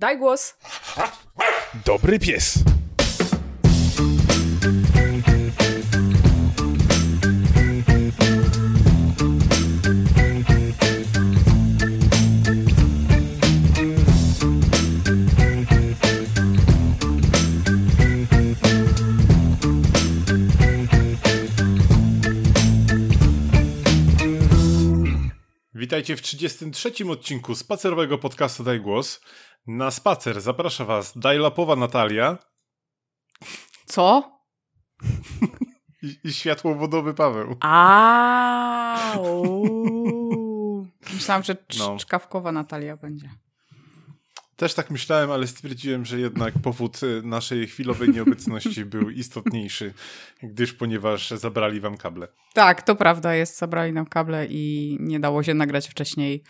Daj 0.00 0.18
głos. 0.18 0.54
Dobry 1.84 2.18
pies. 2.18 2.69
Witajcie 25.90 26.16
w 26.16 26.22
33. 26.22 26.92
odcinku 27.10 27.54
spacerowego 27.54 28.18
podcastu 28.18 28.64
Daj 28.64 28.80
Głos. 28.80 29.20
Na 29.66 29.90
spacer 29.90 30.40
zaprasza 30.40 30.84
Was 30.84 31.18
Dajlapowa 31.18 31.76
Natalia 31.76 32.38
Co? 33.86 34.32
i, 36.02 36.16
i 36.24 36.32
światłowodowy 36.32 37.14
Paweł. 37.14 37.56
A. 37.60 39.14
Myślałam, 41.14 41.42
że 41.42 41.56
No. 41.78 41.96
czkawkowa 41.96 42.52
Natalia 42.52 42.96
będzie. 42.96 43.30
Też 44.60 44.74
tak 44.74 44.90
myślałem, 44.90 45.30
ale 45.30 45.46
stwierdziłem, 45.46 46.04
że 46.04 46.20
jednak 46.20 46.54
powód 46.62 47.02
y, 47.02 47.22
naszej 47.22 47.66
chwilowej 47.66 48.08
nieobecności 48.08 48.84
był 48.84 49.10
istotniejszy, 49.10 49.94
gdyż 50.42 50.72
ponieważ 50.72 51.30
zabrali 51.30 51.80
Wam 51.80 51.96
kable. 51.96 52.28
Tak, 52.54 52.82
to 52.82 52.96
prawda 52.96 53.34
jest. 53.34 53.58
Zabrali 53.58 53.92
nam 53.92 54.06
kable 54.06 54.46
i 54.46 54.96
nie 55.00 55.20
dało 55.20 55.42
się 55.42 55.54
nagrać 55.54 55.88
wcześniej 55.88 56.42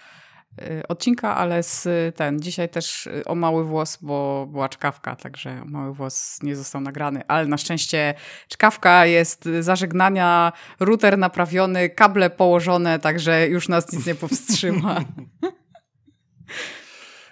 y, 0.63 0.87
odcinka, 0.89 1.37
ale 1.37 1.63
z 1.63 1.89
ten, 2.17 2.41
dzisiaj 2.41 2.69
też 2.69 3.07
y, 3.07 3.25
o 3.25 3.35
mały 3.35 3.65
włos, 3.65 3.99
bo 4.03 4.47
była 4.53 4.69
czkawka, 4.69 5.17
także 5.17 5.65
mały 5.65 5.95
włos 5.95 6.39
nie 6.43 6.57
został 6.57 6.81
nagrany, 6.81 7.23
ale 7.29 7.47
na 7.47 7.59
szczęście 7.59 8.15
czkawka 8.49 9.07
jest 9.07 9.47
y, 9.47 9.63
zażegnania, 9.63 10.53
router 10.81 11.19
naprawiony, 11.19 11.91
kable 11.91 12.31
położone, 12.31 12.99
także 12.99 13.49
już 13.49 13.69
nas 13.69 13.93
nic 13.93 14.07
nie 14.07 14.15
powstrzyma. 14.15 15.01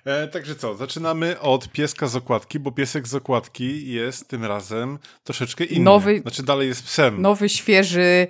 E, 0.08 0.28
także 0.28 0.54
co, 0.54 0.74
zaczynamy 0.76 1.40
od 1.40 1.68
pieska 1.72 2.06
z 2.06 2.16
okładki, 2.16 2.58
bo 2.60 2.72
piesek 2.72 3.08
z 3.08 3.14
okładki 3.14 3.92
jest 3.92 4.28
tym 4.28 4.44
razem 4.44 4.98
troszeczkę 5.24 5.64
inny. 5.64 5.84
Nowy- 5.84 6.20
Znaczy 6.22 6.42
dalej 6.42 6.68
jest 6.68 6.82
psem. 6.82 7.22
Nowy, 7.22 7.48
świeży, 7.48 8.26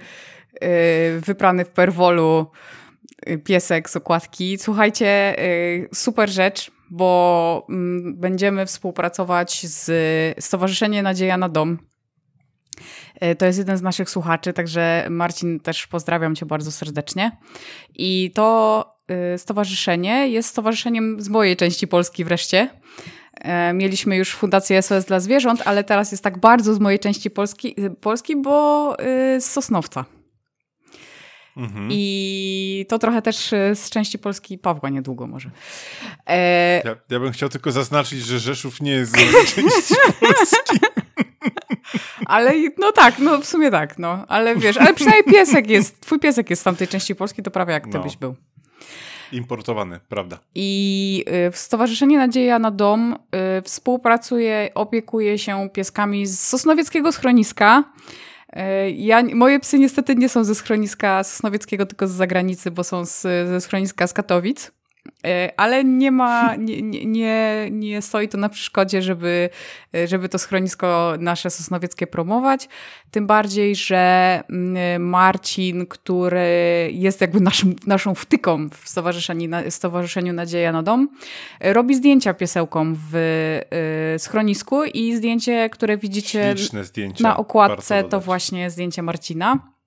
y, 0.64 1.20
wyprany 1.20 1.64
w 1.64 1.68
perwolu 1.68 2.46
y, 3.28 3.38
piesek 3.38 3.90
z 3.90 3.96
okładki. 3.96 4.58
Słuchajcie, 4.58 5.36
y, 5.44 5.88
super 5.94 6.30
rzecz, 6.30 6.70
bo 6.90 7.66
mm, 7.68 8.16
będziemy 8.16 8.66
współpracować 8.66 9.66
z 9.66 9.90
Stowarzyszeniem 10.44 11.04
Nadzieja 11.04 11.36
na 11.36 11.48
Dom. 11.48 11.78
Y, 13.24 13.34
To 13.36 13.46
jest 13.46 13.58
jeden 13.58 13.76
z 13.78 13.82
naszych 13.82 14.10
słuchaczy, 14.10 14.52
także 14.52 15.06
Marcin 15.10 15.60
też 15.60 15.86
pozdrawiam 15.86 16.34
cię 16.36 16.46
bardzo 16.46 16.72
serdecznie. 16.72 17.36
I 17.94 18.30
to 18.34 18.84
y, 19.34 19.38
stowarzyszenie 19.38 20.28
jest 20.28 20.48
stowarzyszeniem 20.48 21.20
z 21.20 21.28
mojej 21.28 21.56
części 21.56 21.88
Polski 21.88 22.24
wreszcie. 22.24 22.68
E, 23.34 23.72
Mieliśmy 23.72 24.16
już 24.16 24.32
Fundację 24.34 24.82
SOS 24.82 25.04
dla 25.04 25.20
Zwierząt, 25.20 25.62
ale 25.64 25.84
teraz 25.84 26.12
jest 26.12 26.24
tak 26.24 26.38
bardzo 26.38 26.74
z 26.74 26.78
mojej 26.78 26.98
części 26.98 27.30
Polski, 27.30 27.74
Polski 28.00 28.36
bo 28.36 28.96
z 29.38 29.44
Sosnowca. 29.44 30.04
Mhm. 31.56 31.88
I 31.92 32.86
to 32.88 32.98
trochę 32.98 33.22
też 33.22 33.36
z 33.74 33.90
części 33.90 34.18
Polski 34.18 34.58
Pawła 34.58 34.88
niedługo 34.88 35.26
może. 35.26 35.50
E, 36.26 36.82
Ja, 36.84 36.96
ja 37.10 37.20
bym 37.20 37.32
chciał 37.32 37.48
tylko 37.48 37.72
zaznaczyć, 37.72 38.20
że 38.20 38.38
Rzeszów 38.38 38.80
nie 38.80 38.92
jest 38.92 39.12
z 39.12 39.54
części 39.54 39.94
Polski. 40.20 40.78
Ale 42.26 42.52
no 42.78 42.92
tak, 42.92 43.18
no 43.18 43.38
w 43.38 43.46
sumie 43.46 43.70
tak, 43.70 43.98
no. 43.98 44.24
Ale 44.28 44.56
wiesz, 44.56 44.76
ale 44.76 44.94
przynajmniej 44.94 45.34
piesek 45.34 45.70
jest, 45.70 46.00
twój 46.00 46.18
piesek 46.18 46.50
jest 46.50 46.62
z 46.62 46.64
tamtej 46.64 46.88
części 46.88 47.14
Polski, 47.14 47.42
to 47.42 47.50
prawie 47.50 47.72
jak 47.72 47.84
ty 47.84 47.98
No. 47.98 48.02
byś 48.02 48.16
był. 48.16 48.34
Importowany, 49.32 50.00
prawda. 50.08 50.38
I 50.54 51.24
y, 51.48 51.56
Stowarzyszenie 51.56 52.18
Nadzieja 52.18 52.58
na 52.58 52.70
Dom 52.70 53.12
y, 53.58 53.62
współpracuje, 53.62 54.70
opiekuje 54.74 55.38
się 55.38 55.68
pieskami 55.72 56.26
z 56.26 56.40
Sosnowieckiego 56.40 57.12
Schroniska. 57.12 57.84
Y, 58.56 58.90
Ja, 58.90 59.22
moje 59.34 59.60
psy 59.60 59.78
niestety 59.78 60.14
nie 60.16 60.28
są 60.28 60.44
ze 60.44 60.54
schroniska 60.54 61.24
sosnowieckiego, 61.24 61.86
tylko 61.86 62.06
z 62.06 62.10
zagranicy, 62.10 62.70
bo 62.70 62.84
są 62.84 63.04
z, 63.04 63.20
ze 63.48 63.60
schroniska 63.60 64.06
z 64.06 64.12
Katowic. 64.12 64.72
Y, 65.26 65.56
Ale 65.56 65.84
nie 65.84 66.10
ma, 66.10 66.56
nie, 66.56 66.82
nie, 66.82 67.68
nie, 67.70 68.02
stoi 68.02 68.28
to 68.28 68.38
na 68.38 68.48
przeszkodzie, 68.48 69.02
żeby, 69.02 69.50
żeby 70.04 70.28
to 70.28 70.38
schronisko 70.38 71.14
nasze 71.18 71.50
sosnowieckie 71.50 72.06
promować. 72.06 72.68
Tym 73.10 73.26
bardziej, 73.26 73.76
że 73.76 74.42
mm, 74.50 75.08
Marcin, 75.08 75.86
który 75.86 76.90
jest 76.92 77.20
jakby 77.20 77.40
naszym, 77.40 77.76
naszą 77.86 78.14
wtyką 78.14 78.68
w 78.68 78.88
Stowarzyszeniu, 78.88 79.50
Stowarzyszeniu 79.68 80.32
Nadzieja 80.32 80.72
na 80.72 80.82
Dom, 80.82 81.08
robi 81.60 81.94
zdjęcia 81.94 82.34
piesełkom 82.34 82.96
w 83.12 83.60
schronisku 84.18 84.84
i 84.84 85.16
zdjęcie, 85.16 85.70
które 85.70 85.96
widzicie 85.96 86.54
na 87.20 87.36
okładce, 87.36 88.04
to 88.04 88.20
właśnie 88.20 88.70
zdjęcie 88.70 89.02
Marcina. 89.02 89.77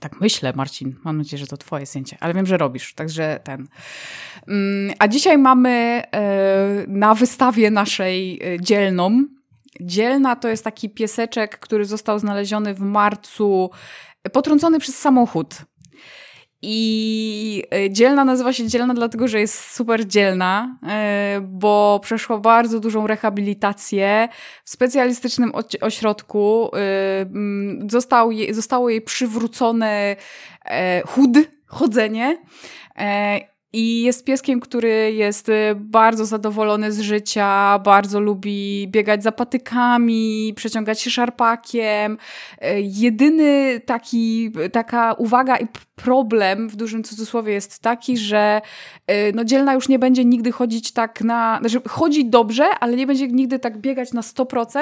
Tak 0.00 0.20
myślę, 0.20 0.52
Marcin. 0.56 0.94
Mam 1.04 1.18
nadzieję, 1.18 1.38
że 1.40 1.46
to 1.46 1.56
twoje 1.56 1.86
zdjęcie, 1.86 2.16
ale 2.20 2.34
wiem, 2.34 2.46
że 2.46 2.56
robisz, 2.56 2.94
także 2.94 3.40
ten. 3.44 3.68
Mm, 4.48 4.94
A 4.98 5.08
dzisiaj 5.08 5.38
mamy 5.38 5.70
e, 5.70 6.84
na 6.88 7.14
wystawie 7.14 7.70
naszej 7.70 8.40
e, 8.54 8.60
dzielną. 8.60 9.24
Dzielna 9.80 10.36
to 10.36 10.48
jest 10.48 10.64
taki 10.64 10.90
pieseczek, 10.90 11.58
który 11.58 11.84
został 11.84 12.18
znaleziony 12.18 12.74
w 12.74 12.80
marcu, 12.80 13.70
potrącony 14.32 14.78
przez 14.78 14.98
samochód. 14.98 15.54
I 16.62 17.62
e, 17.74 17.90
dzielna 17.90 18.24
nazywa 18.24 18.52
się 18.52 18.68
dzielna, 18.68 18.94
dlatego 18.94 19.28
że 19.28 19.40
jest 19.40 19.70
super 19.70 20.06
dzielna, 20.06 20.78
e, 20.88 21.40
bo 21.42 22.00
przeszła 22.02 22.38
bardzo 22.38 22.80
dużą 22.80 23.06
rehabilitację 23.06 24.28
w 24.64 24.70
specjalistycznym 24.70 25.52
ośrodku. 25.80 26.70
e, 26.76 27.26
Został 27.90 28.30
jej, 28.30 28.54
zostało 28.54 28.90
jej 28.90 29.02
przywrócone 29.02 30.16
chód, 31.06 31.30
chodzenie. 31.66 32.38
I 33.72 34.02
jest 34.02 34.24
pieskiem, 34.24 34.60
który 34.60 35.12
jest 35.12 35.50
bardzo 35.74 36.26
zadowolony 36.26 36.92
z 36.92 37.00
życia, 37.00 37.78
bardzo 37.78 38.20
lubi 38.20 38.88
biegać 38.88 39.22
za 39.22 39.32
patykami, 39.32 40.52
przeciągać 40.56 41.00
się 41.00 41.10
szarpakiem. 41.10 42.18
Jedyny 42.82 43.80
taki, 43.80 44.52
taka 44.72 45.12
uwaga 45.12 45.56
i 45.56 45.66
problem 45.96 46.68
w 46.68 46.76
dużym 46.76 47.04
cudzysłowie 47.04 47.52
jest 47.52 47.78
taki, 47.78 48.16
że 48.16 48.60
e, 49.06 49.32
no 49.32 49.44
dzielna 49.44 49.74
już 49.74 49.88
nie 49.88 49.98
będzie 49.98 50.24
nigdy 50.24 50.52
chodzić 50.52 50.92
tak 50.92 51.20
na, 51.20 51.58
znaczy 51.60 51.80
chodzi 51.88 52.24
dobrze, 52.24 52.64
ale 52.80 52.96
nie 52.96 53.06
będzie 53.06 53.28
nigdy 53.28 53.58
tak 53.58 53.78
biegać 53.78 54.12
na 54.12 54.20
100% 54.20 54.78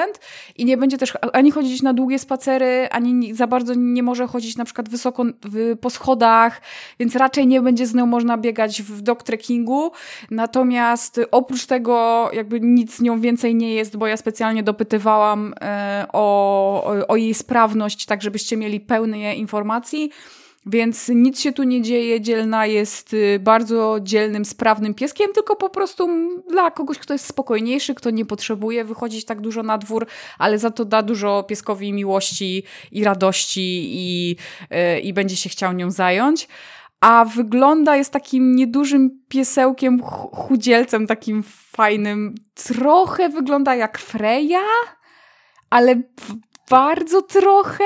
i 0.55 0.65
nie 0.65 0.77
będzie 0.77 0.97
też 0.97 1.13
ani 1.33 1.51
chodzić 1.51 1.81
na 1.81 1.93
długie 1.93 2.19
spacery, 2.19 2.87
ani 2.91 3.13
ni- 3.13 3.33
za 3.33 3.47
bardzo 3.47 3.73
nie 3.73 4.03
może 4.03 4.27
chodzić 4.27 4.57
na 4.57 4.65
przykład 4.65 4.89
wysoko 4.89 5.23
w, 5.45 5.77
po 5.81 5.89
schodach, 5.89 6.61
więc 6.99 7.15
raczej 7.15 7.47
nie 7.47 7.61
będzie 7.61 7.87
z 7.87 7.93
nią 7.93 8.05
można 8.05 8.37
biegać 8.37 8.81
w 8.81 9.01
dog 9.01 9.23
trekkingu. 9.23 9.91
Natomiast 10.31 11.21
oprócz 11.31 11.65
tego 11.65 12.29
jakby 12.33 12.59
nic 12.61 12.95
z 12.95 13.01
nią 13.01 13.21
więcej 13.21 13.55
nie 13.55 13.73
jest, 13.73 13.97
bo 13.97 14.07
ja 14.07 14.17
specjalnie 14.17 14.63
dopytywałam 14.63 15.53
e, 15.61 16.05
o, 16.13 17.05
o 17.07 17.15
jej 17.15 17.33
sprawność, 17.33 18.05
tak 18.05 18.21
żebyście 18.21 18.57
mieli 18.57 18.79
pełne 18.79 19.35
informacji. 19.35 20.11
Więc 20.65 21.09
nic 21.09 21.39
się 21.39 21.51
tu 21.51 21.63
nie 21.63 21.81
dzieje. 21.81 22.21
Dzielna 22.21 22.65
jest 22.65 23.13
y, 23.13 23.39
bardzo 23.39 23.97
dzielnym, 24.01 24.45
sprawnym 24.45 24.93
pieskiem, 24.93 25.33
tylko 25.33 25.55
po 25.55 25.69
prostu 25.69 26.09
dla 26.49 26.71
kogoś, 26.71 26.99
kto 26.99 27.13
jest 27.13 27.25
spokojniejszy, 27.25 27.95
kto 27.95 28.09
nie 28.09 28.25
potrzebuje 28.25 28.85
wychodzić 28.85 29.25
tak 29.25 29.41
dużo 29.41 29.63
na 29.63 29.77
dwór, 29.77 30.07
ale 30.39 30.59
za 30.59 30.71
to 30.71 30.85
da 30.85 31.03
dużo 31.03 31.43
pieskowi 31.43 31.93
miłości 31.93 32.63
i 32.91 33.03
radości 33.03 33.83
i, 33.85 34.35
y, 34.95 34.99
i 34.99 35.13
będzie 35.13 35.35
się 35.35 35.49
chciał 35.49 35.73
nią 35.73 35.91
zająć. 35.91 36.47
A 37.01 37.25
wygląda, 37.25 37.95
jest 37.95 38.11
takim 38.13 38.55
niedużym 38.55 39.19
piesełkiem, 39.27 40.03
ch- 40.03 40.35
chudzielcem, 40.35 41.07
takim 41.07 41.43
fajnym. 41.75 42.35
Trochę 42.53 43.29
wygląda 43.29 43.75
jak 43.75 43.97
Freja, 43.97 44.61
ale 45.69 46.01
bardzo 46.69 47.21
trochę. 47.21 47.83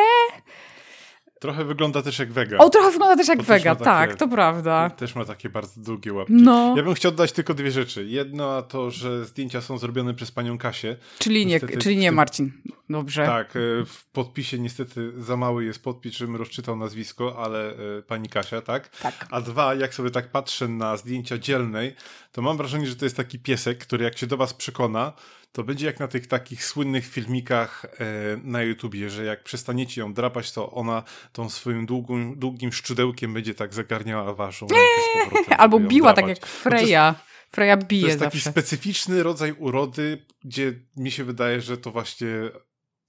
Trochę 1.40 1.66
wygląda 1.66 2.02
też 2.02 2.20
jak 2.20 2.32
wega. 2.32 2.58
O, 2.58 2.70
trochę 2.70 2.92
wygląda 2.92 3.16
też 3.16 3.28
jak 3.28 3.42
wega, 3.42 3.76
takie, 3.76 3.86
tak, 3.86 4.16
to 4.16 4.28
prawda. 4.28 4.90
Też 4.90 5.16
ma 5.16 5.26
takie 5.26 5.50
bardzo 5.50 5.82
długie 5.82 6.14
łapki. 6.14 6.34
No. 6.34 6.74
Ja 6.78 6.84
bym 6.84 6.94
chciał 6.94 7.12
dodać 7.12 7.32
tylko 7.32 7.54
dwie 7.54 7.72
rzeczy. 7.72 8.06
Jedno 8.06 8.62
to, 8.62 8.92
że 8.92 9.26
zdjęcia 9.26 9.62
są 9.62 9.78
zrobione 9.78 10.14
przez 10.14 10.32
panią 10.32 10.58
Kasię. 10.58 10.98
Czyli 11.20 11.46
nie, 11.46 11.60
czyli 11.60 11.98
nie 11.98 12.12
Marcin. 12.12 12.52
Dobrze. 12.90 13.26
Tak, 13.26 13.56
e, 13.56 13.60
w 13.86 14.06
podpisie 14.14 14.60
niestety 14.60 15.12
za 15.18 15.38
mały 15.38 15.66
jest 15.66 15.84
podpis, 15.84 16.14
żebym 16.14 16.36
rozczytał 16.36 16.76
nazwisko, 16.76 17.44
ale 17.44 17.72
e, 17.72 18.02
pani 18.08 18.30
Kasia, 18.30 18.62
tak? 18.62 18.90
Tak. 18.90 19.28
A 19.32 19.42
dwa, 19.42 19.76
jak 19.76 19.94
sobie 19.94 20.12
tak 20.12 20.32
patrzę 20.32 20.68
na 20.68 20.98
zdjęcia 20.98 21.38
dzielnej, 21.38 21.96
to 22.32 22.42
mam 22.42 22.58
wrażenie, 22.58 22.88
że 22.88 22.96
to 22.96 23.06
jest 23.06 23.18
taki 23.18 23.40
piesek, 23.40 23.78
który 23.78 24.04
jak 24.04 24.18
się 24.18 24.28
do 24.28 24.38
was 24.38 24.54
przekona, 24.54 25.14
to 25.52 25.64
będzie 25.64 25.86
jak 25.86 26.00
na 26.00 26.08
tych 26.08 26.28
takich 26.28 26.66
słynnych 26.66 27.08
filmikach 27.08 27.86
e, 27.86 27.90
na 28.44 28.64
YouTubie, 28.64 29.10
że 29.10 29.26
jak 29.26 29.44
przestaniecie 29.44 30.02
ją 30.02 30.14
drapać, 30.14 30.52
to 30.52 30.72
ona 30.72 31.04
tą 31.32 31.50
swoim 31.50 31.86
długim, 31.86 32.40
długim 32.40 32.74
szczudełkiem 32.74 33.34
będzie 33.34 33.56
tak 33.56 33.74
zagarniała 33.74 34.34
waszą 34.34 34.68
rękę 34.68 35.30
powrotem. 35.30 35.56
Albo 35.58 35.80
biła 35.80 36.14
tak 36.14 36.28
jak 36.28 36.46
Freya. 36.46 37.16
Freya 37.52 37.78
bije 37.78 38.02
To 38.02 38.08
jest 38.08 38.20
zawsze. 38.20 38.40
taki 38.40 38.52
specyficzny 38.52 39.24
rodzaj 39.24 39.52
urody, 39.52 40.26
gdzie 40.44 40.74
mi 40.96 41.12
się 41.12 41.24
wydaje, 41.24 41.62
że 41.62 41.78
to 41.78 41.92
właśnie 41.92 42.28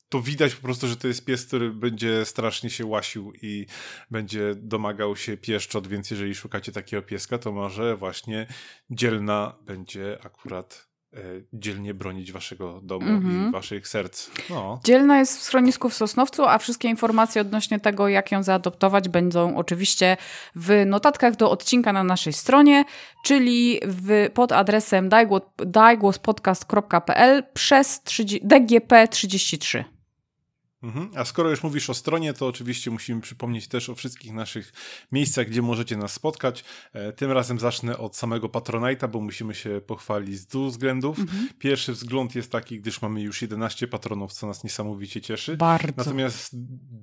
to 0.09 0.23
widać 0.23 0.55
po 0.55 0.63
prostu, 0.63 0.89
że 0.89 0.97
to 0.97 1.09
jest 1.09 1.25
pies, 1.25 1.47
który 1.47 1.71
będzie 1.71 2.25
strasznie 2.25 2.71
się 2.71 2.87
łasił 2.87 3.33
i 3.43 3.67
będzie 4.11 4.55
domagał 4.57 5.17
się 5.17 5.37
pieszczot, 5.37 5.87
więc 5.87 6.11
jeżeli 6.11 6.35
szukacie 6.35 6.73
takiego 6.73 7.03
pieska, 7.03 7.39
to 7.39 7.53
może 7.53 7.97
właśnie 7.97 8.47
dzielna 8.91 9.59
będzie 9.63 10.19
akurat 10.23 10.90
dzielnie 11.53 11.95
bronić 11.95 12.33
waszego 12.33 12.81
domu 12.83 13.07
mm 13.07 13.21
-hmm. 13.21 13.25
i 13.25 13.35
mhm. 13.35 13.53
waszych 13.53 13.89
serc. 13.89 14.31
No. 14.51 14.81
Dzielna 14.85 15.19
jest 15.19 15.39
w 15.39 15.43
schronisku 15.43 15.89
w 15.89 15.95
Sosnowcu, 15.95 16.45
a 16.45 16.59
wszystkie 16.59 16.89
informacje 16.89 17.43
odnośnie 17.43 17.81
tego, 17.81 18.09
jak 18.09 18.33
ją 18.33 18.43
zaadoptować, 18.43 19.09
będą 19.09 19.57
oczywiście 19.57 20.17
w 20.57 20.83
notatkach 20.87 21.37
do 21.37 21.51
odcinka 21.51 21.93
na 21.93 22.05
naszej 22.05 22.33
stronie, 22.33 22.85
czyli 23.25 23.81
w, 23.87 24.29
pod 24.35 24.53
adresem 24.53 25.09
dajgłospodcast.pl 25.67 27.43
przez 27.55 28.03
DGP33. 28.45 29.79
Mhm. 29.79 30.00
A 31.17 31.25
skoro 31.25 31.51
już 31.51 31.63
mówisz 31.63 31.91
o 31.91 31.95
stronie, 31.95 32.33
to 32.33 32.47
oczywiście 32.47 32.91
musimy 32.91 33.21
przypomnieć 33.21 33.69
też 33.69 33.89
o 33.89 33.95
wszystkich 33.95 34.33
naszych 34.33 34.73
miejscach, 35.13 35.47
gdzie 35.47 35.63
możecie 35.63 35.97
nas 35.97 36.13
spotkać. 36.13 36.65
E, 36.93 37.13
tym 37.13 37.33
razem 37.33 37.59
zacznę 37.59 37.99
od 37.99 38.17
samego 38.17 38.49
Patronite'a, 38.49 39.09
bo 39.09 39.21
musimy 39.21 39.55
się 39.55 39.81
pochwalić 39.87 40.39
z 40.39 40.47
dwóch 40.47 40.71
względów. 40.71 41.19
Mhm. 41.19 41.49
Pierwszy 41.59 41.93
wzgląd 41.93 42.35
jest 42.35 42.53
taki, 42.53 42.81
gdyż 42.81 43.03
mamy 43.03 43.23
już 43.23 43.43
11 43.43 43.89
patronów, 43.89 44.33
co 44.33 44.47
nas 44.47 44.65
niesamowicie 44.65 45.21
cieszy. 45.21 45.57
Bardzo. 45.57 45.93
Natomiast 45.97 46.51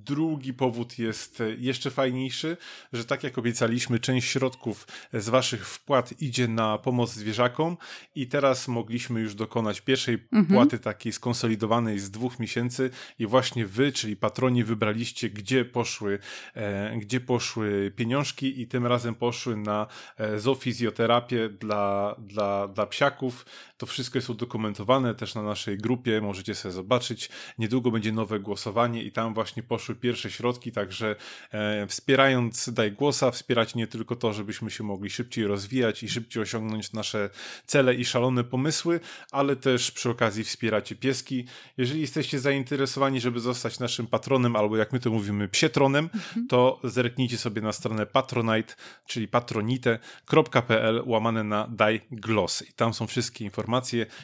drugi 0.04 0.54
powód 0.54 0.98
jest 0.98 1.42
jeszcze 1.58 1.90
fajniejszy, 1.90 2.56
że 2.92 3.04
tak 3.04 3.24
jak 3.24 3.38
obiecaliśmy, 3.38 3.98
część 3.98 4.28
środków 4.28 4.86
z 5.12 5.28
waszych 5.28 5.68
wpłat 5.68 6.22
idzie 6.22 6.48
na 6.48 6.78
pomoc 6.78 7.12
zwierzakom 7.12 7.76
i 8.14 8.28
teraz 8.28 8.68
mogliśmy 8.68 9.20
już 9.20 9.34
dokonać 9.34 9.80
pierwszej 9.80 10.14
mhm. 10.14 10.46
płaty 10.46 10.78
takiej 10.78 11.12
skonsolidowanej 11.12 11.98
z 11.98 12.10
dwóch 12.10 12.38
miesięcy 12.38 12.90
i 13.18 13.26
właśnie 13.26 13.67
wy, 13.68 13.92
czyli 13.92 14.16
patroni, 14.16 14.64
wybraliście, 14.64 15.30
gdzie 15.30 15.64
poszły, 15.64 16.18
e, 16.54 16.96
gdzie 16.96 17.20
poszły 17.20 17.92
pieniążki 17.96 18.60
i 18.60 18.66
tym 18.66 18.86
razem 18.86 19.14
poszły 19.14 19.56
na 19.56 19.86
e, 20.16 20.38
zoofizjoterapię 20.38 21.48
dla, 21.48 22.14
dla, 22.18 22.68
dla 22.68 22.86
psiaków. 22.86 23.44
To 23.78 23.86
wszystko 23.86 24.18
jest 24.18 24.30
udokumentowane 24.30 25.14
też 25.14 25.34
na 25.34 25.42
naszej 25.42 25.78
grupie, 25.78 26.20
możecie 26.20 26.54
sobie 26.54 26.72
zobaczyć. 26.72 27.28
Niedługo 27.58 27.90
będzie 27.90 28.12
nowe 28.12 28.40
głosowanie 28.40 29.02
i 29.02 29.12
tam 29.12 29.34
właśnie 29.34 29.62
poszły 29.62 29.94
pierwsze 29.94 30.30
środki, 30.30 30.72
także 30.72 31.16
e, 31.50 31.86
wspierając 31.86 32.70
Daj 32.72 32.92
Głosa, 32.92 33.30
wspierać 33.30 33.74
nie 33.74 33.86
tylko 33.86 34.16
to, 34.16 34.32
żebyśmy 34.32 34.70
się 34.70 34.84
mogli 34.84 35.10
szybciej 35.10 35.46
rozwijać 35.46 36.02
i 36.02 36.08
szybciej 36.08 36.42
osiągnąć 36.42 36.92
nasze 36.92 37.30
cele 37.66 37.94
i 37.94 38.04
szalone 38.04 38.44
pomysły, 38.44 39.00
ale 39.32 39.56
też 39.56 39.90
przy 39.90 40.10
okazji 40.10 40.44
wspieracie 40.44 40.96
pieski. 40.96 41.44
Jeżeli 41.76 42.00
jesteście 42.00 42.38
zainteresowani, 42.38 43.20
żeby 43.20 43.40
zostać 43.40 43.78
naszym 43.78 44.06
patronem, 44.06 44.56
albo 44.56 44.76
jak 44.76 44.92
my 44.92 45.00
to 45.00 45.10
mówimy, 45.10 45.48
psietronem, 45.48 46.10
mhm. 46.14 46.46
to 46.46 46.80
zerknijcie 46.84 47.38
sobie 47.38 47.62
na 47.62 47.72
stronę 47.72 48.06
patronite, 48.06 48.74
czyli 49.06 49.28
patronite.pl 49.28 51.02
łamane 51.06 51.44
na 51.44 51.68
daj 51.70 52.00
gloss. 52.10 52.62
I 52.70 52.72
tam 52.72 52.94
są 52.94 53.06
wszystkie 53.06 53.44
informacje. 53.44 53.67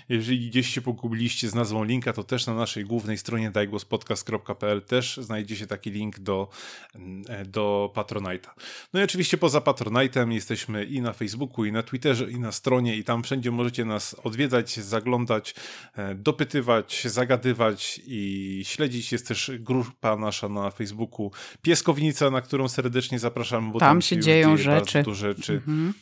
Jeżeli 0.08 0.50
gdzieś 0.50 0.74
się 0.74 0.80
pogubiliście 0.80 1.48
z 1.48 1.54
nazwą 1.54 1.84
linka, 1.84 2.12
to 2.12 2.24
też 2.24 2.46
na 2.46 2.54
naszej 2.54 2.84
głównej 2.84 3.18
stronie 3.18 3.50
dajgłosspodcast.pl 3.50 4.82
też 4.82 5.16
znajdzie 5.16 5.56
się 5.56 5.66
taki 5.66 5.90
link 5.90 6.18
do, 6.18 6.48
mm, 6.94 7.24
do 7.46 7.92
Patronite'a. 7.94 8.48
No 8.92 9.00
i 9.00 9.04
oczywiście 9.04 9.38
poza 9.38 9.58
Patronite'em 9.58 10.32
jesteśmy 10.32 10.84
i 10.84 11.00
na 11.00 11.12
Facebooku, 11.12 11.64
i 11.64 11.72
na 11.72 11.82
Twitterze, 11.82 12.30
i 12.30 12.38
na 12.38 12.52
stronie, 12.52 12.96
i 12.96 13.04
tam 13.04 13.22
wszędzie 13.22 13.50
możecie 13.50 13.84
nas 13.84 14.16
odwiedzać, 14.24 14.80
zaglądać, 14.80 15.54
e, 15.96 16.14
dopytywać, 16.14 17.02
zagadywać 17.04 18.00
i 18.06 18.62
śledzić. 18.64 19.12
Jest 19.12 19.28
też 19.28 19.50
grupa 19.58 20.16
nasza 20.16 20.48
na 20.48 20.70
Facebooku 20.70 21.30
Pieskownica, 21.62 22.30
na 22.30 22.40
którą 22.40 22.68
serdecznie 22.68 23.18
zapraszamy, 23.18 23.72
bo 23.72 23.78
tam, 23.78 23.88
tam 23.88 24.02
się 24.02 24.18
dzieją 24.18 24.56
rzeczy. 24.56 24.98
Bardzo 24.98 25.14
rzeczy. 25.14 25.52
Mhm. 25.52 25.94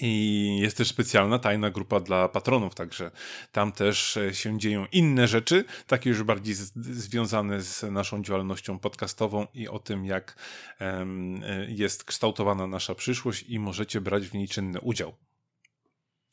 I 0.00 0.58
jest 0.60 0.76
też 0.76 0.88
specjalna, 0.88 1.38
tajna 1.38 1.70
grupa 1.70 2.00
dla 2.00 2.28
patronów, 2.28 2.74
także 2.74 3.10
tam 3.52 3.72
też 3.72 4.16
e, 4.16 4.34
się 4.34 4.58
dzieją 4.58 4.86
inne 4.92 5.28
rzeczy, 5.28 5.64
takie 5.86 6.10
już 6.10 6.22
bardziej 6.22 6.54
z, 6.54 6.72
związane 6.76 7.62
z 7.62 7.82
naszą 7.82 8.22
działalnością 8.22 8.78
podcastową 8.78 9.46
i 9.54 9.68
o 9.68 9.78
tym, 9.78 10.04
jak 10.04 10.36
um, 10.80 11.42
jest 11.68 12.04
kształtowana 12.04 12.66
nasza 12.66 12.94
przyszłość 12.94 13.42
i 13.42 13.58
możecie 13.58 14.00
brać 14.00 14.28
w 14.28 14.34
niej 14.34 14.48
czynny 14.48 14.80
udział. 14.80 15.12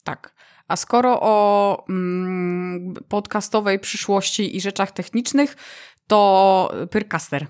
Tak. 0.04 0.36
A 0.68 0.76
skoro 0.76 1.22
o 1.22 1.86
mm, 1.90 2.94
podcastowej 3.10 3.80
przyszłości 3.80 4.58
i 4.58 4.62
rzeczach 4.62 4.92
technicznych, 4.92 5.56
to 6.08 6.74
Pyrcaster. 6.92 7.48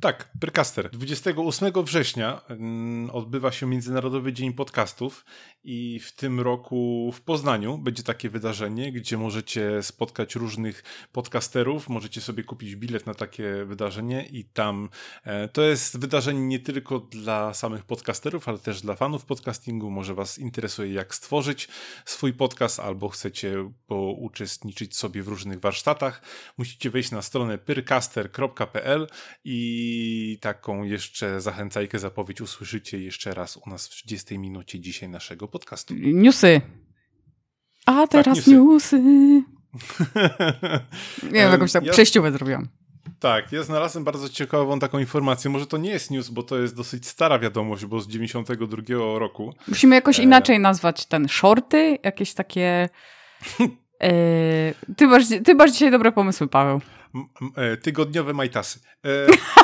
Tak, 0.00 0.30
Percaster. 0.40 0.90
28 0.90 1.84
września 1.84 2.40
mm, 2.48 3.10
odbywa 3.10 3.52
się 3.52 3.66
Międzynarodowy 3.66 4.32
Dzień 4.32 4.52
Podcastów 4.52 5.24
i 5.64 6.00
w 6.00 6.12
tym 6.12 6.40
roku 6.40 7.10
w 7.14 7.20
Poznaniu 7.20 7.78
będzie 7.78 8.02
takie 8.02 8.30
wydarzenie, 8.30 8.92
gdzie 8.92 9.18
możecie 9.18 9.82
spotkać 9.82 10.34
różnych 10.34 10.82
podcasterów, 11.12 11.88
możecie 11.88 12.20
sobie 12.20 12.44
kupić 12.44 12.76
bilet 12.76 13.06
na 13.06 13.14
takie 13.14 13.64
wydarzenie 13.64 14.26
i 14.26 14.44
tam 14.44 14.88
e, 15.24 15.48
to 15.48 15.62
jest 15.62 15.98
wydarzenie 15.98 16.40
nie 16.40 16.58
tylko 16.58 16.98
dla 16.98 17.54
samych 17.54 17.84
podcasterów, 17.84 18.48
ale 18.48 18.58
też 18.58 18.80
dla 18.80 18.94
fanów 18.94 19.24
podcastingu. 19.24 19.90
Może 19.90 20.14
Was 20.14 20.38
interesuje, 20.38 20.92
jak 20.92 21.14
stworzyć 21.14 21.68
swój 22.04 22.32
podcast, 22.32 22.80
albo 22.80 23.08
chcecie 23.08 23.70
uczestniczyć 24.18 24.96
sobie 24.96 25.22
w 25.22 25.28
różnych 25.28 25.60
warsztatach. 25.60 26.22
Musicie 26.58 26.90
wejść 26.90 27.10
na 27.10 27.22
stronę 27.22 27.58
pyrcaster.pl 27.58 29.06
i 29.44 29.83
i 29.84 30.38
taką 30.40 30.82
jeszcze 30.82 31.40
zachęcajkę, 31.40 31.98
zapowiedź 31.98 32.40
usłyszycie 32.40 32.98
jeszcze 32.98 33.34
raz 33.34 33.56
u 33.56 33.70
nas 33.70 33.86
w 33.86 33.90
30 33.90 34.38
minucie 34.38 34.80
dzisiaj 34.80 35.08
naszego 35.08 35.48
podcastu. 35.48 35.94
Newsy. 35.94 36.60
A 37.86 37.92
tak, 37.92 38.10
teraz 38.10 38.38
tak, 38.38 38.46
newsy. 38.46 39.00
newsy. 39.00 39.42
Nie 41.22 41.30
wiem, 41.30 41.52
jakąś 41.52 41.72
tak 41.72 41.84
ja... 41.84 41.92
przejściówę 41.92 42.32
zrobiłam. 42.32 42.68
Tak, 43.20 43.52
ja 43.52 43.62
znalazłem 43.62 44.04
bardzo 44.04 44.28
ciekawą 44.28 44.78
taką 44.78 44.98
informację. 44.98 45.50
Może 45.50 45.66
to 45.66 45.76
nie 45.76 45.90
jest 45.90 46.10
news, 46.10 46.28
bo 46.28 46.42
to 46.42 46.58
jest 46.58 46.76
dosyć 46.76 47.06
stara 47.06 47.38
wiadomość, 47.38 47.84
bo 47.84 48.00
z 48.00 48.08
92 48.08 49.18
roku. 49.18 49.54
Musimy 49.68 49.94
jakoś 49.94 50.20
e... 50.20 50.22
inaczej 50.22 50.60
nazwać 50.60 51.06
ten 51.06 51.28
shorty, 51.28 51.98
jakieś 52.02 52.34
takie... 52.34 52.88
E... 54.00 54.14
Ty, 54.96 55.06
masz, 55.06 55.24
ty 55.44 55.54
masz 55.54 55.72
dzisiaj 55.72 55.90
dobre 55.90 56.12
pomysły, 56.12 56.48
Paweł. 56.48 56.80
E, 57.56 57.76
tygodniowe 57.76 58.32
majtasy. 58.32 58.80
E, 59.04 59.26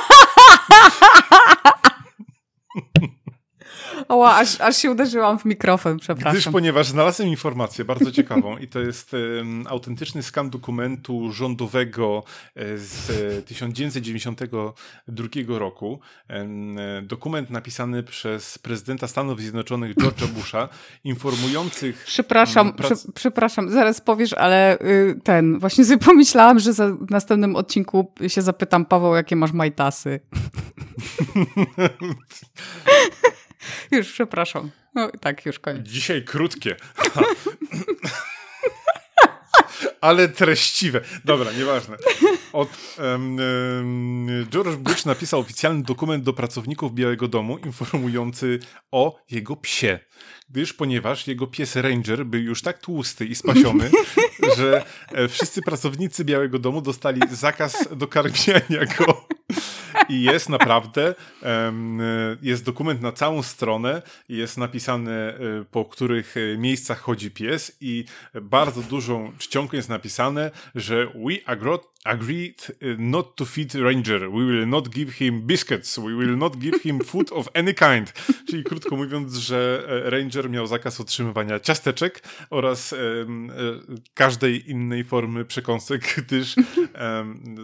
Oła, 4.08 4.36
aż, 4.36 4.60
aż 4.60 4.76
się 4.76 4.90
uderzyłam 4.90 5.38
w 5.38 5.44
mikrofon, 5.44 5.98
przepraszam. 5.98 6.32
Gdyż, 6.32 6.48
ponieważ 6.52 6.88
znalazłem 6.88 7.28
informację 7.28 7.84
bardzo 7.84 8.12
ciekawą 8.12 8.58
i 8.58 8.68
to 8.68 8.80
jest 8.80 9.14
um, 9.14 9.64
autentyczny 9.68 10.22
skan 10.22 10.50
dokumentu 10.50 11.32
rządowego 11.32 12.24
e, 12.54 12.78
z 12.78 13.06
1992 13.46 15.58
roku. 15.58 16.00
Um, 16.30 16.76
dokument 17.02 17.50
napisany 17.50 18.02
przez 18.02 18.58
prezydenta 18.58 19.08
Stanów 19.08 19.40
Zjednoczonych 19.40 19.96
George'a 19.96 20.26
Busha, 20.26 20.68
informujących... 21.04 22.04
Przepraszam, 22.06 22.72
prac... 22.72 22.88
prze, 22.88 22.96
przepraszam, 23.14 23.70
zaraz 23.70 24.00
powiesz, 24.00 24.32
ale 24.32 24.78
y, 24.78 25.20
ten, 25.24 25.58
właśnie 25.58 25.84
sobie 25.90 25.98
pomyślałam, 25.98 26.58
że 26.58 26.72
za, 26.72 26.88
w 26.88 27.10
następnym 27.10 27.56
odcinku 27.56 28.12
się 28.28 28.42
zapytam, 28.42 28.84
Paweł, 28.84 29.14
jakie 29.14 29.36
masz 29.36 29.52
majtasy. 29.52 30.20
już, 33.92 34.12
przepraszam. 34.12 34.70
No 34.94 35.10
tak, 35.20 35.46
już 35.46 35.58
koniec. 35.58 35.88
Dzisiaj 35.88 36.24
krótkie. 36.24 36.76
Ale 40.00 40.28
treściwe. 40.28 41.00
Dobra, 41.24 41.52
nieważne. 41.52 41.96
Od, 42.52 42.68
um, 42.98 43.36
um, 43.36 44.46
George 44.50 44.76
Bush 44.76 45.04
napisał 45.04 45.40
oficjalny 45.40 45.82
dokument 45.82 46.24
do 46.24 46.32
pracowników 46.32 46.94
Białego 46.94 47.28
Domu 47.28 47.58
informujący 47.58 48.58
o 48.90 49.20
jego 49.30 49.56
psie. 49.56 49.98
Gdyż, 50.50 50.72
ponieważ 50.72 51.26
jego 51.26 51.46
pies 51.46 51.76
Ranger 51.76 52.26
był 52.26 52.40
już 52.40 52.62
tak 52.62 52.78
tłusty 52.78 53.26
i 53.26 53.34
spasiony, 53.34 53.90
że 54.56 54.84
e, 55.12 55.28
wszyscy 55.28 55.62
pracownicy 55.62 56.24
Białego 56.24 56.58
Domu 56.58 56.82
dostali 56.82 57.20
zakaz 57.30 57.88
do 57.96 58.08
karmienia 58.08 58.86
go. 58.98 59.19
I 60.10 60.22
jest 60.22 60.48
naprawdę, 60.48 61.14
jest 62.42 62.64
dokument 62.64 63.02
na 63.02 63.12
całą 63.12 63.42
stronę, 63.42 64.02
jest 64.28 64.58
napisane 64.58 65.34
po 65.70 65.84
których 65.84 66.34
e, 66.36 66.58
miejscach 66.58 67.00
chodzi 67.00 67.30
pies 67.30 67.76
i 67.80 68.04
bardzo 68.42 68.82
dużą 68.82 69.32
czcionką 69.38 69.76
jest 69.76 69.88
napisane, 69.88 70.50
że 70.74 71.06
we 71.06 71.50
agreed 72.04 72.76
e, 72.80 72.96
not 72.98 73.36
to 73.36 73.44
feed 73.44 73.74
Ranger. 73.74 74.30
We 74.30 74.44
will 74.44 74.66
not 74.66 74.88
give 74.88 75.12
him 75.12 75.46
biscuits. 75.46 75.98
We 75.98 76.14
will 76.14 76.36
not 76.36 76.56
give 76.56 76.82
him 76.82 77.00
food 77.10 77.32
of 77.32 77.48
any 77.54 77.74
kind. 77.74 78.12
Czyli 78.48 78.64
krótko 78.64 78.96
mówiąc, 78.96 79.34
że 79.34 79.84
Ranger 80.04 80.50
miał 80.50 80.66
zakaz 80.66 81.00
otrzymywania 81.00 81.60
ciasteczek 81.60 82.22
oraz 82.50 82.94
każdej 84.14 84.70
innej 84.70 85.04
formy 85.04 85.44
przekąsek, 85.44 86.14
gdyż 86.26 86.54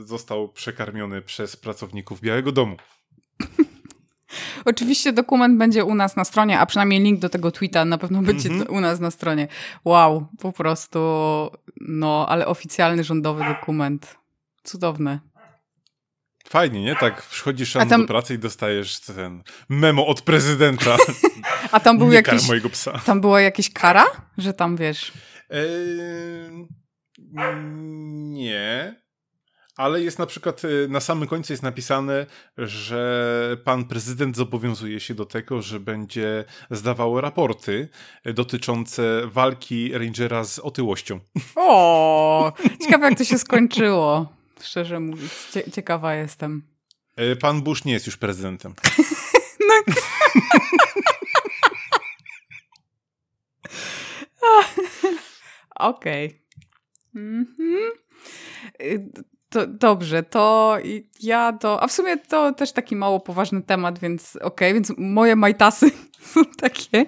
został 0.04 0.48
przekarmiony 0.48 1.22
przez 1.22 1.56
pracowników 1.56 2.20
Białego 2.20 2.52
Domu. 2.52 2.76
Oczywiście 4.64 5.12
dokument 5.12 5.58
będzie 5.58 5.84
u 5.84 5.94
nas 5.94 6.16
na 6.16 6.24
stronie, 6.24 6.60
a 6.60 6.66
przynajmniej 6.66 7.00
link 7.02 7.20
do 7.20 7.28
tego 7.28 7.50
tweeta 7.50 7.84
na 7.84 7.98
pewno 7.98 8.22
będzie 8.22 8.48
mm 8.48 8.62
-hmm. 8.62 8.72
u 8.72 8.80
nas 8.80 9.00
na 9.00 9.10
stronie. 9.10 9.48
Wow, 9.84 10.26
po 10.38 10.52
prostu, 10.52 10.98
no, 11.80 12.26
ale 12.28 12.46
oficjalny 12.46 13.04
rządowy 13.04 13.44
dokument. 13.44 14.16
Cudowny. 14.66 15.20
Fajnie, 16.48 16.82
nie? 16.82 16.96
Tak 16.96 17.22
przychodzisz 17.22 17.72
tam... 17.72 17.88
do 17.88 18.06
pracy 18.06 18.34
i 18.34 18.38
dostajesz 18.38 19.00
ten 19.00 19.42
memo 19.68 20.06
od 20.06 20.22
prezydenta. 20.22 20.96
A 21.72 21.80
tam 21.80 21.98
był 21.98 22.12
jakiś... 22.12 22.48
mojego 22.48 22.70
psa. 22.70 22.98
Tam 22.98 23.20
była 23.20 23.40
jakaś 23.40 23.70
kara? 23.72 24.04
Że 24.38 24.52
tam, 24.52 24.76
wiesz... 24.76 25.12
Eee, 25.50 26.66
nie. 28.32 28.96
Ale 29.76 30.02
jest 30.02 30.18
na 30.18 30.26
przykład 30.26 30.64
y, 30.64 30.88
na 30.88 31.00
samym 31.00 31.28
końcu 31.28 31.52
jest 31.52 31.62
napisane, 31.62 32.26
że 32.58 33.56
pan 33.64 33.84
prezydent 33.84 34.36
zobowiązuje 34.36 35.00
się 35.00 35.14
do 35.14 35.26
tego, 35.26 35.62
że 35.62 35.80
będzie 35.80 36.44
zdawał 36.70 37.20
raporty 37.20 37.88
dotyczące 38.24 39.22
walki 39.24 39.92
Rangera 39.92 40.44
z 40.44 40.58
otyłością. 40.58 41.20
O, 41.56 42.52
ciekawe 42.82 43.08
jak 43.08 43.18
to 43.18 43.24
się 43.24 43.38
skończyło. 43.38 44.35
Szczerze 44.60 45.00
mówiąc, 45.00 45.52
ciekawa 45.72 46.14
jestem. 46.14 46.62
Y, 47.20 47.36
pan 47.36 47.62
Bush 47.62 47.84
nie 47.84 47.92
jest 47.92 48.06
już 48.06 48.16
prezydentem. 48.16 48.74
no. 54.42 54.64
Okej. 55.74 56.26
Okay. 56.26 56.40
Mhm. 57.14 57.92
Y, 58.82 59.10
to, 59.48 59.66
dobrze, 59.66 60.22
to 60.22 60.76
ja 61.20 61.52
to. 61.52 61.82
A 61.82 61.86
w 61.86 61.92
sumie 61.92 62.16
to 62.16 62.52
też 62.52 62.72
taki 62.72 62.96
mało 62.96 63.20
poważny 63.20 63.62
temat, 63.62 63.98
więc 63.98 64.36
okej, 64.36 64.46
okay, 64.46 64.74
więc 64.74 64.92
moje 64.98 65.36
majtasy 65.36 65.90
są 66.32 66.44
takie, 66.44 67.06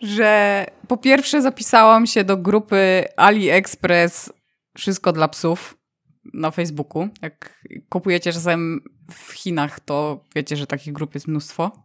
że 0.00 0.66
po 0.88 0.96
pierwsze 0.96 1.42
zapisałam 1.42 2.06
się 2.06 2.24
do 2.24 2.36
grupy 2.36 3.04
AliExpress 3.16 4.32
Wszystko 4.76 5.12
dla 5.12 5.28
psów 5.28 5.76
na 6.24 6.50
Facebooku. 6.50 7.08
Jak 7.22 7.64
kupujecie 7.88 8.32
czasem 8.32 8.80
w 9.10 9.32
Chinach, 9.32 9.80
to 9.80 10.24
wiecie, 10.34 10.56
że 10.56 10.66
takich 10.66 10.92
grup 10.92 11.14
jest 11.14 11.28
mnóstwo. 11.28 11.84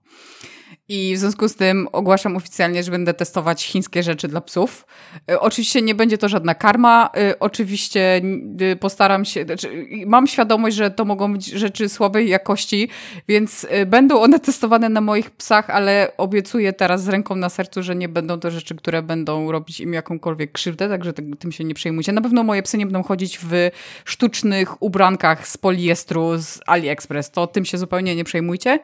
I 0.89 1.15
w 1.15 1.19
związku 1.19 1.47
z 1.47 1.55
tym 1.55 1.87
ogłaszam 1.91 2.35
oficjalnie, 2.35 2.83
że 2.83 2.91
będę 2.91 3.13
testować 3.13 3.65
chińskie 3.65 4.03
rzeczy 4.03 4.27
dla 4.27 4.41
psów. 4.41 4.85
E, 5.31 5.39
oczywiście 5.39 5.81
nie 5.81 5.95
będzie 5.95 6.17
to 6.17 6.29
żadna 6.29 6.55
karma. 6.55 7.09
E, 7.17 7.39
oczywiście 7.39 8.21
e, 8.59 8.75
postaram 8.75 9.25
się. 9.25 9.43
Znaczy, 9.43 9.87
mam 10.05 10.27
świadomość, 10.27 10.75
że 10.75 10.91
to 10.91 11.05
mogą 11.05 11.33
być 11.33 11.45
rzeczy 11.45 11.89
słabej 11.89 12.29
jakości, 12.29 12.89
więc 13.27 13.67
będą 13.87 14.21
one 14.21 14.39
testowane 14.39 14.89
na 14.89 15.01
moich 15.01 15.31
psach, 15.31 15.69
ale 15.69 16.11
obiecuję 16.17 16.73
teraz 16.73 17.03
z 17.03 17.07
ręką 17.07 17.35
na 17.35 17.49
sercu, 17.49 17.83
że 17.83 17.95
nie 17.95 18.09
będą 18.09 18.39
to 18.39 18.51
rzeczy, 18.51 18.75
które 18.75 19.01
będą 19.01 19.51
robić 19.51 19.79
im 19.79 19.93
jakąkolwiek 19.93 20.51
krzywdę, 20.51 20.89
także 20.89 21.13
tym 21.13 21.51
się 21.51 21.63
nie 21.63 21.73
przejmujcie. 21.73 22.11
Na 22.11 22.21
pewno 22.21 22.43
moje 22.43 22.63
psy 22.63 22.77
nie 22.77 22.85
będą 22.85 23.03
chodzić 23.03 23.39
w 23.43 23.69
sztucznych 24.05 24.81
ubrankach 24.81 25.47
z 25.47 25.57
poliestru 25.57 26.37
z 26.37 26.59
AliExpress. 26.65 27.31
To 27.31 27.47
tym 27.47 27.65
się 27.65 27.77
zupełnie 27.77 28.15
nie 28.15 28.23
przejmujcie 28.23 28.79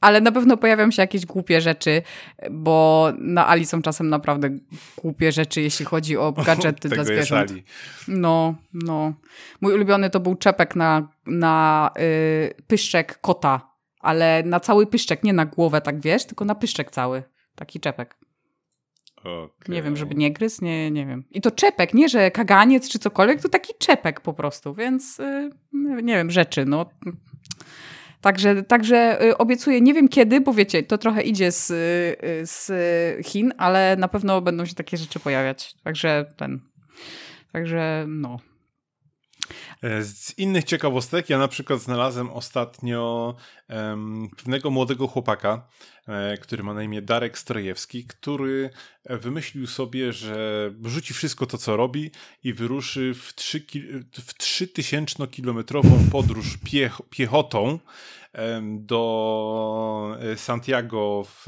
ale 0.00 0.20
na 0.20 0.32
pewno 0.32 0.56
pojawią 0.56 0.90
się 0.90 1.02
jakieś 1.02 1.26
głupie 1.26 1.60
rzeczy, 1.60 2.02
bo 2.50 3.08
na 3.18 3.46
Ali 3.46 3.66
są 3.66 3.82
czasem 3.82 4.08
naprawdę 4.08 4.50
głupie 4.96 5.32
rzeczy, 5.32 5.60
jeśli 5.62 5.84
chodzi 5.84 6.16
o 6.16 6.32
gadżety 6.46 6.88
dla 6.88 7.04
zwierząt. 7.04 7.52
No, 8.08 8.54
no. 8.72 9.12
Mój 9.60 9.74
ulubiony 9.74 10.10
to 10.10 10.20
był 10.20 10.34
czepek 10.34 10.76
na, 10.76 11.08
na 11.26 11.90
yy, 11.96 12.54
pyszczek 12.66 13.20
kota, 13.20 13.74
ale 14.00 14.42
na 14.46 14.60
cały 14.60 14.86
pyszczek, 14.86 15.22
nie 15.22 15.32
na 15.32 15.46
głowę, 15.46 15.80
tak 15.80 16.00
wiesz, 16.00 16.24
tylko 16.24 16.44
na 16.44 16.54
pyszczek 16.54 16.90
cały. 16.90 17.22
Taki 17.54 17.80
czepek. 17.80 18.18
Okay. 19.20 19.74
Nie 19.74 19.82
wiem, 19.82 19.96
żeby 19.96 20.14
nie 20.14 20.32
gryzł, 20.32 20.64
nie, 20.64 20.90
nie 20.90 21.06
wiem. 21.06 21.24
I 21.30 21.40
to 21.40 21.50
czepek, 21.50 21.94
nie 21.94 22.08
że 22.08 22.30
kaganiec 22.30 22.88
czy 22.88 22.98
cokolwiek, 22.98 23.42
to 23.42 23.48
taki 23.48 23.72
czepek 23.78 24.20
po 24.20 24.34
prostu, 24.34 24.74
więc 24.74 25.18
yy, 25.18 26.02
nie 26.02 26.16
wiem, 26.16 26.30
rzeczy, 26.30 26.64
no. 26.64 26.90
Także, 28.20 28.62
także 28.62 29.22
y, 29.24 29.38
obiecuję, 29.38 29.80
nie 29.80 29.94
wiem 29.94 30.08
kiedy, 30.08 30.40
bo 30.40 30.52
wiecie, 30.52 30.82
to 30.82 30.98
trochę 30.98 31.22
idzie 31.22 31.52
z, 31.52 31.70
y, 31.70 32.46
z 32.46 33.26
Chin, 33.26 33.52
ale 33.58 33.96
na 33.98 34.08
pewno 34.08 34.40
będą 34.40 34.66
się 34.66 34.74
takie 34.74 34.96
rzeczy 34.96 35.20
pojawiać. 35.20 35.74
Także 35.84 36.26
ten. 36.36 36.60
Także 37.52 38.04
no. 38.08 38.38
E, 39.82 40.02
z 40.02 40.38
innych 40.38 40.64
ciekawostek, 40.64 41.30
ja 41.30 41.38
na 41.38 41.48
przykład 41.48 41.80
znalazłem 41.80 42.30
ostatnio 42.30 43.34
um, 43.68 44.28
pewnego 44.36 44.70
młodego 44.70 45.06
chłopaka, 45.06 45.68
e, 46.08 46.38
który 46.38 46.62
ma 46.62 46.74
na 46.74 46.82
imię 46.82 47.02
Darek 47.02 47.38
Strojewski, 47.38 48.04
który 48.04 48.70
wymyślił 49.04 49.66
sobie, 49.66 50.12
że 50.12 50.70
rzuci 50.84 51.14
wszystko 51.14 51.46
to, 51.46 51.58
co 51.58 51.76
robi 51.76 52.10
i 52.44 52.52
wyruszy 52.52 53.14
w, 53.14 53.34
3, 53.34 53.60
w 54.12 54.34
3000-kilometrową 54.34 56.10
podróż 56.12 56.58
piech, 56.64 56.98
piechotą 57.10 57.78
do 58.72 60.16
e, 60.20 60.36
Santiago 60.36 61.24
w, 61.24 61.46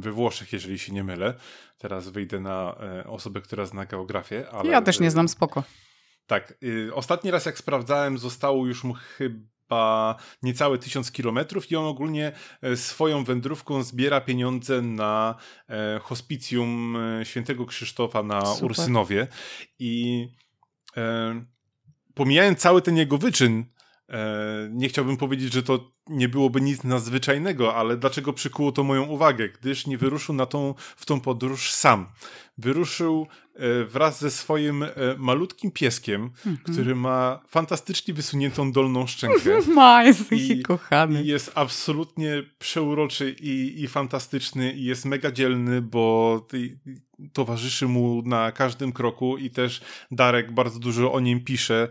we 0.00 0.12
Włoszech, 0.12 0.52
jeżeli 0.52 0.78
się 0.78 0.92
nie 0.92 1.04
mylę. 1.04 1.34
Teraz 1.78 2.08
wyjdę 2.08 2.40
na 2.40 2.76
osobę, 3.06 3.40
która 3.40 3.66
zna 3.66 3.86
geografię. 3.86 4.50
Ale... 4.50 4.70
Ja 4.70 4.82
też 4.82 5.00
nie 5.00 5.10
znam 5.10 5.28
spoko. 5.28 5.62
Tak. 6.26 6.54
Y, 6.62 6.94
ostatni 6.94 7.30
raz 7.30 7.46
jak 7.46 7.58
sprawdzałem, 7.58 8.18
zostało 8.18 8.66
już 8.66 8.84
mu 8.84 8.94
chyba 8.94 10.16
niecałe 10.42 10.78
tysiąc 10.78 11.12
kilometrów 11.12 11.70
i 11.70 11.76
on 11.76 11.84
ogólnie 11.84 12.32
e, 12.62 12.76
swoją 12.76 13.24
wędrówką 13.24 13.82
zbiera 13.82 14.20
pieniądze 14.20 14.82
na 14.82 15.34
e, 15.68 16.00
hospicjum 16.02 16.96
e, 16.96 17.24
świętego 17.24 17.66
Krzysztofa 17.66 18.22
na 18.22 18.46
Super. 18.46 18.64
Ursynowie. 18.64 19.26
I 19.78 20.28
pomijając 22.14 22.58
cały 22.58 22.82
ten 22.82 22.96
jego 22.96 23.18
wyczyn, 23.18 23.64
nie 24.70 24.88
chciałbym 24.88 25.16
powiedzieć, 25.16 25.52
że 25.52 25.62
to 25.62 25.92
nie 26.08 26.28
byłoby 26.28 26.60
nic 26.60 26.84
nadzwyczajnego, 26.84 27.74
ale 27.74 27.96
dlaczego 27.96 28.32
przykuło 28.32 28.72
to 28.72 28.84
moją 28.84 29.02
uwagę? 29.02 29.48
Gdyż 29.48 29.86
nie 29.86 29.98
wyruszył 29.98 30.34
na 30.34 30.46
tą, 30.46 30.74
w 30.96 31.06
tą 31.06 31.20
podróż 31.20 31.72
sam. 31.72 32.06
Wyruszył 32.58 33.26
E, 33.54 33.84
wraz 33.84 34.20
ze 34.20 34.30
swoim 34.30 34.82
e, 34.82 34.90
malutkim 35.18 35.70
pieskiem, 35.70 36.20
mm 36.46 36.56
-hmm. 36.56 36.72
który 36.72 36.94
ma 36.94 37.40
fantastycznie 37.48 38.14
wysuniętą 38.14 38.72
dolną 38.72 39.06
szczękę. 39.06 39.60
Ma, 39.74 40.04
jest 40.04 40.30
taki 40.30 40.62
kochany. 40.62 41.22
I 41.22 41.26
jest 41.26 41.52
absolutnie 41.54 42.42
przeuroczy 42.58 43.36
i, 43.40 43.82
i 43.82 43.88
fantastyczny 43.88 44.72
i 44.72 44.84
jest 44.84 45.04
mega 45.04 45.32
dzielny, 45.32 45.82
bo 45.82 46.46
towarzyszy 47.32 47.88
mu 47.88 48.22
na 48.26 48.52
każdym 48.52 48.92
kroku 48.92 49.38
i 49.38 49.50
też 49.50 49.80
Darek 50.10 50.52
bardzo 50.52 50.78
dużo 50.78 51.12
o 51.12 51.20
nim 51.20 51.44
pisze, 51.44 51.88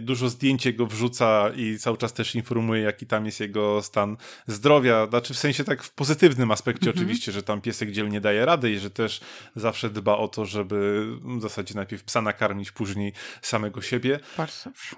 dużo 0.00 0.28
zdjęć 0.28 0.72
go 0.72 0.86
wrzuca 0.86 1.50
i 1.56 1.78
cały 1.78 1.96
czas 1.96 2.12
też 2.12 2.34
informuje, 2.34 2.61
jaki 2.70 3.06
tam 3.06 3.26
jest 3.26 3.40
jego 3.40 3.82
stan 3.82 4.16
zdrowia, 4.46 5.06
znaczy 5.06 5.34
w 5.34 5.38
sensie 5.38 5.64
tak 5.64 5.82
w 5.82 5.94
pozytywnym 5.94 6.50
aspekcie 6.50 6.86
-hmm. 6.86 6.94
oczywiście, 6.94 7.32
że 7.32 7.42
tam 7.42 7.60
piesek 7.60 7.90
dzielnie 7.90 8.20
daje 8.20 8.46
radę 8.46 8.70
i 8.70 8.78
że 8.78 8.90
też 8.90 9.20
zawsze 9.56 9.90
dba 9.90 10.16
o 10.16 10.28
to, 10.28 10.44
żeby 10.44 11.06
w 11.38 11.42
zasadzie 11.42 11.74
najpierw 11.74 12.04
psa 12.04 12.22
nakarmić, 12.22 12.72
później 12.72 13.12
samego 13.42 13.82
siebie. 13.82 14.20
Bardzo 14.36 14.64
dobrze. 14.64 14.96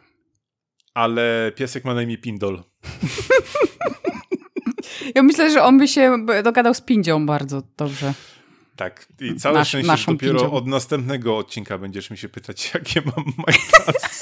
Ale 0.94 1.52
piesek 1.56 1.84
ma 1.84 1.94
na 1.94 2.02
imię 2.02 2.18
Pindol. 2.18 2.62
Ja 5.14 5.22
myślę, 5.22 5.50
że 5.50 5.62
on 5.62 5.78
by 5.78 5.88
się 5.88 6.26
dogadał 6.44 6.74
z 6.74 6.80
Pindzią 6.80 7.26
bardzo 7.26 7.62
dobrze. 7.76 8.14
Tak, 8.76 9.06
i 9.20 9.36
całe 9.36 9.58
Nasz, 9.58 9.68
szczęście, 9.68 9.96
że 9.96 10.06
dopiero 10.06 10.40
pindzią. 10.40 10.52
od 10.52 10.66
następnego 10.66 11.38
odcinka 11.38 11.78
będziesz 11.78 12.10
mi 12.10 12.18
się 12.18 12.28
pytać, 12.28 12.70
jakie 12.74 13.00
mam 13.00 13.24
majtasy. 13.46 14.18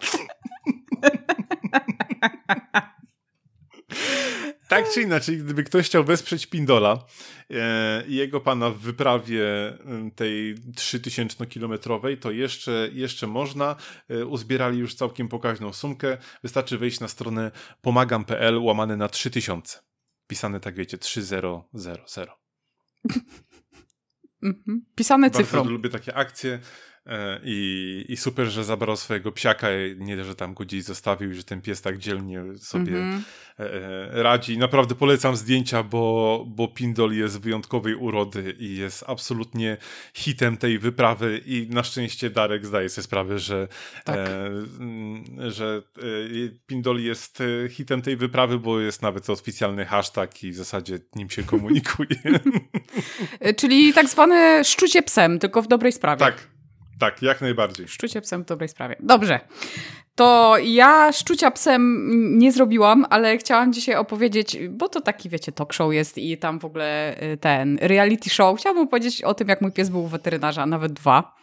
tak 4.70 4.90
czy 4.90 5.02
inaczej, 5.02 5.38
gdyby 5.38 5.64
ktoś 5.64 5.86
chciał 5.86 6.04
wesprzeć 6.04 6.46
Pindola 6.46 7.04
e, 7.50 8.04
i 8.06 8.14
jego 8.14 8.40
pana 8.40 8.70
w 8.70 8.78
wyprawie 8.78 9.44
tej 10.16 10.54
3000-kilometrowej, 10.56 12.18
to 12.18 12.30
jeszcze, 12.30 12.88
jeszcze 12.92 13.26
można. 13.26 13.76
E, 14.08 14.26
uzbierali 14.26 14.78
już 14.78 14.94
całkiem 14.94 15.28
pokaźną 15.28 15.72
sumkę. 15.72 16.18
Wystarczy 16.42 16.78
wejść 16.78 17.00
na 17.00 17.08
stronę 17.08 17.50
pomagam.pl 17.82 18.58
łamane 18.58 18.96
na 18.96 19.08
3000. 19.08 19.78
Pisane 20.26 20.60
tak 20.60 20.74
wiecie, 20.74 20.98
3000. 20.98 21.62
Mhm. 24.42 24.84
Pisane 24.94 25.30
cyfrą. 25.30 25.58
Bardzo 25.58 25.72
lubię 25.72 25.90
takie 25.90 26.14
akcje. 26.14 26.58
E, 27.10 27.40
I, 27.44 28.04
I 28.08 28.16
super, 28.16 28.46
że 28.46 28.64
zabrał 28.64 28.96
swojego 28.96 29.32
psiaka, 29.32 29.68
nie 29.96 30.24
że 30.24 30.34
tam 30.34 30.54
go 30.54 30.64
gdzieś 30.64 30.84
zostawił, 30.84 31.34
że 31.34 31.44
ten 31.44 31.60
pies 31.60 31.82
tak 31.82 31.98
dzielnie 31.98 32.42
sobie 32.58 32.96
mm 32.96 33.18
-hmm. 33.18 33.22
radzi. 34.12 34.58
Naprawdę 34.58 34.94
polecam 34.94 35.36
zdjęcia, 35.36 35.82
bo, 35.82 36.44
bo 36.48 36.68
Pindol 36.68 37.12
jest 37.12 37.40
wyjątkowej 37.40 37.94
urody 37.94 38.56
i 38.58 38.76
jest 38.76 39.04
absolutnie 39.06 39.76
hitem 40.14 40.56
tej 40.56 40.78
wyprawy 40.78 41.40
i 41.46 41.66
na 41.70 41.82
szczęście 41.82 42.30
Darek 42.30 42.66
zdaje 42.66 42.88
sobie 42.88 43.04
sprawę, 43.04 43.38
że, 43.38 43.68
tak. 44.04 44.16
e, 44.18 45.50
że 45.50 45.82
Pindol 46.66 47.00
jest 47.00 47.42
hitem 47.70 48.02
tej 48.02 48.16
wyprawy, 48.16 48.58
bo 48.58 48.80
jest 48.80 49.02
nawet 49.02 49.30
oficjalny 49.30 49.84
hashtag 49.84 50.44
i 50.44 50.50
w 50.50 50.56
zasadzie 50.56 50.98
nim 51.16 51.30
się 51.30 51.42
komunikuje. 51.42 52.16
Czyli 53.58 53.92
tak 53.92 54.08
zwane 54.08 54.64
szczucie 54.64 55.02
psem, 55.02 55.38
tylko 55.38 55.62
w 55.62 55.68
dobrej 55.68 55.92
sprawie. 55.92 56.18
Tak, 56.18 56.50
tak, 57.00 57.22
jak 57.22 57.40
najbardziej. 57.40 57.88
Szczucie 57.88 58.20
psem 58.20 58.42
w 58.42 58.46
dobrej 58.46 58.68
sprawie. 58.68 58.96
Dobrze. 59.00 59.40
To 60.14 60.56
ja 60.62 61.12
szczucia 61.12 61.50
psem 61.50 62.08
nie 62.38 62.52
zrobiłam, 62.52 63.06
ale 63.10 63.38
chciałam 63.38 63.72
dzisiaj 63.72 63.94
opowiedzieć, 63.94 64.58
bo 64.68 64.88
to 64.88 65.00
taki, 65.00 65.28
wiecie, 65.28 65.52
talk 65.52 65.72
show 65.72 65.92
jest 65.92 66.18
i 66.18 66.38
tam 66.38 66.58
w 66.58 66.64
ogóle 66.64 67.22
y, 67.22 67.36
ten 67.36 67.78
reality 67.80 68.30
show. 68.30 68.58
Chciałabym 68.58 68.88
powiedzieć 68.88 69.22
o 69.22 69.34
tym, 69.34 69.48
jak 69.48 69.60
mój 69.60 69.72
pies 69.72 69.88
był 69.88 70.04
u 70.04 70.08
weterynarza, 70.08 70.66
nawet 70.66 70.92
dwa. 70.92 71.36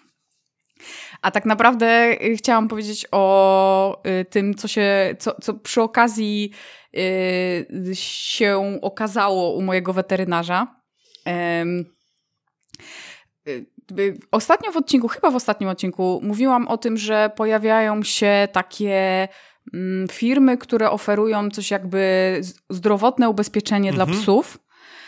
A 1.21 1.31
tak 1.31 1.45
naprawdę 1.45 2.17
y, 2.25 2.37
chciałam 2.37 2.67
powiedzieć 2.67 3.07
o 3.11 4.01
y, 4.21 4.25
tym, 4.25 4.55
co 4.55 4.67
się, 4.67 5.15
co, 5.19 5.35
co 5.41 5.53
przy 5.53 5.81
okazji 5.81 6.51
się 7.93 8.79
okazało 8.81 9.53
u 9.53 9.61
mojego 9.61 9.93
weterynarza. 9.93 10.67
Ostatnio 14.31 14.71
w 14.71 14.77
odcinku, 14.77 15.07
chyba 15.07 15.31
w 15.31 15.35
ostatnim 15.35 15.69
odcinku, 15.69 16.19
mówiłam 16.23 16.67
o 16.67 16.77
tym, 16.77 16.97
że 16.97 17.31
pojawiają 17.35 18.03
się 18.03 18.47
takie 18.51 19.27
mm, 19.73 20.07
firmy, 20.07 20.57
które 20.57 20.91
oferują 20.91 21.49
coś 21.49 21.71
jakby 21.71 22.41
zdrowotne 22.69 23.29
ubezpieczenie 23.29 23.89
mhm. 23.89 24.09
dla 24.09 24.19
psów. 24.19 24.57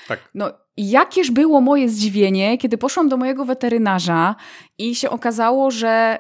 Tak. 0.10 0.20
No 0.36 0.52
jakież 0.78 1.32
było 1.32 1.62
moje 1.62 1.90
zdziwienie, 1.90 2.58
kiedy 2.58 2.78
poszłam 2.78 3.10
do 3.10 3.18
mojego 3.18 3.46
weterynarza 3.46 4.36
i 4.78 4.96
się 4.96 5.10
okazało, 5.10 5.72
że 5.72 6.20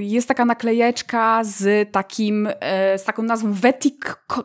y, 0.00 0.02
jest 0.02 0.28
taka 0.28 0.44
naklejeczka 0.44 1.44
z 1.44 1.92
takim, 1.92 2.46
y, 2.46 2.52
z 2.96 3.04
taką 3.04 3.22
nazwą 3.22 3.52
Vetic 3.52 3.94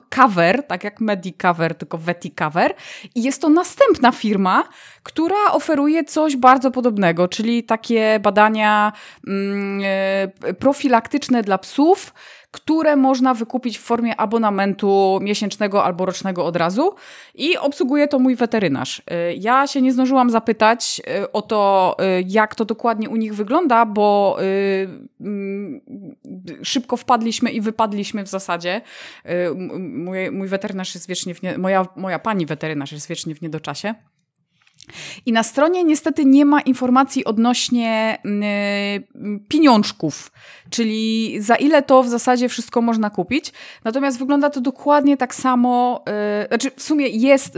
Cover, 0.10 0.64
tak 0.68 0.84
jak 0.84 1.00
Medicover, 1.00 1.76
tylko 1.76 1.98
Vetic 1.98 2.36
Cover. 2.36 2.74
I 3.16 3.24
jest 3.24 3.42
to 3.42 3.50
następna 3.50 4.12
firma, 4.12 4.64
która 5.04 5.52
oferuje 5.52 6.04
coś 6.04 6.36
bardzo 6.36 6.72
podobnego, 6.72 7.28
czyli 7.28 7.64
takie 7.64 8.20
badania 8.20 8.92
mm, 9.28 9.82
y, 10.50 10.54
profilaktyczne 10.54 11.42
dla 11.42 11.58
psów, 11.58 12.14
które 12.52 12.96
można 12.96 13.34
wykupić 13.34 13.78
w 13.78 13.82
formie 13.82 14.16
abonamentu 14.16 15.20
miesięcznego 15.22 15.84
albo 15.84 16.06
rocznego 16.06 16.46
od 16.46 16.56
razu 16.56 16.96
i 17.36 17.58
obsługuje 17.58 18.08
to 18.08 18.20
mój 18.20 18.36
weterynarz. 18.36 19.00
Y, 19.00 19.04
ja 19.38 19.68
się 19.68 19.82
nie 19.82 19.92
zdążyłam 19.92 20.30
zapytać 20.30 21.02
y, 21.22 21.32
o 21.32 21.42
to, 21.42 21.96
y, 22.20 22.24
jak 22.28 22.56
to 22.56 22.66
dokładnie 22.66 23.10
u 23.10 23.16
nich 23.16 23.36
wygląda, 23.36 23.86
bo 23.86 24.38
mm, 25.20 25.82
szybko 26.64 26.98
wpadliśmy 26.98 27.52
i 27.52 27.62
wypadliśmy 27.62 28.24
w 28.24 28.28
zasadzie. 28.28 28.82
Mój, 29.78 30.32
mój 30.32 30.48
weterynarz 30.48 30.96
jest 30.96 31.08
wiecznie 31.08 31.36
w 31.36 31.42
nie, 31.42 31.58
moja, 31.58 31.88
moja 31.96 32.20
pani 32.20 32.46
weterynarz 32.46 32.92
jest 32.92 33.08
wiecznie 33.08 33.36
w 33.36 33.42
niedoczasie. 33.42 33.96
I 35.26 35.32
na 35.32 35.44
stronie 35.44 35.84
niestety 35.84 36.26
nie 36.26 36.46
ma 36.46 36.62
informacji 36.62 37.26
odnośnie 37.26 38.18
y, 38.26 39.42
pieniążków, 39.48 40.32
czyli 40.70 41.36
za 41.42 41.56
ile 41.56 41.82
to 41.84 42.04
w 42.04 42.10
zasadzie 42.10 42.50
wszystko 42.50 42.82
można 42.82 43.10
kupić. 43.10 43.54
Natomiast 43.84 44.20
wygląda 44.20 44.50
to 44.50 44.62
dokładnie 44.62 45.18
tak 45.18 45.36
samo, 45.36 46.04
y, 46.44 46.48
znaczy 46.48 46.72
w 46.76 46.84
sumie 46.84 47.08
jest, 47.08 47.58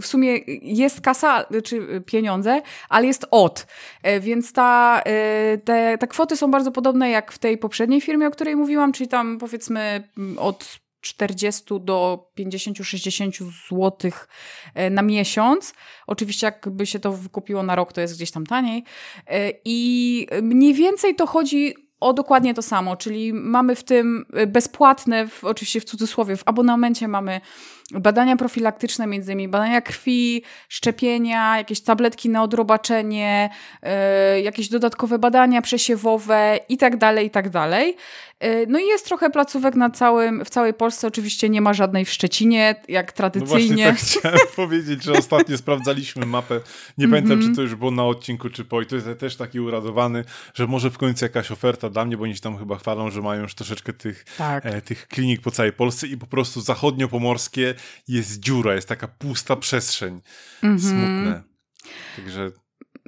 w 0.00 0.06
sumie 0.06 0.38
jest 0.62 1.00
kasa, 1.00 1.44
czy 1.64 2.02
pieniądze, 2.06 2.62
ale 2.88 3.06
jest 3.06 3.26
od. 3.30 3.66
Y, 4.06 4.20
więc 4.20 4.52
ta, 4.52 5.02
y, 5.54 5.58
te, 5.58 5.98
te 5.98 6.06
kwoty 6.06 6.36
są 6.36 6.50
bardzo 6.50 6.72
podobne 6.72 7.10
jak 7.10 7.32
w 7.32 7.38
tej 7.38 7.58
poprzedniej 7.58 8.00
firmie, 8.00 8.26
o 8.26 8.30
której 8.30 8.56
mówiłam, 8.56 8.92
czyli 8.92 9.08
tam 9.08 9.38
powiedzmy 9.38 10.08
od 10.36 10.80
40 11.00 11.64
do 11.80 12.28
50-60 12.38 13.50
zł 13.70 14.10
e, 14.74 14.90
na 14.90 15.02
miesiąc. 15.02 15.74
Oczywiście, 16.06 16.46
jakby 16.46 16.86
się 16.86 16.98
to 16.98 17.12
wykupiło 17.12 17.62
na 17.62 17.74
rok, 17.74 17.92
to 17.92 18.00
jest 18.00 18.16
gdzieś 18.16 18.30
tam 18.30 18.46
taniej. 18.46 18.84
E, 19.26 19.52
I 19.64 20.26
mniej 20.42 20.74
więcej 20.74 21.14
to 21.14 21.26
chodzi 21.26 21.74
o 22.00 22.12
dokładnie 22.12 22.54
to 22.54 22.62
samo, 22.62 22.96
czyli 22.96 23.32
mamy 23.32 23.74
w 23.74 23.84
tym 23.84 24.26
bezpłatne, 24.46 25.28
w, 25.28 25.44
oczywiście 25.44 25.80
w 25.80 25.84
cudzysłowie, 25.84 26.36
w 26.36 26.42
abonamencie 26.46 27.08
mamy 27.08 27.40
badania 27.92 28.36
profilaktyczne, 28.36 29.06
między 29.06 29.32
innymi 29.32 29.48
badania 29.48 29.80
krwi, 29.80 30.42
szczepienia, 30.68 31.56
jakieś 31.58 31.80
tabletki 31.80 32.28
na 32.28 32.42
odrobaczenie, 32.42 33.50
yy, 33.82 34.40
jakieś 34.40 34.68
dodatkowe 34.68 35.18
badania 35.18 35.62
przesiewowe 35.62 36.60
i 36.68 36.76
tak 36.76 36.96
dalej, 36.96 37.26
i 37.26 37.30
tak 37.30 37.50
dalej. 37.50 37.96
Yy, 38.40 38.66
no 38.68 38.78
i 38.78 38.86
jest 38.86 39.04
trochę 39.04 39.30
placówek 39.30 39.74
na 39.74 39.90
całym, 39.90 40.44
w 40.44 40.50
całej 40.50 40.74
Polsce, 40.74 41.06
oczywiście 41.06 41.48
nie 41.48 41.60
ma 41.60 41.74
żadnej 41.74 42.04
w 42.04 42.10
Szczecinie, 42.10 42.74
jak 42.88 43.12
tradycyjnie. 43.12 43.50
No 43.50 43.66
właśnie 43.66 43.86
tak 43.86 43.96
chciałem 43.96 44.46
powiedzieć, 44.56 45.02
że 45.02 45.12
ostatnio 45.12 45.58
sprawdzaliśmy 45.58 46.26
mapę, 46.26 46.60
nie 46.98 47.08
pamiętam 47.08 47.32
mm 47.32 47.44
-hmm. 47.44 47.50
czy 47.50 47.56
to 47.56 47.62
już 47.62 47.74
było 47.74 47.90
na 47.90 48.04
odcinku, 48.04 48.50
czy 48.50 48.64
po 48.64 48.82
i 48.82 48.86
to 48.86 48.94
jest 48.96 49.08
też 49.18 49.36
taki 49.36 49.60
uradowany, 49.60 50.24
że 50.54 50.66
może 50.66 50.90
w 50.90 50.98
końcu 50.98 51.24
jakaś 51.24 51.50
oferta 51.50 51.90
dla 51.90 52.04
mnie, 52.04 52.16
bo 52.16 52.24
oni 52.24 52.34
się 52.34 52.40
tam 52.40 52.58
chyba 52.58 52.76
chwalą, 52.76 53.10
że 53.10 53.22
mają 53.22 53.42
już 53.42 53.54
troszeczkę 53.54 53.92
tych, 53.92 54.24
tak. 54.38 54.66
e, 54.66 54.82
tych 54.82 55.08
klinik 55.08 55.40
po 55.40 55.50
całej 55.50 55.72
Polsce 55.72 56.06
i 56.06 56.16
po 56.16 56.26
prostu 56.26 56.60
zachodnio-pomorskie 56.60 57.74
jest 58.08 58.40
dziura, 58.40 58.74
jest 58.74 58.88
taka 58.88 59.08
pusta 59.08 59.56
przestrzeń. 59.56 60.20
Mm 60.62 60.78
-hmm. 60.78 60.80
Smutne. 60.80 61.42
Także 62.16 62.50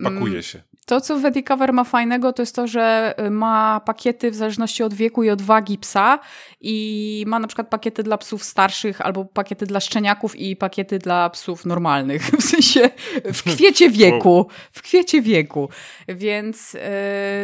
pakuje 0.02 0.42
się. 0.42 0.62
To, 0.87 1.00
co 1.00 1.18
Vedicover 1.18 1.72
ma 1.72 1.85
fajnego, 1.85 2.32
to 2.32 2.42
jest 2.42 2.54
to, 2.54 2.66
że 2.66 3.14
y, 3.26 3.30
ma 3.30 3.80
pakiety 3.80 4.30
w 4.30 4.35
zależności 4.35 4.82
od 4.82 4.94
wieku 4.94 5.22
i 5.22 5.30
od 5.30 5.42
wagi 5.42 5.78
psa 5.78 6.18
i 6.61 7.24
ma 7.26 7.38
na 7.38 7.46
przykład 7.46 7.68
pakiety 7.68 8.02
dla 8.02 8.18
psów 8.18 8.44
starszych 8.44 9.00
albo 9.00 9.24
pakiety 9.24 9.66
dla 9.66 9.80
szczeniaków 9.80 10.37
i 10.37 10.56
pakiety 10.56 10.98
dla 10.98 11.30
psów 11.30 11.66
normalnych, 11.66 12.22
w 12.40 12.42
sensie 12.42 12.90
w 13.24 13.42
kwiecie 13.54 13.90
wieku, 13.90 14.48
w 14.72 14.82
kwiecie 14.82 15.22
wieku. 15.22 15.68
Więc 16.08 16.74
yy, 16.74 16.80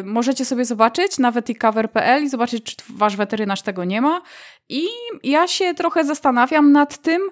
możecie 0.05 0.45
sobie 0.45 0.65
zobaczyć 0.65 1.19
na 1.19 1.31
veticover.pl 1.31 2.25
i 2.25 2.29
zobaczyć, 2.29 2.65
czy 2.65 2.77
wasz 2.97 3.17
weterynarz 3.17 3.63
tego 3.63 3.85
nie 3.85 4.01
ma. 4.01 4.23
I 4.69 4.87
ja 5.23 5.47
się 5.47 5.75
trochę 5.75 6.05
zastanawiam 6.05 6.73
nad 6.73 6.99
tym, 6.99 7.23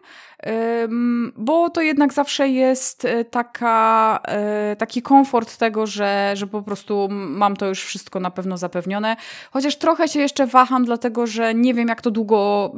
bo 1.36 1.70
to 1.70 1.80
jednak 1.80 2.12
zawsze 2.12 2.48
jest 2.48 3.04
e, 3.04 3.24
taka, 3.24 4.18
e, 4.24 4.76
taki 4.76 5.02
komfort 5.02 5.56
tego, 5.56 5.86
że, 5.86 6.32
że 6.34 6.46
po 6.46 6.62
prostu 6.62 7.08
mam 7.10 7.56
to 7.56 7.68
już 7.68 7.84
wszystko 7.84 8.20
na 8.20 8.30
pewno 8.30 8.58
zapewnione. 8.58 9.16
Chociaż 9.50 9.76
trochę 9.76 10.08
się 10.08 10.20
jeszcze 10.20 10.46
waham, 10.46 10.84
dlatego 10.84 11.26
że 11.26 11.54
nie 11.54 11.74
wiem, 11.74 11.88
jak 11.88 12.02
to 12.02 12.10
długo 12.10 12.72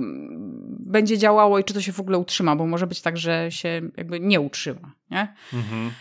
będzie 0.78 1.18
działało 1.18 1.58
i 1.58 1.64
czy 1.64 1.74
to 1.74 1.80
się 1.80 1.92
w 1.92 2.00
ogóle 2.00 2.18
utrzyma, 2.18 2.56
bo 2.56 2.66
może 2.66 2.86
być 2.86 3.00
tak, 3.00 3.16
że 3.16 3.50
się 3.50 3.80
jakby 3.96 4.20
nie 4.20 4.40
utrzyma. 4.40 4.92
Nie? 5.10 5.34
Mhm. 5.52 5.92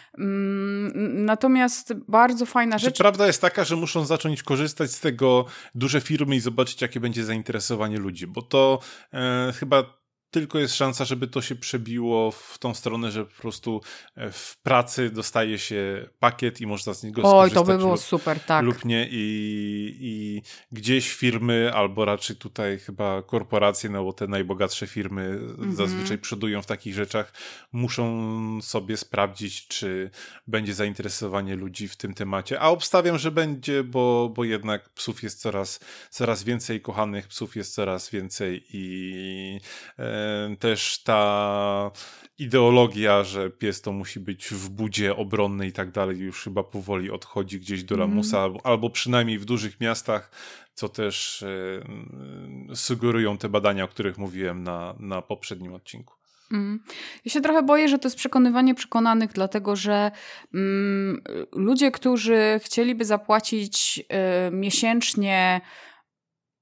Natomiast 1.25 1.93
bardzo 2.07 2.45
fajna 2.45 2.77
rzecz. 2.77 2.97
Prawda 2.97 3.27
jest 3.27 3.41
taka, 3.41 3.63
że 3.63 3.75
muszą 3.75 4.05
zacząć 4.05 4.43
korzystać 4.43 4.91
z 4.91 4.99
tego 4.99 5.45
duże 5.75 6.01
firmy 6.01 6.35
i 6.35 6.39
zobaczyć, 6.39 6.81
jakie 6.81 6.99
będzie 6.99 7.25
zainteresowanie 7.25 7.97
ludzi, 7.97 8.27
bo 8.27 8.41
to 8.41 8.79
e, 9.13 9.53
chyba 9.59 9.83
tylko 10.31 10.59
jest 10.59 10.75
szansa, 10.75 11.05
żeby 11.05 11.27
to 11.27 11.41
się 11.41 11.55
przebiło 11.55 12.31
w 12.31 12.57
tą 12.59 12.73
stronę, 12.73 13.11
że 13.11 13.25
po 13.25 13.41
prostu 13.41 13.81
e, 14.15 14.31
w 14.31 14.57
pracy 14.63 15.09
dostaje 15.09 15.59
się 15.59 16.09
pakiet 16.19 16.61
i 16.61 16.67
można 16.67 16.93
z 16.93 17.03
niego 17.03 17.21
Oj, 17.21 17.29
skorzystać. 17.29 17.59
Oj, 17.59 17.65
to 17.65 17.71
by 17.71 17.77
było 17.77 17.91
lub, 17.91 18.01
super, 18.01 18.39
tak. 18.39 18.65
Lub 18.65 18.85
nie 18.85 19.07
i, 19.11 19.97
i 19.99 20.41
gdzieś 20.71 21.13
firmy, 21.13 21.71
albo 21.73 22.05
raczej 22.05 22.35
tutaj 22.35 22.79
chyba 22.79 23.21
korporacje, 23.21 23.89
no 23.89 24.03
bo 24.03 24.13
te 24.13 24.27
najbogatsze 24.27 24.87
firmy 24.87 25.21
mm 25.21 25.57
-hmm. 25.57 25.75
zazwyczaj 25.75 26.17
przodują 26.17 26.61
w 26.61 26.65
takich 26.65 26.93
rzeczach, 26.93 27.33
muszą 27.71 28.61
sobie 28.61 28.97
sprawdzić, 28.97 29.67
czy 29.67 30.09
będzie 30.47 30.73
zainteresowanie 30.73 31.55
ludzi 31.55 31.87
w 31.87 31.95
tym 31.95 32.13
temacie. 32.13 32.59
A 32.59 32.69
obstawiam, 32.69 33.17
że 33.17 33.31
będzie, 33.31 33.83
bo, 33.83 34.31
bo 34.35 34.43
jednak 34.43 34.89
psów 34.89 35.23
jest 35.23 35.41
coraz, 35.41 35.79
coraz 36.09 36.43
więcej, 36.43 36.81
kochanych 36.81 37.27
psów 37.27 37.55
jest 37.55 37.73
coraz 37.73 38.09
więcej 38.09 38.63
i 38.73 39.59
e, 39.99 40.16
też 40.59 41.03
ta 41.03 41.91
ideologia, 42.39 43.23
że 43.23 43.49
pies 43.49 43.81
to 43.81 43.91
musi 43.91 44.19
być 44.19 44.47
w 44.47 44.69
budzie 44.69 45.15
obronny 45.15 45.67
i 45.67 45.71
tak 45.71 45.91
dalej, 45.91 46.17
już 46.17 46.43
chyba 46.43 46.63
powoli 46.63 47.11
odchodzi 47.11 47.59
gdzieś 47.59 47.83
do 47.83 47.97
lamusa, 47.97 48.45
mm. 48.45 48.57
albo 48.63 48.89
przynajmniej 48.89 49.39
w 49.39 49.45
dużych 49.45 49.79
miastach, 49.79 50.31
co 50.73 50.89
też 50.89 51.43
e, 51.43 52.75
sugerują 52.75 53.37
te 53.37 53.49
badania, 53.49 53.83
o 53.83 53.87
których 53.87 54.17
mówiłem 54.17 54.63
na, 54.63 54.95
na 54.99 55.21
poprzednim 55.21 55.73
odcinku. 55.73 56.13
Mm. 56.51 56.83
Ja 57.25 57.31
się 57.31 57.41
trochę 57.41 57.63
boję, 57.63 57.89
że 57.89 57.99
to 57.99 58.07
jest 58.07 58.17
przekonywanie 58.17 58.75
przekonanych, 58.75 59.31
dlatego 59.33 59.75
że 59.75 60.11
mm, 60.53 61.21
ludzie, 61.51 61.91
którzy 61.91 62.59
chcieliby 62.63 63.05
zapłacić 63.05 63.99
y, 64.47 64.51
miesięcznie 64.51 65.61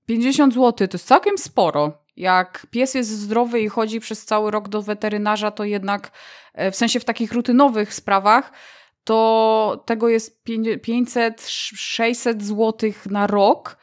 50 0.05 0.53
zł, 0.53 0.87
to 0.87 0.97
jest 0.97 1.07
całkiem 1.07 1.37
sporo 1.37 2.04
jak 2.17 2.67
pies 2.71 2.93
jest 2.93 3.10
zdrowy 3.10 3.62
i 3.62 3.69
chodzi 3.69 3.99
przez 3.99 4.25
cały 4.25 4.51
rok 4.51 4.69
do 4.69 4.82
weterynarza, 4.82 5.51
to 5.51 5.63
jednak 5.63 6.12
e, 6.54 6.71
w 6.71 6.75
sensie 6.75 6.99
w 6.99 7.06
takich 7.06 7.32
rutynowych 7.32 7.93
sprawach, 7.93 8.51
to 9.04 9.84
tego 9.86 10.10
jest 10.10 10.43
500-600 10.47 12.41
zł 12.41 12.91
na 13.06 13.28
rok 13.28 13.78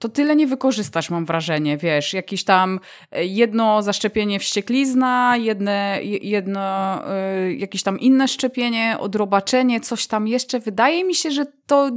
to 0.00 0.08
tyle 0.08 0.36
nie 0.36 0.46
wykorzystasz, 0.46 1.10
mam 1.10 1.26
wrażenie, 1.26 1.76
wiesz, 1.76 2.14
jakieś 2.14 2.44
tam 2.44 2.80
e, 3.12 3.24
jedno 3.24 3.82
zaszczepienie 3.82 4.38
wścieklizna, 4.38 5.36
jedne, 5.36 5.98
jedno, 6.02 6.98
y, 7.46 7.54
jakieś 7.54 7.82
tam 7.82 8.00
inne 8.00 8.28
szczepienie, 8.28 8.96
odrobaczenie, 9.00 9.80
coś 9.80 10.06
tam 10.06 10.28
jeszcze. 10.28 10.60
Wydaje 10.60 11.04
mi 11.04 11.14
się, 11.14 11.30
że 11.30 11.46
to 11.70 11.90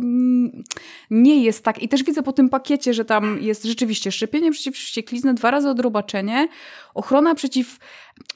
nie 1.09 1.43
jest 1.43 1.63
tak. 1.63 1.81
I 1.81 1.87
też 1.87 2.03
widzę 2.03 2.23
po 2.23 2.33
tym 2.33 2.49
pakiecie, 2.49 2.93
że 2.93 3.05
tam 3.05 3.37
jest 3.41 3.63
rzeczywiście 3.63 4.11
szczepienie 4.11 4.51
przeciw 4.51 4.75
wścieklizny, 4.75 5.33
dwa 5.33 5.51
razy 5.51 5.69
odrobaczenie, 5.69 6.47
ochrona 6.93 7.35
przeciw 7.35 7.79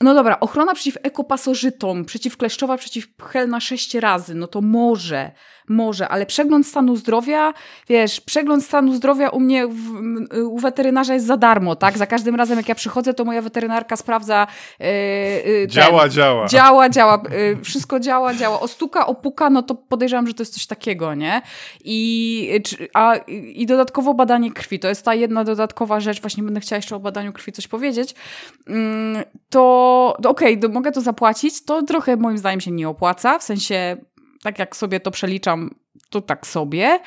no 0.02 0.14
dobra, 0.14 0.40
ochrona 0.40 0.74
przeciw 0.74 0.98
ekopasożytom, 1.04 2.06
przeciw 2.06 2.38
pchel 3.18 3.50
na 3.50 3.60
sześć 3.60 3.96
razy, 3.96 4.36
no 4.36 4.48
to 4.48 4.62
może, 4.62 5.32
może, 5.70 6.08
ale 6.08 6.26
przegląd 6.26 6.68
stanu 6.68 6.96
zdrowia, 6.96 7.54
wiesz, 7.90 8.22
przegląd 8.22 8.64
stanu 8.64 8.94
zdrowia 8.94 9.30
u 9.30 9.40
mnie, 9.40 9.68
w, 9.68 9.78
u 10.42 10.60
weterynarza 10.60 11.14
jest 11.14 11.26
za 11.26 11.38
darmo, 11.38 11.76
tak? 11.76 11.98
Za 11.98 12.06
każdym 12.06 12.36
razem 12.36 12.58
jak 12.58 12.70
ja 12.70 12.76
przychodzę, 12.76 13.14
to 13.14 13.26
moja 13.26 13.42
weterynarka 13.42 13.96
sprawdza... 13.96 14.48
Yy, 14.80 14.88
yy, 15.52 15.68
działa, 15.68 16.02
ten, 16.02 16.12
działa. 16.12 16.48
Działa, 16.48 16.90
działa, 16.90 17.24
yy, 17.32 17.64
wszystko 17.64 18.00
działa, 18.00 18.34
działa. 18.34 18.60
Ostuka, 18.60 19.08
opuka, 19.08 19.50
no 19.50 19.64
to 19.64 19.76
podejrzewam, 19.76 20.28
że 20.28 20.34
to 20.34 20.42
jest 20.42 20.54
coś 20.54 20.66
takiego, 20.66 21.14
nie? 21.16 21.27
I, 21.84 22.62
a, 22.94 23.16
I 23.54 23.66
dodatkowo 23.66 24.14
badanie 24.14 24.52
krwi, 24.52 24.80
to 24.80 24.88
jest 24.88 25.06
ta 25.06 25.14
jedna 25.14 25.44
dodatkowa 25.44 26.00
rzecz, 26.00 26.22
właśnie 26.22 26.44
będę 26.44 26.60
chciała 26.60 26.78
jeszcze 26.78 26.96
o 26.96 27.00
badaniu 27.00 27.34
krwi 27.34 27.52
coś 27.52 27.68
powiedzieć, 27.68 28.16
mm, 28.68 29.24
to 29.50 29.68
to, 30.22 30.30
okej, 30.30 30.58
okay, 30.58 30.70
mogę 30.70 30.92
to 30.92 31.02
zapłacić, 31.02 31.66
to 31.66 31.82
trochę 31.82 32.18
moim 32.18 32.38
zdaniem 32.38 32.62
się 32.62 32.72
nie 32.72 32.90
opłaca, 32.90 33.40
w 33.40 33.44
sensie 33.44 33.98
tak 34.44 34.60
jak 34.60 34.76
sobie 34.76 35.00
to 35.00 35.12
przeliczam, 35.12 35.76
to 36.10 36.22
tak 36.22 36.48
sobie. 36.48 37.00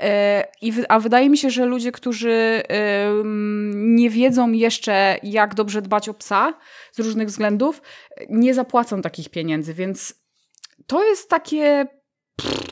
E, 0.00 0.46
a 0.88 1.00
wydaje 1.00 1.30
mi 1.30 1.38
się, 1.38 1.50
że 1.50 1.66
ludzie, 1.66 1.92
którzy 1.92 2.62
nie 3.74 4.10
wiedzą 4.10 4.52
jeszcze, 4.52 5.18
jak 5.22 5.54
dobrze 5.54 5.82
dbać 5.82 6.08
o 6.08 6.14
psa 6.14 6.54
z 6.92 6.98
różnych 6.98 7.28
względów, 7.28 7.82
nie 8.28 8.54
zapłacą 8.54 9.02
takich 9.02 9.28
pieniędzy, 9.28 9.74
więc 9.74 10.24
to 10.86 11.04
jest 11.04 11.30
takie. 11.30 11.86
Pff, 12.36 12.64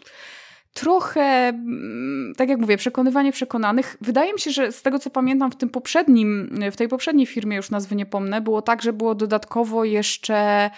trochę, 0.73 1.49
mm, 1.49 2.33
tak 2.37 2.49
jak 2.49 2.59
mówię, 2.59 2.77
przekonywanie 2.77 3.33
przekonanych. 3.33 3.97
Wydaje 4.01 4.33
mi 4.33 4.41
się, 4.41 4.51
że 4.51 4.73
z 4.73 4.83
tego 4.83 4.99
co 4.99 5.11
pamiętam 5.11 5.51
w 5.51 5.57
tym 5.57 5.69
poprzednim, 5.69 6.59
w 6.73 6.77
tej 6.77 6.89
poprzedniej 6.89 7.27
firmie, 7.27 7.57
już 7.57 7.71
nazwy 7.71 7.97
nie 7.97 8.07
pomnę, 8.07 8.41
było 8.41 8.63
tak, 8.63 8.83
że 8.83 8.93
było 8.93 9.15
dodatkowo 9.15 9.85
jeszcze 9.85 10.71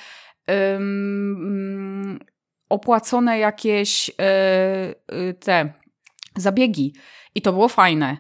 um, 0.48 2.18
opłacone 2.68 3.38
jakieś 3.38 4.08
y, 4.08 4.14
te 5.34 5.72
zabiegi. 6.36 6.94
I 7.34 7.42
to 7.42 7.52
było 7.52 7.68
fajne. 7.68 8.16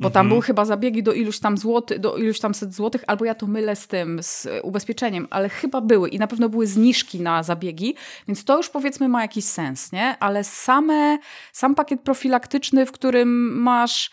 Bo 0.00 0.10
tam 0.10 0.20
mhm. 0.20 0.28
były 0.28 0.42
chyba 0.42 0.64
zabiegi 0.64 1.02
do 1.02 1.12
iluś 1.12 1.38
tam 1.38 1.58
złoty, 1.58 1.98
do 1.98 2.16
iluś 2.16 2.40
tam 2.40 2.54
set 2.54 2.74
złotych, 2.74 3.04
albo 3.06 3.24
ja 3.24 3.34
to 3.34 3.46
mylę 3.46 3.76
z 3.76 3.86
tym, 3.86 4.22
z 4.22 4.48
ubezpieczeniem, 4.62 5.26
ale 5.30 5.48
chyba 5.48 5.80
były 5.80 6.08
i 6.08 6.18
na 6.18 6.26
pewno 6.26 6.48
były 6.48 6.66
zniżki 6.66 7.20
na 7.20 7.42
zabiegi, 7.42 7.94
więc 8.28 8.44
to 8.44 8.56
już 8.56 8.68
powiedzmy 8.68 9.08
ma 9.08 9.22
jakiś 9.22 9.44
sens, 9.44 9.92
nie? 9.92 10.18
Ale 10.18 10.44
same, 10.44 11.18
sam 11.52 11.74
pakiet 11.74 12.00
profilaktyczny, 12.00 12.86
w 12.86 12.92
którym 12.92 13.60
masz 13.62 14.10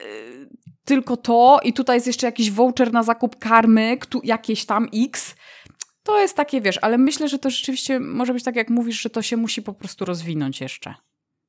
yy, 0.00 0.06
tylko 0.84 1.16
to 1.16 1.60
i 1.64 1.72
tutaj 1.72 1.96
jest 1.96 2.06
jeszcze 2.06 2.26
jakiś 2.26 2.50
voucher 2.50 2.92
na 2.92 3.02
zakup 3.02 3.38
karmy, 3.38 3.98
jakieś 4.24 4.64
tam 4.64 4.88
X, 4.94 5.34
to 6.02 6.20
jest 6.20 6.36
takie, 6.36 6.60
wiesz, 6.60 6.78
ale 6.82 6.98
myślę, 6.98 7.28
że 7.28 7.38
to 7.38 7.50
rzeczywiście 7.50 8.00
może 8.00 8.32
być 8.32 8.44
tak, 8.44 8.56
jak 8.56 8.70
mówisz, 8.70 9.00
że 9.00 9.10
to 9.10 9.22
się 9.22 9.36
musi 9.36 9.62
po 9.62 9.72
prostu 9.72 10.04
rozwinąć 10.04 10.60
jeszcze. 10.60 10.94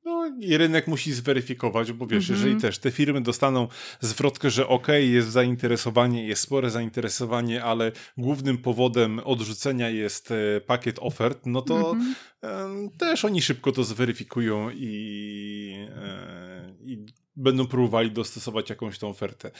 No 0.04 0.26
i 0.40 0.56
rynek 0.56 0.86
musi 0.86 1.12
zweryfikować, 1.12 1.92
bo 1.92 2.06
wiesz, 2.06 2.28
jeżeli 2.28 2.52
mhm. 2.52 2.60
też 2.60 2.78
te 2.78 2.90
firmy 2.90 3.20
dostaną 3.20 3.68
zwrotkę, 4.00 4.50
że 4.50 4.68
ok, 4.68 4.88
jest 4.98 5.28
zainteresowanie, 5.28 6.26
jest 6.26 6.42
spore 6.42 6.70
zainteresowanie, 6.70 7.64
ale 7.64 7.92
głównym 8.16 8.58
powodem 8.58 9.20
odrzucenia 9.24 9.90
jest 9.90 10.30
e, 10.30 10.60
pakiet 10.60 10.98
ofert, 11.00 11.46
no 11.46 11.62
to 11.62 11.90
mhm. 11.92 12.90
też 12.98 13.24
oni 13.24 13.42
szybko 13.42 13.72
to 13.72 13.84
zweryfikują 13.84 14.70
i, 14.70 15.86
e, 15.96 16.74
i 16.80 17.06
będą 17.36 17.66
próbowali 17.66 18.10
dostosować 18.10 18.70
jakąś 18.70 18.98
tą 18.98 19.08
ofertę. 19.08 19.50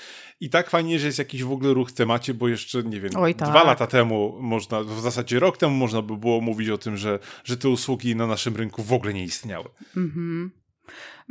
I 0.41 0.51
tak 0.51 0.71
fajnie, 0.71 0.99
że 0.99 1.07
jest 1.07 1.19
jakiś 1.19 1.45
w 1.45 1.53
ogóle 1.53 1.75
ruch 1.75 1.91
w 1.91 1.93
temacie, 1.93 2.35
bo 2.35 2.49
jeszcze, 2.49 2.83
nie 2.83 3.01
wiem, 3.01 3.13
Oj, 3.17 3.35
tak. 3.35 3.49
dwa 3.49 3.65
lata 3.65 3.87
temu 3.87 4.37
można, 4.41 4.83
w 4.83 5.01
zasadzie 5.01 5.39
rok 5.39 5.57
temu 5.57 5.75
można 5.75 6.03
by 6.03 6.17
było 6.17 6.41
mówić 6.41 6.69
o 6.69 6.79
tym, 6.79 6.97
że, 6.97 7.19
że 7.45 7.57
te 7.57 7.69
usługi 7.69 8.17
na 8.17 8.27
naszym 8.27 8.57
rynku 8.57 8.83
w 8.83 8.93
ogóle 8.93 9.15
nie 9.15 9.25
istniały. 9.25 9.69
Mhm. 9.97 10.51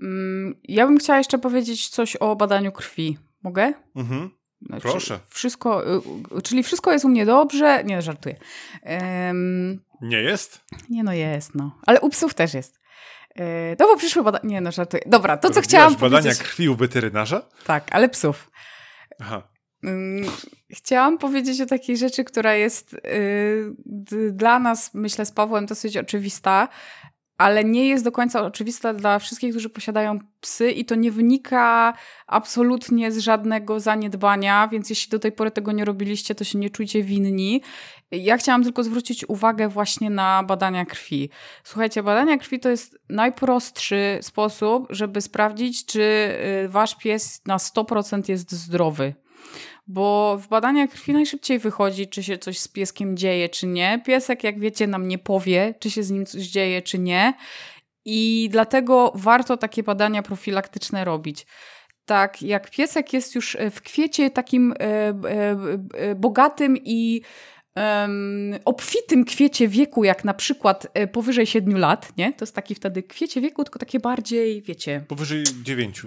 Mm, 0.02 0.56
ja 0.64 0.88
bym 0.88 0.98
chciała 0.98 1.18
jeszcze 1.18 1.38
powiedzieć 1.38 1.90
coś 1.90 2.16
o 2.16 2.36
badaniu 2.36 2.72
krwi. 2.72 3.18
Mogę? 3.44 3.74
Mhm. 3.96 4.30
Znaczy, 4.62 4.82
Proszę. 4.82 5.20
Wszystko, 5.30 5.96
y, 5.96 6.02
y, 6.38 6.42
czyli 6.42 6.64
wszystko 6.64 6.92
jest 6.92 7.06
u 7.06 7.10
mnie 7.10 7.26
dobrze. 7.26 7.84
Nie, 7.84 8.02
żartuję. 8.02 8.36
Um, 8.86 9.82
nie 10.02 10.22
jest? 10.22 10.62
Nie, 10.90 11.04
no 11.04 11.14
jest, 11.14 11.56
no. 11.56 11.80
Ale 11.86 12.02
u 12.02 12.10
psów 12.10 12.34
też 12.34 12.54
jest. 12.54 12.83
E, 13.36 13.76
no 13.80 13.88
bo 13.88 13.98
przyszły 13.98 14.24
badania. 14.24 14.44
Nie, 14.44 14.62
no 14.62 14.72
żartuję. 14.72 15.04
Dobra, 15.06 15.38
to 15.38 15.50
co 15.50 15.62
chciałam 15.62 15.94
badania 15.94 16.10
powiedzieć. 16.10 16.32
badania 16.32 16.50
krwi 16.50 16.70
u 16.70 16.76
weterynarza? 16.76 17.42
Tak, 17.66 17.88
ale 17.92 18.10
psów. 18.10 18.52
Aha. 19.20 19.54
Chciałam 20.72 21.18
powiedzieć 21.18 21.62
o 21.62 21.66
takiej 21.66 21.98
rzeczy, 21.98 22.24
która 22.24 22.56
jest 22.56 22.94
y, 22.94 23.76
dla 24.32 24.60
nas, 24.60 24.94
myślę, 24.94 25.26
z 25.26 25.32
Pawłem 25.32 25.66
dosyć 25.66 25.98
oczywista, 25.98 26.68
ale 27.38 27.64
nie 27.64 27.88
jest 27.88 28.04
do 28.04 28.12
końca 28.12 28.42
oczywista 28.46 28.94
dla 28.94 29.20
wszystkich, 29.20 29.52
którzy 29.52 29.70
posiadają 29.70 30.20
psy 30.40 30.72
i 30.72 30.86
to 30.86 30.96
nie 30.96 31.12
wynika 31.12 31.94
absolutnie 32.28 33.12
z 33.12 33.18
żadnego 33.18 33.80
zaniedbania, 33.80 34.68
więc 34.68 34.90
jeśli 34.90 35.12
do 35.12 35.20
tej 35.20 35.32
pory 35.32 35.52
tego 35.52 35.72
nie 35.72 35.86
robiliście, 35.86 36.36
to 36.36 36.44
się 36.44 36.60
nie 36.60 36.70
czujcie 36.70 37.04
winni. 37.04 37.62
Ja 38.12 38.38
chciałam 38.38 38.64
tylko 38.64 38.84
zwrócić 38.84 39.30
uwagę 39.30 39.70
właśnie 39.70 40.10
na 40.10 40.44
badania 40.44 40.86
krwi. 40.86 41.30
Słuchajcie, 41.64 42.04
badania 42.04 42.38
krwi 42.38 42.60
to 42.60 42.70
jest 42.70 43.00
najprostszy 43.10 44.20
sposób, 44.22 44.88
żeby 44.90 45.22
sprawdzić, 45.22 45.86
czy 45.86 46.02
y, 46.66 46.70
wasz 46.70 46.96
pies 46.98 47.42
na 47.46 47.58
100% 47.58 48.30
jest 48.30 48.52
zdrowy 48.52 49.14
bo 49.88 50.38
w 50.38 50.48
badaniach 50.48 50.90
krwi 50.90 51.14
najszybciej 51.14 51.60
wychodzi, 51.60 52.08
czy 52.08 52.24
się 52.24 52.38
coś 52.38 52.60
z 52.60 52.68
pieskiem 52.68 53.18
dzieje, 53.18 53.50
czy 53.50 53.68
nie. 53.68 54.02
Piesek, 54.06 54.44
jak 54.44 54.60
wiecie, 54.60 54.88
nam 54.88 55.08
nie 55.08 55.18
powie, 55.18 55.74
czy 55.80 55.92
się 55.92 56.04
z 56.04 56.12
nim 56.12 56.26
coś 56.26 56.42
dzieje, 56.44 56.82
czy 56.82 57.00
nie. 57.00 57.34
I 58.06 58.50
dlatego 58.52 59.12
warto 59.16 59.58
takie 59.58 59.84
badania 59.84 60.24
profilaktyczne 60.24 61.06
robić. 61.06 61.46
Tak, 62.06 62.42
jak 62.42 62.70
piesek 62.70 63.14
jest 63.14 63.36
już 63.36 63.58
w 63.72 63.82
kwiecie 63.82 64.30
takim 64.30 64.72
e, 64.72 64.76
e, 64.80 65.14
e, 65.94 66.16
bogatym 66.16 66.78
i 66.78 67.22
um, 67.76 68.54
obfitym 68.66 69.26
kwiecie 69.26 69.68
wieku, 69.68 70.04
jak 70.04 70.24
na 70.24 70.34
przykład 70.34 70.88
e, 70.94 71.08
powyżej 71.08 71.46
7 71.46 71.78
lat, 71.78 72.18
nie? 72.18 72.34
To 72.34 72.46
jest 72.46 72.56
taki 72.56 72.76
wtedy 72.76 73.04
kwiecie 73.04 73.42
wieku, 73.42 73.64
tylko 73.64 73.80
takie 73.80 74.00
bardziej, 74.00 74.62
wiecie... 74.62 75.06
Powyżej 75.08 75.44
9. 75.64 76.02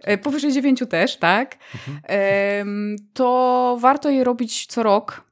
E, 0.00 0.18
powyżej 0.18 0.52
9 0.52 0.82
też, 0.90 1.16
tak. 1.16 1.56
Mhm. 1.74 2.96
To 3.14 3.76
warto 3.80 4.10
je 4.10 4.24
robić 4.24 4.66
co 4.66 4.82
rok. 4.82 5.28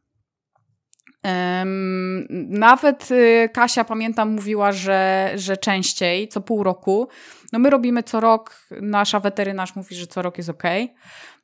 Nawet 2.48 3.10
y, 3.10 3.48
Kasia, 3.52 3.84
pamiętam, 3.84 4.30
mówiła, 4.30 4.72
że, 4.72 5.32
że 5.34 5.56
częściej, 5.56 6.28
co 6.28 6.40
pół 6.40 6.62
roku. 6.62 7.08
No 7.52 7.58
my 7.58 7.70
robimy 7.70 8.02
co 8.02 8.20
rok, 8.20 8.60
nasza 8.80 9.20
weterynarz 9.20 9.76
mówi, 9.76 9.96
że 9.96 10.06
co 10.06 10.22
rok 10.22 10.38
jest 10.38 10.50
ok. 10.50 10.62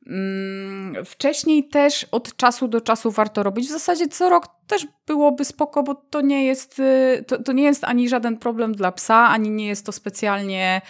Mm, 0.07 1.05
wcześniej 1.05 1.67
też 1.67 2.07
od 2.11 2.35
czasu 2.35 2.67
do 2.67 2.81
czasu 2.81 3.11
warto 3.11 3.43
robić. 3.43 3.67
W 3.67 3.71
zasadzie 3.71 4.07
co 4.07 4.29
rok 4.29 4.47
też 4.67 4.87
byłoby 5.07 5.45
spoko, 5.45 5.83
bo 5.83 5.95
to 5.95 6.21
nie 6.21 6.45
jest, 6.45 6.79
y, 6.79 7.23
to, 7.27 7.43
to 7.43 7.51
nie 7.51 7.63
jest 7.63 7.83
ani 7.83 8.09
żaden 8.09 8.37
problem 8.37 8.73
dla 8.73 8.91
psa, 8.91 9.29
ani 9.29 9.49
nie 9.49 9.67
jest 9.67 9.85
to 9.85 9.91
specjalnie 9.91 10.81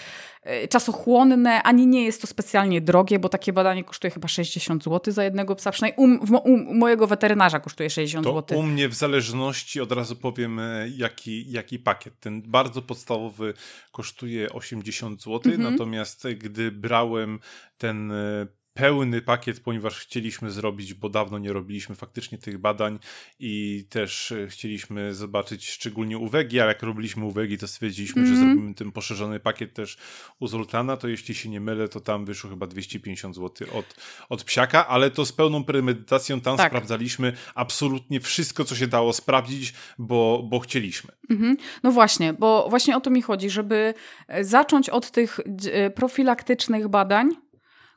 czasochłonne, 0.70 1.64
ani 1.64 1.88
nie 1.88 2.06
jest 2.06 2.22
to 2.22 2.28
specjalnie 2.28 2.82
drogie, 2.82 3.20
bo 3.20 3.30
takie 3.30 3.54
badanie 3.54 3.84
kosztuje 3.84 4.12
chyba 4.12 4.28
60 4.28 4.84
zł 4.84 5.14
za 5.14 5.24
jednego 5.24 5.56
psa, 5.56 5.72
przynajmniej 5.72 6.20
u, 6.20 6.34
u, 6.36 6.54
u 6.54 6.74
mojego 6.74 7.08
weterynarza 7.08 7.60
kosztuje 7.60 7.90
60 7.90 8.26
to 8.26 8.34
zł. 8.34 8.60
u 8.60 8.64
mnie 8.64 8.90
w 8.90 8.94
zależności, 8.94 9.82
od 9.82 9.92
razu 9.92 10.16
powiem 10.16 10.60
e, 10.60 10.90
jaki, 10.96 11.52
jaki 11.52 11.80
pakiet. 11.80 12.20
Ten 12.20 12.42
bardzo 12.42 12.82
podstawowy 12.82 13.54
kosztuje 13.92 14.50
80 14.50 15.22
zł, 15.22 15.54
mhm. 15.54 15.72
natomiast 15.72 16.28
gdy 16.38 16.72
brałem 16.72 17.40
ten 17.78 18.12
e, 18.12 18.48
pełny 18.74 19.22
pakiet, 19.22 19.60
ponieważ 19.60 20.00
chcieliśmy 20.00 20.52
zrobić, 20.52 20.94
bo 20.94 21.10
dawno 21.10 21.40
nie 21.40 21.54
robiliśmy 21.54 21.96
faktycznie 21.96 22.38
tych 22.38 22.58
badań 22.58 23.00
i 23.40 23.86
też 23.90 24.32
e, 24.32 24.48
chcieliśmy 24.48 25.14
zobaczyć 25.14 25.70
szczególnie 25.70 26.18
uwagi, 26.18 26.60
ale 26.60 26.68
jak 26.74 26.84
robiliśmy 26.84 27.26
uwagi, 27.26 27.58
to 27.58 27.68
stwierdziliśmy, 27.68 28.22
mm 28.22 28.32
-hmm. 28.32 28.36
że 28.36 28.40
mhm. 28.40 28.54
zrobimy 28.58 28.76
ten 28.76 28.92
poszerzony 28.92 29.40
pakiet 29.40 29.74
też 29.74 29.98
u 30.40 30.48
Zoltana, 30.48 30.98
to 30.98 31.08
jeśli 31.08 31.36
się 31.36 31.50
nie 31.50 31.62
mylę, 31.62 31.88
to 31.88 32.00
tam 32.00 32.26
wyszło 32.26 32.50
chyba 32.50 32.68
250 32.68 33.36
zł 33.36 33.68
od, 33.74 33.96
od 34.30 34.44
psiaka, 34.44 34.88
ale 34.88 35.12
to 35.12 35.26
z 35.26 35.32
pełną 35.32 35.64
premedytacją 35.64 36.42
tam 36.42 36.58
tak. 36.58 36.72
sprawdzaliśmy 36.72 37.34
absolutnie 37.56 38.20
wszystko, 38.20 38.66
co 38.66 38.76
się 38.76 38.88
dało 38.88 39.14
sprawdzić, 39.14 39.74
bo, 39.98 40.44
bo 40.50 40.60
chcieliśmy. 40.60 41.12
Mm 41.30 41.44
-hmm. 41.44 41.56
No 41.84 41.92
właśnie, 41.92 42.34
bo 42.34 42.68
właśnie 42.70 42.98
o 42.98 43.02
to 43.02 43.10
mi 43.10 43.22
chodzi, 43.22 43.50
żeby 43.50 43.94
e, 44.28 44.44
zacząć 44.44 44.90
od 44.90 45.12
tych 45.12 45.40
e, 45.72 45.90
profilaktycznych 45.90 46.88
badań, 46.88 47.30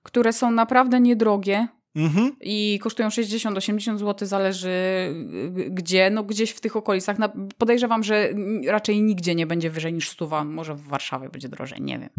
które 0.06 0.32
są 0.32 0.50
naprawdę 0.50 1.00
niedrogie. 1.00 1.68
Mhm. 1.96 2.36
I 2.40 2.78
kosztują 2.82 3.08
60-80 3.08 3.98
zł, 3.98 4.28
zależy 4.28 4.68
y, 4.68 5.70
gdzie, 5.70 6.10
no 6.10 6.22
gdzieś 6.22 6.50
w 6.50 6.60
tych 6.60 6.76
okolicach. 6.76 7.16
Podejrzewam, 7.58 8.02
że 8.02 8.28
raczej 8.66 9.02
nigdzie 9.02 9.34
nie 9.34 9.46
będzie 9.46 9.70
wyżej 9.70 9.92
niż 9.92 10.08
stuwa, 10.08 10.44
może 10.44 10.74
w 10.74 10.82
Warszawie 10.82 11.28
będzie 11.28 11.48
drożej, 11.48 11.82
nie 11.82 11.98
wiem. 11.98 12.10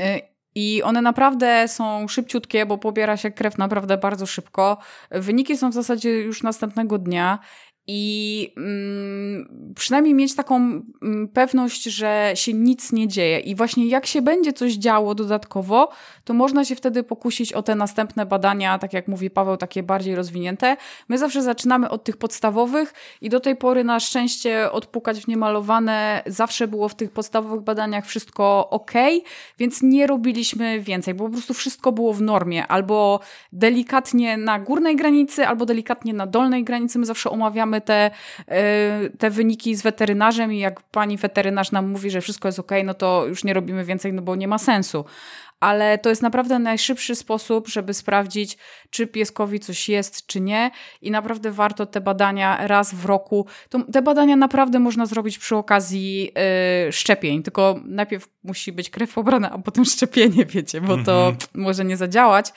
Y, 0.00 0.20
I 0.54 0.82
one 0.82 1.02
naprawdę 1.02 1.68
są 1.68 2.08
szybciutkie, 2.08 2.66
bo 2.66 2.78
pobiera 2.78 3.16
się 3.16 3.30
krew 3.30 3.58
naprawdę 3.58 3.98
bardzo 3.98 4.26
szybko. 4.26 4.78
Wyniki 5.10 5.56
są 5.56 5.70
w 5.70 5.74
zasadzie 5.74 6.10
już 6.10 6.42
następnego 6.42 6.98
dnia 6.98 7.38
i 7.86 8.52
mm, 8.56 9.74
przynajmniej 9.76 10.14
mieć 10.14 10.34
taką 10.34 10.56
mm, 10.56 11.28
pewność, 11.28 11.84
że 11.84 12.32
się 12.34 12.52
nic 12.52 12.92
nie 12.92 13.08
dzieje. 13.08 13.40
I 13.40 13.54
właśnie 13.54 13.86
jak 13.86 14.06
się 14.06 14.22
będzie 14.22 14.52
coś 14.52 14.72
działo 14.72 15.14
dodatkowo, 15.14 15.88
to 16.24 16.34
można 16.34 16.64
się 16.64 16.74
wtedy 16.74 17.02
pokusić 17.02 17.52
o 17.52 17.62
te 17.62 17.74
następne 17.74 18.26
badania, 18.26 18.78
tak 18.78 18.92
jak 18.92 19.08
mówi 19.08 19.30
Paweł, 19.30 19.56
takie 19.56 19.82
bardziej 19.82 20.14
rozwinięte. 20.14 20.76
My 21.08 21.18
zawsze 21.18 21.42
zaczynamy 21.42 21.90
od 21.90 22.04
tych 22.04 22.16
podstawowych 22.16 22.94
i 23.20 23.28
do 23.28 23.40
tej 23.40 23.56
pory 23.56 23.84
na 23.84 24.00
szczęście 24.00 24.72
odpukać 24.72 25.20
w 25.20 25.28
niemalowane 25.28 26.22
zawsze 26.26 26.68
było 26.68 26.88
w 26.88 26.94
tych 26.94 27.10
podstawowych 27.10 27.60
badaniach 27.60 28.06
wszystko 28.06 28.70
ok, 28.70 28.92
więc 29.58 29.82
nie 29.82 30.06
robiliśmy 30.06 30.80
więcej, 30.80 31.14
bo 31.14 31.24
po 31.24 31.30
prostu 31.30 31.54
wszystko 31.54 31.92
było 31.92 32.12
w 32.12 32.22
normie, 32.22 32.66
albo 32.66 33.20
delikatnie 33.52 34.36
na 34.36 34.58
górnej 34.58 34.96
granicy, 34.96 35.46
albo 35.46 35.66
delikatnie 35.66 36.14
na 36.14 36.26
dolnej 36.26 36.64
granicy. 36.64 36.98
My 36.98 37.06
zawsze 37.06 37.30
omawiamy 37.30 37.71
mamy 37.72 37.80
te, 37.80 38.10
e, 38.48 39.10
te 39.18 39.30
wyniki 39.30 39.74
z 39.74 39.82
weterynarzem 39.82 40.52
i 40.52 40.58
jak 40.58 40.82
pani 40.82 41.16
weterynarz 41.16 41.72
nam 41.72 41.90
mówi, 41.90 42.10
że 42.10 42.20
wszystko 42.20 42.48
jest 42.48 42.58
ok, 42.58 42.70
no 42.84 42.94
to 42.94 43.26
już 43.26 43.44
nie 43.44 43.54
robimy 43.54 43.84
więcej, 43.84 44.12
no 44.12 44.22
bo 44.22 44.36
nie 44.36 44.48
ma 44.48 44.58
sensu 44.58 45.04
ale 45.62 45.98
to 45.98 46.08
jest 46.10 46.22
naprawdę 46.22 46.58
najszybszy 46.58 47.14
sposób, 47.14 47.68
żeby 47.68 47.94
sprawdzić, 47.94 48.58
czy 48.90 49.06
pieskowi 49.06 49.60
coś 49.60 49.88
jest, 49.88 50.26
czy 50.26 50.40
nie. 50.40 50.70
I 51.02 51.10
naprawdę 51.10 51.50
warto 51.50 51.86
te 51.86 52.00
badania 52.00 52.66
raz 52.66 52.94
w 52.94 53.04
roku. 53.04 53.46
To, 53.68 53.80
te 53.92 54.02
badania 54.02 54.36
naprawdę 54.36 54.78
można 54.78 55.06
zrobić 55.06 55.38
przy 55.38 55.56
okazji 55.56 56.22
yy, 56.86 56.92
szczepień, 56.92 57.42
tylko 57.42 57.80
najpierw 57.84 58.28
musi 58.44 58.72
być 58.72 58.90
krew 58.90 59.14
pobrana, 59.14 59.50
a 59.50 59.58
potem 59.58 59.84
szczepienie, 59.84 60.46
wiecie, 60.46 60.80
bo 60.80 60.98
to 60.98 61.22
mm 61.22 61.34
-hmm. 61.34 61.46
może 61.54 61.84
nie 61.84 61.96
zadziałać. 61.96 62.52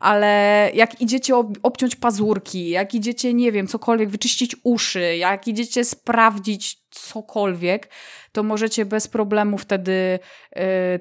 Ale 0.00 0.70
jak 0.74 1.00
idziecie 1.00 1.36
ob 1.36 1.48
obciąć 1.62 1.96
pazurki, 1.96 2.68
jak 2.68 2.94
idziecie, 2.94 3.34
nie 3.34 3.52
wiem, 3.52 3.66
cokolwiek, 3.66 4.08
wyczyścić 4.08 4.56
uszy, 4.62 5.16
jak 5.16 5.48
idziecie 5.48 5.84
sprawdzić 5.84 6.87
cokolwiek, 6.90 7.88
to 8.32 8.42
możecie 8.42 8.84
bez 8.84 9.08
problemu 9.08 9.58
wtedy 9.58 10.18
y, 10.56 10.60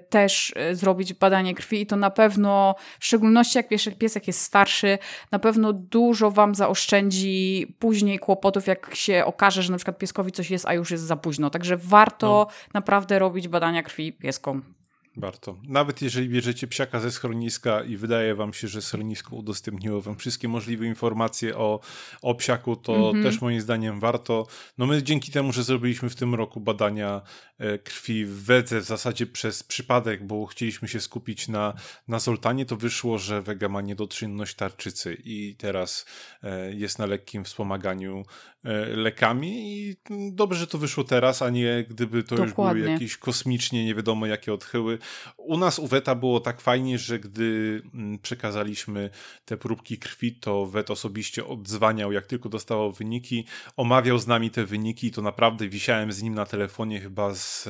też 0.09 0.53
y, 0.71 0.75
zrobić 0.75 1.13
badanie 1.13 1.55
krwi 1.55 1.81
i 1.81 1.85
to 1.85 1.95
na 1.95 2.09
pewno, 2.09 2.75
w 2.99 3.05
szczególności 3.05 3.57
jak 3.57 3.67
piesek, 3.67 3.97
piesek 3.97 4.27
jest 4.27 4.41
starszy, 4.41 4.97
na 5.31 5.39
pewno 5.39 5.73
dużo 5.73 6.31
wam 6.31 6.55
zaoszczędzi 6.55 7.75
później 7.79 8.19
kłopotów, 8.19 8.67
jak 8.67 8.95
się 8.95 9.25
okaże, 9.25 9.63
że 9.63 9.71
na 9.71 9.77
przykład 9.77 9.97
pieskowi 9.97 10.31
coś 10.31 10.51
jest, 10.51 10.65
a 10.65 10.73
już 10.73 10.91
jest 10.91 11.03
za 11.03 11.15
późno. 11.15 11.49
Także 11.49 11.77
warto 11.77 12.27
no. 12.27 12.47
naprawdę 12.73 13.19
robić 13.19 13.47
badania 13.47 13.83
krwi 13.83 14.13
pieskom. 14.13 14.76
Warto. 15.17 15.57
Nawet 15.63 16.01
jeżeli 16.01 16.29
bierzecie 16.29 16.67
psiaka 16.67 16.99
ze 16.99 17.11
schroniska 17.11 17.83
i 17.83 17.97
wydaje 17.97 18.35
wam 18.35 18.53
się, 18.53 18.67
że 18.67 18.81
schronisko 18.81 19.35
udostępniło 19.35 20.01
wam 20.01 20.15
wszystkie 20.15 20.47
możliwe 20.47 20.85
informacje 20.85 21.57
o, 21.57 21.79
o 22.21 22.35
psiaku, 22.35 22.75
to 22.75 22.95
mm 22.95 23.15
-hmm. 23.15 23.23
też 23.23 23.41
moim 23.41 23.61
zdaniem 23.61 23.99
warto. 23.99 24.47
No 24.77 24.85
my 24.85 25.03
dzięki 25.03 25.31
temu, 25.31 25.53
że 25.53 25.63
zrobiliśmy 25.63 26.09
w 26.09 26.15
tym 26.15 26.35
roku 26.35 26.59
badania 26.59 27.21
e, 27.57 27.77
krwi 27.77 28.25
w 28.25 28.43
Wedze 28.43 28.81
w 28.81 28.83
zasadzie 28.83 29.27
przez 29.27 29.63
przypadek, 29.63 30.27
bo 30.27 30.45
chcieliśmy 30.45 30.87
się 30.87 31.01
skupić 31.01 31.47
na, 31.47 31.73
na 32.07 32.19
Zoltanie, 32.19 32.65
to 32.65 32.75
wyszło, 32.75 33.17
że 33.17 33.41
Wega 33.41 33.69
ma 33.69 33.81
niedoczynność 33.81 34.55
tarczycy 34.55 35.17
i 35.23 35.55
teraz 35.55 36.05
e, 36.43 36.73
jest 36.73 36.99
na 36.99 37.05
lekkim 37.05 37.43
wspomaganiu 37.43 38.25
e, 38.63 38.85
lekami 38.85 39.79
i 39.79 39.95
dobrze, 40.31 40.59
że 40.59 40.67
to 40.67 40.77
wyszło 40.77 41.03
teraz, 41.03 41.41
a 41.41 41.49
nie 41.49 41.85
gdyby 41.89 42.23
to 42.23 42.35
Dokładnie. 42.35 42.79
już 42.79 42.83
były 42.83 42.93
jakieś 42.93 43.17
kosmicznie 43.17 43.85
nie 43.85 43.95
wiadomo 43.95 44.25
jakie 44.25 44.53
odchyły, 44.53 44.99
u 45.37 45.57
nas 45.57 45.79
u 45.79 45.87
Weta 45.87 46.15
było 46.15 46.39
tak 46.39 46.61
fajnie, 46.61 46.97
że 46.97 47.19
gdy 47.19 47.81
mm, 47.93 48.19
przekazaliśmy 48.19 49.09
te 49.45 49.57
próbki 49.57 49.97
krwi, 49.97 50.35
to 50.35 50.65
Wet 50.65 50.91
osobiście 50.91 51.45
odzwaniał, 51.45 52.11
jak 52.11 52.27
tylko 52.27 52.49
dostawał 52.49 52.91
wyniki, 52.91 53.45
omawiał 53.77 54.19
z 54.19 54.27
nami 54.27 54.51
te 54.51 54.65
wyniki, 54.65 55.11
to 55.11 55.21
naprawdę 55.21 55.69
wisiałem 55.69 56.11
z 56.11 56.21
nim 56.23 56.33
na 56.33 56.45
telefonie 56.45 56.99
chyba 57.01 57.33
z 57.33 57.69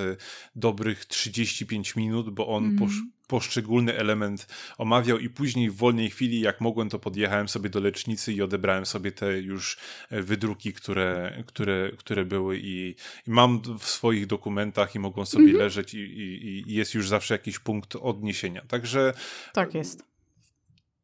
dobrych 0.56 1.06
35 1.06 1.96
minut, 1.96 2.30
bo 2.30 2.48
on 2.48 2.66
mm 2.66 3.17
poszczególny 3.28 3.98
element 3.98 4.48
omawiał 4.78 5.20
i 5.20 5.30
później 5.30 5.70
w 5.70 5.76
wolnej 5.76 6.10
chwili, 6.10 6.40
jak 6.40 6.62
mogłem, 6.62 6.90
to 6.90 7.00
podjechałem 7.00 7.50
sobie 7.50 7.70
do 7.70 7.80
lecznicy 7.80 8.34
i 8.34 8.42
odebrałem 8.42 8.86
sobie 8.86 9.12
te 9.12 9.40
już 9.40 9.78
e, 10.10 10.22
wydruki, 10.22 10.74
które, 10.74 11.44
które, 11.46 11.92
które 11.98 12.26
były 12.26 12.60
i, 12.64 12.96
i 13.28 13.32
mam 13.32 13.62
w 13.80 13.86
swoich 13.86 14.28
dokumentach 14.28 14.96
i 14.96 15.00
mogą 15.00 15.26
sobie 15.26 15.44
mhm. 15.44 15.64
leżeć 15.64 15.94
i, 15.94 15.98
i, 15.98 16.72
i 16.72 16.74
jest 16.74 16.94
już 16.94 17.10
zawsze 17.10 17.34
jakiś 17.34 17.60
punkt 17.60 17.96
odniesienia. 17.96 18.62
Także 18.68 19.14
tak 19.54 19.74
jest 19.74 20.17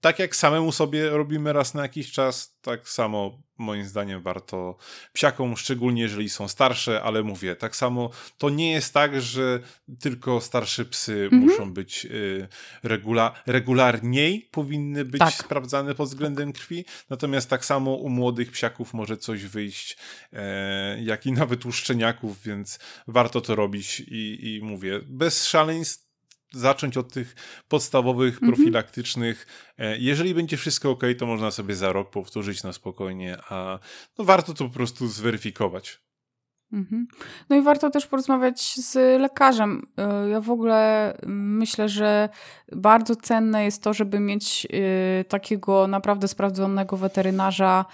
tak 0.03 0.19
jak 0.19 0.35
samemu 0.35 0.71
sobie 0.71 1.09
robimy 1.09 1.53
raz 1.53 1.73
na 1.73 1.81
jakiś 1.81 2.11
czas, 2.11 2.57
tak 2.61 2.89
samo 2.89 3.43
moim 3.57 3.85
zdaniem 3.85 4.21
warto 4.21 4.77
psiakom, 5.13 5.57
szczególnie 5.57 6.01
jeżeli 6.01 6.29
są 6.29 6.47
starsze, 6.47 7.01
ale 7.03 7.23
mówię, 7.23 7.55
tak 7.55 7.75
samo 7.75 8.09
to 8.37 8.49
nie 8.49 8.71
jest 8.71 8.93
tak, 8.93 9.21
że 9.21 9.59
tylko 9.99 10.41
starsze 10.41 10.85
psy 10.85 11.23
mhm. 11.23 11.41
muszą 11.41 11.73
być 11.73 12.05
y, 12.05 12.47
regula 12.83 13.33
regularniej, 13.45 14.49
powinny 14.51 15.05
być 15.05 15.19
tak. 15.19 15.33
sprawdzane 15.33 15.95
pod 15.95 16.09
względem 16.09 16.53
krwi, 16.53 16.85
natomiast 17.09 17.49
tak 17.49 17.65
samo 17.65 17.95
u 17.95 18.09
młodych 18.09 18.51
psiaków 18.51 18.93
może 18.93 19.17
coś 19.17 19.43
wyjść, 19.43 19.97
e, 20.33 21.03
jak 21.03 21.25
i 21.25 21.31
nawet 21.31 21.65
u 21.65 21.71
szczeniaków, 21.71 22.43
więc 22.43 22.79
warto 23.07 23.41
to 23.41 23.55
robić 23.55 23.99
i, 23.99 24.55
i 24.55 24.61
mówię, 24.63 24.99
bez 25.05 25.47
szaleństw 25.47 26.02
zacząć 26.53 26.97
od 26.97 27.13
tych 27.13 27.35
podstawowych, 27.67 28.33
mhm. 28.33 28.51
profilaktycznych. 28.51 29.47
Mm 29.77 29.93
-hmm. 29.93 30.01
Jeżeli 30.01 30.35
będzie 30.35 30.57
wszystko 30.57 30.89
ok, 30.89 31.03
to 31.17 31.25
można 31.25 31.51
sobie 31.51 31.75
za 31.75 31.93
rok 31.93 32.09
powtórzyć 32.09 32.63
na 32.63 32.73
spokojnie, 32.73 33.37
a 33.49 33.79
no 34.17 34.25
warto 34.25 34.53
to 34.53 34.65
po 34.65 34.73
prostu 34.73 35.07
zweryfikować. 35.07 36.03
Mhm. 36.73 37.07
No 37.49 37.55
i 37.55 37.61
warto 37.61 37.89
też 37.89 38.07
porozmawiać 38.07 38.75
z 38.75 39.21
lekarzem. 39.21 39.87
E, 39.97 40.29
ja 40.29 40.41
w 40.41 40.51
ogóle 40.51 41.13
myślę, 41.27 41.89
że 41.89 42.29
bardzo 42.71 43.15
cenne 43.15 43.63
jest 43.65 43.83
to, 43.83 43.93
żeby 43.93 44.19
mieć 44.19 44.67
e, 44.69 45.23
takiego 45.23 45.87
naprawdę 45.87 46.27
sprawdzonego 46.27 46.97
weterynarza, 46.97 47.85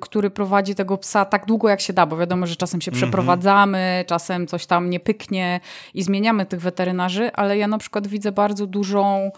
który 0.00 0.30
prowadzi 0.30 0.74
tego 0.74 0.98
psa 0.98 1.24
tak 1.24 1.46
długo 1.46 1.68
jak 1.68 1.80
się 1.80 1.92
da, 1.92 2.06
bo 2.06 2.16
wiadomo, 2.16 2.46
że 2.46 2.56
czasem 2.56 2.80
się 2.80 2.90
mm 2.90 2.96
-hmm. 2.96 3.02
przeprowadzamy, 3.02 4.04
czasem 4.06 4.46
coś 4.46 4.66
tam 4.66 4.90
nie 4.90 5.00
pyknie 5.00 5.60
i 5.94 6.02
zmieniamy 6.02 6.46
tych 6.46 6.60
weterynarzy, 6.60 7.32
ale 7.32 7.58
ja 7.58 7.68
na 7.68 7.78
przykład 7.78 8.06
widzę 8.06 8.32
bardzo 8.32 8.66
dużą 8.66 9.30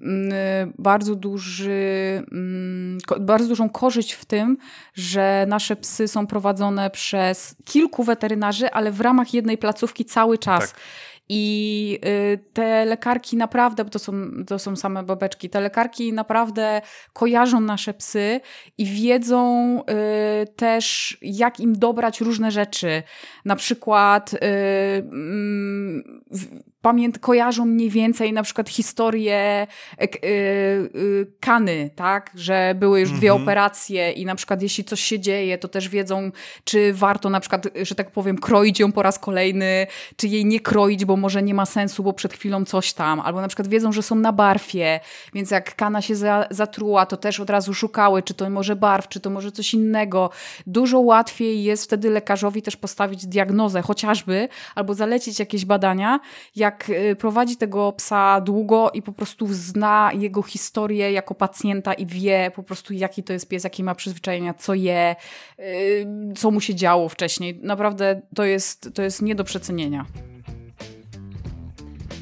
mm, 0.00 0.72
bardzo 0.78 1.14
duży, 1.14 2.22
mm, 2.32 2.98
bardzo 3.20 3.48
dużą 3.48 3.68
korzyść 3.68 4.12
w 4.12 4.24
tym, 4.24 4.56
że 4.94 5.46
nasze 5.48 5.76
psy 5.76 6.08
są 6.08 6.26
prowadzone 6.26 6.90
przez 6.90 7.56
kilku 7.64 8.04
weterynarzy, 8.04 8.70
ale 8.70 8.92
w 8.92 9.00
ramach 9.00 9.34
jednej 9.34 9.58
placówki 9.58 10.04
cały 10.04 10.38
czas. 10.38 10.72
Tak. 10.72 10.80
I 11.34 11.98
y, 12.04 12.38
te 12.52 12.84
lekarki 12.84 13.36
naprawdę, 13.36 13.84
bo 13.84 13.90
to 13.90 13.98
są, 13.98 14.12
to 14.46 14.58
są 14.58 14.76
same 14.76 15.02
babeczki, 15.02 15.50
te 15.50 15.60
lekarki 15.60 16.12
naprawdę 16.12 16.80
kojarzą 17.12 17.60
nasze 17.60 17.94
psy 17.94 18.40
i 18.78 18.84
wiedzą 18.84 19.80
y, 19.80 20.46
też, 20.46 21.18
jak 21.22 21.60
im 21.60 21.78
dobrać 21.78 22.20
różne 22.20 22.50
rzeczy. 22.50 23.02
Na 23.44 23.56
przykład 23.56 24.34
y, 24.34 24.38
mm, 24.98 26.22
pamięt, 26.82 27.18
kojarzą 27.18 27.64
mniej 27.64 27.90
więcej 27.90 28.32
na 28.32 28.42
przykład 28.42 28.68
historię 28.68 29.36
e, 29.36 29.66
e, 30.02 30.08
Kany, 31.40 31.90
tak? 31.96 32.30
Że 32.34 32.74
były 32.78 33.00
już 33.00 33.12
dwie 33.12 33.28
mhm. 33.28 33.42
operacje 33.42 34.10
i 34.10 34.24
na 34.24 34.34
przykład 34.34 34.62
jeśli 34.62 34.84
coś 34.84 35.00
się 35.00 35.20
dzieje, 35.20 35.58
to 35.58 35.68
też 35.68 35.88
wiedzą, 35.88 36.30
czy 36.64 36.92
warto 36.92 37.30
na 37.30 37.40
przykład, 37.40 37.68
że 37.82 37.94
tak 37.94 38.10
powiem, 38.10 38.38
kroić 38.38 38.80
ją 38.80 38.92
po 38.92 39.02
raz 39.02 39.18
kolejny, 39.18 39.86
czy 40.16 40.28
jej 40.28 40.44
nie 40.44 40.60
kroić, 40.60 41.04
bo 41.04 41.16
może 41.16 41.42
nie 41.42 41.54
ma 41.54 41.66
sensu, 41.66 42.02
bo 42.02 42.12
przed 42.12 42.34
chwilą 42.34 42.64
coś 42.64 42.92
tam. 42.92 43.20
Albo 43.20 43.40
na 43.40 43.48
przykład 43.48 43.68
wiedzą, 43.68 43.92
że 43.92 44.02
są 44.02 44.14
na 44.14 44.32
barfie, 44.32 45.00
więc 45.34 45.50
jak 45.50 45.76
Kana 45.76 46.02
się 46.02 46.16
za, 46.16 46.46
zatruła, 46.50 47.06
to 47.06 47.16
też 47.16 47.40
od 47.40 47.50
razu 47.50 47.74
szukały, 47.74 48.22
czy 48.22 48.34
to 48.34 48.50
może 48.50 48.76
barw, 48.76 49.08
czy 49.08 49.20
to 49.20 49.30
może 49.30 49.52
coś 49.52 49.74
innego. 49.74 50.30
Dużo 50.66 51.00
łatwiej 51.00 51.64
jest 51.64 51.84
wtedy 51.84 52.10
lekarzowi 52.10 52.62
też 52.62 52.76
postawić 52.76 53.26
diagnozę, 53.26 53.82
chociażby, 53.82 54.48
albo 54.74 54.94
zalecić 54.94 55.38
jakieś 55.38 55.64
badania, 55.64 56.20
jak 56.56 56.71
y, 56.88 57.16
prowadzi 57.16 57.56
tego 57.56 57.92
psa 57.92 58.40
długo 58.40 58.90
i 58.90 59.02
po 59.02 59.12
prostu 59.12 59.46
zna 59.50 60.10
jego 60.14 60.42
historię 60.42 61.12
jako 61.12 61.34
pacjenta 61.34 61.94
i 61.94 62.06
wie 62.06 62.50
po 62.54 62.62
prostu 62.62 62.94
jaki 62.94 63.22
to 63.22 63.32
jest 63.32 63.48
pies, 63.48 63.64
jakie 63.64 63.84
ma 63.84 63.94
przyzwyczajenia, 63.94 64.54
co 64.54 64.74
je, 64.74 65.16
y, 65.58 66.06
co 66.36 66.50
mu 66.50 66.60
się 66.60 66.74
działo 66.74 67.08
wcześniej. 67.08 67.60
Naprawdę 67.62 68.22
to 68.34 68.44
jest, 68.44 68.90
to 68.94 69.02
jest 69.02 69.22
nie 69.22 69.34
do 69.34 69.44
przecenienia. 69.44 70.06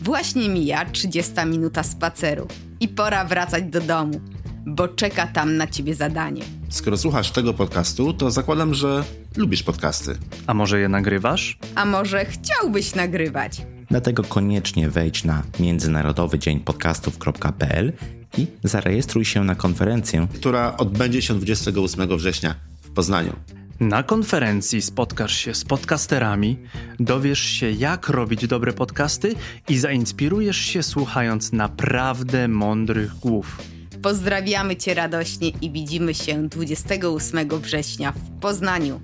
Właśnie 0.03 0.49
mija 0.49 0.85
30 0.85 1.33
minuta 1.47 1.83
spaceru 1.83 2.47
i 2.81 2.89
pora 2.89 3.25
wracać 3.25 3.65
do 3.65 3.81
domu, 3.81 4.21
bo 4.67 4.89
czeka 4.89 5.27
tam 5.27 5.57
na 5.57 5.67
ciebie 5.67 5.95
zadanie. 5.95 6.43
Skoro 6.69 6.97
słuchasz 6.97 7.31
tego 7.31 7.55
podcastu, 7.55 8.13
to 8.13 8.31
zakładam, 8.31 8.75
że 8.75 9.05
lubisz 9.37 9.63
podcasty. 9.63 10.19
A 10.47 10.55
może 10.55 10.81
je 10.81 10.89
nagrywasz? 10.89 11.59
A 11.75 11.85
może 11.85 12.25
chciałbyś 12.25 12.95
nagrywać? 12.95 13.63
Dlatego 13.91 14.23
koniecznie 14.23 14.91
wejdź 14.91 15.25
na 15.25 15.43
Międzynarodowy 15.61 16.39
Dzień 16.39 16.61
Podcastów.pl 16.61 17.93
i 18.39 18.47
zarejestruj 18.65 19.25
się 19.25 19.45
na 19.45 19.55
konferencję, 19.55 20.27
która 20.35 20.77
odbędzie 20.77 21.23
się 21.23 21.35
28 21.35 22.17
września 22.17 22.55
w 22.83 22.91
Poznaniu. 22.91 23.33
Na 23.81 24.03
konferencji 24.03 24.83
spotkasz 24.83 25.37
się 25.37 25.55
z 25.55 25.65
podcasterami, 25.65 26.57
dowiesz 27.01 27.41
się, 27.41 27.71
jak 27.71 28.09
robić 28.09 28.47
dobre 28.47 28.73
podcasty 28.73 29.35
i 29.69 29.79
zainspirujesz 29.79 30.57
się 30.57 30.83
słuchając 30.83 31.53
naprawdę 31.53 32.49
mądrych 32.49 33.15
głów. 33.15 33.59
Pozdrawiamy 34.03 34.77
Cię 34.77 34.95
radośnie 34.95 35.49
i 35.49 35.71
widzimy 35.71 36.15
się 36.15 36.49
28 36.49 37.49
września 37.49 38.13
w 38.13 38.41
Poznaniu. 38.41 39.01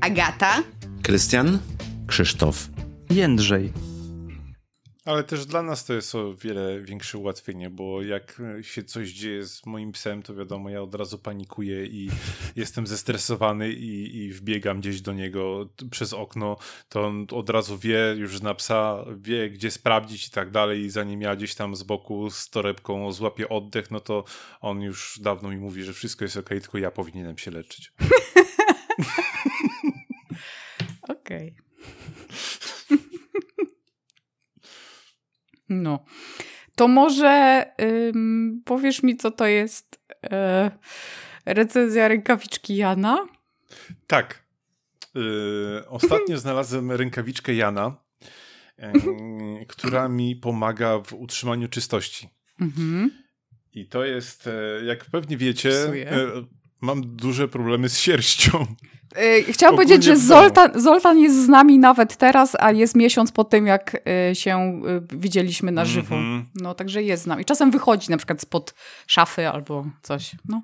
Agata, 0.00 0.62
Krystian, 1.02 1.58
Krzysztof, 2.06 2.68
Jędrzej. 3.10 3.72
Ale 5.08 5.24
też 5.24 5.46
dla 5.46 5.62
nas 5.62 5.84
to 5.84 5.94
jest 5.94 6.14
o 6.14 6.34
wiele 6.34 6.80
większe 6.80 7.18
ułatwienie, 7.18 7.70
bo 7.70 8.02
jak 8.02 8.42
się 8.62 8.84
coś 8.84 9.08
dzieje 9.10 9.46
z 9.46 9.66
moim 9.66 9.92
psem, 9.92 10.22
to 10.22 10.34
wiadomo, 10.34 10.70
ja 10.70 10.82
od 10.82 10.94
razu 10.94 11.18
panikuję 11.18 11.86
i 11.86 12.10
jestem 12.56 12.86
zestresowany 12.86 13.72
i, 13.72 14.16
i 14.16 14.32
wbiegam 14.32 14.80
gdzieś 14.80 15.00
do 15.00 15.12
niego 15.12 15.68
przez 15.90 16.12
okno, 16.12 16.56
to 16.88 17.06
on 17.06 17.26
od 17.32 17.50
razu 17.50 17.78
wie, 17.78 18.14
już 18.18 18.38
zna 18.38 18.54
psa, 18.54 19.04
wie 19.16 19.50
gdzie 19.50 19.70
sprawdzić 19.70 20.26
i 20.26 20.30
tak 20.30 20.50
dalej 20.50 20.80
i 20.80 20.90
zanim 20.90 21.22
ja 21.22 21.36
gdzieś 21.36 21.54
tam 21.54 21.76
z 21.76 21.82
boku 21.82 22.30
z 22.30 22.50
torebką 22.50 23.12
złapię 23.12 23.48
oddech, 23.48 23.90
no 23.90 24.00
to 24.00 24.24
on 24.60 24.82
już 24.82 25.18
dawno 25.22 25.50
mi 25.50 25.56
mówi, 25.56 25.82
że 25.82 25.92
wszystko 25.92 26.24
jest 26.24 26.36
ok, 26.36 26.48
tylko 26.48 26.78
ja 26.78 26.90
powinienem 26.90 27.38
się 27.38 27.50
leczyć. 27.50 27.92
Okej. 31.08 31.54
Okay. 31.54 31.68
No. 35.68 36.04
To 36.76 36.88
może 36.88 37.64
ym, 37.82 38.62
powiesz 38.64 39.02
mi, 39.02 39.16
co 39.16 39.30
to 39.30 39.46
jest 39.46 40.00
yy, 40.22 40.30
recenzja 41.46 42.08
rękawiczki 42.08 42.76
Jana? 42.76 43.26
Tak. 44.06 44.42
Yy, 45.14 45.88
ostatnio 45.88 46.38
znalazłem 46.44 46.92
rękawiczkę 46.92 47.54
Jana, 47.54 47.96
yy, 48.78 49.66
która 49.68 50.08
mi 50.08 50.36
pomaga 50.36 50.98
w 50.98 51.12
utrzymaniu 51.12 51.68
czystości. 51.68 52.28
Mhm. 52.60 53.10
I 53.74 53.86
to 53.86 54.04
jest, 54.04 54.46
e, 54.46 54.84
jak 54.84 55.04
pewnie 55.04 55.36
wiecie, 55.36 55.70
mam 56.80 57.16
duże 57.16 57.48
problemy 57.48 57.88
z 57.88 57.98
sierścią. 57.98 58.66
Yy, 59.16 59.52
chciałam 59.52 59.74
Ogólnie 59.74 59.88
powiedzieć, 59.88 60.04
że 60.04 60.16
Zoltan, 60.16 60.80
Zoltan 60.80 61.18
jest 61.18 61.44
z 61.44 61.48
nami 61.48 61.78
nawet 61.78 62.16
teraz, 62.16 62.56
a 62.60 62.72
jest 62.72 62.94
miesiąc 62.94 63.32
po 63.32 63.44
tym, 63.44 63.66
jak 63.66 64.02
y, 64.30 64.34
się 64.34 64.82
y, 65.12 65.16
widzieliśmy 65.18 65.72
na 65.72 65.84
żywo. 65.84 66.16
Mm 66.16 66.42
-hmm. 66.42 66.44
No, 66.54 66.74
także 66.74 67.02
jest 67.02 67.22
z 67.22 67.26
nami. 67.26 67.44
Czasem 67.44 67.70
wychodzi 67.70 68.10
na 68.10 68.16
przykład 68.16 68.40
spod 68.40 68.74
szafy 69.06 69.48
albo 69.48 69.86
coś. 70.02 70.30
No. 70.48 70.62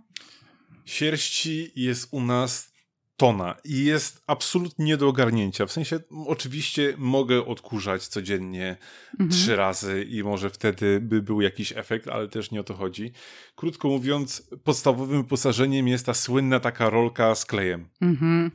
Sierści 0.84 1.72
jest 1.76 2.08
u 2.10 2.20
nas 2.20 2.73
tona 3.16 3.54
i 3.64 3.84
jest 3.84 4.22
absolutnie 4.26 4.84
nie 4.84 4.96
do 4.96 5.08
ogarnięcia. 5.08 5.66
W 5.66 5.72
sensie, 5.72 6.00
oczywiście 6.26 6.94
mogę 6.98 7.46
odkurzać 7.46 8.08
codziennie 8.08 8.76
mhm. 9.12 9.30
trzy 9.30 9.56
razy 9.56 10.04
i 10.04 10.22
może 10.22 10.50
wtedy 10.50 11.00
by 11.00 11.22
był 11.22 11.40
jakiś 11.40 11.72
efekt, 11.72 12.08
ale 12.08 12.28
też 12.28 12.50
nie 12.50 12.60
o 12.60 12.64
to 12.64 12.74
chodzi. 12.74 13.12
Krótko 13.54 13.88
mówiąc, 13.88 14.50
podstawowym 14.64 15.22
wyposażeniem 15.22 15.88
jest 15.88 16.06
ta 16.06 16.14
słynna 16.14 16.60
taka 16.60 16.90
rolka 16.90 17.34
z 17.34 17.44
klejem. 17.44 17.88
Mhm. 18.00 18.50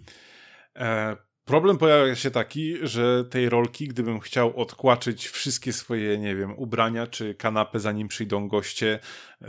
E, 0.75 1.28
Problem 1.49 1.77
pojawia 1.77 2.15
się 2.15 2.31
taki, 2.31 2.75
że 2.81 3.25
tej 3.25 3.49
rolki, 3.49 3.87
gdybym 3.87 4.19
chciał 4.19 4.61
odkłaczyć 4.61 5.27
wszystkie 5.27 5.73
swoje, 5.73 6.17
nie 6.17 6.35
wiem, 6.35 6.53
ubrania 6.57 7.07
czy 7.07 7.35
kanapę, 7.35 7.79
zanim 7.79 8.07
przyjdą 8.07 8.47
goście, 8.47 8.99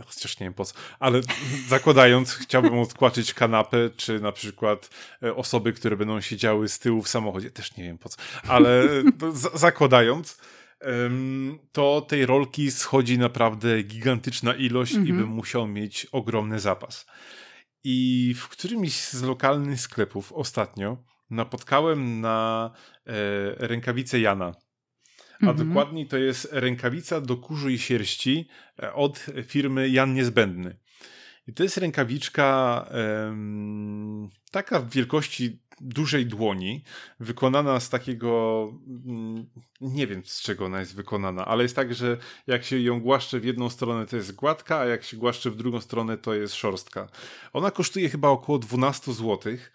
chociaż 0.07 0.41
nie 0.41 0.47
wiem 0.47 0.55
po 0.55 0.65
co, 0.65 0.75
ale 0.99 1.21
zakładając, 1.69 2.35
chciałbym 2.35 2.79
odkłaczyć 2.79 3.35
kanapę, 3.35 3.91
czy 3.97 4.21
na 4.21 4.33
przykład 4.33 4.91
e, 5.23 5.35
osoby, 5.35 5.73
które 5.73 5.97
będą 5.97 6.21
siedziały 6.21 6.69
z 6.69 6.79
tyłu 6.79 7.03
w 7.03 7.09
samochodzie, 7.09 7.51
też 7.51 7.77
nie 7.77 7.85
wiem 7.85 7.99
po 7.99 8.09
co, 8.09 8.17
ale 8.49 8.89
zakładając, 9.55 10.41
to 11.73 12.01
tej 12.01 12.27
rolki 12.27 12.71
schodzi 12.71 13.19
naprawdę 13.19 13.83
gigantyczna 13.83 14.55
ilość 14.55 14.95
mhm. 14.95 15.09
i 15.09 15.21
bym 15.21 15.29
musiał 15.29 15.67
mieć 15.67 16.07
ogromny 16.13 16.61
zapas. 16.61 17.07
I 17.85 18.35
w 18.39 18.49
którymś 18.49 19.01
z 19.01 19.23
lokalnych 19.23 19.81
sklepów 19.81 20.33
ostatnio 20.33 21.10
napotkałem 21.31 22.21
na 22.21 22.71
e, 23.07 23.12
rękawicę 23.66 24.21
Jana. 24.21 24.55
A 25.43 25.47
mhm. 25.47 25.69
dokładniej 25.69 26.07
to 26.07 26.16
jest 26.16 26.49
rękawica 26.53 27.21
do 27.21 27.37
kurzu 27.37 27.71
i 27.71 27.79
sierści 27.79 28.49
e, 28.83 28.95
od 28.95 29.27
firmy 29.45 29.88
Jan 29.88 30.14
Niezbędny. 30.14 30.77
I 31.47 31.53
to 31.53 31.62
jest 31.62 31.77
rękawiczka 31.77 32.87
e, 32.90 33.37
taka 34.51 34.81
w 34.81 34.90
wielkości 34.90 35.61
dużej 35.81 36.27
dłoni, 36.27 36.85
wykonana 37.21 37.81
z 37.81 37.90
takiego, 37.90 38.62
mm, 39.07 39.47
nie 39.81 40.07
wiem 40.07 40.23
z 40.25 40.43
czego 40.43 40.64
ona 40.64 40.81
jest 40.81 40.95
wykonana, 40.95 41.45
ale 41.45 41.62
jest 41.62 41.77
tak, 41.77 41.95
że 41.95 42.16
jak 42.47 42.64
się 42.64 42.79
ją 42.79 43.01
głaszcze 43.01 43.40
w 43.40 43.45
jedną 43.45 43.71
stronę 43.71 44.07
to 44.07 44.16
jest 44.16 44.35
gładka, 44.35 44.79
a 44.79 44.87
jak 44.87 45.05
się 45.05 45.16
głaszcze 45.16 45.51
w 45.51 45.57
drugą 45.57 45.81
stronę 45.81 46.19
to 46.19 46.35
jest 46.35 46.55
szorstka. 46.55 47.09
Ona 47.53 47.71
kosztuje 47.71 48.09
chyba 48.09 48.29
około 48.29 48.59
12 48.59 49.12
złotych 49.12 49.73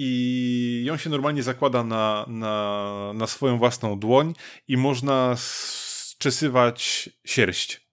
i 0.00 0.82
ją 0.84 0.96
się 0.96 1.10
normalnie 1.10 1.42
zakłada 1.42 1.84
na, 1.84 2.24
na, 2.28 3.12
na 3.14 3.26
swoją 3.26 3.58
własną 3.58 3.98
dłoń 3.98 4.34
i 4.68 4.76
można 4.76 5.34
zczesywać 5.36 7.10
sierść. 7.24 7.88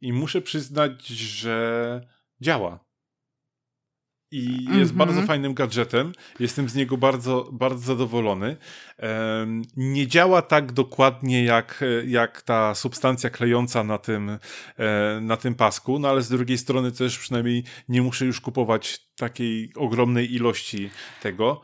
I 0.00 0.12
muszę 0.12 0.42
przyznać, 0.42 1.06
że 1.06 2.00
działa 2.40 2.85
i 4.36 4.54
jest 4.54 4.68
mm 4.68 4.88
-hmm. 4.88 4.92
bardzo 4.92 5.22
fajnym 5.22 5.54
gadżetem. 5.54 6.12
Jestem 6.40 6.68
z 6.68 6.74
niego 6.74 6.96
bardzo, 6.96 7.48
bardzo 7.52 7.80
zadowolony. 7.80 8.56
Um, 8.98 9.62
nie 9.76 10.06
działa 10.06 10.42
tak 10.42 10.72
dokładnie 10.72 11.44
jak, 11.44 11.84
jak 12.06 12.42
ta 12.42 12.74
substancja 12.74 13.30
klejąca 13.30 13.84
na 13.84 13.98
tym, 13.98 14.38
e, 14.78 15.18
na 15.20 15.36
tym 15.36 15.54
pasku, 15.54 15.98
no 15.98 16.08
ale 16.08 16.22
z 16.22 16.28
drugiej 16.28 16.58
strony 16.58 16.92
też 16.92 17.18
przynajmniej 17.18 17.64
nie 17.88 18.02
muszę 18.02 18.26
już 18.26 18.40
kupować 18.40 18.98
takiej 19.16 19.72
ogromnej 19.76 20.34
ilości 20.34 20.90
tego. 21.22 21.60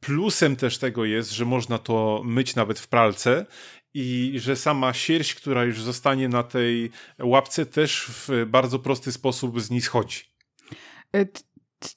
Plusem 0.00 0.56
też 0.56 0.78
tego 0.78 1.04
jest, 1.04 1.32
że 1.32 1.44
można 1.44 1.78
to 1.78 2.22
myć 2.24 2.54
nawet 2.54 2.78
w 2.78 2.88
pralce 2.88 3.46
i 3.94 4.34
że 4.36 4.56
sama 4.56 4.92
sierść, 4.92 5.34
która 5.34 5.64
już 5.64 5.82
zostanie 5.82 6.28
na 6.28 6.42
tej 6.42 6.90
łapce, 7.18 7.66
też 7.66 8.06
w 8.08 8.46
bardzo 8.46 8.78
prosty 8.78 9.12
sposób 9.12 9.60
z 9.60 9.70
niej 9.70 9.80
schodzi. 9.80 10.28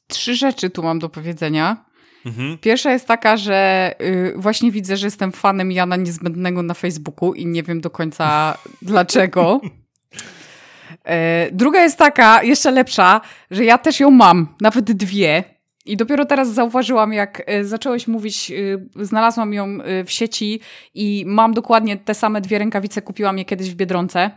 Trzy 0.08 0.36
rzeczy 0.36 0.70
tu 0.70 0.84
mam 0.84 1.00
do 1.00 1.10
powiedzenia. 1.10 1.86
Mhm. 2.26 2.58
Pierwsza 2.58 2.92
jest 2.92 3.08
taka, 3.08 3.38
że 3.38 3.92
y, 4.02 4.34
właśnie 4.36 4.72
widzę, 4.72 4.98
że 4.98 5.08
jestem 5.08 5.32
fanem 5.32 5.72
Jana 5.72 5.96
Niezbędnego 5.96 6.64
na 6.64 6.74
Facebooku 6.74 7.34
i 7.34 7.46
nie 7.46 7.64
wiem 7.64 7.82
do 7.82 7.90
końca 7.90 8.58
dlaczego. 8.82 9.62
E, 11.06 11.52
druga 11.52 11.82
jest 11.82 11.98
taka, 11.98 12.44
jeszcze 12.44 12.72
lepsza, 12.72 13.22
że 13.52 13.66
ja 13.66 13.78
też 13.78 14.00
ją 14.00 14.12
mam, 14.12 14.48
nawet 14.62 14.92
dwie. 14.92 15.44
I 15.86 15.98
dopiero 15.98 16.26
teraz 16.26 16.54
zauważyłam, 16.54 17.14
jak 17.14 17.50
y, 17.50 17.66
zacząłeś 17.66 18.08
mówić, 18.08 18.52
y, 18.52 19.06
znalazłam 19.06 19.54
ją 19.54 19.68
y, 19.82 20.04
w 20.06 20.12
sieci 20.12 20.60
i 20.94 21.24
mam 21.28 21.54
dokładnie 21.54 21.98
te 21.98 22.14
same 22.14 22.42
dwie 22.42 22.60
rękawice, 22.60 23.02
kupiłam 23.02 23.38
je 23.38 23.46
kiedyś 23.46 23.72
w 23.72 23.76
Biedronce. 23.76 24.32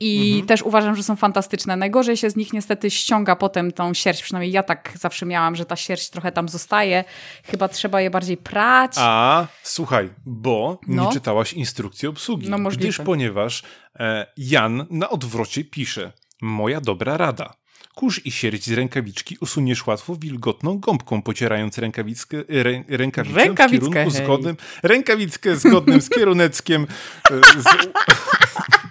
I 0.00 0.28
mhm. 0.28 0.46
też 0.46 0.62
uważam, 0.62 0.96
że 0.96 1.02
są 1.02 1.16
fantastyczne. 1.16 1.76
Najgorzej 1.76 2.16
się 2.16 2.30
z 2.30 2.36
nich 2.36 2.52
niestety 2.52 2.90
ściąga 2.90 3.36
potem 3.36 3.72
tą 3.72 3.94
sierść. 3.94 4.22
Przynajmniej 4.22 4.52
ja 4.52 4.62
tak 4.62 4.92
zawsze 4.94 5.26
miałam, 5.26 5.56
że 5.56 5.64
ta 5.64 5.76
sierść 5.76 6.10
trochę 6.10 6.32
tam 6.32 6.48
zostaje. 6.48 7.04
Chyba 7.44 7.68
trzeba 7.68 8.00
je 8.00 8.10
bardziej 8.10 8.36
prać. 8.36 8.92
A, 8.96 9.46
słuchaj, 9.62 10.10
bo 10.26 10.80
no. 10.86 11.04
nie 11.04 11.12
czytałaś 11.12 11.52
instrukcji 11.52 12.08
obsługi. 12.08 12.50
No 12.50 12.58
możliwe. 12.58 12.84
Gdyż 12.84 12.98
ponieważ 13.06 13.62
e, 13.94 14.26
Jan 14.36 14.86
na 14.90 15.10
odwrocie 15.10 15.64
pisze 15.64 16.12
Moja 16.42 16.80
dobra 16.80 17.16
rada. 17.16 17.54
Kurz 17.94 18.26
i 18.26 18.32
sierść 18.32 18.66
z 18.66 18.72
rękawiczki 18.72 19.36
usuniesz 19.40 19.86
łatwo 19.86 20.16
wilgotną 20.16 20.78
gąbką, 20.78 21.22
pocierając 21.22 21.78
rękawickę, 21.78 22.36
rę, 22.48 22.84
rękawicę 22.88 23.36
Rękawickę, 23.36 23.86
w 23.86 23.92
kierunku 23.92 24.10
hej. 24.10 24.24
zgodnym, 24.24 24.56
rękawickę 24.82 25.56
zgodnym 25.56 26.00
z 26.00 26.10
kieruneckiem 26.10 26.86
e, 27.30 27.34
z, 27.62 27.64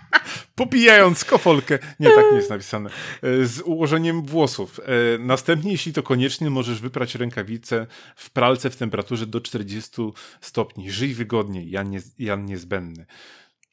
popijając 0.56 1.26
kofolkę. 1.26 1.80
Nie, 2.00 2.10
tak 2.10 2.26
nie 2.32 2.38
jest 2.38 2.50
napisane. 2.50 2.90
E, 3.24 3.46
z 3.46 3.62
ułożeniem 3.62 4.22
włosów. 4.22 4.80
E, 4.80 4.84
następnie, 5.18 5.72
jeśli 5.72 5.94
to 5.94 6.04
koniecznie, 6.04 6.50
możesz 6.50 6.82
wyprać 6.82 7.16
rękawicę 7.16 7.88
w 8.16 8.30
pralce 8.30 8.70
w 8.70 8.76
temperaturze 8.76 9.28
do 9.28 9.42
40 9.42 10.02
stopni. 10.42 10.92
Żyj 10.92 11.14
wygodnie, 11.14 11.64
Jan, 11.64 11.90
nie, 11.90 12.00
Jan 12.20 12.46
niezbędny. 12.46 13.06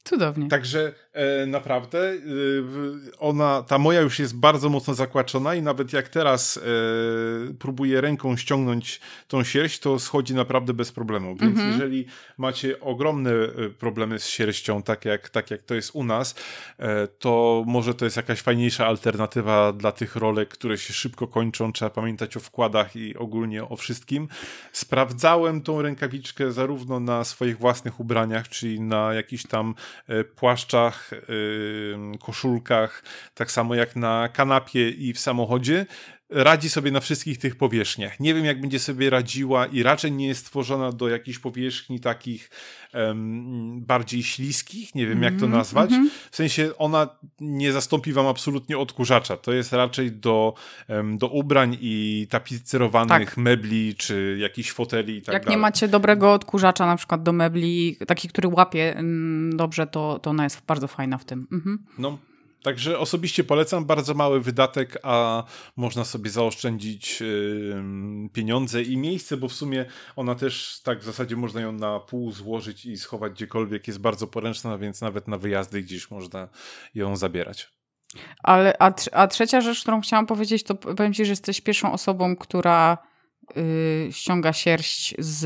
Cudownie. 0.04 0.48
Także 0.48 0.94
naprawdę 1.46 1.98
e, 1.98 2.16
ona, 3.18 3.62
ta 3.62 3.78
moja 3.78 4.00
już 4.00 4.18
jest 4.18 4.36
bardzo 4.36 4.68
mocno 4.68 4.94
zakłaczona 4.94 5.54
i 5.54 5.62
nawet 5.62 5.92
jak 5.92 6.08
teraz 6.08 6.56
e, 6.56 6.60
próbuję 7.58 8.00
ręką 8.00 8.36
ściągnąć 8.36 9.00
tą 9.28 9.44
sierść, 9.44 9.78
to 9.78 9.98
schodzi 9.98 10.34
naprawdę 10.34 10.74
bez 10.74 10.92
problemu. 10.92 11.36
Więc 11.36 11.58
mm 11.58 11.70
-hmm. 11.70 11.72
jeżeli 11.72 12.06
macie 12.38 12.80
ogromne 12.80 13.30
e, 13.30 13.70
problemy 13.78 14.18
z 14.18 14.26
sierścią, 14.26 14.82
tak 14.82 15.04
jak, 15.04 15.28
tak 15.28 15.50
jak 15.50 15.62
to 15.62 15.74
jest 15.74 15.90
u 15.94 16.04
nas, 16.04 16.34
e, 16.78 17.06
to 17.06 17.64
może 17.66 17.94
to 17.94 18.04
jest 18.04 18.16
jakaś 18.16 18.40
fajniejsza 18.40 18.86
alternatywa 18.86 19.72
dla 19.72 19.92
tych 19.92 20.16
rolek, 20.16 20.48
które 20.48 20.78
się 20.78 20.92
szybko 20.92 21.26
kończą. 21.26 21.72
Trzeba 21.72 21.90
pamiętać 21.90 22.36
o 22.36 22.40
wkładach 22.40 22.96
i 22.96 23.16
ogólnie 23.16 23.64
o 23.64 23.76
wszystkim. 23.76 24.28
Sprawdzałem 24.72 25.62
tą 25.62 25.82
rękawiczkę 25.82 26.52
zarówno 26.52 27.00
na 27.00 27.24
swoich 27.24 27.58
własnych 27.58 28.00
ubraniach, 28.00 28.48
czyli 28.48 28.80
na 28.80 29.14
jakiś 29.14 29.46
tam 29.46 29.74
E, 30.08 30.24
płaszczach, 30.24 31.03
e, 31.03 31.03
koszulkach, 32.20 33.02
tak 33.34 33.50
samo 33.50 33.74
jak 33.74 33.96
na 33.96 34.28
kanapie 34.28 34.90
i 34.90 35.12
w 35.12 35.18
samochodzie, 35.18 35.86
radzi 36.30 36.70
sobie 36.70 36.90
na 36.90 37.00
wszystkich 37.00 37.38
tych 37.38 37.56
powierzchniach. 37.56 38.20
Nie 38.20 38.34
wiem, 38.34 38.44
jak 38.44 38.60
będzie 38.60 38.78
sobie 38.78 39.10
radziła 39.10 39.66
i 39.66 39.82
raczej 39.82 40.12
nie 40.12 40.26
jest 40.26 40.40
stworzona 40.40 40.92
do 40.92 41.08
jakichś 41.08 41.38
powierzchni 41.38 42.00
takich 42.00 42.50
um, 42.94 43.80
bardziej 43.80 44.22
śliskich, 44.22 44.94
nie 44.94 45.06
wiem, 45.06 45.22
jak 45.22 45.32
to 45.32 45.44
mhm, 45.44 45.52
nazwać. 45.52 45.92
Mm 45.92 46.06
-hmm. 46.06 46.10
W 46.30 46.36
sensie 46.36 46.70
ona 46.78 47.08
nie 47.40 47.72
zastąpi 47.72 48.12
wam 48.12 48.26
absolutnie 48.26 48.78
odkurzacza. 48.78 49.36
To 49.36 49.52
jest 49.52 49.72
raczej 49.72 50.12
do, 50.12 50.54
um, 50.88 51.18
do 51.18 51.28
ubrań 51.28 51.76
i 51.80 52.26
tapicerowanych 52.30 53.28
tak. 53.30 53.36
mebli, 53.36 53.94
czy 53.94 54.36
jakichś 54.40 54.72
foteli 54.72 55.16
i 55.16 55.22
tak 55.22 55.32
Jak 55.32 55.44
dalej. 55.44 55.56
nie 55.56 55.60
macie 55.60 55.88
dobrego 55.88 56.32
odkurzacza 56.32 56.86
na 56.86 56.96
przykład 56.96 57.22
do 57.22 57.32
mebli, 57.32 57.96
taki, 58.06 58.28
który 58.28 58.48
łapie 58.48 58.96
mm, 58.96 59.56
dobrze, 59.56 59.86
to, 59.86 60.18
to 60.18 60.30
ona 60.30 60.44
jest 60.44 60.62
bardzo 60.66 60.88
fajna 60.88 61.18
w 61.18 61.24
tym. 61.24 61.46
Mhm. 61.52 61.78
No, 61.98 62.18
Także 62.64 62.98
osobiście 62.98 63.44
polecam, 63.44 63.84
bardzo 63.84 64.14
mały 64.14 64.40
wydatek, 64.40 64.98
a 65.02 65.44
można 65.76 66.04
sobie 66.04 66.30
zaoszczędzić 66.30 67.22
pieniądze 68.32 68.82
i 68.82 68.96
miejsce, 68.96 69.36
bo 69.36 69.48
w 69.48 69.52
sumie 69.52 69.86
ona 70.16 70.34
też 70.34 70.80
tak 70.84 71.00
w 71.00 71.04
zasadzie 71.04 71.36
można 71.36 71.60
ją 71.60 71.72
na 71.72 72.00
pół 72.00 72.32
złożyć 72.32 72.86
i 72.86 72.96
schować 72.96 73.32
gdziekolwiek, 73.32 73.86
jest 73.86 74.00
bardzo 74.00 74.26
poręczna, 74.26 74.78
więc 74.78 75.00
nawet 75.00 75.28
na 75.28 75.38
wyjazdy 75.38 75.82
gdzieś 75.82 76.10
można 76.10 76.48
ją 76.94 77.16
zabierać. 77.16 77.72
Ale, 78.42 78.74
a, 78.78 78.92
a 79.12 79.26
trzecia 79.26 79.60
rzecz, 79.60 79.80
którą 79.80 80.00
chciałam 80.00 80.26
powiedzieć, 80.26 80.62
to 80.62 80.74
powiem 80.74 81.12
Ci, 81.12 81.24
że 81.24 81.32
jesteś 81.32 81.60
pierwszą 81.60 81.92
osobą, 81.92 82.36
która 82.36 82.98
yy, 83.56 84.08
ściąga 84.12 84.52
sierść 84.52 85.14
z 85.18 85.44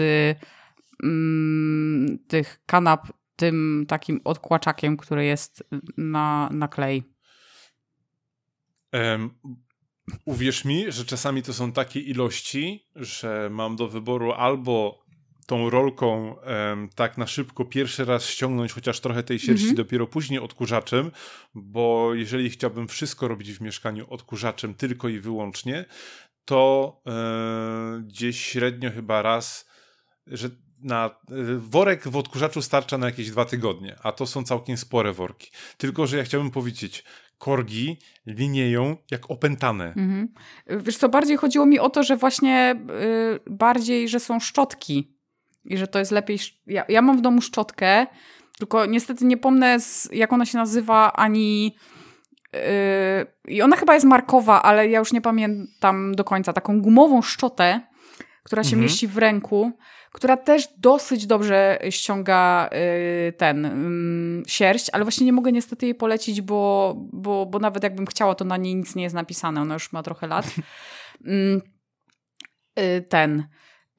yy, 1.03 2.19
tych 2.29 2.61
kanap 2.67 3.09
tym 3.39 3.85
takim 3.89 4.21
odkłaczakiem, 4.25 4.97
który 4.97 5.25
jest 5.25 5.65
na, 5.97 6.49
na 6.53 6.69
klej. 6.69 7.03
Um, 8.93 9.31
uwierz 10.25 10.65
mi, 10.65 10.93
że 10.93 11.05
czasami 11.05 11.43
to 11.43 11.53
są 11.53 11.73
takie 11.73 12.01
ilości, 12.01 12.87
że 12.95 13.49
mam 13.53 13.77
do 13.77 13.89
wyboru 13.89 14.33
albo 14.33 15.05
tą 15.47 15.71
rolką 15.71 16.35
um, 16.35 16.89
tak 16.95 17.19
na 17.19 17.27
szybko 17.27 17.65
pierwszy 17.65 18.05
raz 18.05 18.27
ściągnąć 18.27 18.73
chociaż 18.73 19.01
trochę 19.01 19.23
tej 19.23 19.39
sierści, 19.39 19.65
mm 19.65 19.75
-hmm. 19.75 19.77
dopiero 19.77 20.07
później 20.07 20.41
odkurzaczem, 20.41 21.11
bo 21.55 22.15
jeżeli 22.15 22.51
chciałbym 22.51 22.89
wszystko 22.89 23.29
robić 23.29 23.53
w 23.53 23.61
mieszkaniu 23.61 24.07
odkurzaczem 24.11 24.75
tylko 24.75 25.09
i 25.09 25.21
wyłącznie, 25.21 25.85
to 26.45 27.01
e, 27.07 28.03
gdzieś 28.07 28.41
średnio 28.41 28.91
chyba 28.91 29.23
raz, 29.23 29.69
że 30.27 30.51
na 30.83 31.11
worek 31.59 32.09
w 32.09 32.17
odkurzaczu 32.17 32.63
starcza 32.63 32.99
na 32.99 33.07
jakieś 33.07 33.31
dwa 33.31 33.45
tygodnie, 33.45 33.97
a 34.03 34.13
to 34.13 34.27
są 34.27 34.45
całkiem 34.45 34.77
spore 34.77 35.13
worki. 35.13 35.51
Tylko, 35.77 36.07
że 36.07 36.17
ja 36.17 36.25
chciałbym 36.25 36.51
powiedzieć, 36.51 37.05
korgi 37.39 37.99
linieją 38.27 38.97
jak 39.11 39.31
opętane. 39.31 39.85
Mhm. 39.85 40.29
Wiesz 40.67 40.97
co, 40.97 41.09
bardziej 41.09 41.37
chodziło 41.37 41.67
mi 41.67 41.79
o 41.79 41.91
to, 41.91 42.03
że 42.03 42.17
właśnie 42.17 42.75
yy, 42.89 43.41
bardziej, 43.47 44.09
że 44.09 44.21
są 44.21 44.41
szczotki 44.41 45.17
i 45.65 45.77
że 45.77 45.87
to 45.87 45.99
jest 45.99 46.11
lepiej... 46.11 46.39
Ja, 46.67 46.85
ja 46.89 47.03
mam 47.03 47.19
w 47.19 47.21
domu 47.21 47.43
szczotkę, 47.43 48.07
tylko 48.59 48.87
niestety 48.87 49.25
nie 49.25 49.37
pomnę 49.37 49.81
z, 49.81 50.09
jak 50.13 50.33
ona 50.33 50.47
się 50.47 50.59
nazywa, 50.59 51.13
ani... 51.13 51.77
Yy, 52.53 52.61
I 53.49 53.63
ona 53.63 53.77
chyba 53.77 53.95
jest 53.95 54.07
markowa, 54.07 54.63
ale 54.63 54.89
ja 54.89 54.99
już 54.99 55.13
nie 55.13 55.21
pamiętam 55.21 56.15
do 56.15 56.25
końca. 56.25 56.53
Taką 56.53 56.81
gumową 56.81 57.23
szczotę, 57.23 57.81
która 58.43 58.65
się 58.65 58.69
mhm. 58.69 58.83
mieści 58.83 59.09
w 59.09 59.19
ręku 59.19 59.73
która 60.19 60.37
też 60.37 60.69
dosyć 60.79 61.27
dobrze 61.27 61.79
ściąga 61.91 62.71
y, 63.29 63.33
ten 63.33 63.65
mm, 63.65 64.43
sierść, 64.47 64.91
ale 64.93 65.05
właśnie 65.05 65.27
nie 65.27 65.33
mogę 65.33 65.53
niestety 65.53 65.87
jej 65.87 65.95
polecić, 65.95 66.41
bo, 66.41 66.95
bo, 67.13 67.47
bo 67.47 67.59
nawet 67.59 67.83
jakbym 67.83 68.07
chciała, 68.07 68.35
to 68.35 68.45
na 68.45 68.57
niej 68.57 68.75
nic 68.75 68.95
nie 68.95 69.03
jest 69.03 69.15
napisane. 69.15 69.61
Ona 69.61 69.75
już 69.75 69.93
ma 69.93 70.03
trochę 70.03 70.27
lat. 70.27 70.47
Mm, 71.27 71.61
y, 72.79 73.03
ten. 73.09 73.45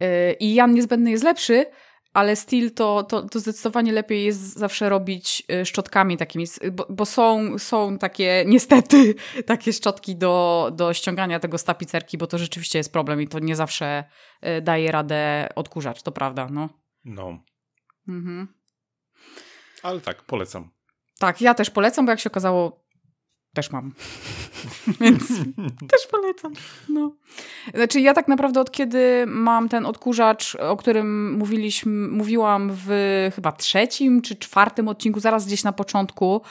Y, 0.04 0.36
I 0.40 0.54
Jan 0.54 0.74
Niezbędny 0.74 1.12
jest 1.12 1.24
lepszy, 1.24 1.66
ale 2.20 2.36
styl 2.36 2.72
to, 2.72 3.04
to, 3.04 3.22
to 3.22 3.40
zdecydowanie 3.40 3.92
lepiej 3.92 4.26
jest 4.26 4.58
zawsze 4.58 4.90
robić 4.90 5.44
y, 5.52 5.66
szczotkami 5.66 6.18
takimi, 6.18 6.46
bo, 6.72 6.86
bo, 6.90 7.06
są, 7.06 7.60
są 7.60 7.98
takie, 7.98 8.44
niestety, 8.48 9.16
takie 9.46 9.74
szczotki 9.74 10.16
do, 10.16 10.70
do 10.76 10.94
ściągania 10.94 11.40
tego 11.40 11.58
z 11.58 11.64
tapicerki, 11.64 12.18
bo 12.18 12.28
to 12.28 12.38
rzeczywiście 12.38 12.80
jest 12.80 12.94
problem 12.94 13.22
i 13.22 13.28
to 13.28 13.40
nie 13.40 13.56
zawsze 13.56 14.04
y, 14.58 14.62
daje 14.62 14.92
radę 14.92 15.50
odkurzać, 15.56 16.04
to 16.04 16.12
prawda, 16.12 16.48
no. 16.52 16.70
No. 17.06 17.40
Mhm. 18.08 18.48
Ale 19.84 20.02
tak, 20.02 20.22
polecam. 20.22 20.70
Tak, 21.20 21.42
ja 21.42 21.54
też 21.54 21.70
polecam, 21.70 22.06
bo 22.06 22.12
jak 22.12 22.20
się 22.20 22.30
okazało, 22.30 22.84
też 23.54 23.72
mam. 23.72 23.94
Więc 25.02 25.28
też 25.92 26.08
polecam. 26.12 26.54
No. 26.90 27.16
Znaczy 27.74 28.00
ja 28.00 28.14
tak 28.14 28.28
naprawdę 28.28 28.62
od 28.62 28.72
kiedy 28.72 29.24
mam 29.28 29.70
ten 29.70 29.86
odkurzacz, 29.86 30.56
o 30.56 30.78
którym 30.78 31.38
mówiliśmy, 31.38 32.08
mówiłam 32.08 32.72
w 32.74 32.90
chyba 33.36 33.52
trzecim 33.52 34.22
czy 34.22 34.36
czwartym 34.36 34.88
odcinku, 34.88 35.20
zaraz 35.20 35.46
gdzieś 35.46 35.64
na 35.64 35.72
początku, 35.72 36.42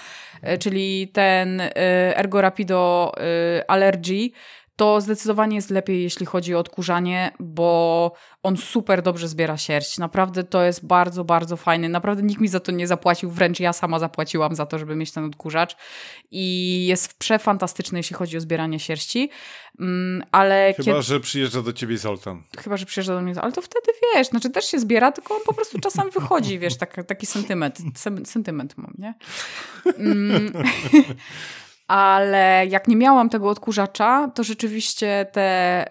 e, 0.42 0.58
czyli 0.58 1.08
ten 1.08 1.60
e, 1.60 1.72
Ergo 2.18 2.40
Rapido 2.40 3.12
e, 3.16 3.70
Allergy, 3.70 4.30
to 4.78 5.00
zdecydowanie 5.00 5.56
jest 5.56 5.70
lepiej, 5.70 6.02
jeśli 6.02 6.26
chodzi 6.26 6.54
o 6.54 6.58
odkurzanie, 6.58 7.32
bo 7.40 8.12
on 8.42 8.56
super 8.56 9.02
dobrze 9.02 9.28
zbiera 9.28 9.56
sierść. 9.56 9.98
Naprawdę 9.98 10.44
to 10.44 10.62
jest 10.62 10.86
bardzo, 10.86 11.24
bardzo 11.24 11.56
fajny. 11.56 11.88
Naprawdę 11.88 12.22
nikt 12.22 12.40
mi 12.40 12.48
za 12.48 12.60
to 12.60 12.72
nie 12.72 12.86
zapłacił, 12.86 13.30
wręcz 13.30 13.60
ja 13.60 13.72
sama 13.72 13.98
zapłaciłam 13.98 14.54
za 14.54 14.66
to, 14.66 14.78
żeby 14.78 14.96
mieć 14.96 15.12
ten 15.12 15.24
odkurzacz. 15.24 15.76
I 16.30 16.86
jest 16.86 17.18
przefantastyczny, 17.18 17.98
jeśli 17.98 18.16
chodzi 18.16 18.36
o 18.36 18.40
zbieranie 18.40 18.80
sierści. 18.80 19.30
Mm, 19.80 20.22
ale 20.32 20.74
Chyba, 20.76 20.84
kiedy... 20.84 21.02
że 21.02 21.20
przyjeżdża 21.20 21.62
do 21.62 21.72
ciebie 21.72 21.98
Zoltan. 21.98 22.42
Chyba, 22.58 22.76
że 22.76 22.86
przyjeżdża 22.86 23.14
do 23.14 23.20
mnie 23.20 23.40
Ale 23.40 23.52
to 23.52 23.62
wtedy 23.62 23.92
wiesz, 24.14 24.26
znaczy 24.26 24.50
też 24.50 24.64
się 24.64 24.78
zbiera, 24.78 25.12
tylko 25.12 25.34
on 25.34 25.40
po 25.46 25.54
prostu 25.54 25.78
czasem 25.78 26.10
wychodzi, 26.10 26.58
wiesz, 26.58 26.76
tak, 26.76 27.06
taki 27.06 27.26
sentyment. 27.26 27.78
sentyment 28.24 28.78
mam, 28.78 28.94
nie? 28.98 29.14
Mm. 29.98 30.52
ale 31.88 32.66
jak 32.66 32.88
nie 32.88 32.96
miałam 32.96 33.28
tego 33.28 33.48
odkurzacza, 33.48 34.30
to 34.34 34.44
rzeczywiście 34.44 35.26
te, 35.32 35.86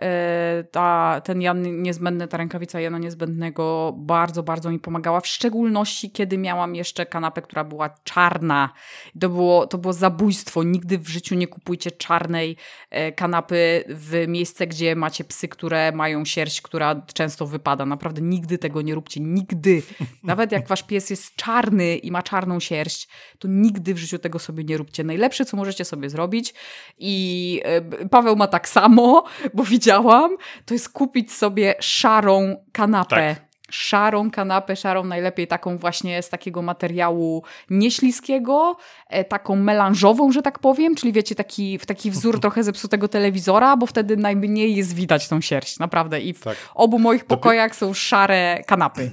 y, 0.60 0.64
ta, 0.64 1.22
ten 1.24 1.42
Jan 1.42 1.82
niezbędny, 1.82 2.28
ta 2.28 2.38
rękawica 2.38 2.80
Jana 2.80 2.98
niezbędnego 2.98 3.94
bardzo, 3.98 4.44
bardzo 4.44 4.70
mi 4.70 4.80
pomagała, 4.80 5.22
w 5.22 5.28
szczególności 5.28 6.12
kiedy 6.12 6.38
miałam 6.38 6.76
jeszcze 6.76 7.06
kanapę, 7.06 7.42
która 7.42 7.64
była 7.64 7.90
czarna. 8.04 8.74
To 9.20 9.30
było, 9.30 9.68
to 9.68 9.78
było 9.78 9.94
zabójstwo. 9.94 10.64
Nigdy 10.64 10.98
w 10.98 11.08
życiu 11.08 11.36
nie 11.36 11.48
kupujcie 11.48 11.92
czarnej 11.92 12.58
e, 12.90 13.12
kanapy 13.12 13.84
w 13.88 14.26
miejsce, 14.28 14.68
gdzie 14.68 14.96
macie 14.96 15.24
psy, 15.24 15.48
które 15.48 15.92
mają 15.92 16.26
sierść, 16.26 16.62
która 16.62 17.02
często 17.14 17.48
wypada. 17.48 17.86
Naprawdę 17.86 18.22
nigdy 18.22 18.58
tego 18.58 18.82
nie 18.82 18.96
róbcie. 18.96 19.20
Nigdy. 19.20 19.82
Nawet 20.24 20.52
jak 20.52 20.68
wasz 20.68 20.84
pies 20.84 21.10
jest 21.10 21.36
czarny 21.36 21.96
i 21.96 22.12
ma 22.12 22.24
czarną 22.24 22.60
sierść, 22.60 23.08
to 23.40 23.48
nigdy 23.48 23.94
w 23.94 23.98
życiu 23.98 24.20
tego 24.20 24.40
sobie 24.40 24.64
nie 24.64 24.78
róbcie. 24.78 25.04
Najlepsze, 25.04 25.46
co 25.46 25.58
możecie 25.58 25.87
sobie 25.88 26.10
zrobić 26.10 26.54
i 26.98 27.62
e, 27.66 27.82
Paweł 28.10 28.36
ma 28.36 28.48
tak 28.48 28.70
samo, 28.70 29.24
bo 29.54 29.64
widziałam, 29.64 30.38
to 30.66 30.74
jest 30.74 30.90
kupić 30.90 31.34
sobie 31.34 31.76
szarą 31.80 32.56
kanapę. 32.72 33.36
Tak 33.36 33.48
szarą 33.72 34.32
kanapę, 34.32 34.76
szarą 34.76 35.04
najlepiej 35.04 35.48
taką 35.48 35.78
właśnie 35.78 36.22
z 36.22 36.30
takiego 36.30 36.62
materiału 36.62 37.44
nieśliskiego, 37.70 38.78
e, 39.10 39.24
taką 39.24 39.56
melanżową, 39.56 40.32
że 40.32 40.42
tak 40.42 40.60
powiem, 40.60 40.96
czyli 40.96 41.14
wiecie, 41.14 41.36
taki, 41.36 41.80
w 41.80 41.86
taki 41.86 42.12
wzór 42.12 42.40
trochę 42.40 42.64
zepsutego 42.64 43.08
telewizora, 43.08 43.78
bo 43.78 43.86
wtedy 43.86 44.18
najmniej 44.18 44.76
jest 44.76 44.96
widać 44.96 45.28
tą 45.28 45.42
sierść, 45.42 45.80
naprawdę. 45.80 46.22
I 46.22 46.34
w 46.34 46.40
Tak. 46.40 46.58
obu 46.76 47.00
moich 47.00 47.26
pokojach 47.26 47.76
są 47.76 47.94
szare 47.94 48.64
kanapy. 48.68 49.12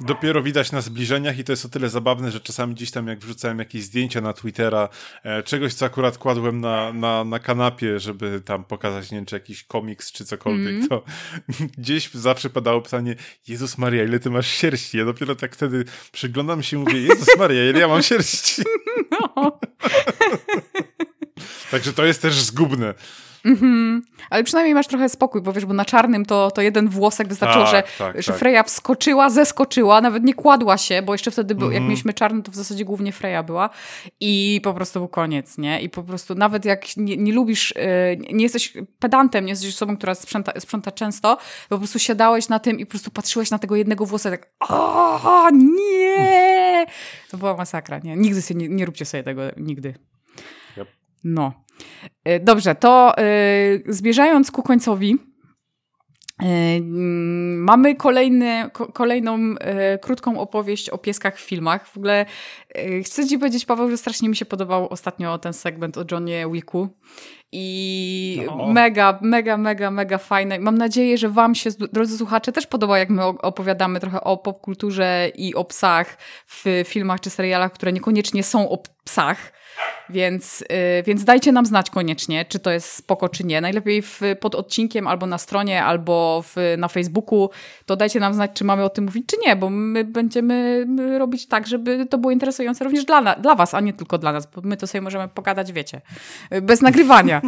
Dopiero 0.00 0.42
widać 0.42 0.72
na 0.72 0.80
zbliżeniach 0.80 1.38
i 1.38 1.44
to 1.44 1.52
jest 1.52 1.64
o 1.64 1.68
tyle 1.68 1.88
zabawne, 1.88 2.30
że 2.30 2.40
czasami 2.40 2.74
gdzieś 2.74 2.90
tam 2.90 3.06
jak 3.08 3.18
wrzucałem 3.18 3.58
jakieś 3.58 3.82
zdjęcia 3.82 4.20
na 4.20 4.32
Twittera, 4.32 4.88
e, 5.24 5.42
czegoś 5.42 5.74
co 5.74 5.86
akurat 5.86 6.18
kładłem 6.18 6.60
na, 6.60 6.92
na, 6.92 7.24
na 7.24 7.38
kanapie, 7.38 8.00
żeby 8.00 8.40
tam 8.44 8.64
pokazać, 8.64 9.10
nie 9.10 9.18
wiem, 9.18 9.26
czy 9.26 9.36
jakiś 9.36 9.64
komiks, 9.64 10.12
czy 10.12 10.24
cokolwiek, 10.24 10.74
Mhm. 10.74 10.88
to 10.88 11.04
gdzieś 11.78 12.10
zawsze 12.10 12.50
padało 12.50 12.80
pytanie, 12.82 13.14
Jezus 13.48 13.78
Maria, 13.78 14.04
ile 14.04 14.20
ty 14.20 14.30
masz 14.30 14.46
sierści? 14.48 14.98
Ja 14.98 15.04
dopiero 15.04 15.34
tak 15.34 15.54
wtedy 15.54 15.84
przyglądam 16.12 16.62
się 16.62 16.76
i 16.76 16.80
mówię, 16.80 17.00
Jezus 17.00 17.28
Maria, 17.38 17.70
ile 17.70 17.80
ja 17.80 17.88
mam 17.88 18.02
sierści? 18.02 18.62
No. 19.10 19.58
Także 21.70 21.92
to 21.92 22.04
jest 22.04 22.22
też 22.22 22.34
zgubne. 22.40 22.94
Mhm. 23.44 24.02
Ale 24.30 24.44
przynajmniej 24.44 24.74
masz 24.74 24.86
trochę 24.86 25.08
spokój, 25.08 25.42
bo 25.42 25.52
wiesz, 25.52 25.64
bo 25.66 25.74
na 25.74 25.84
czarnym 25.84 26.26
to, 26.26 26.50
to 26.50 26.62
jeden 26.62 26.88
włosek 26.88 27.28
wystarczyło, 27.28 27.64
Tak, 27.64 27.74
że, 27.74 27.82
tak, 27.98 28.22
że 28.22 28.32
tak. 28.32 28.38
Freja 28.40 28.62
wskoczyła, 28.62 29.30
zeskoczyła, 29.30 30.00
nawet 30.00 30.24
nie 30.24 30.34
kładła 30.34 30.78
się, 30.78 31.02
bo 31.02 31.14
jeszcze 31.14 31.30
wtedy, 31.30 31.54
był, 31.54 31.66
jak 31.68 31.76
Mhm. 31.76 31.88
mieliśmy 31.88 32.12
czarny, 32.14 32.42
to 32.42 32.52
w 32.52 32.54
zasadzie 32.54 32.84
głównie 32.84 33.12
Freja 33.12 33.42
była 33.42 33.70
i 34.20 34.60
po 34.64 34.74
prostu 34.74 35.00
był 35.00 35.08
koniec, 35.08 35.58
nie? 35.58 35.80
I 35.80 35.88
po 35.90 36.02
prostu 36.02 36.34
nawet 36.34 36.64
jak 36.64 36.96
nie, 36.96 37.16
nie 37.16 37.32
lubisz, 37.32 37.74
yy, 37.76 38.34
nie 38.36 38.42
jesteś 38.42 38.72
pedantem, 38.98 39.44
nie 39.44 39.52
jesteś 39.52 39.68
osobą, 39.74 39.96
która 39.96 40.14
sprząta, 40.14 40.60
sprząta 40.60 40.92
często, 40.92 41.38
po 41.68 41.78
prostu 41.78 41.98
siadałeś 41.98 42.48
na 42.48 42.58
tym 42.58 42.78
i 42.80 42.86
po 42.86 42.90
prostu 42.90 43.10
patrzyłeś 43.10 43.50
na 43.50 43.58
tego 43.58 43.76
jednego 43.76 44.06
włosa 44.06 44.30
tak 44.30 44.50
o 44.70 45.48
nie! 45.52 46.86
To 47.30 47.36
była 47.38 47.56
masakra, 47.56 47.98
nie? 47.98 48.16
Nigdy 48.16 48.42
sobie, 48.42 48.60
nie, 48.60 48.68
nie 48.68 48.84
róbcie 48.86 49.04
sobie 49.04 49.22
tego, 49.22 49.42
nigdy. 49.56 49.94
Yep. 50.76 50.88
No. 51.24 51.63
Y, 52.28 52.40
Dobrze, 52.40 52.74
to 52.74 53.14
y, 53.18 53.82
zmierzając 53.88 54.50
ku 54.50 54.62
końcowi, 54.62 55.16
y, 56.42 56.46
mm, 56.46 57.64
mamy 57.64 57.94
kolejny, 57.94 58.70
ko, 58.72 58.92
kolejną 58.92 59.54
krótką 60.00 60.40
opowieść 60.40 60.90
o 60.90 60.98
pieskach 60.98 61.36
w 61.36 61.40
filmach. 61.40 61.88
W 61.88 61.96
ogóle 61.96 62.26
chcę 63.04 63.28
ci 63.28 63.38
powiedzieć, 63.38 63.64
Paweł, 63.64 63.90
że 63.90 63.96
strasznie 63.96 64.28
mi 64.28 64.36
się 64.36 64.44
podobał 64.44 64.88
ostatnio 64.88 65.38
ten 65.38 65.52
segment 65.52 65.98
o 65.98 66.04
Johnie 66.10 66.46
Wicku. 66.52 66.88
I 67.56 68.46
O. 68.48 68.72
mega, 68.72 69.18
mega, 69.22 69.56
mega, 69.56 69.90
mega 69.90 70.18
fajne. 70.18 70.58
Mam 70.58 70.78
nadzieję, 70.78 71.18
że 71.18 71.28
Wam 71.28 71.54
się, 71.54 71.70
drodzy 71.92 72.18
słuchacze, 72.18 72.52
też 72.52 72.66
podoba, 72.66 72.98
jak 72.98 73.10
my 73.10 73.24
opowiadamy 73.24 74.00
trochę 74.00 74.20
o 74.20 74.36
popkulturze 74.36 75.30
i 75.34 75.54
o 75.54 75.64
psach 75.64 76.18
w 76.46 76.64
filmach 76.86 77.20
czy 77.20 77.30
serialach, 77.30 77.72
które 77.72 77.92
niekoniecznie 77.92 78.42
są 78.42 78.70
o 78.70 78.78
psach. 79.04 79.52
Więc, 80.10 80.62
y, 80.62 81.02
więc 81.06 81.24
dajcie 81.24 81.52
nam 81.52 81.66
znać 81.66 81.90
koniecznie, 81.90 82.44
czy 82.44 82.58
to 82.58 82.70
jest 82.70 82.92
spoko, 82.92 83.28
czy 83.28 83.44
nie. 83.44 83.60
Najlepiej 83.60 84.02
w, 84.02 84.20
pod 84.40 84.54
odcinkiem 84.54 85.06
albo 85.06 85.26
na 85.26 85.38
stronie, 85.38 85.84
albo 85.84 86.42
w, 86.42 86.56
na 86.78 86.88
Facebooku. 86.88 87.50
To 87.86 87.96
dajcie 87.96 88.20
nam 88.20 88.34
znać, 88.34 88.50
czy 88.54 88.64
mamy 88.64 88.84
o 88.84 88.88
tym 88.88 89.04
mówić, 89.04 89.26
czy 89.26 89.36
nie, 89.46 89.56
bo 89.56 89.70
my 89.70 90.04
będziemy 90.04 90.86
robić 91.18 91.48
tak, 91.48 91.66
żeby 91.66 92.06
to 92.06 92.18
było 92.18 92.30
interesujące 92.30 92.84
również 92.84 93.04
dla, 93.04 93.20
na, 93.20 93.34
dla 93.34 93.54
Was, 93.54 93.74
a 93.74 93.80
nie 93.80 93.92
tylko 93.92 94.18
dla 94.18 94.32
nas, 94.32 94.46
bo 94.46 94.60
my 94.64 94.76
to 94.76 94.86
sobie 94.86 95.02
możemy 95.02 95.28
pogadać, 95.28 95.72
wiecie, 95.72 96.00
bez 96.62 96.80
nagrywania. 96.80 97.42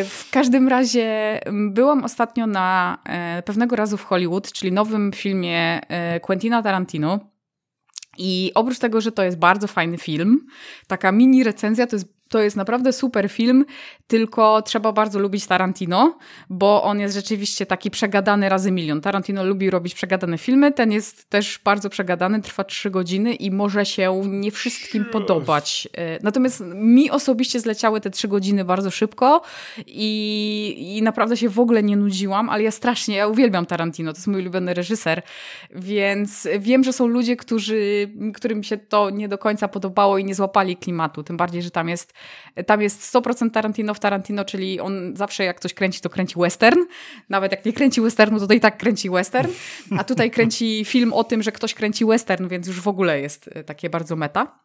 Y, 0.00 0.04
W 0.04 0.30
każdym 0.30 0.68
razie 0.68 1.40
byłam 1.52 2.04
ostatnio 2.04 2.46
na 2.46 2.98
e, 3.04 3.42
pewnego 3.42 3.76
razu 3.76 3.96
w 3.96 4.04
Hollywood, 4.04 4.52
czyli 4.52 4.72
nowym 4.72 5.12
filmie 5.12 5.80
e, 5.88 6.20
Quentina 6.20 6.62
Tarantino. 6.62 7.20
I 8.22 8.52
oprócz 8.54 8.78
tego, 8.78 9.00
że 9.00 9.12
to 9.12 9.22
jest 9.22 9.38
bardzo 9.38 9.66
fajny 9.66 9.98
film, 9.98 10.46
taka 10.86 11.12
mini 11.12 11.44
recenzja, 11.44 11.86
to 11.86 11.96
jest, 11.96 12.19
to 12.30 12.42
jest 12.42 12.56
naprawdę 12.56 12.92
super 12.92 13.30
film, 13.30 13.64
tylko 14.06 14.62
trzeba 14.62 14.92
bardzo 14.92 15.18
lubić 15.18 15.46
Tarantino, 15.46 16.18
bo 16.50 16.82
on 16.82 17.00
jest 17.00 17.14
rzeczywiście 17.14 17.66
taki 17.66 17.90
przegadany 17.90 18.48
razy 18.48 18.70
milion. 18.70 19.00
Tarantino 19.00 19.44
lubi 19.44 19.70
robić 19.70 19.94
przegadane 19.94 20.38
filmy, 20.38 20.72
ten 20.72 20.92
jest 20.92 21.30
też 21.30 21.60
bardzo 21.64 21.90
przegadany, 21.90 22.42
trwa 22.42 22.64
trzy 22.64 22.90
godziny 22.90 23.34
i 23.34 23.50
może 23.50 23.86
się 23.86 24.22
nie 24.26 24.50
wszystkim 24.50 25.04
podobać. 25.04 25.88
E, 25.94 26.18
Natomiast 26.22 26.62
mi 26.74 27.10
osobiście 27.10 27.60
zleciały 27.60 28.00
te 28.00 28.10
trzy 28.10 28.28
godziny 28.28 28.64
bardzo 28.64 28.90
szybko 28.90 29.42
i, 29.86 30.96
i 30.96 31.02
naprawdę 31.02 31.36
się 31.36 31.48
w 31.48 31.58
ogóle 31.60 31.82
nie 31.82 31.96
nudziłam, 31.96 32.48
ale 32.48 32.62
ja 32.62 32.70
strasznie, 32.70 33.16
ja 33.16 33.26
uwielbiam 33.26 33.66
Tarantino, 33.66 34.12
to 34.12 34.18
jest 34.18 34.26
mój 34.26 34.40
ulubiony 34.40 34.74
reżyser, 34.74 35.22
więc 35.70 36.48
wiem, 36.58 36.84
że 36.84 36.92
są 36.92 37.06
ludzie, 37.06 37.36
którzy, 37.36 38.10
którym 38.34 38.62
się 38.62 38.78
to 38.78 39.10
nie 39.10 39.28
do 39.28 39.38
końca 39.38 39.68
podobało 39.68 40.18
i 40.18 40.24
nie 40.24 40.34
złapali 40.34 40.76
klimatu, 40.76 41.22
tym 41.22 41.36
bardziej, 41.36 41.62
że 41.62 41.70
tam 41.70 41.88
jest, 41.88 42.12
tam 42.66 42.82
jest 42.82 43.14
100% 43.14 43.50
Tarantino 43.50 43.94
w 43.94 44.00
Tarantino, 44.00 44.44
czyli 44.44 44.80
on 44.80 45.16
zawsze 45.16 45.44
jak 45.44 45.60
coś 45.60 45.74
kręci, 45.74 46.00
to 46.00 46.10
kręci 46.10 46.34
western, 46.38 46.78
nawet 47.28 47.52
jak 47.52 47.64
nie 47.64 47.72
kręci 47.72 48.00
westernu, 48.00 48.46
to, 48.46 48.54
i 48.54 48.60
tak 48.60 48.78
kręci 48.78 49.10
western, 49.10 49.50
a 49.98 50.04
tutaj 50.04 50.30
kręci 50.36 50.84
film 50.84 51.12
o 51.12 51.24
tym, 51.24 51.42
że 51.42 51.52
ktoś 51.52 51.74
kręci 51.74 52.04
western, 52.04 52.48
więc 52.48 52.66
już 52.66 52.80
w 52.80 52.88
ogóle 52.88 53.20
jest 53.20 53.50
e, 53.54 53.64
takie 53.64 53.90
bardzo 53.90 54.16
meta. 54.16 54.60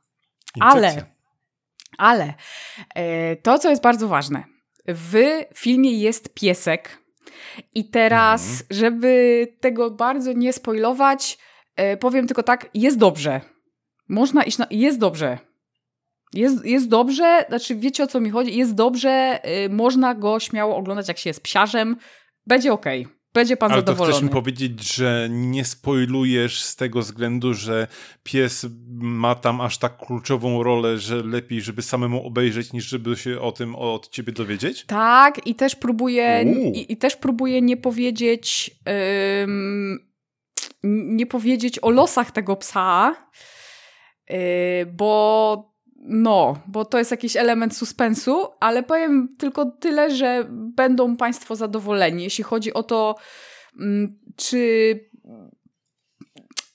Ale, 0.60 1.06
ale 1.98 2.34
e, 2.96 3.36
to, 3.36 3.60
co 3.60 3.70
jest 3.70 3.82
bardzo 3.82 4.08
ważne, 4.08 4.44
w 4.88 5.44
filmie 5.54 5.92
jest 5.92 6.34
piesek 6.34 7.06
i 7.74 7.90
teraz, 7.90 8.64
żeby 8.70 9.48
tego 9.60 9.92
bardzo 9.92 10.34
nie 10.34 10.54
spoilować, 10.54 11.38
e, 11.76 11.98
powiem 11.98 12.28
tylko 12.28 12.44
tak, 12.44 12.70
jest 12.74 12.98
dobrze. 12.98 13.42
Można 14.08 14.44
iść 14.44 14.58
na... 14.58 14.68
Jest 14.72 15.00
dobrze. 15.00 15.38
Jest, 16.34 16.66
jest 16.66 16.88
dobrze, 16.88 17.46
znaczy 17.50 17.76
wiecie 17.76 18.04
o 18.04 18.08
co 18.08 18.20
mi 18.20 18.30
chodzi, 18.30 18.58
jest 18.58 18.76
dobrze, 18.76 19.40
y, 19.66 19.70
można 19.70 20.16
go 20.16 20.40
śmiało 20.40 20.76
oglądać 20.78 21.08
jak 21.08 21.18
się 21.18 21.30
jest 21.30 21.42
psiarzem, 21.44 21.98
będzie 22.48 22.74
okej, 22.74 23.08
będzie 23.34 23.58
pan 23.58 23.72
Ale 23.72 23.82
zadowolony. 23.82 24.14
chcesz 24.14 24.24
mi 24.24 24.30
powiedzieć, 24.30 24.96
że 24.96 25.28
nie 25.32 25.66
spoilujesz 25.66 26.62
z 26.62 26.76
tego 26.76 27.00
względu, 27.00 27.54
że 27.54 27.88
pies 28.24 28.66
ma 28.98 29.36
tam 29.36 29.62
aż 29.62 29.78
tak 29.78 29.98
kluczową 29.98 30.64
rolę, 30.64 30.98
że 30.98 31.16
lepiej, 31.24 31.62
żeby 31.62 31.82
samemu 31.82 32.28
obejrzeć, 32.28 32.74
niż 32.74 32.86
żeby 32.86 33.18
się 33.18 33.42
o 33.42 33.52
tym 33.52 33.76
od 33.76 34.10
ciebie 34.10 34.34
dowiedzieć? 34.34 34.86
Tak, 34.86 35.48
i 35.48 35.56
też 35.56 35.76
próbuję, 35.76 36.46
i, 36.74 36.94
i 36.94 36.98
też 36.98 37.16
próbuję 37.16 37.62
nie 37.62 37.78
powiedzieć, 37.78 38.72
ym, 39.44 40.00
nie 40.84 41.26
powiedzieć 41.26 41.80
o 41.82 41.90
losach 41.90 42.32
tego 42.32 42.56
psa, 42.56 43.16
yy, 44.30 44.38
bo 44.86 45.75
no, 46.08 46.58
bo 46.68 46.86
to 46.86 46.98
jest 46.98 47.12
jakiś 47.12 47.36
element 47.36 47.78
suspensu, 47.78 48.48
ale 48.60 48.84
powiem 48.84 49.36
tylko 49.38 49.66
tyle, 49.66 50.16
że 50.16 50.46
będą 50.50 51.18
Państwo 51.18 51.56
zadowoleni, 51.56 52.24
jeśli 52.24 52.44
chodzi 52.44 52.74
o 52.74 52.84
to, 52.84 53.16
mm, 53.80 54.20
czy 54.36 55.00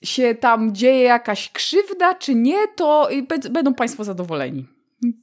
się 0.02 0.34
tam 0.34 0.74
dzieje 0.74 1.02
jakaś 1.02 1.52
krzywda, 1.52 2.14
czy 2.14 2.34
nie, 2.34 2.68
to 2.76 3.08
będą 3.50 3.74
Państwo 3.74 4.04
zadowoleni. 4.04 4.66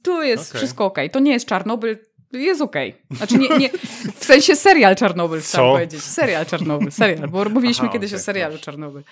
Tu 0.02 0.22
jest 0.22 0.50
Okej. 0.50 0.58
wszystko 0.58 0.84
okej. 0.84 1.10
To 1.10 1.20
nie 1.20 1.32
jest 1.32 1.46
Czarnobyl, 1.46 1.98
jest 2.32 2.60
okej. 2.60 2.94
Znaczy 3.10 3.38
nie, 3.38 3.48
nie, 3.58 3.70
w 4.14 4.24
sensie 4.24 4.56
serial 4.56 4.96
Czarnobyl, 4.96 5.40
chcę 5.40 5.58
powiedzieć. 5.58 6.02
Serial 6.02 6.46
Czarnobyl, 6.46 6.90
serial, 6.90 7.28
bo 7.28 7.48
mówiliśmy 7.48 7.84
Aha, 7.84 7.92
kiedyś 7.92 8.10
okej, 8.10 8.20
o 8.20 8.22
serialu. 8.22 8.58
Czarnobyl. 8.58 9.02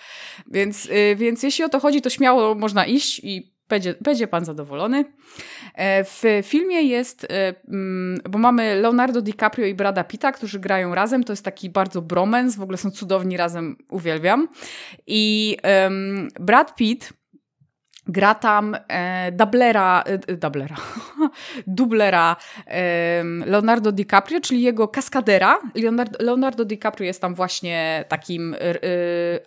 Więc, 0.51 0.87
y, 0.87 1.17
więc 1.17 1.43
jeśli 1.43 1.65
o 1.65 1.69
to 1.69 1.81
chodzi, 1.81 2.03
to 2.03 2.11
śmiało 2.11 2.55
można 2.55 2.87
iść 2.87 3.21
i 3.25 3.56
będzie, 3.69 3.95
będzie 4.01 4.29
pan 4.29 4.45
zadowolony. 4.45 5.05
E, 5.75 6.05
W 6.05 6.23
filmie 6.43 6.83
jest, 6.83 7.25
e, 7.25 7.55
mm, 7.69 8.21
bo 8.31 8.39
mamy 8.39 8.81
Leonardo 8.81 9.23
DiCaprio 9.23 9.67
i 9.67 9.75
Brada 9.75 10.05
Pitta, 10.05 10.33
którzy 10.33 10.61
grają 10.61 10.95
razem. 10.95 11.25
To 11.25 11.33
jest 11.33 11.45
taki 11.45 11.71
bardzo 11.71 12.03
bromance, 12.03 12.59
w 12.59 12.63
ogóle 12.63 12.79
są 12.79 12.91
cudowni 12.91 13.37
razem, 13.37 13.77
uwielbiam. 13.91 14.49
I 15.07 15.57
em, 15.63 16.29
Brad 16.41 16.77
Pitt 16.77 17.13
Gra 18.09 18.35
tam 18.35 18.77
e, 18.89 19.33
dublera, 19.33 20.03
e, 20.07 20.37
dublera, 20.37 20.77
dublera 21.67 22.37
e, 22.67 23.25
Leonardo 23.47 23.93
DiCaprio, 23.93 24.41
czyli 24.41 24.63
jego 24.63 24.89
kaskadera. 24.89 25.59
Leonardo, 25.75 26.25
Leonardo 26.25 26.65
DiCaprio 26.65 27.07
jest 27.07 27.21
tam 27.21 27.35
właśnie 27.35 28.05
takim 28.09 28.55
e, 28.55 28.59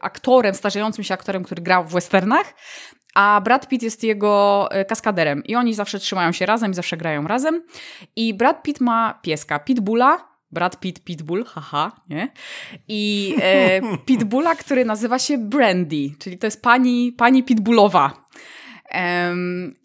aktorem, 0.02 0.56
starzejącym 0.56 1.04
się 1.04 1.14
aktorem, 1.14 1.44
który 1.44 1.62
grał 1.62 1.84
w 1.86 1.94
westernach. 1.94 2.54
A 3.16 3.42
Brad 3.42 3.68
Pitt 3.68 3.84
jest 3.84 4.04
jego 4.04 4.68
e, 4.72 4.86
kaskaderem 4.86 5.44
i 5.44 5.56
oni 5.56 5.74
zawsze 5.74 6.00
trzymają 6.00 6.32
się 6.32 6.46
razem 6.46 6.72
i 6.72 6.74
zawsze 6.74 6.98
grają 6.98 7.28
razem. 7.28 7.64
I 8.16 8.34
Brad 8.34 8.64
Pitt 8.64 8.82
ma 8.82 9.20
pieska 9.22 9.60
Pitbulla, 9.60 10.30
Brad 10.52 10.80
Pitt, 10.80 11.04
Pitbull, 11.04 11.46
haha, 11.46 11.92
nie? 12.10 12.32
I 12.88 13.36
e, 13.42 13.82
Pitbulla, 14.06 14.56
który 14.56 14.86
nazywa 14.86 15.20
się 15.20 15.38
Brandy, 15.38 16.12
czyli 16.20 16.38
to 16.38 16.48
jest 16.48 16.62
pani, 16.62 17.12
pani 17.18 17.44
Pitbullowa. 17.44 18.29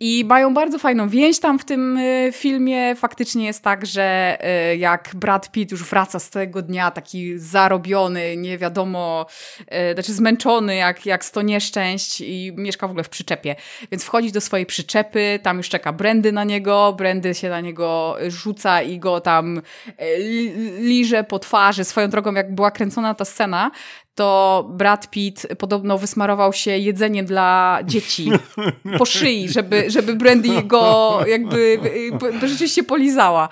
I 0.01 0.25
mają 0.25 0.55
bardzo 0.55 0.79
fajną 0.79 1.09
więź 1.09 1.39
tam 1.39 1.59
w 1.59 1.65
tym 1.65 1.99
y, 1.99 2.31
filmie. 2.33 2.95
Faktycznie 2.97 3.47
jest 3.47 3.63
tak, 3.63 3.87
że 3.87 4.39
y, 4.73 4.77
jak 4.77 5.11
Brad 5.15 5.53
Pitt 5.53 5.71
już 5.71 5.85
wraca 5.85 6.19
z 6.19 6.31
tego 6.31 6.63
dnia 6.63 6.91
taki 6.91 7.39
zarobiony, 7.39 8.37
nie 8.37 8.59
wiadomo, 8.59 9.27
y, 9.61 9.95
znaczy 9.95 10.13
zmęczony 10.13 10.77
jak, 10.77 11.07
jak 11.07 11.25
sto 11.25 11.43
nieszczęść 11.43 12.21
i 12.21 12.53
mieszka 12.57 12.87
w 12.87 12.91
ogóle 12.91 13.05
w 13.05 13.09
przyczepie. 13.09 13.57
Więc 13.91 14.05
wchodzi 14.05 14.33
do 14.33 14.41
swojej 14.41 14.67
przyczepy, 14.67 15.39
tam 15.43 15.57
już 15.57 15.69
czeka 15.69 15.93
Brandy 15.93 16.33
na 16.33 16.45
niego, 16.45 16.95
Brandy 16.99 17.35
się 17.35 17.49
na 17.49 17.61
niego 17.61 18.17
rzuca 18.29 18.83
i 18.83 18.99
go 18.99 19.21
tam 19.21 19.63
liże 20.79 21.25
po 21.25 21.39
twarzy. 21.39 21.85
Swoją 21.85 22.09
drogą, 22.09 22.35
jak 22.35 22.55
była 22.55 22.71
kręcona 22.71 23.15
ta 23.15 23.25
scena, 23.25 23.71
to 24.15 24.67
Brad 24.71 25.11
Pitt 25.11 25.47
podobno 25.59 25.99
wysmarował 25.99 26.53
się 26.53 26.71
jedzeniem 26.71 27.27
dla 27.27 27.79
dzieci 27.85 28.31
po 28.99 29.05
szyi, 29.05 29.49
żeby, 29.49 29.91
żeby 29.91 30.15
Brandy 30.15 30.63
go 30.63 31.21
jakby 31.27 31.79
rzeczywiście 32.41 32.83
polizała. 32.83 33.49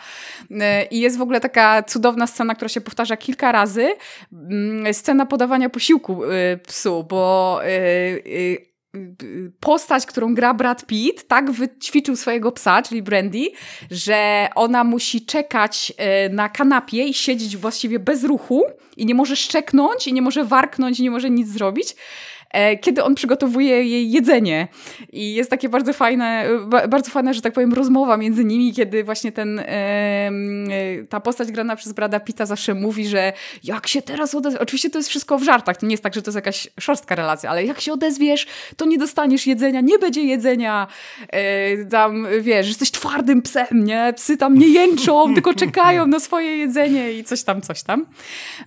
I 0.90 1.00
jest 1.00 1.18
w 1.18 1.22
ogóle 1.22 1.40
taka 1.40 1.82
cudowna 1.82 2.26
scena, 2.26 2.54
która 2.54 2.68
się 2.68 2.80
powtarza 2.80 3.16
kilka 3.16 3.52
razy. 3.52 3.94
Mm, 4.32 4.94
scena 4.94 5.26
podawania 5.26 5.70
posiłku 5.70 6.24
y, 6.24 6.58
psu, 6.66 7.04
bo 7.04 7.60
y, 7.64 7.68
y, 8.26 8.71
postać, 9.60 10.06
którą 10.06 10.34
gra 10.34 10.54
Brad 10.54 10.86
Pitt, 10.86 11.28
tak 11.28 11.50
wyćwiczył 11.50 12.16
swojego 12.16 12.52
psa, 12.52 12.82
czyli 12.82 13.02
Brandy, 13.02 13.50
że 13.90 14.48
ona 14.54 14.84
musi 14.84 15.26
czekać 15.26 15.92
e, 15.96 16.28
na 16.28 16.48
kanapie 16.48 17.04
i 17.04 17.14
siedzieć 17.14 17.56
właściwie 17.56 17.98
bez 17.98 18.24
ruchu 18.24 18.62
i 18.96 19.06
nie 19.06 19.14
może 19.14 19.36
szczeknąć 19.36 20.08
i 20.08 20.12
nie 20.12 20.22
może 20.22 20.44
warknąć 20.44 21.00
i 21.00 21.02
nie 21.02 21.10
może 21.10 21.30
nic 21.30 21.48
zrobić. 21.48 21.96
E, 22.52 22.76
kiedy 22.76 23.04
on 23.04 23.14
przygotowuje 23.14 23.84
jej 23.84 24.10
jedzenie. 24.10 24.68
I 25.12 25.34
jest 25.34 25.50
takie 25.50 25.68
bardzo 25.68 25.92
fajne, 25.92 26.48
bardzo 26.88 27.10
fajna, 27.10 27.32
że 27.32 27.40
tak 27.40 27.52
powiem, 27.52 27.72
rozmowa 27.72 28.16
między 28.16 28.44
nimi, 28.44 28.72
kiedy 28.72 29.04
właśnie 29.04 29.32
ten, 29.32 29.58
e, 29.58 30.30
ta 31.08 31.20
postać 31.20 31.52
grana 31.52 31.76
przez 31.76 31.92
Brada 31.92 32.20
Pita 32.20 32.46
zawsze 32.46 32.74
mówi, 32.74 33.06
że 33.06 33.32
jak 33.64 33.86
się 33.86 34.02
teraz 34.02 34.34
odezwiesz, 34.34 34.62
oczywiście 34.62 34.90
to 34.90 34.98
jest 34.98 35.08
wszystko 35.08 35.38
w 35.38 35.42
żartach, 35.42 35.76
to 35.76 35.86
nie 35.86 35.92
jest 35.92 36.02
tak, 36.02 36.14
że 36.14 36.22
to 36.22 36.28
jest 36.28 36.36
jakaś 36.36 36.68
szorstka 36.80 37.14
relacja, 37.14 37.50
ale 37.50 37.64
jak 37.64 37.80
się 37.80 37.92
odezwiesz, 37.92 38.46
to 38.76 38.86
nie 38.86 38.98
dostaniesz 38.98 39.46
jedzenia, 39.46 39.80
nie 39.80 39.98
będzie 39.98 40.22
jedzenia, 40.22 40.86
e, 41.28 41.84
tam, 41.84 42.26
wiesz, 42.40 42.68
jesteś 42.68 42.90
twardym 42.90 43.42
psem, 43.42 43.84
nie? 43.84 44.12
Psy 44.16 44.36
tam 44.36 44.58
nie 44.58 44.68
jęczą, 44.68 45.24
tylko 45.34 45.54
czekają 45.54 46.06
na 46.06 46.20
swoje 46.20 46.56
jedzenie 46.56 47.12
i 47.12 47.24
coś 47.24 47.42
tam, 47.42 47.62
coś 47.62 47.82
tam. 47.82 48.06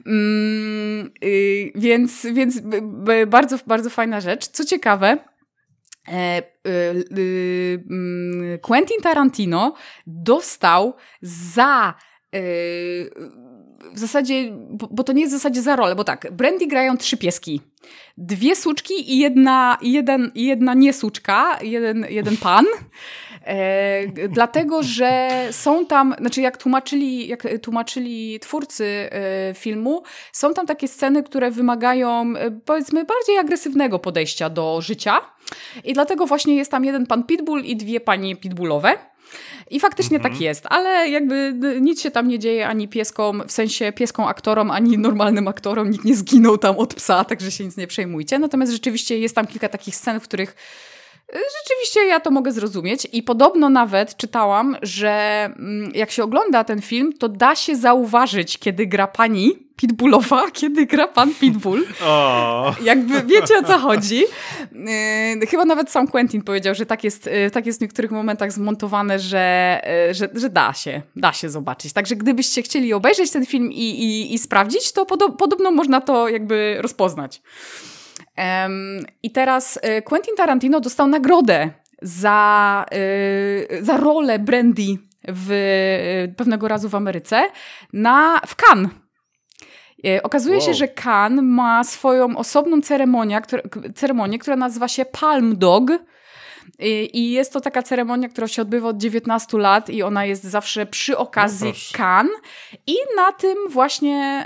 Mm, 0.05 1.11
y, 1.23 1.71
więc, 1.75 2.27
więc 2.33 2.61
bardzo, 3.27 3.57
bardzo 3.67 3.74
bardzo 3.75 3.89
fajna 3.89 4.21
rzecz. 4.21 4.47
Co 4.47 4.65
ciekawe, 4.65 5.17
e, 6.07 6.41
y, 6.67 7.83
mm, 7.89 8.59
Quentin 8.59 9.01
Tarantino 9.01 9.73
dostał 10.07 10.93
za 11.21 11.93
e, 12.35 12.39
w 13.93 13.99
zasadzie, 13.99 14.51
bo 14.91 15.03
to 15.03 15.13
nie 15.13 15.21
jest 15.21 15.33
w 15.33 15.37
zasadzie 15.37 15.61
za 15.61 15.75
rolę, 15.75 15.95
bo 15.95 16.03
tak, 16.03 16.31
Brandy 16.31 16.67
grają 16.67 16.97
trzy 16.97 17.17
pieski. 17.17 17.61
Dwie 18.17 18.55
suczki 18.55 19.13
i 19.13 19.19
jedna, 19.19 19.77
jeden, 19.81 20.31
jedna 20.35 20.73
niesuczka, 20.73 21.59
jeden, 21.61 22.05
jeden 22.09 22.37
pan. 22.37 22.65
E, 23.45 24.27
dlatego, 24.29 24.83
że 24.83 25.29
są 25.51 25.85
tam, 25.85 26.15
znaczy 26.19 26.41
jak 26.41 26.57
tłumaczyli, 26.57 27.27
jak 27.27 27.43
tłumaczyli 27.61 28.39
twórcy 28.39 28.85
e, 28.85 29.53
filmu, 29.53 30.03
są 30.31 30.53
tam 30.53 30.65
takie 30.65 30.87
sceny, 30.87 31.23
które 31.23 31.51
wymagają 31.51 32.33
e, 32.37 32.51
powiedzmy 32.65 33.05
bardziej 33.05 33.37
agresywnego 33.37 33.99
podejścia 33.99 34.49
do 34.49 34.81
życia. 34.81 35.21
I 35.83 35.93
dlatego 35.93 36.25
właśnie 36.25 36.55
jest 36.55 36.71
tam 36.71 36.85
jeden 36.85 37.05
pan 37.05 37.23
Pitbull 37.23 37.63
i 37.63 37.75
dwie 37.75 37.99
panie 37.99 38.35
Pitbullowe. 38.35 38.97
I 39.71 39.79
faktycznie 39.79 40.17
tak 40.17 40.25
mhm. 40.25 40.33
tak 40.33 40.41
jest, 40.41 40.65
ale 40.69 41.09
jakby 41.09 41.53
nic 41.81 42.01
się 42.01 42.11
tam 42.11 42.27
nie 42.27 42.39
dzieje 42.39 42.67
ani 42.67 42.87
pieskom, 42.87 43.43
w 43.47 43.51
sensie 43.51 43.91
pieską 43.91 44.27
aktorom, 44.27 44.71
ani 44.71 44.97
normalnym 44.97 45.47
aktorom. 45.47 45.89
Nikt 45.89 46.05
nie 46.05 46.15
zginął 46.15 46.57
tam 46.57 46.77
od 46.77 46.93
psa, 46.93 47.23
także 47.23 47.51
się 47.51 47.65
nic 47.65 47.77
nie 47.77 47.87
przejmujcie. 47.87 48.39
Natomiast 48.39 48.71
rzeczywiście 48.71 49.19
jest 49.19 49.35
tam 49.35 49.47
kilka 49.47 49.69
takich 49.69 49.95
scen, 49.95 50.19
w 50.19 50.23
których 50.23 50.55
Rzeczywiście 51.33 52.05
ja 52.05 52.19
to 52.19 52.31
mogę 52.31 52.51
zrozumieć 52.51 53.07
i 53.11 53.23
podobno 53.23 53.69
nawet 53.69 54.17
czytałam, 54.17 54.77
że 54.81 55.45
mm, 55.45 55.91
jak 55.95 56.11
się 56.11 56.23
ogląda 56.23 56.63
ten 56.63 56.81
film, 56.81 57.13
to 57.13 57.29
da 57.29 57.55
się 57.55 57.75
zauważyć, 57.75 58.57
kiedy 58.57 58.87
gra 58.87 59.07
pani 59.07 59.65
Pitbullowa, 59.75 60.51
kiedy 60.59 60.85
gra 60.85 61.07
pan 61.07 61.35
Pitbull. 61.35 61.85
Oh. 62.05 62.75
Jakby 62.83 63.23
wiecie 63.23 63.57
o 63.57 63.63
co 63.63 63.77
chodzi. 63.77 64.23
Yy, 65.39 65.47
chyba 65.47 65.65
nawet 65.65 65.91
sam 65.91 66.07
Quentin 66.07 66.41
powiedział, 66.41 66.75
że 66.75 66.85
tak 66.85 67.03
jest, 67.03 67.25
yy, 67.25 67.51
tak 67.51 67.65
jest 67.65 67.79
w 67.79 67.81
niektórych 67.81 68.11
momentach 68.11 68.51
zmontowane, 68.51 69.19
że, 69.19 69.81
że, 70.11 70.29
że 70.33 70.49
da 70.49 70.73
się, 70.73 71.01
da 71.15 71.33
się 71.33 71.49
zobaczyć. 71.49 71.93
Także 71.93 72.15
gdybyście 72.15 72.61
chcieli 72.61 72.93
obejrzeć 72.93 73.31
ten 73.31 73.45
film 73.45 73.71
i, 73.71 73.89
i, 73.89 74.33
i 74.33 74.37
sprawdzić, 74.37 74.91
to 74.91 75.05
podobno 75.37 75.71
można 75.71 76.01
to 76.01 76.29
jakby 76.29 76.77
rozpoznać. 76.79 77.41
I 79.23 79.31
teraz 79.31 79.79
y, 79.97 80.01
Quentin 80.01 80.35
Tarantino 80.35 80.79
dostał 80.79 81.07
nagrodę 81.07 81.69
za, 82.01 82.85
y, 82.93 83.85
za 83.85 83.97
rolę 83.97 84.39
Brandy 84.39 84.97
w, 85.27 85.51
y, 85.51 86.33
pewnego 86.37 86.67
razu 86.67 86.89
w 86.89 86.95
Ameryce 86.95 87.49
na, 87.93 88.41
w 88.47 88.55
Cannes. 88.55 88.91
Okazuje 90.23 90.57
wow. 90.57 90.65
się, 90.65 90.73
że 90.73 90.87
Cannes 90.87 91.43
ma 91.43 91.83
swoją 91.83 92.37
osobną 92.37 92.81
ceremonię, 92.81 93.41
która, 93.41 93.63
ceremonię, 93.95 94.39
która 94.39 94.55
nazywa 94.55 94.87
się 94.87 95.05
Palm 95.05 95.57
Dog 95.57 95.91
i 97.13 97.31
jest 97.31 97.53
to 97.53 97.61
taka 97.61 97.83
ceremonia, 97.83 98.29
która 98.29 98.47
się 98.47 98.61
odbywa 98.61 98.89
od 98.89 98.97
19 98.97 99.57
lat 99.57 99.89
i 99.89 100.03
ona 100.03 100.25
jest 100.25 100.43
zawsze 100.43 100.85
przy 100.85 101.17
okazji 101.17 101.67
no 101.67 101.97
Kan. 101.97 102.27
I 102.87 102.95
na 103.15 103.31
tym 103.31 103.57
właśnie 103.69 104.45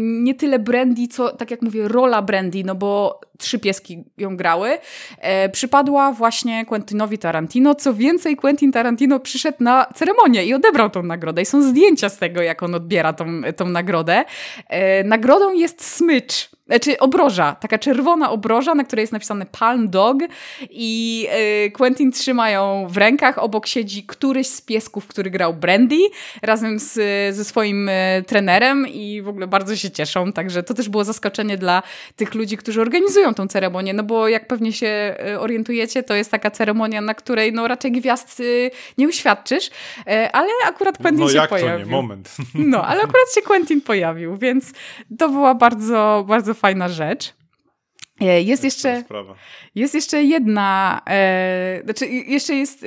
nie 0.00 0.34
tyle 0.34 0.58
brandy, 0.58 1.08
co 1.08 1.36
tak 1.36 1.50
jak 1.50 1.62
mówię, 1.62 1.88
rola 1.88 2.22
brandy, 2.22 2.62
no 2.64 2.74
bo 2.74 3.20
trzy 3.42 3.58
pieski 3.58 4.04
ją 4.18 4.36
grały, 4.36 4.78
e, 5.18 5.48
przypadła 5.48 6.12
właśnie 6.12 6.66
Quentinowi 6.66 7.18
Tarantino. 7.18 7.74
Co 7.74 7.94
więcej, 7.94 8.36
Quentin 8.36 8.72
Tarantino 8.72 9.20
przyszedł 9.20 9.56
na 9.60 9.86
ceremonię 9.94 10.44
i 10.44 10.54
odebrał 10.54 10.90
tą 10.90 11.02
nagrodę. 11.02 11.42
I 11.42 11.46
są 11.46 11.62
zdjęcia 11.62 12.08
z 12.08 12.18
tego, 12.18 12.42
jak 12.42 12.62
on 12.62 12.74
odbiera 12.74 13.12
tą, 13.12 13.26
tą 13.56 13.68
nagrodę. 13.68 14.24
E, 14.68 15.04
nagrodą 15.04 15.52
jest 15.52 15.84
smycz 15.84 16.50
znaczy 16.66 16.98
obroża, 16.98 17.54
taka 17.54 17.78
czerwona 17.78 18.30
obroża, 18.30 18.74
na 18.74 18.84
której 18.84 19.02
jest 19.02 19.12
napisane 19.12 19.46
Palm 19.46 19.90
Dog 19.90 20.16
i 20.70 21.20
yy, 21.64 21.70
Quentin 21.70 22.12
trzyma 22.12 22.50
ją 22.50 22.86
w 22.90 22.96
rękach, 22.96 23.38
obok 23.38 23.66
siedzi 23.66 24.02
któryś 24.02 24.46
z 24.46 24.60
piesków, 24.60 25.06
który 25.06 25.30
grał 25.30 25.54
Brandy, 25.54 25.98
razem 26.42 26.78
z, 26.78 26.92
ze 27.36 27.44
swoim 27.44 27.88
y, 27.88 28.24
trenerem 28.26 28.88
i 28.88 29.22
w 29.22 29.28
ogóle 29.28 29.46
bardzo 29.46 29.76
się 29.76 29.90
cieszą, 29.90 30.32
także 30.32 30.62
to 30.62 30.74
też 30.74 30.88
było 30.88 31.04
zaskoczenie 31.04 31.58
dla 31.58 31.82
tych 32.16 32.34
ludzi, 32.34 32.56
którzy 32.56 32.80
organizują 32.80 33.31
tą 33.34 33.48
ceremonię, 33.48 33.94
no 33.94 34.02
bo 34.02 34.28
jak 34.28 34.46
pewnie 34.46 34.72
się 34.72 35.16
y, 35.28 35.40
orientujecie, 35.40 36.02
to 36.02 36.14
jest 36.14 36.30
taka 36.30 36.50
ceremonia, 36.50 37.00
na 37.00 37.14
której 37.14 37.52
no 37.52 37.68
raczej 37.68 37.92
gwiazd 37.92 38.40
y, 38.40 38.70
nie 38.98 39.08
uświadczysz, 39.08 39.70
ale 40.32 40.48
akurat 40.66 40.98
Quentin 40.98 41.24
no, 41.24 41.30
się 41.30 41.36
jak 41.36 41.50
pojawił. 41.50 41.78
To 41.78 41.84
nie? 41.84 41.90
Moment. 41.90 42.36
No, 42.54 42.84
ale 42.86 43.00
akurat 43.00 43.34
się 43.34 43.42
Quentin 43.42 43.80
pojawił, 43.80 44.36
więc 44.36 44.72
to 45.18 45.28
była 45.28 45.54
bardzo, 45.54 46.24
bardzo 46.28 46.54
fajna 46.54 46.88
rzecz. 46.88 47.34
E, 48.22 48.42
jest 48.42 48.64
jeszcze, 48.64 49.04
jest 49.74 49.94
jeszcze 49.94 50.22
jedna, 50.22 51.00
e, 51.08 51.80
znaczy 51.84 52.06
jeszcze 52.08 52.54
jest 52.54 52.84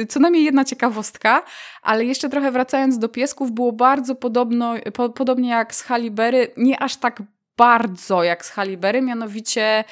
e, 0.00 0.06
co 0.06 0.20
najmniej 0.20 0.44
jedna 0.44 0.64
ciekawostka, 0.64 1.42
ale 1.82 2.04
jeszcze 2.04 2.28
trochę 2.28 2.50
wracając 2.50 2.98
do 2.98 3.08
piesków, 3.08 3.52
było 3.52 3.72
bardzo 3.72 4.14
podobno, 4.14 4.74
po, 4.94 5.08
podobnie 5.08 5.50
jak 5.50 5.74
z 5.74 5.82
Halibery, 5.82 6.48
nie 6.56 6.82
aż 6.82 6.96
tak 6.96 7.22
bardzo 7.60 8.22
jak 8.22 8.44
z 8.44 8.50
Halibery, 8.50 9.02
mianowicie 9.02 9.84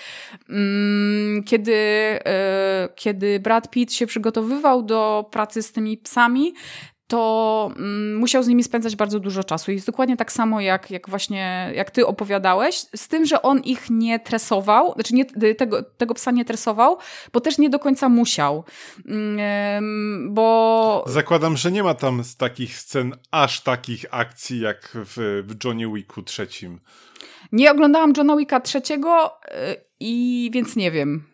mm, 0.49 1.43
kiedy, 1.45 1.77
kiedy 2.95 3.41
Brad 3.41 3.71
Pitt 3.71 3.93
się 3.93 4.07
przygotowywał 4.07 4.83
do 4.83 5.29
pracy 5.31 5.63
z 5.63 5.73
tymi 5.73 5.99
psami, 5.99 6.55
to 7.07 7.71
mm, 7.77 8.17
musiał 8.17 8.43
z 8.43 8.49
nimi 8.49 8.65
spędzać 8.65 8.97
bardzo 8.97 9.21
dużo 9.21 9.45
czasu. 9.45 9.71
I 9.71 9.75
jest 9.75 9.87
dokładnie 9.87 10.17
tak 10.17 10.33
samo, 10.33 10.61
jak, 10.61 10.91
jak 10.91 11.09
właśnie, 11.09 11.73
jak 11.75 11.91
ty 11.91 12.07
opowiadałeś, 12.07 12.77
z 12.97 13.09
tym, 13.09 13.27
że 13.27 13.43
on 13.43 13.61
ich 13.61 13.91
nie 13.91 14.21
tresował, 14.21 14.93
znaczy 14.95 15.15
nie, 15.15 15.55
tego, 15.55 15.83
tego 15.83 16.15
psa 16.15 16.31
nie 16.31 16.45
tresował, 16.45 16.99
bo 17.33 17.41
też 17.41 17.59
nie 17.59 17.71
do 17.71 17.79
końca 17.79 18.09
musiał. 18.09 18.65
Mm, 19.07 20.35
bo... 20.35 21.05
Zakładam, 21.07 21.57
że 21.57 21.73
nie 21.73 21.83
ma 21.83 21.95
tam 21.95 22.25
z 22.25 22.37
takich 22.37 22.77
scen 22.77 23.17
aż 23.31 23.61
takich 23.61 24.05
akcji, 24.11 24.61
jak 24.61 24.91
w, 24.95 25.45
w 25.47 25.65
Johnny 25.65 25.93
Wicku 25.95 26.23
trzecim. 26.23 26.81
Nie 27.53 27.71
oglądałam 27.71 28.13
Johna 28.17 28.37
Wicka 28.37 28.61
trzeciego 28.61 29.27
y, 29.27 29.31
i 30.01 30.51
więc 30.53 30.77
nie 30.77 30.91
wiem. 30.91 31.25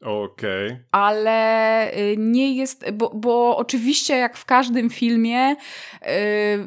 Okej. 0.00 0.66
Okay. 0.66 0.84
Ale 0.92 1.90
y, 1.98 2.16
nie 2.18 2.54
jest, 2.54 2.90
bo, 2.90 3.10
bo 3.14 3.56
oczywiście 3.56 4.16
jak 4.16 4.36
w 4.36 4.44
każdym 4.44 4.90
filmie, 4.90 5.56
yy, 6.02 6.06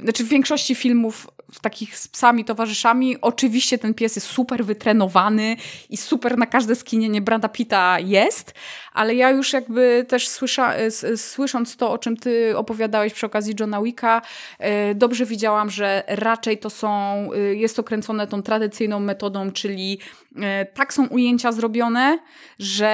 znaczy 0.03 0.23
w 0.23 0.29
większości 0.29 0.75
filmów 0.75 1.27
takich 1.61 1.97
z 1.97 2.07
psami 2.07 2.45
towarzyszami, 2.45 3.21
oczywiście 3.21 3.77
ten 3.77 3.93
pies 3.93 4.15
jest 4.15 4.27
super 4.27 4.65
wytrenowany 4.65 5.55
i 5.89 5.97
super 5.97 6.37
na 6.37 6.45
każde 6.45 6.75
skinienie 6.75 7.21
Brada 7.21 7.49
Pitta 7.49 7.99
jest, 7.99 8.53
ale 8.93 9.15
ja 9.15 9.29
już 9.29 9.53
jakby 9.53 10.05
też 10.07 10.27
słysza, 10.27 10.73
słysząc 11.15 11.77
to, 11.77 11.91
o 11.91 11.97
czym 11.97 12.17
ty 12.17 12.57
opowiadałeś 12.57 13.13
przy 13.13 13.25
okazji 13.25 13.55
Johna 13.59 13.81
Wicka, 13.81 14.21
y, 14.91 14.95
dobrze 14.95 15.25
widziałam, 15.25 15.69
że 15.69 16.03
raczej 16.07 16.57
to 16.57 16.69
są, 16.69 16.89
y, 17.33 17.55
jest 17.55 17.75
to 17.75 17.83
kręcone 17.83 18.27
tą 18.27 18.43
tradycyjną 18.43 18.99
metodą, 18.99 19.51
czyli 19.51 19.99
E, 20.41 20.65
tak 20.65 20.93
są 20.93 21.07
ujęcia 21.07 21.51
zrobione, 21.51 22.19
że 22.59 22.87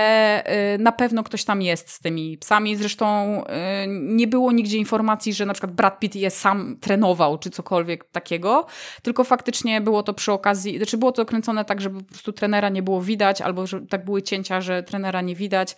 e, 0.46 0.78
na 0.78 0.92
pewno 0.92 1.24
ktoś 1.24 1.44
tam 1.44 1.62
jest 1.62 1.90
z 1.90 2.00
tymi 2.00 2.38
psami. 2.38 2.76
Zresztą 2.76 3.06
e, 3.46 3.88
nie 3.88 4.28
było 4.28 4.52
nigdzie 4.52 4.78
informacji, 4.78 5.34
że 5.34 5.46
na 5.46 5.54
przykład 5.54 5.72
Brad 5.72 6.00
Pitt 6.00 6.16
je 6.16 6.32
sam 6.32 6.78
trenował, 6.82 7.38
czy 7.38 7.50
cokolwiek 7.50 8.04
takiego, 8.04 8.43
tylko 9.02 9.24
faktycznie 9.24 9.82
było 9.82 10.04
to 10.04 10.14
przy 10.14 10.32
okazji, 10.32 10.78
znaczy 10.78 10.98
było 10.98 11.12
to 11.12 11.26
kręcone 11.26 11.66
tak, 11.66 11.82
żeby 11.82 12.00
po 12.00 12.10
prostu 12.10 12.34
trenera 12.34 12.70
nie 12.70 12.84
było 12.84 13.02
widać, 13.02 13.42
albo 13.42 13.68
że 13.68 13.82
tak 13.82 14.06
były 14.06 14.22
cięcia, 14.22 14.62
że 14.62 14.84
trenera 14.84 15.22
nie 15.22 15.36
widać. 15.36 15.76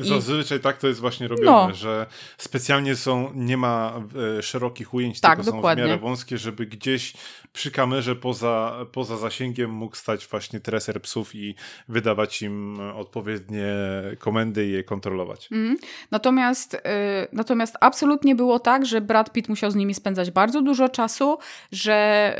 I... 0.00 0.08
Zazwyczaj 0.08 0.60
tak 0.60 0.78
to 0.78 0.88
jest 0.88 1.00
właśnie 1.00 1.28
robione, 1.28 1.68
no. 1.68 1.74
że 1.74 2.06
specjalnie 2.38 2.96
są, 2.96 3.30
nie 3.34 3.56
ma 3.56 4.02
szerokich 4.40 4.94
ujęć, 4.94 5.20
tak, 5.20 5.38
tylko 5.38 5.52
dokładnie. 5.52 5.82
są 5.82 5.86
w 5.86 5.90
miarę 5.90 6.00
wąskie, 6.00 6.38
żeby 6.38 6.66
gdzieś 6.66 7.12
przy 7.52 7.70
kamerze 7.70 8.16
poza, 8.16 8.86
poza 8.92 9.16
zasięgiem 9.16 9.70
mógł 9.70 9.96
stać 9.96 10.26
właśnie 10.26 10.60
treser 10.60 11.02
psów 11.02 11.34
i 11.34 11.54
wydawać 11.88 12.42
im 12.42 12.80
odpowiednie 12.94 13.74
komendy 14.18 14.66
i 14.66 14.70
je 14.70 14.84
kontrolować. 14.84 15.48
Mm. 15.52 15.76
Natomiast, 16.10 16.74
y, 16.74 16.78
natomiast 17.32 17.76
absolutnie 17.80 18.34
było 18.34 18.58
tak, 18.58 18.86
że 18.86 19.00
Brad 19.00 19.32
Pitt 19.32 19.48
musiał 19.48 19.70
z 19.70 19.74
nimi 19.74 19.94
spędzać 19.94 20.30
bardzo 20.30 20.62
dużo 20.62 20.88
czasu, 20.88 21.38
że 21.84 22.36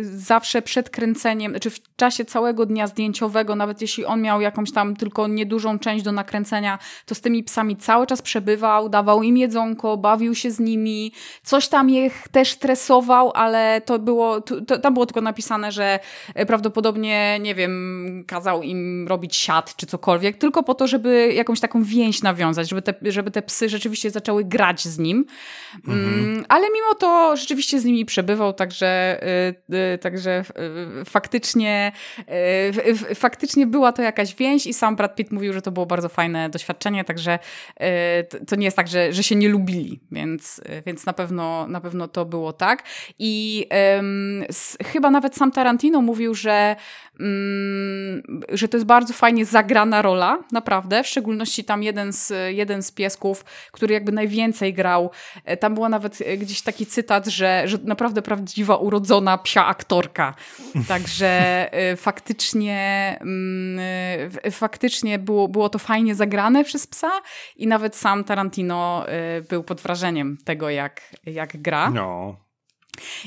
y, 0.00 0.04
zawsze 0.04 0.62
przed 0.62 0.90
kręceniem, 0.90 1.54
czy 1.60 1.70
w 1.70 1.96
czasie 1.96 2.24
całego 2.24 2.66
dnia 2.66 2.86
zdjęciowego, 2.86 3.56
nawet 3.56 3.80
jeśli 3.82 4.04
on 4.04 4.22
miał 4.22 4.40
jakąś 4.40 4.72
tam 4.72 4.96
tylko 4.96 5.26
niedużą 5.26 5.78
część 5.78 6.04
do 6.04 6.12
nakręcenia, 6.12 6.78
to 7.06 7.14
z 7.14 7.20
tymi 7.20 7.44
psami 7.44 7.76
cały 7.76 8.06
czas 8.06 8.22
przebywał, 8.22 8.88
dawał 8.88 9.22
im 9.22 9.36
jedzonko, 9.36 9.96
bawił 9.96 10.34
się 10.34 10.50
z 10.50 10.60
nimi, 10.60 11.12
coś 11.42 11.68
tam 11.68 11.90
ich 11.90 12.28
też 12.28 12.56
tresował, 12.56 13.32
ale 13.34 13.80
to 13.80 13.98
było 13.98 14.40
to, 14.40 14.78
tam 14.78 14.94
było 14.94 15.06
tylko 15.06 15.20
napisane, 15.20 15.72
że 15.72 15.98
e, 16.34 16.46
prawdopodobnie, 16.46 17.38
nie 17.40 17.54
wiem, 17.54 18.24
kazał 18.26 18.62
im 18.62 19.08
robić 19.08 19.36
siat 19.36 19.76
czy 19.76 19.86
cokolwiek, 19.86 20.38
tylko 20.38 20.62
po 20.62 20.74
to, 20.74 20.86
żeby 20.86 21.32
jakąś 21.34 21.60
taką 21.60 21.82
więź 21.82 22.22
nawiązać, 22.22 22.68
żeby 22.68 22.82
te, 22.82 22.94
żeby 23.02 23.30
te 23.30 23.42
psy 23.42 23.68
rzeczywiście 23.68 24.10
zaczęły 24.10 24.44
grać 24.44 24.84
z 24.84 24.98
nim. 24.98 25.24
Mhm. 25.88 26.14
Mm, 26.14 26.44
ale 26.48 26.66
mimo 26.66 26.94
to 26.98 27.36
rzeczywiście 27.36 27.80
z 27.80 27.84
nimi 27.84 28.04
przebywał, 28.04 28.52
także, 28.66 29.20
y, 29.70 29.76
y, 29.94 29.98
także 29.98 30.44
y, 31.00 31.04
faktycznie, 31.04 31.92
faktycznie 33.14 33.66
była 33.66 33.92
to 33.92 34.02
jakaś 34.02 34.34
więź 34.34 34.66
i 34.66 34.74
sam 34.74 34.96
Brad 34.96 35.14
Pitt 35.14 35.32
mówił, 35.32 35.52
że 35.52 35.62
to 35.62 35.70
było 35.70 35.86
bardzo 35.86 36.08
fajne 36.08 36.48
doświadczenie, 36.50 37.04
także 37.04 37.38
to 38.46 38.56
nie 38.56 38.64
jest 38.64 38.76
tak, 38.76 38.88
że, 38.88 39.12
że 39.12 39.22
się 39.22 39.34
nie 39.34 39.48
lubili, 39.48 40.00
więc, 40.12 40.60
więc 40.86 41.06
na, 41.06 41.12
pewno, 41.12 41.66
na 41.68 41.80
pewno 41.80 42.08
to 42.08 42.24
było 42.24 42.52
tak. 42.52 42.82
I 43.18 43.66
chyba 44.84 45.10
nawet 45.10 45.36
sam 45.36 45.52
Tarantino 45.52 46.02
mówił, 46.02 46.34
że, 46.34 46.76
że 48.52 48.68
to 48.68 48.76
jest 48.76 48.86
bardzo 48.86 49.14
fajnie 49.14 49.44
zagrana 49.44 50.02
rola, 50.02 50.38
naprawdę. 50.52 51.02
W 51.02 51.06
szczególności 51.06 51.64
tam 51.64 51.82
jeden 51.82 52.12
z, 52.12 52.32
jeden 52.48 52.82
z 52.82 52.92
piesków, 52.92 53.44
który 53.72 53.94
jakby 53.94 54.12
najwięcej 54.12 54.74
grał. 54.74 55.10
E, 55.44 55.56
tam 55.56 55.74
była 55.74 55.88
nawet 55.88 56.22
e, 56.26 56.36
gdzieś 56.36 56.62
taki 56.62 56.86
cytat, 56.86 57.26
że, 57.26 57.62
że 57.64 57.78
naprawdę 57.84 58.22
prawdziwa, 58.22 58.76
urodzona 58.76 59.38
psia 59.38 59.66
aktorka. 59.66 60.34
Także 60.88 61.28
e, 61.72 61.96
faktycznie, 61.96 63.18
mm, 63.20 64.30
faktycznie 64.50 65.18
było, 65.18 65.48
było 65.48 65.68
to 65.68 65.78
fajnie 65.78 66.14
zagrane 66.14 66.64
przez 66.64 66.86
psa 66.86 67.10
i 67.56 67.66
nawet 67.66 67.96
sam 67.96 68.24
Tarantino 68.24 69.06
był 69.48 69.64
pod 69.64 69.80
wrażeniem 69.80 70.38
tego, 70.44 70.70
jak, 70.70 71.00
jak 71.26 71.62
gra. 71.62 71.90
No. 71.90 72.45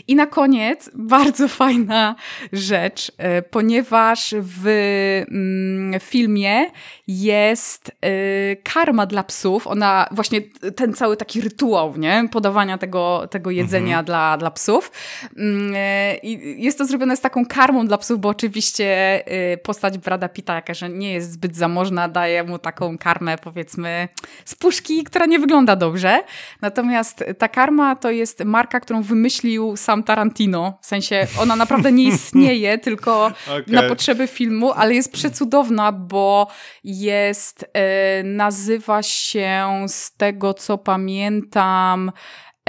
I 0.07 0.15
na 0.15 0.26
koniec 0.26 0.89
bardzo 0.93 1.47
fajna 1.59 2.15
rzecz, 2.53 3.11
e, 3.17 3.41
ponieważ 3.41 4.36
w 4.39 4.67
mm, 5.32 5.99
filmie 5.99 6.65
jest 7.07 7.91
e, 8.01 8.09
karma 8.55 9.05
dla 9.05 9.24
psów. 9.24 9.67
Ona 9.67 10.07
właśnie 10.11 10.41
ten 10.76 10.93
cały 10.93 11.17
taki 11.17 11.41
rytuał, 11.41 11.97
nie? 11.97 12.28
Podawania 12.32 12.78
tego, 12.78 13.28
tego 13.32 13.51
jedzenia 13.51 13.99
mhm. 13.99 14.05
dla, 14.05 14.38
dla 14.38 14.51
psów. 14.51 14.91
Mm, 15.38 15.74
e, 15.76 16.17
I 16.17 16.63
jest 16.63 16.78
to 16.78 16.86
zrobione 16.86 17.17
z 17.17 17.22
taką 17.22 17.45
karmą 17.45 17.88
dla 17.88 17.97
psów, 17.97 18.20
bo 18.20 18.30
oczywiście 18.30 18.89
postać 19.63 19.97
Brada 19.97 20.30
Pita, 20.30 20.55
jaka 20.55 20.74
że 20.74 20.89
nie 20.89 21.13
jest 21.13 21.32
zbyt 21.32 21.55
zamożna, 21.55 22.07
daje 22.07 22.43
mu 22.43 22.59
taką 22.59 22.97
karmę, 22.97 23.38
powiedzmy, 23.38 24.07
z 24.45 24.55
puszki, 24.55 25.03
która 25.03 25.26
nie 25.26 25.39
wygląda 25.39 25.76
dobrze. 25.76 26.24
Natomiast 26.61 27.24
ta 27.38 27.47
karma 27.47 27.95
to 27.95 28.11
jest 28.11 28.43
marka, 28.45 28.80
którą 28.80 29.01
wymyślił 29.01 29.59
sam 29.76 30.03
Tarantino. 30.03 30.80
W 30.82 30.86
sensie 30.86 31.28
ona 31.39 31.55
naprawdę 31.55 31.91
nie 31.91 32.03
istnieje, 32.03 32.78
tylko 32.88 33.26
okay. 33.26 33.64
na 33.68 33.84
potrzeby 33.84 34.28
filmu, 34.28 34.72
ale 34.72 34.93
jest 34.93 35.12
przecudowna, 35.12 35.91
bo 35.91 36.47
jest, 36.84 37.66
e, 37.74 38.24
nazywa 38.24 39.03
się 39.03 39.68
z 39.88 40.18
tego 40.18 40.53
co 40.53 40.78
pamiętam. 40.78 42.12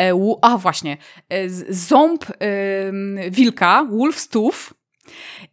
E, 0.01 0.37
a 0.43 0.59
właśnie, 0.59 0.97
e, 1.29 1.49
ząb 1.69 2.25
e, 2.25 3.31
wilka, 3.31 3.87
Wolf 3.91 4.19
Stoof. 4.19 4.75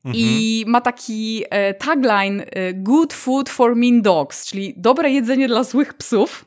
Mhm. 0.05 0.15
I 0.15 0.63
ma 0.67 0.81
taki 0.81 1.43
e, 1.49 1.73
tagline 1.73 2.43
e, 2.51 2.73
Good 2.73 3.13
food 3.13 3.49
for 3.49 3.75
mean 3.75 4.01
dogs, 4.01 4.45
czyli 4.45 4.73
dobre 4.77 5.09
jedzenie 5.09 5.47
dla 5.47 5.63
złych 5.63 5.93
psów. 5.93 6.45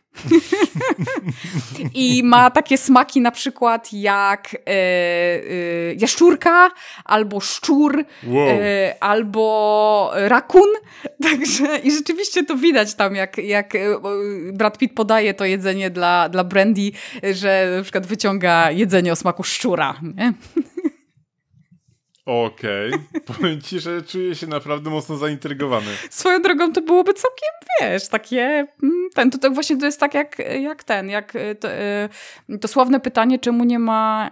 I 1.95 2.23
ma 2.25 2.51
takie 2.51 2.79
smaki 2.79 3.21
na 3.21 3.31
przykład 3.31 3.93
jak 3.93 4.55
e, 4.55 4.59
e, 4.69 5.95
jaszczurka, 5.95 6.71
albo 7.05 7.41
szczur, 7.41 8.05
wow. 8.27 8.49
e, 8.49 8.95
albo 9.01 10.11
rakun. 10.15 10.69
Także 11.31 11.79
i 11.79 11.91
rzeczywiście 11.93 12.45
to 12.45 12.57
widać 12.57 12.95
tam, 12.95 13.15
jak, 13.15 13.39
jak 13.39 13.75
e, 13.75 13.79
Brad 14.53 14.79
Pitt 14.79 14.95
podaje 14.95 15.35
to 15.35 15.45
jedzenie 15.45 15.91
dla, 15.91 16.29
dla 16.29 16.45
Brandy, 16.45 16.91
że 17.33 17.73
na 17.77 17.83
przykład 17.83 18.07
wyciąga 18.07 18.71
jedzenie 18.71 19.13
o 19.13 19.17
smaku 19.17 19.43
szczura. 19.43 20.01
Nie? 20.17 20.33
Okej. 22.31 22.93
Okay. 22.95 23.21
Powiem 23.37 23.61
ci, 23.61 23.81
że 23.81 24.03
czuję 24.03 24.35
się 24.35 24.47
naprawdę 24.47 24.91
mocno 24.91 25.17
zaintrygowany. 25.17 25.87
Swoją 26.11 26.43
drogą 26.43 26.73
to 26.73 26.83
byłoby 26.83 27.15
całkiem, 27.15 27.49
wiesz, 27.81 28.09
takie... 28.09 28.67
Mm, 28.83 29.09
ten, 29.15 29.31
to, 29.31 29.39
to 29.39 29.51
właśnie 29.51 29.77
to 29.77 29.87
jest 29.87 30.01
tak 30.01 30.15
jak, 30.15 30.39
jak 30.61 30.85
ten, 30.85 31.09
jak 31.09 31.37
e, 31.37 31.55
to, 31.55 31.69
to 32.61 32.69
sławne 32.69 33.01
pytanie, 33.01 33.39
czemu 33.39 33.65
nie 33.65 33.79
ma 33.79 34.31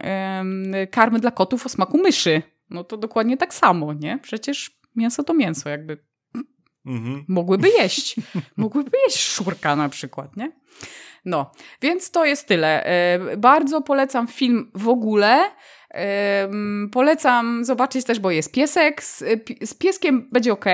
karmy 0.90 1.20
dla 1.20 1.30
kotów 1.30 1.66
o 1.66 1.68
smaku 1.68 1.98
myszy. 1.98 2.42
No 2.70 2.84
to 2.84 2.96
dokładnie 2.96 3.36
tak 3.36 3.54
samo, 3.54 3.92
nie? 3.92 4.18
Przecież 4.22 4.80
mięso 4.96 5.24
to 5.24 5.34
mięso, 5.34 5.68
jakby 5.68 5.98
mhm. 6.86 7.24
mogłyby 7.28 7.68
jeść. 7.80 8.16
mogłyby 8.56 8.90
jeść 9.06 9.28
szurka 9.28 9.76
na 9.76 9.88
przykład, 9.88 10.36
nie? 10.36 10.52
No, 11.24 11.50
więc 11.82 12.10
to 12.10 12.24
jest 12.24 12.48
tyle. 12.48 12.84
E, 12.84 13.36
bardzo 13.36 13.82
polecam 13.82 14.26
film 14.26 14.70
w 14.74 14.88
ogóle. 14.88 15.50
Polecam 16.92 17.64
zobaczyć 17.64 18.04
też, 18.04 18.20
bo 18.20 18.30
jest 18.30 18.52
piesek. 18.52 19.04
Z, 19.04 19.24
z 19.64 19.74
pieskiem 19.74 20.28
będzie 20.32 20.52
ok, 20.52 20.64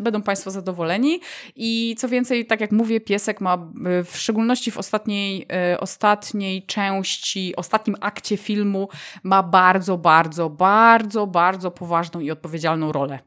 będą 0.00 0.22
Państwo 0.22 0.50
zadowoleni. 0.50 1.20
I 1.56 1.94
co 1.98 2.08
więcej, 2.08 2.46
tak 2.46 2.60
jak 2.60 2.72
mówię, 2.72 3.00
piesek 3.00 3.40
ma 3.40 3.70
w 4.04 4.16
szczególności 4.16 4.70
w 4.70 4.78
ostatniej, 4.78 5.46
e, 5.52 5.80
ostatniej 5.80 6.66
części, 6.66 7.56
ostatnim 7.56 7.96
akcie 8.00 8.36
filmu, 8.36 8.88
ma 9.22 9.42
bardzo, 9.42 9.98
bardzo, 9.98 10.50
bardzo, 10.50 11.26
bardzo 11.26 11.70
poważną 11.70 12.20
i 12.20 12.30
odpowiedzialną 12.30 12.92
rolę. 12.92 13.18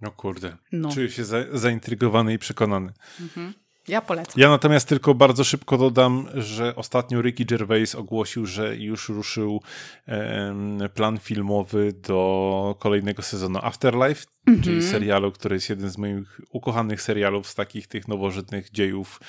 No 0.00 0.10
kurde, 0.10 0.56
no. 0.72 0.92
czuję 0.92 1.10
się 1.10 1.24
za, 1.24 1.36
zaintrygowany 1.52 2.32
i 2.32 2.38
przekonany. 2.38 2.92
Mhm. 3.20 3.52
Ja 3.88 4.00
polecam. 4.00 4.34
Ja 4.36 4.48
natomiast 4.48 4.88
tylko 4.88 5.14
bardzo 5.14 5.44
szybko 5.44 5.78
dodam, 5.78 6.28
że 6.34 6.76
ostatnio 6.76 7.22
Ricky 7.22 7.44
Gervais 7.44 7.94
ogłosił, 7.94 8.46
że 8.46 8.76
już 8.76 9.08
ruszył 9.08 9.62
em, 10.06 10.78
plan 10.94 11.18
filmowy 11.18 11.92
do 11.92 12.76
kolejnego 12.78 13.22
sezonu 13.22 13.58
Afterlife, 13.62 14.26
czyli 14.64 14.82
serialu, 14.82 15.32
który 15.32 15.56
jest 15.56 15.70
jeden 15.70 15.90
z 15.90 15.98
moich 15.98 16.40
ukochanych 16.50 17.02
serialów 17.02 17.48
z 17.48 17.54
takich 17.54 17.86
tych 17.86 18.08
nowożytnych 18.08 18.70
dziejów 18.70 19.20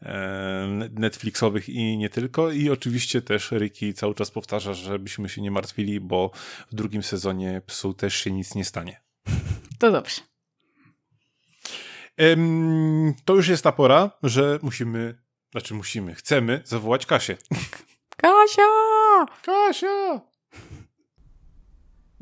em, 0.00 0.78
Netflixowych 0.94 1.68
i 1.68 1.96
nie 1.98 2.10
tylko. 2.10 2.50
I 2.50 2.70
oczywiście 2.70 3.22
też 3.22 3.52
Ricky 3.52 3.92
cały 3.92 4.14
czas 4.14 4.30
powtarza, 4.30 4.74
żebyśmy 4.74 5.28
się 5.28 5.42
nie 5.42 5.50
martwili, 5.50 6.00
bo 6.00 6.30
w 6.72 6.74
drugim 6.74 7.02
sezonie 7.02 7.62
psu 7.66 7.94
też 7.94 8.14
się 8.14 8.30
nic 8.30 8.54
nie 8.54 8.64
stanie. 8.64 9.00
To 9.78 9.92
dobrze. 9.92 10.20
Em, 12.18 13.14
to 13.24 13.34
już 13.34 13.48
jest 13.48 13.64
ta 13.64 13.72
pora, 13.72 14.10
że 14.22 14.58
musimy, 14.62 15.18
znaczy 15.52 15.74
musimy, 15.74 16.14
chcemy 16.14 16.60
zawołać 16.64 17.06
Kasię. 17.06 17.36
Kasia! 18.16 18.62
Kasia! 19.42 20.20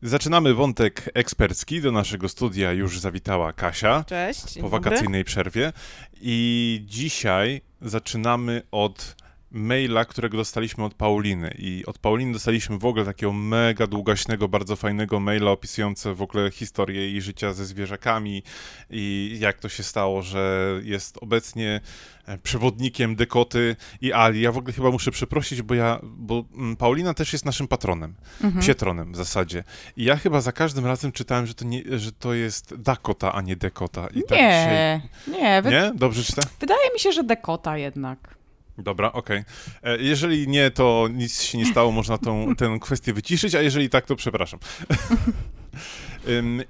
Zaczynamy 0.03 0.55
wątek 0.55 1.11
ekspercki. 1.15 1.81
Do 1.81 1.93
naszego 1.93 2.29
studia 2.29 2.73
już 2.73 3.01
zawitała 3.01 3.53
Kasia 3.53 4.05
Cześć. 4.05 4.55
po 4.55 4.61
dobry. 4.61 4.71
wakacyjnej 4.71 5.25
przerwie. 5.25 5.73
I 6.21 6.81
dzisiaj 6.87 7.61
zaczynamy 7.81 8.63
od 8.71 9.17
maila, 9.51 10.05
którego 10.05 10.37
dostaliśmy 10.37 10.85
od 10.85 10.95
Pauliny. 10.95 11.55
I 11.59 11.85
od 11.87 11.99
Pauliny 11.99 12.33
dostaliśmy 12.33 12.79
w 12.79 12.85
ogóle 12.85 13.05
takiego 13.05 13.33
mega 13.33 13.87
długaśnego, 13.87 14.49
bardzo 14.49 14.77
fajnego 14.77 15.21
maila 15.21 15.51
opisujące 15.51 16.15
w 16.15 16.23
ogóle 16.23 16.51
historię 16.51 17.01
jej 17.11 17.23
życia 17.23 17.53
ze 17.53 17.67
zwierzakami 17.67 18.43
i 18.91 19.37
jak 19.41 19.59
to 19.59 19.69
się 19.69 19.83
stało, 19.83 20.23
że 20.23 20.73
jest 20.85 21.19
obecnie 21.21 21.81
e, 22.27 22.39
przewodnikiem 22.39 23.17
Dekoty 23.17 23.77
i 24.01 24.13
Ali. 24.13 24.41
Ja 24.41 24.53
w 24.53 24.59
ogóle 24.59 24.73
chyba 24.73 24.91
muszę 24.91 25.11
przeprosić, 25.11 25.63
bo 25.63 25.75
ja, 25.75 26.01
bo 26.03 26.45
mm, 26.55 26.77
Paulina 26.77 27.15
też 27.15 27.33
jest 27.33 27.45
naszym 27.45 27.69
patronem, 27.69 28.15
Mhm. 28.45 28.63
psietronem 28.63 29.13
w 29.13 29.17
zasadzie. 29.17 29.65
I 29.97 30.05
ja 30.05 30.17
chyba 30.17 30.41
za 30.41 30.53
każdym 30.53 30.87
razem 30.87 31.13
czytałem, 31.13 31.47
że 31.47 31.55
to, 31.55 31.65
nie, 31.65 31.83
że 31.99 32.13
to 32.13 32.35
jest 32.35 32.75
Dakota, 32.75 33.33
a 33.33 33.41
nie 33.43 33.57
Dekota. 33.57 34.07
I 34.07 34.23
tak 34.23 34.39
dzisiaj... 34.39 35.01
Nie, 35.29 35.43
nie, 35.43 35.63
wy... 35.63 35.71
Nie? 35.71 35.93
Dobrze 35.95 36.23
czytam? 36.25 36.45
wydaje 36.61 36.93
mi 36.95 37.01
się, 37.01 37.13
że 37.13 37.25
dekota 37.25 37.79
jednak. 37.79 38.37
Dobra, 38.79 39.13
okej. 39.13 39.45
E, 39.83 39.97
Jeżeli 39.99 40.49
nie, 40.49 40.71
to 40.71 41.09
nic 41.13 41.43
się 41.43 41.59
nie 41.59 41.67
stało, 41.67 41.93
można 41.93 42.19
tą, 42.19 42.55
tę 42.57 42.79
kwestię 42.81 43.13
wyciszyć, 43.13 43.55
a 43.55 43.61
jeżeli 43.63 43.91
tak, 43.91 44.07
to 44.07 44.17
przepraszam. 44.17 44.61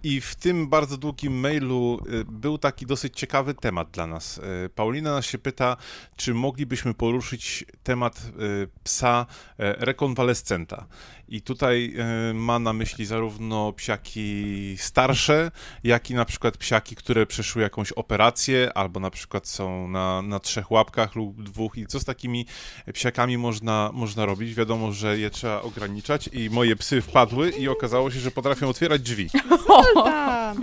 I 0.03 0.21
w 0.21 0.35
tym 0.35 0.69
bardzo 0.69 0.97
długim 0.97 1.41
mailu 1.41 2.01
y, 2.13 2.25
był 2.25 2.59
taki 2.59 2.87
dosyć 2.87 3.17
ciekawy 3.17 3.55
temat 3.55 3.91
dla 3.91 4.07
nas. 4.07 4.39
Y, 4.39 4.69
Paulina 4.69 5.13
nas 5.13 5.27
się 5.27 5.39
pyta, 5.39 5.77
czy 6.17 6.35
moglibyśmy 6.35 6.95
poruszyć 6.95 7.65
temat 7.83 8.23
y, 8.41 8.69
psa 8.85 9.27
e, 9.59 9.73
rekonwalescenta. 9.85 10.87
I 11.29 11.43
tutaj 11.43 11.95
ma 12.35 12.59
na 12.59 12.73
myśli 12.73 13.07
zarówno 13.07 13.73
psiaki 13.73 14.77
starsze, 14.79 15.51
jak 15.85 16.11
i 16.11 16.15
na 16.15 16.25
przykład 16.25 16.57
psiaki, 16.57 16.97
które 16.97 17.27
przeszły 17.27 17.63
jakąś 17.63 17.93
operację, 17.93 18.73
albo 18.75 19.01
na 19.01 19.11
przykład 19.11 19.49
są 19.49 19.89
na, 19.89 20.23
na 20.23 20.41
trzech 20.41 20.71
łapkach 20.71 21.15
lub 21.15 21.43
dwóch. 21.43 21.77
I 21.77 21.87
co 21.87 22.01
z 22.01 22.05
takimi 22.05 22.47
psiakami 22.93 23.39
można, 23.39 23.91
można 23.93 24.27
robić? 24.27 24.55
Wiadomo, 24.55 24.93
że 24.93 25.19
je 25.19 25.31
trzeba 25.31 25.63
ograniczać 25.63 26.29
i 26.33 26.51
moje 26.51 26.77
psy 26.77 27.03
wpadły 27.03 27.51
i 27.51 27.69
okazało 27.69 28.11
się, 28.11 28.21
że 28.21 28.31
potrafią 28.31 28.69
otwierać 28.69 29.03
drzwi. 29.03 29.31
Zoltan! 29.67 30.57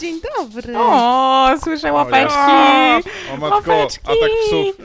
Dzień 0.00 0.20
dobry! 0.38 0.78
O, 0.78 1.48
słyszę 1.62 1.92
łapeczki! 1.92 2.38
O 3.34 3.36
matko, 3.36 3.56
Łapeczki! 3.56 4.04
atak 4.04 4.30
psów, 4.46 4.76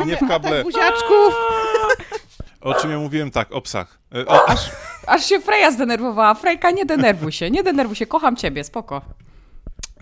No, 0.00 0.06
nie 0.06 0.16
w 0.16 0.28
kable. 0.28 0.62
buziaczków! 0.64 1.34
O 2.60 2.74
czym 2.74 2.90
ja 2.90 2.98
mówiłem? 2.98 3.30
Tak, 3.30 3.52
o 3.52 3.60
psach. 3.60 3.98
E, 4.14 4.26
O, 4.26 4.46
Aż 5.06 5.26
się 5.26 5.40
Freja 5.40 5.70
zdenerwowała. 5.70 6.34
Frejka, 6.34 6.70
nie 6.70 6.86
denerwuj 6.86 7.32
się, 7.32 7.50
nie 7.50 7.62
denerwuj 7.62 7.96
się, 7.96 8.06
kocham 8.06 8.36
ciebie, 8.36 8.64
spoko. 8.64 9.02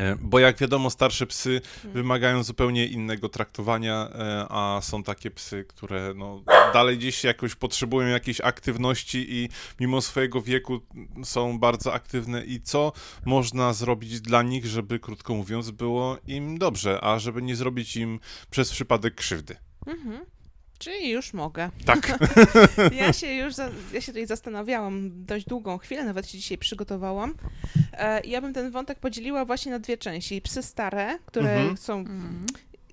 E, 0.01 0.17
Bo 0.21 0.39
jak 0.39 0.59
wiadomo, 0.59 0.91
starsze 0.91 1.27
psy 1.27 1.61
wymagają 1.85 2.43
zupełnie 2.43 2.87
innego 2.87 3.29
traktowania, 3.29 4.09
e, 4.15 4.47
a 4.51 4.81
są 4.83 5.03
takie 5.03 5.31
psy, 5.31 5.65
które 5.69 6.15
no, 6.17 6.43
dalej 6.73 6.99
gdzieś 6.99 7.25
jakoś 7.25 7.55
potrzebują 7.55 8.09
jakiejś 8.09 8.41
aktywności 8.41 9.27
i 9.29 9.49
mimo 9.81 10.01
swojego 10.01 10.43
wieku 10.43 10.81
są 11.25 11.59
bardzo 11.59 11.95
aktywne. 11.95 12.45
I 12.45 12.61
co 12.61 12.93
można 13.27 13.73
zrobić 13.73 14.21
dla 14.21 14.43
nich, 14.43 14.67
żeby, 14.67 14.99
krótko 14.99 15.35
mówiąc, 15.35 15.71
było 15.71 16.19
im 16.27 16.59
dobrze, 16.59 16.99
a 17.05 17.19
żeby 17.19 17.43
nie 17.43 17.57
zrobić 17.57 17.97
im 17.97 18.21
przez 18.51 18.71
przypadek 18.71 19.15
krzywdy? 19.15 19.57
Mhm. 19.87 20.27
Czyli 20.81 21.11
już 21.11 21.33
mogę. 21.33 21.71
Tak. 21.87 22.19
Ja 23.01 23.13
się 23.13 23.27
już, 23.35 23.55
za, 23.55 23.69
ja 23.93 24.01
się 24.01 24.13
tutaj 24.13 24.27
zastanawiałam 24.27 25.11
dość 25.25 25.47
długą 25.47 25.79
chwilę, 25.79 26.05
nawet 26.05 26.29
się 26.31 26.39
dzisiaj 26.39 26.59
przygotowałam. 26.59 27.35
E, 27.93 28.21
ja 28.21 28.41
bym 28.41 28.53
ten 28.55 28.71
wątek 28.71 28.99
podzieliła 28.99 29.45
właśnie 29.45 29.73
na 29.73 29.79
dwie 29.79 29.99
części. 29.99 30.41
Psy 30.43 30.63
stare, 30.63 31.19
które 31.27 31.51
Mhm. 31.53 31.77
są... 31.77 32.05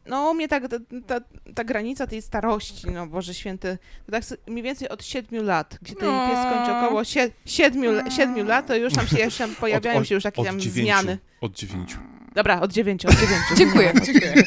No, 0.05 0.31
u 0.31 0.33
mnie 0.33 0.47
ta, 0.47 0.59
ta, 0.67 0.77
ta, 1.07 1.19
ta 1.55 1.63
granica 1.63 2.07
tej 2.07 2.21
starości, 2.21 2.87
no 2.91 3.07
Boże 3.07 3.33
Święty, 3.33 3.77
to 4.05 4.11
tak 4.11 4.23
mniej 4.47 4.63
więcej 4.63 4.89
od 4.89 5.05
siedmiu 5.05 5.43
lat, 5.43 5.77
gdzie 5.81 5.95
ten 5.95 6.07
No. 6.09 6.27
pies 6.29 6.53
kończy 6.53 6.71
około 6.85 7.03
sie, 7.03 7.29
siedmiu, 7.45 7.91
siedmiu 8.17 8.45
lat, 8.45 8.67
to 8.67 8.75
już 8.75 8.93
tam 8.93 9.07
się, 9.07 9.17
jeszcze 9.17 9.47
pojawiają 9.47 9.99
Od- 9.99 10.07
się 10.07 10.15
już 10.15 10.23
takie 10.23 10.41
od 10.41 10.47
tam 10.47 10.59
dziewięciu. 10.59 10.81
zmiany. 10.83 11.17
Od 11.41 11.53
dziewięciu. 11.55 11.97
Dobra, 12.35 12.61
od 12.61 12.71
dziewięciu, 12.73 13.07
od 13.07 13.13
dziewięciu. 13.15 13.55
Dziękuję, 13.55 13.93
dziękuję. 14.05 14.33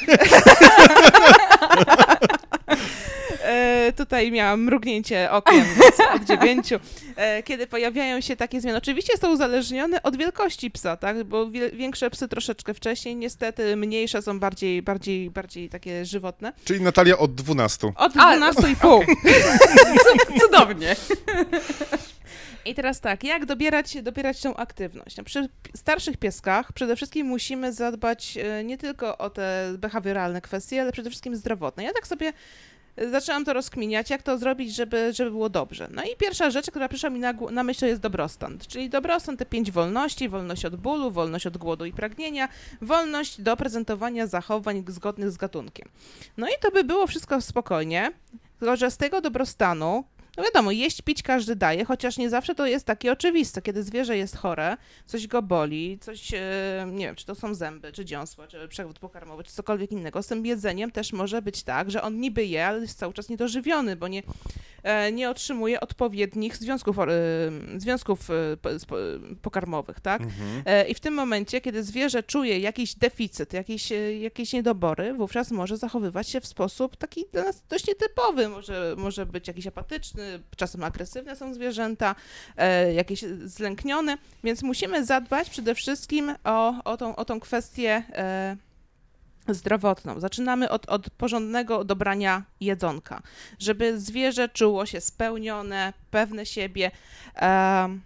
Tutaj 3.97 4.33
miałam 4.33 4.63
mrugnięcie 4.63 5.31
okiem 5.31 5.65
od 6.15 6.25
dziewięciu. 6.25 6.75
E, 7.17 7.43
kiedy 7.43 7.67
pojawiają 7.67 8.21
się 8.21 8.37
takie 8.37 8.61
zmiany. 8.61 8.79
Oczywiście 8.79 9.19
to 9.19 9.31
uzależnione 9.31 10.03
od 10.03 10.17
wielkości 10.17 10.71
psa, 10.71 10.97
tak? 10.97 11.25
Bo 11.25 11.51
większe 11.73 12.11
psy 12.11 12.29
troszeczkę 12.29 12.75
wcześniej, 12.75 13.17
niestety 13.17 13.77
mniejsze 13.77 14.23
są 14.23 14.41
bardziej, 14.41 14.83
bardziej, 14.83 15.31
bardziej 15.31 15.69
takie 15.69 16.05
żywotne. 16.05 16.53
Czyli 16.65 16.81
Natalia 16.81 17.19
od 17.19 17.35
12. 17.35 17.93
Od 17.97 18.13
A, 18.17 18.37
12,5. 18.37 19.05
Cudownie. 20.41 20.97
I 22.65 22.75
teraz 22.75 23.01
tak, 23.01 23.25
jak 23.25 23.47
dobierać, 23.47 24.03
dobierać 24.03 24.41
tą 24.41 24.57
aktywność? 24.57 25.17
No, 25.17 25.25
przy 25.25 25.49
starszych 25.75 26.17
pieskach 26.17 26.73
przede 26.73 26.97
wszystkim 26.97 27.27
musimy 27.27 27.73
zadbać 27.73 28.39
e, 28.43 28.65
nie 28.65 28.79
tylko 28.79 29.19
o 29.19 29.31
te 29.31 29.75
behawioralne 29.79 30.41
kwestie, 30.41 30.83
ale 30.83 30.93
przede 30.93 31.11
wszystkim 31.11 31.37
zdrowotne. 31.37 31.85
Ja 31.85 31.93
tak 31.93 32.07
sobie 32.07 32.33
zaczęłam 33.11 33.45
to 33.45 33.53
rozkminiać, 33.53 34.11
jak 34.11 34.23
to 34.23 34.39
zrobić, 34.39 34.75
żeby, 34.75 35.13
żeby 35.13 35.31
było 35.31 35.49
dobrze. 35.49 35.89
No 35.91 36.03
i 36.03 36.17
pierwsza 36.17 36.51
rzecz, 36.51 36.71
która 36.71 36.89
przyszła 36.89 37.11
mi 37.11 37.21
na, 37.21 37.33
na 37.33 37.63
myśl, 37.63 37.81
to 37.81 37.87
jest 37.87 38.01
dobrostan. 38.01 38.59
Czyli 38.69 38.91
dobrostan 38.91 39.37
te 39.37 39.47
pięć 39.47 39.71
wolności, 39.71 40.29
wolność 40.29 40.65
od 40.65 40.77
bólu, 40.77 41.11
wolność 41.11 41.47
od 41.47 41.57
głodu 41.57 41.85
i 41.85 41.93
pragnienia, 41.93 42.49
wolność 42.83 43.41
do 43.41 43.57
prezentowania 43.57 44.27
zachowań 44.27 44.85
zgodnych 44.89 45.31
z 45.31 45.37
gatunkiem. 45.37 45.89
No 46.37 46.49
i 46.49 46.53
to 46.61 46.71
by 46.71 46.85
było 46.85 47.07
wszystko 47.07 47.41
spokojnie, 47.41 48.13
tylko 48.59 48.77
że 48.77 48.91
z 48.91 48.97
tego 48.97 49.21
dobrostanu 49.21 50.05
no 50.37 50.45
wiadomo, 50.45 50.71
jeść, 50.71 51.03
pić 51.03 51.23
każdy 51.23 51.57
daje, 51.57 51.85
chociaż 51.85 52.19
nie 52.19 52.31
zawsze 52.31 52.55
to 52.55 52.67
jest 52.67 52.87
takie 52.87 53.13
oczywiste. 53.13 53.63
Kiedy 53.63 53.83
zwierzę 53.83 54.17
jest 54.17 54.37
chore, 54.37 54.77
coś 55.07 55.27
go 55.27 55.43
boli, 55.43 55.99
coś, 55.99 56.35
e, 56.35 56.87
nie 56.93 57.07
wiem, 57.07 57.17
czy 57.17 57.27
to 57.27 57.35
są 57.35 57.55
zęby, 57.55 57.93
czy 57.93 58.05
dziąsła, 58.05 58.47
czy 58.47 58.69
przewód 58.69 58.99
pokarmowy, 58.99 59.45
czy 59.45 59.53
cokolwiek 59.53 59.93
innego. 59.93 60.23
Z 60.23 60.27
tym 60.27 60.47
jedzeniem 60.47 60.91
też 60.91 61.13
może 61.13 61.43
być 61.43 61.63
tak, 61.63 61.91
że 61.91 62.03
on 62.03 62.21
niby 62.21 62.47
je, 62.47 62.67
ale 62.67 62.81
jest 62.81 62.99
cały 62.99 63.13
czas 63.13 63.29
niedożywiony, 63.29 63.97
bo 63.97 64.09
nie, 64.09 64.23
e, 64.83 65.13
nie 65.13 65.31
otrzymuje 65.31 65.81
odpowiednich 65.81 66.57
związków, 66.57 66.99
e, 66.99 67.09
związków 67.77 68.29
pokarmowych, 69.43 70.01
tak? 70.01 70.23
Mhm. 70.23 70.89
I 70.89 70.95
w 70.95 71.01
tym 71.01 71.15
momencie, 71.15 71.61
kiedy 71.61 71.83
zwierzę 71.83 72.23
czuje 72.23 72.59
jakiś 72.59 72.95
deficyt, 72.95 73.53
jakieś, 73.53 73.93
jakieś 74.21 74.53
niedobory, 74.53 75.15
wówczas 75.15 75.51
może 75.51 75.77
zachowywać 75.77 76.29
się 76.29 76.41
w 76.41 76.47
sposób 76.47 76.97
taki 76.97 77.25
dla 77.33 77.45
nas 77.45 77.63
dość 77.69 77.87
nietypowy. 77.87 78.49
Może, 78.49 78.95
może 78.99 79.27
być 79.27 79.49
jakiś 79.49 79.67
apatyczny, 79.67 80.30
czasem 80.57 80.85
agresywne 80.85 81.37
są 81.37 81.55
zwierzęta, 81.55 82.15
e, 82.57 82.95
jakieś 82.95 83.25
zlęknione, 83.45 84.19
więc 84.45 84.63
musimy 84.63 85.05
zadbać 85.05 85.51
przede 85.51 85.75
wszystkim 85.75 86.35
o, 86.45 86.85
o, 86.85 86.97
tą, 86.97 87.17
o 87.17 87.25
tą 87.25 87.41
kwestię 87.41 88.03
e, 88.13 88.57
zdrowotną. 89.49 90.21
Zaczynamy 90.21 90.71
od, 90.71 90.89
od 90.89 91.11
porządnego 91.11 91.85
dobrania 91.85 92.43
jedzonka, 92.61 93.23
żeby 93.59 94.01
zwierzę 94.01 94.49
czuło 94.49 94.87
się 94.87 95.01
spełnione, 95.01 95.93
pewne 96.11 96.47
siebie, 96.47 96.91
em, 97.35 98.01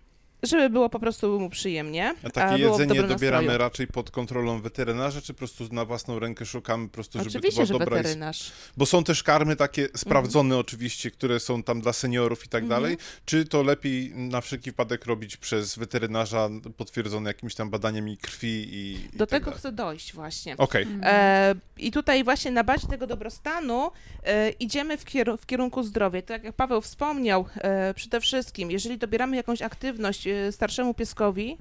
żeby 0.46 0.70
było 0.70 0.88
po 0.88 0.98
prostu 1.00 1.40
mu 1.40 1.50
przyjemnie. 1.50 2.14
A 2.24 2.30
takie 2.30 2.62
jedzenie 2.62 3.02
dobieramy 3.02 3.46
nastroju. 3.46 3.58
raczej 3.58 3.86
pod 3.86 4.10
kontrolą 4.10 4.60
weterynarza, 4.60 5.20
czy 5.22 5.32
po 5.34 5.38
prostu 5.38 5.64
na 5.72 5.84
własną 5.84 6.18
rękę 6.18 6.46
szukamy 6.46 6.88
po 6.88 6.94
prostu, 6.94 7.18
żeby 7.18 7.30
Oczywiście, 7.30 7.60
to 7.60 7.66
że 7.66 7.72
była 7.74 7.84
dobra... 7.84 7.96
i- 8.00 8.02
weterynarz. 8.02 8.52
Bo 8.76 8.86
są 8.86 9.04
też 9.04 9.22
karmy 9.22 9.56
takie 9.56 9.82
Mhm. 9.82 9.98
sprawdzone 9.98 10.58
oczywiście, 10.58 11.10
które 11.10 11.40
są 11.40 11.62
tam 11.62 11.80
dla 11.80 11.92
seniorów 11.92 12.44
i 12.44 12.48
tak 12.48 12.66
dalej. 12.68 12.96
Czy 13.26 13.44
to 13.44 13.62
lepiej 13.62 14.10
na 14.14 14.40
wszelki 14.40 14.70
wypadek 14.70 15.04
robić 15.06 15.36
przez 15.36 15.78
weterynarza 15.78 16.48
potwierdzone 16.76 17.30
jakimś 17.30 17.54
tam 17.54 17.70
badaniami 17.70 18.16
krwi 18.18 18.48
i, 18.48 18.92
i 19.14 19.18
Do 19.18 19.26
tak 19.26 19.30
tego 19.30 19.44
dalej? 19.44 19.58
chcę 19.58 19.72
dojść 19.72 20.12
właśnie. 20.14 20.56
Okej. 20.56 20.86
E, 21.02 21.54
I 21.78 21.90
tutaj 21.92 22.24
właśnie 22.24 22.50
na 22.50 22.64
bazie 22.64 22.86
tego 22.88 23.06
dobrostanu 23.06 23.90
e, 24.24 24.50
idziemy 24.50 24.96
w, 24.98 25.04
w 25.40 25.46
kierunku 25.46 25.82
zdrowia. 25.82 26.22
Tak 26.22 26.44
jak 26.44 26.54
Paweł 26.54 26.80
wspomniał, 26.80 27.44
e, 27.56 27.94
przede 27.94 28.20
wszystkim, 28.20 28.70
jeżeli 28.70 28.98
dobieramy 28.98 29.36
jakąś 29.36 29.62
aktywność 29.62 30.26
e, 30.26 30.33
starszemu 30.50 30.94
pieskowi, 30.94 31.58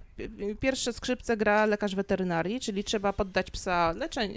pierwsze 0.60 0.94
skrzypce 0.94 1.38
gra 1.38 1.66
lekarz 1.66 1.96
weterynarii, 1.96 2.60
czyli 2.60 2.84
trzeba 2.84 3.14
poddać 3.14 3.52
psa 3.52 3.92
leczeń, 3.92 4.34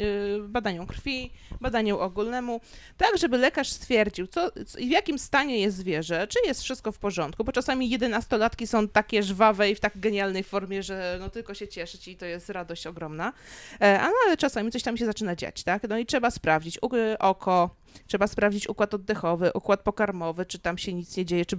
badaniom 0.49 0.87
krwi, 0.87 1.30
badaniu 1.61 1.99
ogólnemu, 1.99 2.61
tak 2.97 3.18
żeby 3.18 3.39
lekarz 3.39 3.68
stwierdził, 3.68 4.26
co, 4.26 4.51
w 4.76 4.91
jakim 4.91 5.18
stanie 5.18 5.61
jest 5.61 5.76
zwierzę, 5.76 6.26
czy 6.26 6.39
jest 6.47 6.62
wszystko 6.62 6.93
w 6.93 6.99
porządku, 6.99 7.45
bo 7.45 7.53
czasami 7.53 7.91
jedenastolatki 7.91 8.66
są 8.66 8.89
takie 8.89 9.22
żwawe 9.22 9.70
i 9.70 9.74
w 9.74 9.80
tak 9.80 10.01
genialnej 10.01 10.45
formie, 10.45 10.82
że 10.82 11.16
no 11.20 11.30
tylko 11.30 11.55
się 11.55 11.68
cieszyć 11.68 12.09
i 12.09 12.16
to 12.16 12.26
jest 12.26 12.51
radość 12.51 12.87
ogromna, 12.87 13.32
no 13.80 14.12
ale 14.26 14.37
czasami 14.37 14.70
coś 14.70 14.82
tam 14.82 14.97
się 14.97 15.07
zaczyna 15.07 15.37
dziać, 15.37 15.62
tak? 15.62 15.89
No 15.89 15.99
i 15.99 16.07
trzeba 16.07 16.30
sprawdzić 16.30 16.78
oko, 17.18 17.76
trzeba 18.07 18.26
sprawdzić 18.26 18.68
układ 18.68 18.94
oddechowy, 18.94 19.51
układ 19.55 19.80
pokarmowy, 19.80 20.47
czy 20.47 20.59
tam 20.59 20.78
się 20.78 20.92
nic 20.92 21.16
nie 21.16 21.24
dzieje, 21.24 21.47
czy 21.47 21.57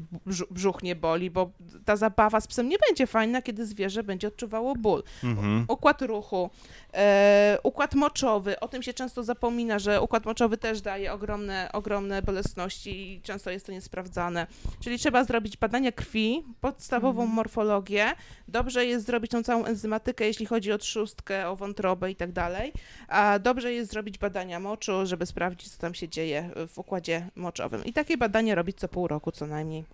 brzuch 0.52 0.84
nie 0.84 0.96
boli, 0.96 1.32
bo 1.32 1.52
ta 1.86 1.96
zabawa 1.96 2.42
z 2.42 2.48
psem 2.48 2.70
nie 2.70 2.78
będzie 2.88 3.08
fajna, 3.08 3.42
kiedy 3.42 3.66
zwierzę 3.66 4.04
będzie 4.04 4.28
odczuwało 4.28 4.76
ból. 4.76 5.04
Mhm. 5.24 5.66
Układ 5.68 6.02
ruchu, 6.02 6.50
e, 6.94 7.58
układ 7.64 7.96
moczowy, 7.96 8.60
o 8.60 8.68
tym 8.68 8.84
się 8.84 8.94
często 8.94 9.24
zapomina, 9.24 9.80
że 9.80 10.02
układ 10.02 10.26
moczowy 10.26 10.58
też 10.58 10.82
daje 10.82 11.14
ogromne, 11.14 11.70
ogromne 11.74 12.22
bolesności 12.22 13.12
i 13.12 13.22
często 13.22 13.52
jest 13.52 13.66
to 13.66 13.72
niesprawdzane. 13.72 14.48
Czyli 14.84 15.00
trzeba 15.00 15.24
zrobić 15.24 15.58
badania 15.58 15.92
krwi, 15.92 16.44
podstawową 16.62 17.22
mhm. 17.22 17.36
morfologię, 17.36 18.06
dobrze 18.48 18.86
jest 18.86 19.06
zrobić 19.06 19.32
tą 19.32 19.44
całą 19.44 19.66
enzymatykę, 19.66 20.26
jeśli 20.26 20.46
chodzi 20.46 20.72
o 20.72 20.78
trzustkę, 20.78 21.50
o 21.50 21.56
wątrobę 21.56 22.12
i 22.12 22.16
tak 22.16 22.32
dalej, 22.32 22.74
a 23.08 23.40
dobrze 23.40 23.74
jest 23.74 23.92
zrobić 23.92 24.18
badania 24.18 24.60
moczu, 24.60 25.06
żeby 25.06 25.26
sprawdzić, 25.26 25.72
co 25.72 25.82
tam 25.82 25.94
się 25.94 26.10
dzieje 26.10 26.27
w 26.68 26.78
układzie 26.78 27.30
moczowym. 27.36 27.86
I 27.86 27.94
takie 27.94 28.18
badania 28.18 28.56
robić 28.56 28.78
co 28.78 28.88
pół 28.88 29.08
roku 29.08 29.32
co 29.32 29.48
najmniej. 29.48 29.86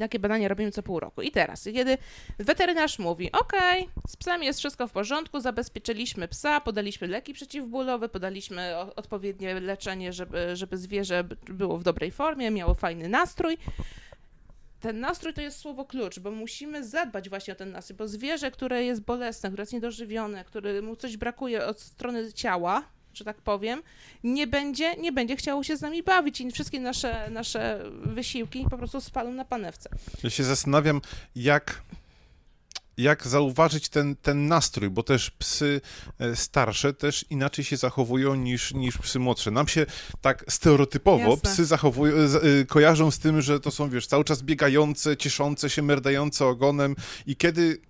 Takie 0.00 0.18
badania 0.18 0.48
robimy 0.48 0.70
co 0.70 0.82
pół 0.82 1.00
roku. 1.00 1.22
I 1.22 1.30
teraz, 1.30 1.64
kiedy 1.64 1.98
weterynarz 2.38 2.98
mówi, 2.98 3.32
ok, 3.32 3.52
z 4.08 4.16
psem 4.16 4.42
jest 4.42 4.58
wszystko 4.58 4.88
w 4.88 4.92
porządku, 4.92 5.40
zabezpieczyliśmy 5.40 6.28
psa, 6.28 6.60
podaliśmy 6.60 7.06
leki 7.06 7.32
przeciwbólowe, 7.34 8.08
podaliśmy 8.08 8.76
odpowiednie 8.96 9.60
leczenie, 9.60 10.12
żeby, 10.12 10.56
żeby 10.56 10.76
zwierzę 10.76 11.24
było 11.46 11.78
w 11.78 11.82
dobrej 11.82 12.10
formie, 12.10 12.50
miało 12.50 12.74
fajny 12.74 13.08
nastrój. 13.08 13.58
Ten 14.80 15.00
nastrój 15.00 15.34
to 15.34 15.40
jest 15.40 15.58
słowo 15.58 15.84
klucz, 15.84 16.18
bo 16.18 16.30
musimy 16.30 16.84
zadbać 16.84 17.28
właśnie 17.28 17.52
o 17.52 17.56
ten 17.56 17.72
nastrój, 17.72 17.96
bo 17.96 18.08
zwierzę, 18.08 18.50
które 18.50 18.84
jest 18.84 19.02
bolesne, 19.02 19.48
które 19.48 19.62
jest 19.62 19.72
niedożywione, 19.72 20.44
które 20.44 20.82
mu 20.82 20.96
coś 20.96 21.16
brakuje 21.16 21.66
od 21.66 21.80
strony 21.80 22.32
ciała, 22.32 22.82
że 23.14 23.24
tak 23.24 23.36
powiem, 23.36 23.82
nie 24.24 24.46
będzie, 24.46 24.96
nie 24.96 25.12
będzie 25.12 25.36
chciało 25.36 25.62
się 25.62 25.76
z 25.76 25.80
nami 25.80 26.02
bawić 26.02 26.40
i 26.40 26.50
wszystkie 26.50 26.80
nasze, 26.80 27.30
nasze 27.30 27.84
wysiłki 28.02 28.66
po 28.70 28.78
prostu 28.78 29.00
spalą 29.00 29.32
na 29.32 29.44
panewce. 29.44 29.90
Ja 30.22 30.30
się 30.30 30.44
zastanawiam, 30.44 31.00
jak 31.36 31.82
jak 32.96 33.26
zauważyć 33.26 33.88
ten, 33.88 34.16
ten 34.16 34.46
nastrój, 34.48 34.90
bo 34.90 35.02
też 35.02 35.30
psy 35.30 35.80
e, 36.18 36.36
starsze 36.36 36.94
też 36.94 37.24
inaczej 37.30 37.64
się 37.64 37.76
zachowują 37.76 38.34
niż, 38.34 38.74
niż 38.74 38.98
psy 38.98 39.18
młodsze. 39.18 39.50
Nam 39.50 39.68
się 39.68 39.86
tak 40.20 40.44
stereotypowo 40.48 41.30
Jasne. 41.30 41.50
psy 41.50 41.64
zachowują, 41.64 42.14
e, 42.16 42.64
kojarzą 42.64 43.10
z 43.10 43.18
tym, 43.18 43.42
że 43.42 43.60
to 43.60 43.70
są, 43.70 43.90
wiesz, 43.90 44.06
cały 44.06 44.24
czas 44.24 44.42
biegające, 44.42 45.16
cieszące 45.16 45.70
się, 45.70 45.82
merdające 45.82 46.46
ogonem 46.46 46.96
i 47.26 47.36
kiedy 47.36 47.80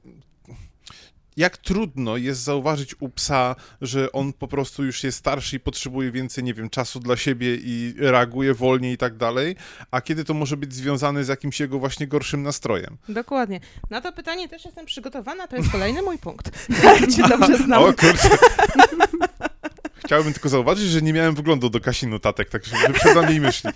jak 1.37 1.57
trudno 1.57 2.16
jest 2.16 2.41
zauważyć 2.41 2.95
u 3.01 3.09
psa, 3.09 3.57
że 3.80 4.12
on 4.12 4.32
po 4.32 4.49
prostu 4.49 4.85
już 4.85 5.05
jest 5.05 5.18
starszy 5.18 5.57
i 5.57 5.61
potrzebuje 5.61 6.11
więcej, 6.12 6.45
nie 6.45 6.55
wiem, 6.55 6.70
czasu 6.70 7.01
dla 7.01 7.16
siebie 7.16 7.57
i 7.57 7.95
reaguje 7.99 8.55
wolniej 8.55 8.93
i 8.93 8.99
tak 8.99 9.16
dalej, 9.16 9.57
a 9.91 10.01
kiedy 10.01 10.24
to 10.24 10.35
może 10.35 10.57
być 10.57 10.74
związane 10.74 11.24
z 11.24 11.28
jakimś 11.28 11.61
jego 11.61 11.78
właśnie 11.78 12.07
gorszym 12.07 12.43
nastrojem. 12.43 12.97
Dokładnie. 13.09 13.61
Na 13.91 14.01
to 14.01 14.12
pytanie 14.12 14.49
też 14.49 14.64
jestem 14.64 14.87
przygotowana, 14.87 15.49
to 15.49 15.57
jest 15.57 15.72
kolejny 15.76 16.03
mój 16.03 16.18
punkt. 16.18 16.51
Cię 17.16 17.28
dobrze 17.28 17.57
znam. 17.57 17.82
O 17.82 17.93
kurczę. 17.93 18.28
Chciałbym 19.97 20.32
tylko 20.32 20.49
zauważyć, 20.49 20.84
że 20.84 21.03
nie 21.03 21.12
miałem 21.12 21.34
wyglądu 21.34 21.70
do 21.70 21.80
Kasi 21.80 22.07
notatek, 22.07 22.51
także 22.51 22.76
wyprzedzam 22.86 23.30
jej 23.30 23.40
myśli. 23.40 23.70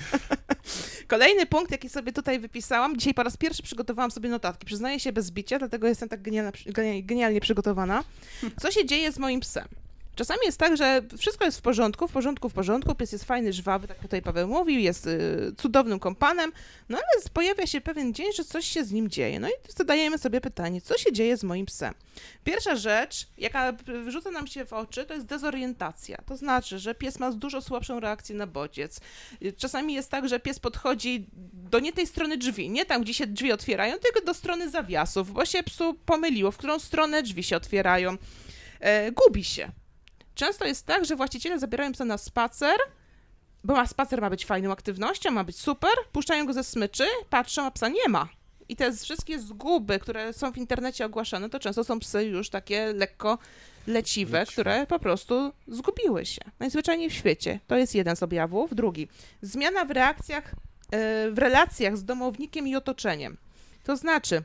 Kolejny 1.06 1.46
punkt, 1.46 1.72
jaki 1.72 1.88
sobie 1.88 2.12
tutaj 2.12 2.38
wypisałam, 2.38 2.96
dzisiaj 2.96 3.14
po 3.14 3.22
raz 3.22 3.36
pierwszy 3.36 3.62
przygotowałam 3.62 4.10
sobie 4.10 4.28
notatki. 4.28 4.66
Przyznaję 4.66 5.00
się 5.00 5.12
bez 5.12 5.30
bicia, 5.30 5.58
dlatego 5.58 5.88
jestem 5.88 6.08
tak 6.08 6.22
genialna, 6.22 6.52
genialnie 7.02 7.40
przygotowana. 7.40 8.04
Co 8.60 8.70
się 8.70 8.86
dzieje 8.86 9.12
z 9.12 9.18
moim 9.18 9.40
psem? 9.40 9.68
Czasami 10.18 10.40
jest 10.44 10.58
tak, 10.58 10.76
że 10.76 11.02
wszystko 11.18 11.44
jest 11.44 11.58
w 11.58 11.62
porządku, 11.62 12.08
w 12.08 12.12
porządku, 12.12 12.48
w 12.48 12.52
porządku, 12.52 12.94
pies 12.94 13.12
jest 13.12 13.24
fajny, 13.24 13.52
żwawy, 13.52 13.88
tak 13.88 13.98
tutaj 13.98 14.22
Paweł 14.22 14.48
mówił, 14.48 14.80
jest 14.80 15.06
y, 15.06 15.52
cudownym 15.56 15.98
kompanem, 15.98 16.52
no 16.88 16.98
ale 16.98 17.22
pojawia 17.32 17.66
się 17.66 17.80
pewien 17.80 18.14
dzień, 18.14 18.32
że 18.32 18.44
coś 18.44 18.64
się 18.64 18.84
z 18.84 18.92
nim 18.92 19.10
dzieje. 19.10 19.40
No 19.40 19.48
i 19.48 19.52
zadajemy 19.76 20.18
sobie 20.18 20.40
pytanie, 20.40 20.80
co 20.80 20.98
się 20.98 21.12
dzieje 21.12 21.36
z 21.36 21.44
moim 21.44 21.66
psem? 21.66 21.94
Pierwsza 22.44 22.76
rzecz, 22.76 23.28
jaka 23.38 23.72
wyrzuca 24.04 24.30
nam 24.30 24.46
się 24.46 24.64
w 24.64 24.72
oczy, 24.72 25.04
to 25.06 25.14
jest 25.14 25.26
dezorientacja. 25.26 26.18
To 26.26 26.36
znaczy, 26.36 26.78
że 26.78 26.94
pies 26.94 27.18
ma 27.18 27.32
dużo 27.32 27.62
słabszą 27.62 28.00
reakcję 28.00 28.34
na 28.34 28.46
bodziec. 28.46 29.00
Czasami 29.56 29.94
jest 29.94 30.10
tak, 30.10 30.28
że 30.28 30.40
pies 30.40 30.58
podchodzi 30.58 31.26
do 31.52 31.80
nie 31.80 31.92
tej 31.92 32.06
strony 32.06 32.36
drzwi, 32.36 32.70
nie 32.70 32.86
tam, 32.86 33.02
gdzie 33.02 33.14
się 33.14 33.26
drzwi 33.26 33.52
otwierają, 33.52 33.98
tylko 33.98 34.20
do 34.20 34.34
strony 34.34 34.70
zawiasów, 34.70 35.32
bo 35.32 35.44
się 35.44 35.62
psu 35.62 35.94
pomyliło, 35.94 36.50
w 36.50 36.56
którą 36.56 36.78
stronę 36.78 37.22
drzwi 37.22 37.42
się 37.42 37.56
otwierają. 37.56 38.16
E, 38.80 39.12
gubi 39.12 39.44
się. 39.44 39.72
Często 40.38 40.64
jest 40.64 40.86
tak, 40.86 41.04
że 41.04 41.16
właściciele 41.16 41.58
zabierają 41.58 41.92
psa 41.92 42.04
na 42.04 42.18
spacer, 42.18 42.76
bo 43.64 43.74
ma 43.74 43.86
spacer 43.86 44.20
ma 44.20 44.30
być 44.30 44.46
fajną 44.46 44.72
aktywnością, 44.72 45.30
ma 45.30 45.44
być 45.44 45.56
super, 45.56 45.90
puszczają 46.12 46.46
go 46.46 46.52
ze 46.52 46.64
smyczy, 46.64 47.04
patrzą, 47.30 47.64
a 47.64 47.70
psa 47.70 47.88
nie 47.88 48.08
ma. 48.08 48.28
I 48.68 48.76
te 48.76 48.92
wszystkie 48.92 49.38
zguby, 49.38 49.98
które 49.98 50.32
są 50.32 50.52
w 50.52 50.58
internecie 50.58 51.06
ogłaszane, 51.06 51.50
to 51.50 51.58
często 51.58 51.84
są 51.84 52.00
psy 52.00 52.24
już 52.24 52.50
takie 52.50 52.92
lekko 52.92 53.38
leciwe, 53.86 54.46
które 54.46 54.86
po 54.86 54.98
prostu 54.98 55.52
zgubiły 55.68 56.26
się. 56.26 56.42
Najzwyczajniej 56.58 57.10
w 57.10 57.14
świecie. 57.14 57.60
To 57.66 57.76
jest 57.76 57.94
jeden 57.94 58.16
z 58.16 58.22
objawów. 58.22 58.74
Drugi, 58.74 59.08
zmiana 59.42 59.84
w 59.84 59.90
reakcjach, 59.90 60.44
e, 60.90 61.30
w 61.30 61.38
relacjach 61.38 61.96
z 61.96 62.04
domownikiem 62.04 62.68
i 62.68 62.76
otoczeniem. 62.76 63.36
To 63.84 63.96
znaczy, 63.96 64.42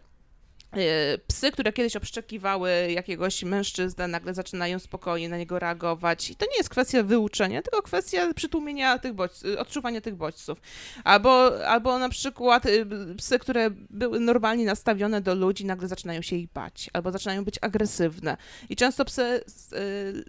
psy, 1.28 1.52
które 1.52 1.74
kiedyś 1.74 1.96
obszczekiwały 1.96 2.72
jakiegoś 2.92 3.44
mężczyznę, 3.44 4.08
nagle 4.08 4.34
zaczynają 4.34 4.80
spokojnie 4.80 5.30
na 5.30 5.38
niego 5.38 5.60
reagować. 5.60 6.30
I 6.30 6.36
to 6.36 6.46
nie 6.46 6.58
jest 6.58 6.70
kwestia 6.70 7.04
wyuczenia, 7.04 7.62
tylko 7.62 7.82
kwestia 7.82 8.34
przytłumienia 8.34 9.00
tych 9.00 9.14
bodźców, 9.14 9.50
odczuwania 9.58 10.02
tych 10.02 10.16
bodźców. 10.16 10.62
Albo, 11.04 11.66
albo 11.68 12.00
na 12.00 12.10
przykład 12.10 12.66
y, 12.66 12.86
psy, 13.18 13.40
które 13.40 13.70
były 13.90 14.20
normalnie 14.20 14.66
nastawione 14.66 15.22
do 15.22 15.36
ludzi, 15.36 15.66
nagle 15.66 15.88
zaczynają 15.88 16.22
się 16.22 16.36
ich 16.36 16.50
bać, 16.54 16.90
albo 16.94 17.12
zaczynają 17.12 17.46
być 17.46 17.56
agresywne. 17.62 18.38
I 18.70 18.76
często 18.76 19.06
psy 19.06 19.44
y, 19.74 20.24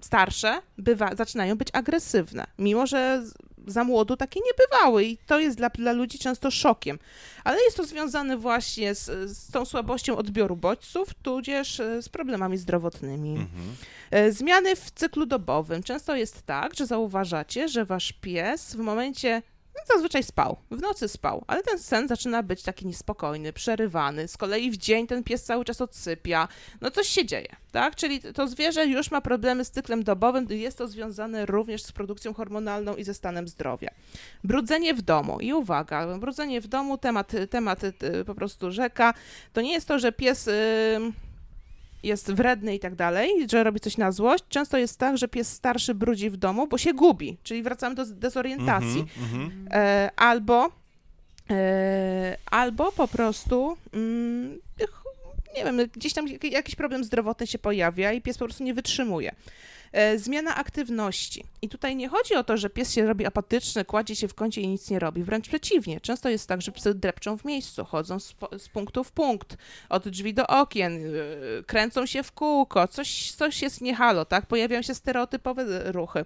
starsze 0.00 0.62
bywa, 0.78 1.14
zaczynają 1.16 1.56
być 1.56 1.68
agresywne, 1.72 2.46
mimo 2.58 2.86
że 2.86 3.24
za 3.66 3.84
młodu 3.84 4.16
takie 4.16 4.40
nie 4.40 4.66
bywały 4.66 5.04
i 5.04 5.18
to 5.26 5.40
jest 5.40 5.56
dla, 5.56 5.70
dla 5.70 5.92
ludzi 5.92 6.18
często 6.18 6.50
szokiem. 6.50 6.98
Ale 7.44 7.62
jest 7.62 7.76
to 7.76 7.84
związane 7.84 8.36
właśnie 8.36 8.94
z, 8.94 9.30
z 9.38 9.50
tą 9.50 9.64
słabością 9.64 10.16
odbioru 10.16 10.56
bodźców, 10.56 11.14
tudzież 11.22 11.80
e, 11.80 12.02
z 12.02 12.08
problemami 12.08 12.58
zdrowotnymi. 12.58 13.30
Mhm. 13.30 13.76
E, 14.10 14.32
zmiany 14.32 14.76
w 14.76 14.90
cyklu 14.90 15.26
dobowym. 15.26 15.82
Często 15.82 16.16
jest 16.16 16.42
tak, 16.42 16.74
że 16.74 16.86
zauważacie, 16.86 17.68
że 17.68 17.84
wasz 17.84 18.12
pies 18.12 18.74
w 18.74 18.78
momencie 18.78 19.42
zazwyczaj 19.86 20.22
spał, 20.22 20.56
w 20.70 20.80
nocy 20.80 21.08
spał, 21.08 21.44
ale 21.46 21.62
ten 21.62 21.78
sen 21.78 22.08
zaczyna 22.08 22.42
być 22.42 22.62
taki 22.62 22.86
niespokojny, 22.86 23.52
przerywany. 23.52 24.28
Z 24.28 24.36
kolei 24.36 24.70
w 24.70 24.76
dzień 24.76 25.06
ten 25.06 25.24
pies 25.24 25.44
cały 25.44 25.64
czas 25.64 25.80
odsypia. 25.80 26.48
No 26.80 26.90
coś 26.90 27.06
się 27.06 27.26
dzieje, 27.26 27.56
tak? 27.72 27.96
Czyli 27.96 28.20
to 28.20 28.48
zwierzę 28.48 28.86
już 28.86 29.10
ma 29.10 29.20
problemy 29.20 29.64
z 29.64 29.70
cyklem 29.70 30.04
dobowym, 30.04 30.46
jest 30.50 30.78
to 30.78 30.88
związane 30.88 31.46
również 31.46 31.82
z 31.82 31.92
produkcją 31.92 32.34
hormonalną 32.34 32.96
i 32.96 33.04
ze 33.04 33.14
stanem 33.14 33.48
zdrowia. 33.48 33.90
Brudzenie 34.44 34.94
w 34.94 35.02
domu. 35.02 35.40
I 35.40 35.52
uwaga, 35.52 36.18
brudzenie 36.18 36.60
w 36.60 36.66
domu, 36.66 36.98
temat, 36.98 37.32
temat 37.50 37.84
y, 37.84 37.92
po 38.26 38.34
prostu 38.34 38.70
rzeka. 38.70 39.14
To 39.52 39.60
nie 39.60 39.72
jest 39.72 39.88
to, 39.88 39.98
że 39.98 40.12
pies... 40.12 40.46
Yy 40.46 41.31
jest 42.02 42.32
wredny 42.32 42.74
i 42.74 42.80
tak 42.80 42.94
dalej, 42.94 43.30
że 43.50 43.64
robi 43.64 43.80
coś 43.80 43.96
na 43.96 44.12
złość, 44.12 44.44
często 44.48 44.78
jest 44.78 44.98
tak, 44.98 45.18
że 45.18 45.28
pies 45.28 45.52
starszy 45.52 45.94
brudzi 45.94 46.30
w 46.30 46.36
domu, 46.36 46.66
bo 46.66 46.78
się 46.78 46.94
gubi, 46.94 47.36
czyli 47.42 47.62
wracamy 47.62 47.94
do 47.94 48.06
dezorientacji. 48.06 49.04
Mm 49.18 49.50
-hmm, 49.50 49.50
e, 49.70 50.10
albo, 50.16 50.70
e, 51.50 52.36
albo 52.46 52.92
po 52.92 53.08
prostu 53.08 53.76
mm, 53.92 54.58
nie 55.56 55.64
wiem, 55.64 55.80
gdzieś 55.92 56.12
tam 56.12 56.26
jakiś 56.42 56.74
problem 56.74 57.04
zdrowotny 57.04 57.46
się 57.46 57.58
pojawia 57.58 58.12
i 58.12 58.20
pies 58.20 58.38
po 58.38 58.44
prostu 58.44 58.64
nie 58.64 58.74
wytrzymuje. 58.74 59.34
E, 59.92 60.18
zmiana 60.18 60.56
aktywności. 60.56 61.44
I 61.62 61.68
tutaj 61.68 61.96
nie 61.96 62.08
chodzi 62.08 62.34
o 62.34 62.44
to, 62.44 62.56
że 62.56 62.70
pies 62.70 62.92
się 62.92 63.06
robi 63.06 63.26
apatyczny, 63.26 63.84
kładzie 63.84 64.16
się 64.16 64.28
w 64.28 64.34
kącie 64.34 64.60
i 64.60 64.68
nic 64.68 64.90
nie 64.90 64.98
robi. 64.98 65.22
Wręcz 65.22 65.48
przeciwnie. 65.48 66.00
Często 66.00 66.28
jest 66.28 66.48
tak, 66.48 66.62
że 66.62 66.72
psy 66.72 66.94
drepczą 66.94 67.38
w 67.38 67.44
miejscu, 67.44 67.84
chodzą 67.84 68.20
z, 68.20 68.34
z 68.58 68.68
punktu 68.68 69.04
w 69.04 69.12
punkt, 69.12 69.56
od 69.88 70.08
drzwi 70.08 70.34
do 70.34 70.46
okien, 70.46 71.00
yy, 71.00 71.64
kręcą 71.66 72.06
się 72.06 72.22
w 72.22 72.32
kółko, 72.32 72.88
coś, 72.88 73.32
coś 73.32 73.62
jest 73.62 73.80
niehalo, 73.80 74.24
tak? 74.24 74.46
Pojawiają 74.46 74.82
się 74.82 74.94
stereotypowe 74.94 75.92
ruchy. 75.92 76.24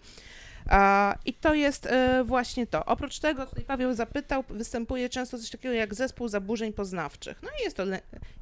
I 1.25 1.35
to 1.35 1.55
jest 1.55 1.87
e, 1.87 2.25
właśnie 2.25 2.67
to. 2.67 2.85
Oprócz 2.85 3.19
tego, 3.19 3.47
tutaj 3.47 3.64
Paweł 3.64 3.95
zapytał, 3.95 4.45
występuje 4.51 5.09
często 5.09 5.39
coś 5.39 5.51
takiego 5.51 5.75
jak 5.75 5.95
zespół 5.95 6.29
zaburzeń 6.29 6.73
poznawczych. 6.73 7.43
No 7.43 7.49
i 7.61 7.64
jest 7.64 7.77
to, 7.77 7.85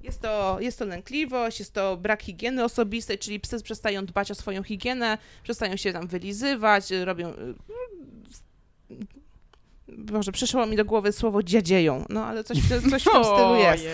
jest 0.02 0.20
to, 0.20 0.56
jest 0.60 0.78
to 0.78 0.84
lękliwość, 0.84 1.58
jest 1.58 1.72
to 1.72 1.96
brak 1.96 2.22
higieny 2.22 2.64
osobistej, 2.64 3.18
czyli 3.18 3.40
psy 3.40 3.62
przestają 3.62 4.06
dbać 4.06 4.30
o 4.30 4.34
swoją 4.34 4.62
higienę, 4.62 5.18
przestają 5.42 5.76
się 5.76 5.92
tam 5.92 6.06
wylizywać, 6.06 6.90
robią 6.90 7.28
e, 7.28 7.34
Boże, 9.88 10.32
przyszło 10.32 10.66
mi 10.66 10.76
do 10.76 10.84
głowy 10.84 11.12
słowo 11.12 11.42
dziadzieją, 11.42 12.04
no 12.08 12.26
ale 12.26 12.44
coś, 12.44 12.58
coś 12.68 12.78
w 12.78 12.90
tym 12.90 13.00
stylu 13.00 13.56
jest. 13.56 13.84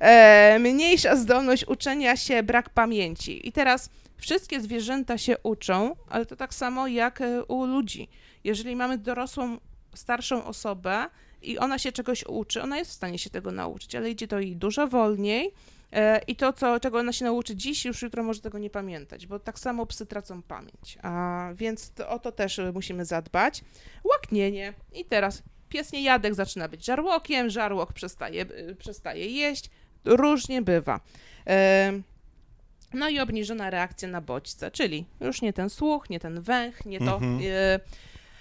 E, 0.00 0.58
mniejsza 0.58 1.16
zdolność 1.16 1.64
uczenia 1.68 2.16
się, 2.16 2.42
brak 2.42 2.70
pamięci. 2.70 3.48
I 3.48 3.52
teraz 3.52 3.90
Wszystkie 4.16 4.60
zwierzęta 4.60 5.18
się 5.18 5.36
uczą, 5.42 5.96
ale 6.08 6.26
to 6.26 6.36
tak 6.36 6.54
samo 6.54 6.86
jak 6.86 7.20
e, 7.20 7.44
u 7.44 7.66
ludzi. 7.66 8.08
Jeżeli 8.44 8.76
mamy 8.76 8.98
dorosłą, 8.98 9.58
starszą 9.94 10.44
osobę 10.44 11.06
i 11.42 11.58
ona 11.58 11.78
się 11.78 11.92
czegoś 11.92 12.24
uczy, 12.26 12.62
ona 12.62 12.78
jest 12.78 12.90
w 12.90 12.94
stanie 12.94 13.18
się 13.18 13.30
tego 13.30 13.52
nauczyć, 13.52 13.94
ale 13.94 14.10
idzie 14.10 14.28
to 14.28 14.40
jej 14.40 14.56
dużo 14.56 14.88
wolniej. 14.88 15.52
E, 15.92 16.20
I 16.26 16.36
to, 16.36 16.52
co, 16.52 16.80
czego 16.80 16.98
ona 16.98 17.12
się 17.12 17.24
nauczy 17.24 17.56
dziś, 17.56 17.84
już 17.84 18.02
jutro 18.02 18.22
może 18.22 18.40
tego 18.40 18.58
nie 18.58 18.70
pamiętać, 18.70 19.26
bo 19.26 19.38
tak 19.38 19.58
samo 19.58 19.86
psy 19.86 20.06
tracą 20.06 20.42
pamięć. 20.42 20.98
A 21.02 21.48
więc 21.54 21.90
to, 21.90 22.08
o 22.08 22.18
to 22.18 22.32
też 22.32 22.60
musimy 22.74 23.04
zadbać. 23.04 23.64
Łaknienie. 24.04 24.74
I 24.92 25.04
teraz 25.04 25.42
pies 25.68 25.92
niejadek 25.92 26.34
zaczyna 26.34 26.68
być 26.68 26.84
żarłokiem, 26.84 27.50
żarłok 27.50 27.92
przestaje, 27.92 28.42
e, 28.42 28.74
przestaje 28.74 29.26
jeść. 29.26 29.70
Różnie 30.04 30.62
bywa. 30.62 31.00
No 32.94 33.08
i 33.08 33.20
obniżona 33.20 33.70
reakcja 33.70 34.08
na 34.08 34.20
bodźce, 34.20 34.70
czyli 34.70 35.04
już 35.20 35.42
nie 35.42 35.52
ten 35.52 35.70
słuch, 35.70 36.10
nie 36.10 36.20
ten 36.20 36.40
węch, 36.40 36.86
nie 36.86 36.98
to, 36.98 37.14
mhm. 37.14 37.40
e, 37.42 37.80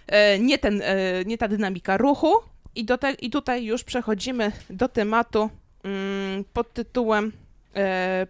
e, 0.08 0.40
nie, 0.40 0.58
ten, 0.58 0.82
e, 0.82 1.26
nie 1.26 1.38
ta 1.38 1.48
dynamika 1.48 1.98
ruchu. 1.98 2.34
I, 2.76 2.86
do 2.86 2.98
te, 2.98 3.12
I 3.12 3.30
tutaj 3.30 3.66
już 3.66 3.84
przechodzimy 3.84 4.52
do 4.70 4.88
tematu 4.88 5.50
mm, 5.84 6.44
pod 6.54 6.74
tytułem 6.74 7.32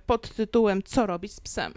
pod 0.06 0.30
tytułem 0.30 0.84
Co 0.84 1.06
robić 1.06 1.34
z 1.34 1.39
psem? 1.39 1.74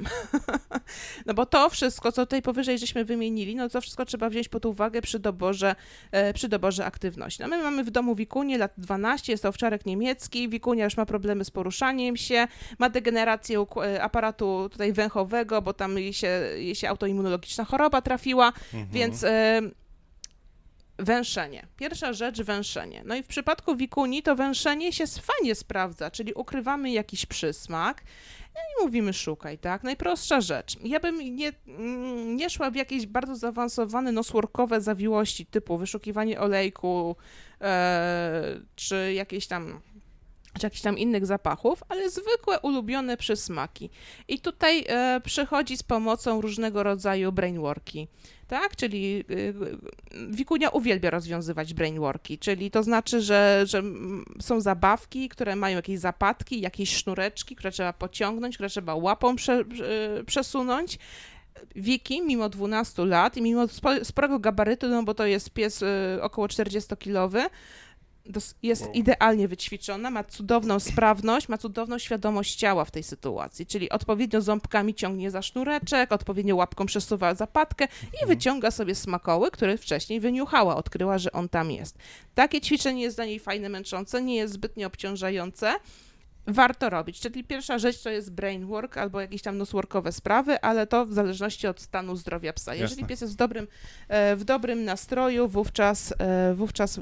no 1.27 1.35
bo 1.35 1.47
to 1.47 1.71
wszystko, 1.71 2.12
co 2.12 2.27
tutaj 2.27 2.43
powyżej 2.43 2.79
żeśmy 2.79 3.05
wymienili, 3.05 3.57
no 3.57 3.69
to 3.69 3.81
wszystko 3.81 4.05
trzeba 4.05 4.31
wziąć 4.31 4.49
pod 4.49 4.67
uwagę 4.67 5.03
przy 5.03 5.19
doborze, 5.19 5.75
e, 6.11 6.35
przy 6.35 6.49
doborze 6.49 6.85
aktywności. 6.85 7.43
No 7.43 7.49
my 7.49 7.62
mamy 7.62 7.85
w 7.85 7.91
domu 7.91 8.14
Wikunię, 8.14 8.59
lat 8.59 8.73
12, 8.79 9.33
jest 9.33 9.43
to 9.43 9.49
owczarek 9.49 9.87
niemiecki, 9.87 10.49
Wikunia 10.49 10.85
już 10.85 10.97
ma 10.97 11.07
problemy 11.07 11.45
z 11.45 11.51
poruszaniem 11.51 12.17
się, 12.17 12.49
ma 12.79 12.91
degenerację 12.91 13.67
e, 13.77 14.03
aparatu 14.03 14.69
tutaj 14.73 14.93
węchowego, 14.93 15.62
bo 15.62 15.73
tam 15.73 15.99
jej 15.99 16.12
się, 16.12 16.29
jej 16.57 16.75
się 16.75 16.89
autoimmunologiczna 16.89 17.64
choroba 17.64 18.03
trafiła, 18.03 18.47
mhm. 18.47 18.87
więc 18.91 19.25
Węszenie. 20.99 21.66
Pierwsza 21.76 22.12
rzecz, 22.12 22.42
węszenie. 22.42 23.03
No 23.05 23.14
i 23.16 23.22
w 23.22 23.26
przypadku 23.26 23.76
wikuni 23.76 24.22
to 24.22 24.36
węszenie 24.36 24.92
się 24.92 25.05
fajnie 25.07 25.55
sprawdza, 25.55 26.11
czyli 26.11 26.34
ukrywamy 26.34 26.90
jakiś 26.90 27.26
przysmak 27.26 28.03
i 28.55 28.84
mówimy 28.84 29.12
szukaj, 29.12 29.59
tak? 29.59 29.84
Najprostsza 29.84 30.40
rzecz. 30.40 30.76
Ja 30.84 31.01
bym 31.01 31.36
nie, 31.36 31.53
nie 32.26 32.51
szła 32.51 32.70
w 32.70 32.74
jakieś 32.74 33.07
bardzo 33.07 33.36
zaawansowane 33.36 34.12
nosworkowe 34.12 34.80
zawiłości 34.80 35.47
typu 35.47 35.78
wyszukiwanie 35.78 36.40
olejku 36.40 37.16
e, 37.61 38.61
czy 38.76 39.12
jakieś 39.12 39.47
tam 39.47 39.80
czy 40.59 40.66
jakichś 40.66 40.82
tam 40.82 40.98
innych 40.98 41.26
zapachów, 41.26 41.82
ale 41.88 42.11
zwykłe, 42.11 42.61
ulubione 42.61 43.16
przysmaki. 43.16 43.90
I 44.28 44.40
tutaj 44.40 44.84
e, 44.88 45.20
przychodzi 45.24 45.76
z 45.76 45.82
pomocą 45.82 46.40
różnego 46.40 46.82
rodzaju 46.82 47.32
brainworki 47.32 48.09
tak? 48.48 48.76
Czyli 48.76 49.24
y, 49.30 49.54
Wikunia 50.28 50.68
uwielbia 50.68 51.11
rozwiązywać 51.11 51.74
brainworki, 51.74 52.38
czyli 52.38 52.70
to 52.70 52.82
znaczy, 52.82 53.20
że, 53.20 53.64
że 53.66 53.82
są 54.40 54.61
zabawki, 54.61 55.28
które 55.28 55.57
mają 55.57 55.76
jakieś 55.76 55.98
zapadki, 55.98 56.61
jakieś 56.61 56.96
sznureczki, 56.96 57.57
które 57.57 57.70
trzeba 57.70 57.92
pociągnąć, 57.92 58.54
które 58.54 58.68
trzeba 58.68 58.94
łapą 58.94 59.36
prze, 59.36 59.64
przesunąć. 60.26 60.98
Wiki, 61.76 62.22
mimo 62.22 62.48
12 62.48 63.04
lat 63.04 63.36
i 63.36 63.42
mimo 63.42 63.66
sporego 64.02 64.38
gabarytu, 64.38 64.88
no 64.88 65.02
bo 65.02 65.14
to 65.14 65.26
jest 65.26 65.50
pies 65.50 65.82
y, 65.82 66.18
około 66.22 66.46
40-kilowy, 66.46 67.44
jest 68.62 68.83
wow. 68.83 68.93
idealnie 68.93 69.49
wyćwiczona, 69.49 70.11
ma 70.11 70.24
cudowną 70.24 70.81
sprawność, 70.91 71.49
ma 71.49 71.59
cudowną 71.59 71.99
świadomość 71.99 72.57
ciała 72.57 72.85
w 72.85 72.91
tej 72.91 73.03
sytuacji, 73.03 73.66
czyli 73.66 73.91
odpowiednio 73.91 74.41
ząbkami 74.41 74.95
ciągnie 74.95 75.31
za 75.31 75.43
sznureczek, 75.43 76.12
odpowiednio 76.12 76.57
łapką 76.57 76.87
przesuwa 76.87 77.35
zapadkę 77.35 77.85
i 77.85 78.07
mhm. 78.07 78.29
wyciąga 78.29 78.70
sobie 78.70 78.95
smakoły, 78.95 79.51
które 79.51 79.79
wcześniej 79.79 80.20
wyniuchała, 80.20 80.77
odkryła, 80.77 81.18
że 81.18 81.33
on 81.33 81.49
tam 81.49 81.70
jest. 81.70 81.99
Takie 82.35 82.61
ćwiczenie 82.61 83.03
jest 83.03 83.16
dla 83.16 83.24
niej 83.24 83.39
fajne, 83.39 83.68
męczące, 83.68 84.22
nie 84.22 84.37
jest 84.37 84.55
zbytnio 84.55 84.87
obciążające, 84.87 85.74
warto 86.47 86.91
robić. 86.91 87.20
Czyli 87.20 87.45
pierwsza 87.45 87.79
rzecz 87.79 88.03
to 88.03 88.11
jest 88.11 88.33
brainwork 88.33 88.97
albo 88.97 89.20
jakieś 89.20 89.43
tam 89.43 89.59
nosworkowe 89.59 90.12
sprawy, 90.12 90.61
ale 90.61 90.87
to 90.87 91.07
w 91.07 91.12
zależności 91.12 91.66
od 91.66 91.81
stanu 91.81 92.16
zdrowia 92.16 92.53
psa. 92.53 92.74
Jeżeli 92.74 93.01
Jasne. 93.01 93.09
pies 93.09 93.20
jest 93.20 93.33
w 93.33 93.37
dobrym, 93.37 93.68
e, 94.09 94.37
w 94.37 94.45
dobrym 94.45 94.85
nastroju, 94.85 95.49
wówczas, 95.49 96.14
e, 96.18 96.55
wówczas 96.55 97.01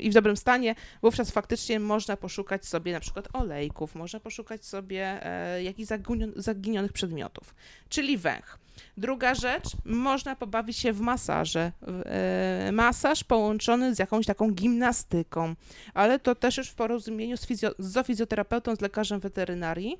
i 0.00 0.10
w 0.10 0.14
dobrym 0.14 0.36
stanie, 0.36 0.74
wówczas 1.02 1.30
faktycznie 1.30 1.80
można 1.80 2.16
poszukać 2.16 2.66
sobie 2.66 2.92
na 2.92 3.00
przykład 3.00 3.28
olejków, 3.32 3.94
można 3.94 4.20
poszukać 4.20 4.64
sobie 4.64 5.26
e, 5.26 5.62
jakichś 5.62 5.88
zaginionych 6.36 6.92
przedmiotów, 6.92 7.54
czyli 7.88 8.18
węch. 8.18 8.58
Druga 8.96 9.34
rzecz, 9.34 9.64
można 9.84 10.36
pobawić 10.36 10.76
się 10.76 10.92
w 10.92 11.00
masaże. 11.00 11.72
E, 12.06 12.72
masaż 12.72 13.24
połączony 13.24 13.94
z 13.94 13.98
jakąś 13.98 14.26
taką 14.26 14.50
gimnastyką, 14.50 15.54
ale 15.94 16.18
to 16.18 16.34
też 16.34 16.56
już 16.56 16.68
w 16.68 16.74
porozumieniu 16.74 17.36
z, 17.36 17.46
fizjo- 17.46 17.74
z 17.78 18.06
fizjoterapeutą, 18.06 18.76
z 18.76 18.80
lekarzem 18.80 19.20
weterynarii, 19.20 19.96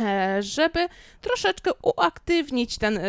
e, 0.00 0.42
żeby 0.42 0.88
troszeczkę 1.20 1.70
uaktywnić 1.82 2.78
ten 2.78 3.00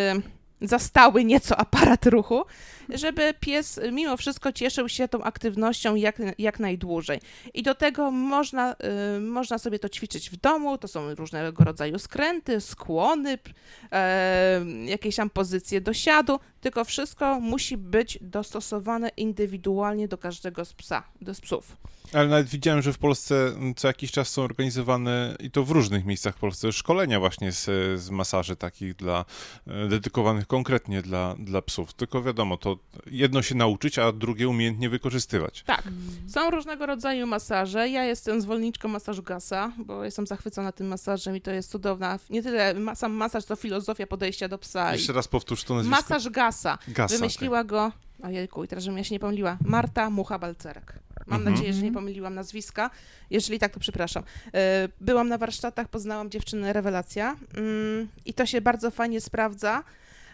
zastały 0.61 1.25
nieco 1.25 1.57
aparat 1.57 2.05
ruchu, 2.05 2.45
żeby 2.89 3.33
pies 3.39 3.79
mimo 3.91 4.17
wszystko 4.17 4.51
cieszył 4.51 4.89
się 4.89 5.07
tą 5.07 5.23
aktywnością 5.23 5.95
jak, 5.95 6.21
jak 6.37 6.59
najdłużej. 6.59 7.19
I 7.53 7.63
do 7.63 7.75
tego 7.75 8.11
można, 8.11 8.75
y, 9.17 9.19
można 9.19 9.57
sobie 9.57 9.79
to 9.79 9.89
ćwiczyć 9.89 10.29
w 10.29 10.35
domu, 10.35 10.77
to 10.77 10.87
są 10.87 11.15
różnego 11.15 11.63
rodzaju 11.63 11.99
skręty, 11.99 12.61
skłony, 12.61 13.33
y, 13.33 14.85
jakieś 14.85 15.15
tam 15.15 15.29
pozycje 15.29 15.81
do 15.81 15.93
siadu, 15.93 16.39
tylko 16.61 16.83
wszystko 16.83 17.39
musi 17.39 17.77
być 17.77 18.17
dostosowane 18.21 19.09
indywidualnie 19.17 20.07
do 20.07 20.17
każdego 20.17 20.65
z 20.65 20.73
psa, 20.73 21.03
do 21.21 21.33
psów. 21.33 21.77
Ale 22.13 22.27
nawet 22.27 22.47
widziałem, 22.47 22.81
że 22.81 22.93
w 22.93 22.97
Polsce 22.97 23.51
co 23.75 23.87
jakiś 23.87 24.11
czas 24.11 24.29
są 24.29 24.41
organizowane, 24.41 25.35
i 25.39 25.51
to 25.51 25.63
w 25.63 25.71
różnych 25.71 26.05
miejscach 26.05 26.35
w 26.35 26.39
Polsce, 26.39 26.71
szkolenia 26.71 27.19
właśnie 27.19 27.51
z, 27.51 27.65
z 28.01 28.09
masaży 28.09 28.55
takich 28.55 28.95
dla, 28.95 29.25
e, 29.67 29.87
dedykowanych 29.87 30.47
konkretnie 30.47 31.01
dla, 31.01 31.35
dla 31.39 31.61
psów. 31.61 31.93
Tylko 31.93 32.23
wiadomo, 32.23 32.57
to 32.57 32.77
jedno 33.11 33.41
się 33.41 33.55
nauczyć, 33.55 33.99
a 33.99 34.11
drugie 34.11 34.47
umiejętnie 34.47 34.89
wykorzystywać. 34.89 35.63
Tak. 35.63 35.83
Są 36.27 36.49
różnego 36.49 36.85
rodzaju 36.85 37.27
masaże. 37.27 37.89
Ja 37.89 38.03
jestem 38.03 38.41
zwolenniczką 38.41 38.87
masażu 38.87 39.23
Gasa, 39.23 39.71
bo 39.77 40.03
jestem 40.03 40.27
zachwycona 40.27 40.71
tym 40.71 40.87
masażem 40.87 41.35
i 41.35 41.41
to 41.41 41.51
jest 41.51 41.71
cudowna. 41.71 42.19
Nie 42.29 42.43
tyle 42.43 42.75
sam 42.95 43.13
masaż, 43.13 43.45
to 43.45 43.55
filozofia 43.55 44.07
podejścia 44.07 44.47
do 44.47 44.57
psa. 44.57 44.93
Jeszcze 44.93 45.13
raz 45.13 45.27
powtórz 45.27 45.63
to 45.63 45.75
nazwisko. 45.75 46.01
Masaż 46.01 46.29
Gasa. 46.29 46.77
Gasa 46.87 47.15
Wymyśliła 47.15 47.59
okay. 47.59 47.67
go, 47.67 47.91
ojejku, 48.23 48.63
i 48.63 48.67
teraz 48.67 48.83
żebym 48.83 48.97
ja 48.97 49.03
się 49.03 49.15
nie 49.15 49.19
pomyliła, 49.19 49.57
Marta 49.65 50.09
Mucha-Balcerek. 50.09 50.93
Mam 51.27 51.39
mhm. 51.39 51.55
nadzieję, 51.55 51.73
że 51.73 51.81
nie 51.81 51.91
pomyliłam 51.91 52.35
nazwiska. 52.35 52.89
Jeżeli 53.29 53.59
tak, 53.59 53.73
to 53.73 53.79
przepraszam. 53.79 54.23
E, 54.53 54.89
byłam 55.01 55.29
na 55.29 55.37
warsztatach, 55.37 55.87
poznałam 55.87 56.29
dziewczynę 56.29 56.73
rewelacja 56.73 57.35
mm, 57.57 58.07
i 58.25 58.33
to 58.33 58.45
się 58.45 58.61
bardzo 58.61 58.91
fajnie 58.91 59.21
sprawdza. 59.21 59.83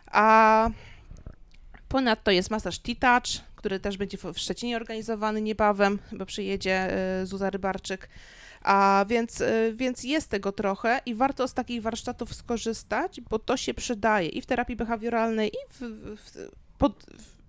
A 0.05 0.69
ponadto 1.87 2.31
jest 2.31 2.51
masaż 2.51 2.79
T-Touch, 2.79 3.41
który 3.55 3.79
też 3.79 3.97
będzie 3.97 4.17
w 4.17 4.39
Szczecinie 4.39 4.75
organizowany 4.75 5.41
niebawem, 5.41 5.99
bo 6.11 6.25
przyjedzie 6.25 6.73
e, 7.21 7.25
Zuza 7.25 7.49
Rybarczyk. 7.49 8.09
A 8.61 9.05
więc, 9.09 9.41
e, 9.41 9.73
więc 9.73 10.03
jest 10.03 10.29
tego 10.29 10.51
trochę 10.51 11.01
i 11.05 11.15
warto 11.15 11.47
z 11.47 11.53
takich 11.53 11.81
warsztatów 11.81 12.35
skorzystać, 12.35 13.21
bo 13.21 13.39
to 13.39 13.57
się 13.57 13.73
przydaje 13.73 14.29
i 14.29 14.41
w 14.41 14.45
terapii 14.45 14.75
behawioralnej, 14.75 15.49
i 15.49 15.57
w, 15.69 15.79
w, 16.17 16.51
pod, 16.78 17.05
w 17.20 17.41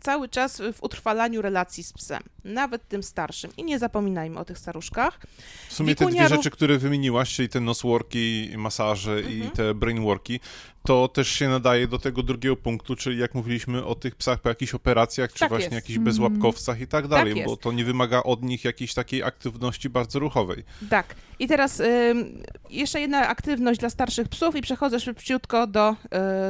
cały 0.00 0.28
czas 0.28 0.62
w 0.72 0.82
utrwalaniu 0.82 1.42
relacji 1.42 1.84
z 1.84 1.92
psem, 1.92 2.22
nawet 2.44 2.88
tym 2.88 3.02
starszym. 3.02 3.50
I 3.56 3.64
nie 3.64 3.78
zapominajmy 3.78 4.38
o 4.38 4.44
tych 4.44 4.58
staruszkach. 4.58 5.20
W 5.68 5.72
sumie 5.72 5.94
te 5.94 6.06
dwie 6.06 6.28
rzeczy, 6.28 6.50
które 6.50 6.78
wymieniłaś, 6.78 7.34
czyli 7.34 7.48
te 7.48 7.60
nosworki, 7.60 8.50
masaże 8.56 9.12
mhm. 9.12 9.38
i 9.38 9.50
te 9.50 9.74
brainworki, 9.74 10.40
to 10.82 11.08
też 11.08 11.28
się 11.28 11.48
nadaje 11.48 11.88
do 11.88 11.98
tego 11.98 12.22
drugiego 12.22 12.56
punktu, 12.56 12.96
czyli 12.96 13.18
jak 13.18 13.34
mówiliśmy 13.34 13.84
o 13.84 13.94
tych 13.94 14.16
psach 14.16 14.40
po 14.40 14.48
jakichś 14.48 14.74
operacjach, 14.74 15.32
czy 15.32 15.38
Tak 15.38 15.48
właśnie 15.48 15.64
jest. 15.64 15.74
jakichś 15.74 15.98
bezłapkowcach 15.98 16.80
i 16.80 16.86
tak 16.86 17.08
dalej, 17.08 17.36
jest. 17.36 17.48
bo 17.48 17.56
to 17.56 17.72
nie 17.72 17.84
wymaga 17.84 18.22
od 18.22 18.42
nich 18.42 18.64
jakiejś 18.64 18.94
takiej 18.94 19.22
aktywności 19.22 19.90
bardzo 19.90 20.18
ruchowej. 20.18 20.64
Tak. 20.90 21.14
I 21.38 21.48
teraz 21.48 21.80
ym, 21.80 22.42
jeszcze 22.70 23.00
jedna 23.00 23.28
aktywność 23.28 23.80
dla 23.80 23.90
starszych 23.90 24.28
psów 24.28 24.56
i 24.56 24.62
przechodzę 24.62 25.00
szybciutko 25.00 25.66
do, 25.66 25.96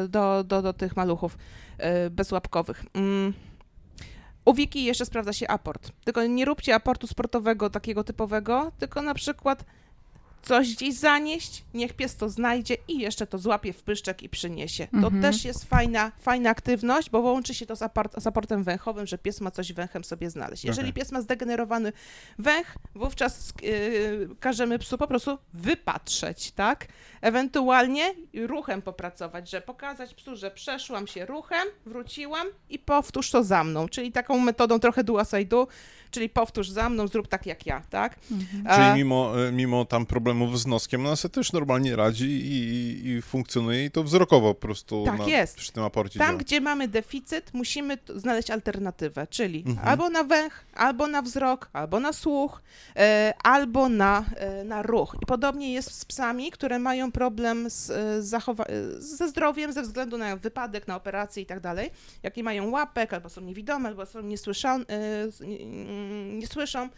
y, 0.05 0.09
do, 0.09 0.44
do, 0.44 0.62
do 0.62 0.73
tych 0.73 0.97
maluchów 0.97 1.39
bezłapkowych. 2.11 2.85
Ym. 2.97 3.35
U 4.44 4.55
Wiki 4.55 4.85
jeszcze 4.85 5.07
sprawdza 5.07 5.32
się 5.32 5.49
aport. 5.49 5.93
Tylko 6.05 6.27
nie 6.27 6.44
róbcie 6.44 6.74
aportu 6.74 7.07
sportowego 7.07 7.70
takiego 7.70 8.05
typowego, 8.05 8.73
tylko 8.78 9.03
na 9.03 9.15
przykład 9.15 9.65
coś 10.43 10.74
gdzieś 10.74 10.94
zanieść, 10.94 11.64
niech 11.74 11.93
pies 11.93 12.16
to 12.16 12.28
znajdzie 12.28 12.77
i 12.89 12.98
jeszcze 12.98 13.27
to 13.27 13.39
złapie 13.39 13.73
w 13.73 13.82
pyszczek 13.82 14.23
i 14.23 14.28
przyniesie. 14.28 14.86
To 14.86 14.97
Mhm. 14.97 15.23
też 15.23 15.44
jest 15.44 15.64
fajna, 15.64 16.12
fajna 16.20 16.51
aktywność, 16.51 17.10
bo 17.10 17.20
łączy 17.20 17.55
się 17.55 17.66
to 17.66 17.77
z, 17.77 17.82
aport, 17.82 18.23
z 18.23 18.27
aportem 18.27 18.64
węchowym, 18.64 19.06
że 19.06 19.19
pies 19.19 19.40
ma 19.40 19.51
coś 19.51 19.73
węchem 19.73 20.05
sobie 20.05 20.31
znaleźć. 20.31 20.64
Jeżeli 20.64 20.89
Okej. 20.90 21.02
pies 21.02 21.12
ma 21.12 21.20
zdegenerowany 21.20 21.93
węch, 22.39 22.74
wówczas 22.94 23.52
yy, 23.62 24.28
każemy 24.40 24.78
psu 24.78 24.98
po 24.98 25.06
prostu 25.06 25.39
wypatrzeć, 25.55 26.51
tak? 26.52 26.86
Ewentualnie 27.20 28.14
ruchem 28.47 28.82
popracować, 28.82 29.51
że 29.51 29.60
pokazać 29.60 30.14
psu, 30.14 30.36
że 30.36 30.51
przeszłam 30.51 31.06
się 31.06 31.27
ruchem, 31.27 31.69
wróciłam 31.86 32.47
i 32.70 32.78
powtórz 32.78 33.31
to 33.31 33.44
za 33.44 33.64
mną, 33.64 33.89
czyli 33.89 34.12
taką 34.12 34.39
metodą 34.39 34.78
trochę 34.81 35.05
do 35.05 35.12
do, 35.48 35.66
czyli 36.12 36.28
powtórz 36.28 36.68
za 36.68 36.89
mną, 36.89 37.06
zrób 37.09 37.28
tak 37.28 37.47
jak 37.47 37.66
ja, 37.66 37.82
tak? 37.90 38.16
Mhm. 38.30 38.64
Czyli 38.76 38.86
A- 38.86 38.94
mimo, 38.97 39.47
e, 39.48 39.52
mimo 39.52 39.84
tam 39.84 40.06
problemów 40.06 40.60
z 40.60 40.66
noskiem, 40.66 41.02
no 41.02 41.09
ona 41.09 41.16
sobie 41.16 41.32
też 41.34 41.52
normalnie 41.52 41.97
radzi 41.97 42.26
i, 42.30 42.52
i, 43.06 43.09
i 43.09 43.22
funkcjonuje 43.22 43.84
i 43.84 43.90
to 43.90 44.02
wzrokowo 44.05 44.55
po 44.55 44.60
prostu 44.60 45.05
Tak 45.06 45.18
na, 45.18 45.26
jest. 45.26 45.56
przy 45.56 45.72
tym 45.72 45.82
aporcie 45.84 46.18
Tam, 46.18 46.28
działa. 46.28 46.39
gdzie 46.39 46.60
mamy 46.60 46.89
deficyt, 46.89 47.55
musimy 47.55 47.98
znaleźć 48.16 48.51
alternatywę, 48.51 49.26
czyli 49.26 49.64
Mhm. 49.66 49.89
albo 49.89 50.10
na 50.10 50.24
węch, 50.24 50.64
albo 50.74 51.06
na 51.06 51.22
wzrok, 51.22 51.68
albo 51.72 52.01
na 52.01 52.12
słuch, 52.12 52.62
e, 52.97 53.34
albo 53.44 53.89
na, 53.89 54.24
e, 54.36 54.64
na 54.64 54.82
ruch. 54.82 55.16
I 55.22 55.26
podobnie 55.26 55.72
jest 55.72 55.94
z 55.98 56.05
psami, 56.05 56.51
które 56.51 56.78
mają 56.78 57.12
problem 57.12 57.70
z, 57.70 57.90
e, 57.90 58.22
zachowa- 58.22 58.64
e, 58.68 59.01
ze 59.02 59.28
zdrowiem 59.28 59.72
ze 59.72 59.82
względu 59.82 60.18
na 60.18 60.36
wypadek, 60.36 60.89
na 60.89 60.97
operację 60.97 61.43
i 61.43 61.47
tak 61.47 61.60
dalej. 61.60 61.90
Jak 62.22 62.36
nie 62.36 62.43
mają 62.43 62.70
łapek, 62.70 63.12
albo 63.12 63.28
są 63.28 63.40
niewidome, 63.40 63.89
albo 63.89 64.06
są 64.06 64.22
niesłyszą, 64.22 64.68
e, 64.70 64.84
z- 65.30 65.40
nie, 66.38 66.46
słyszą, 66.46 66.88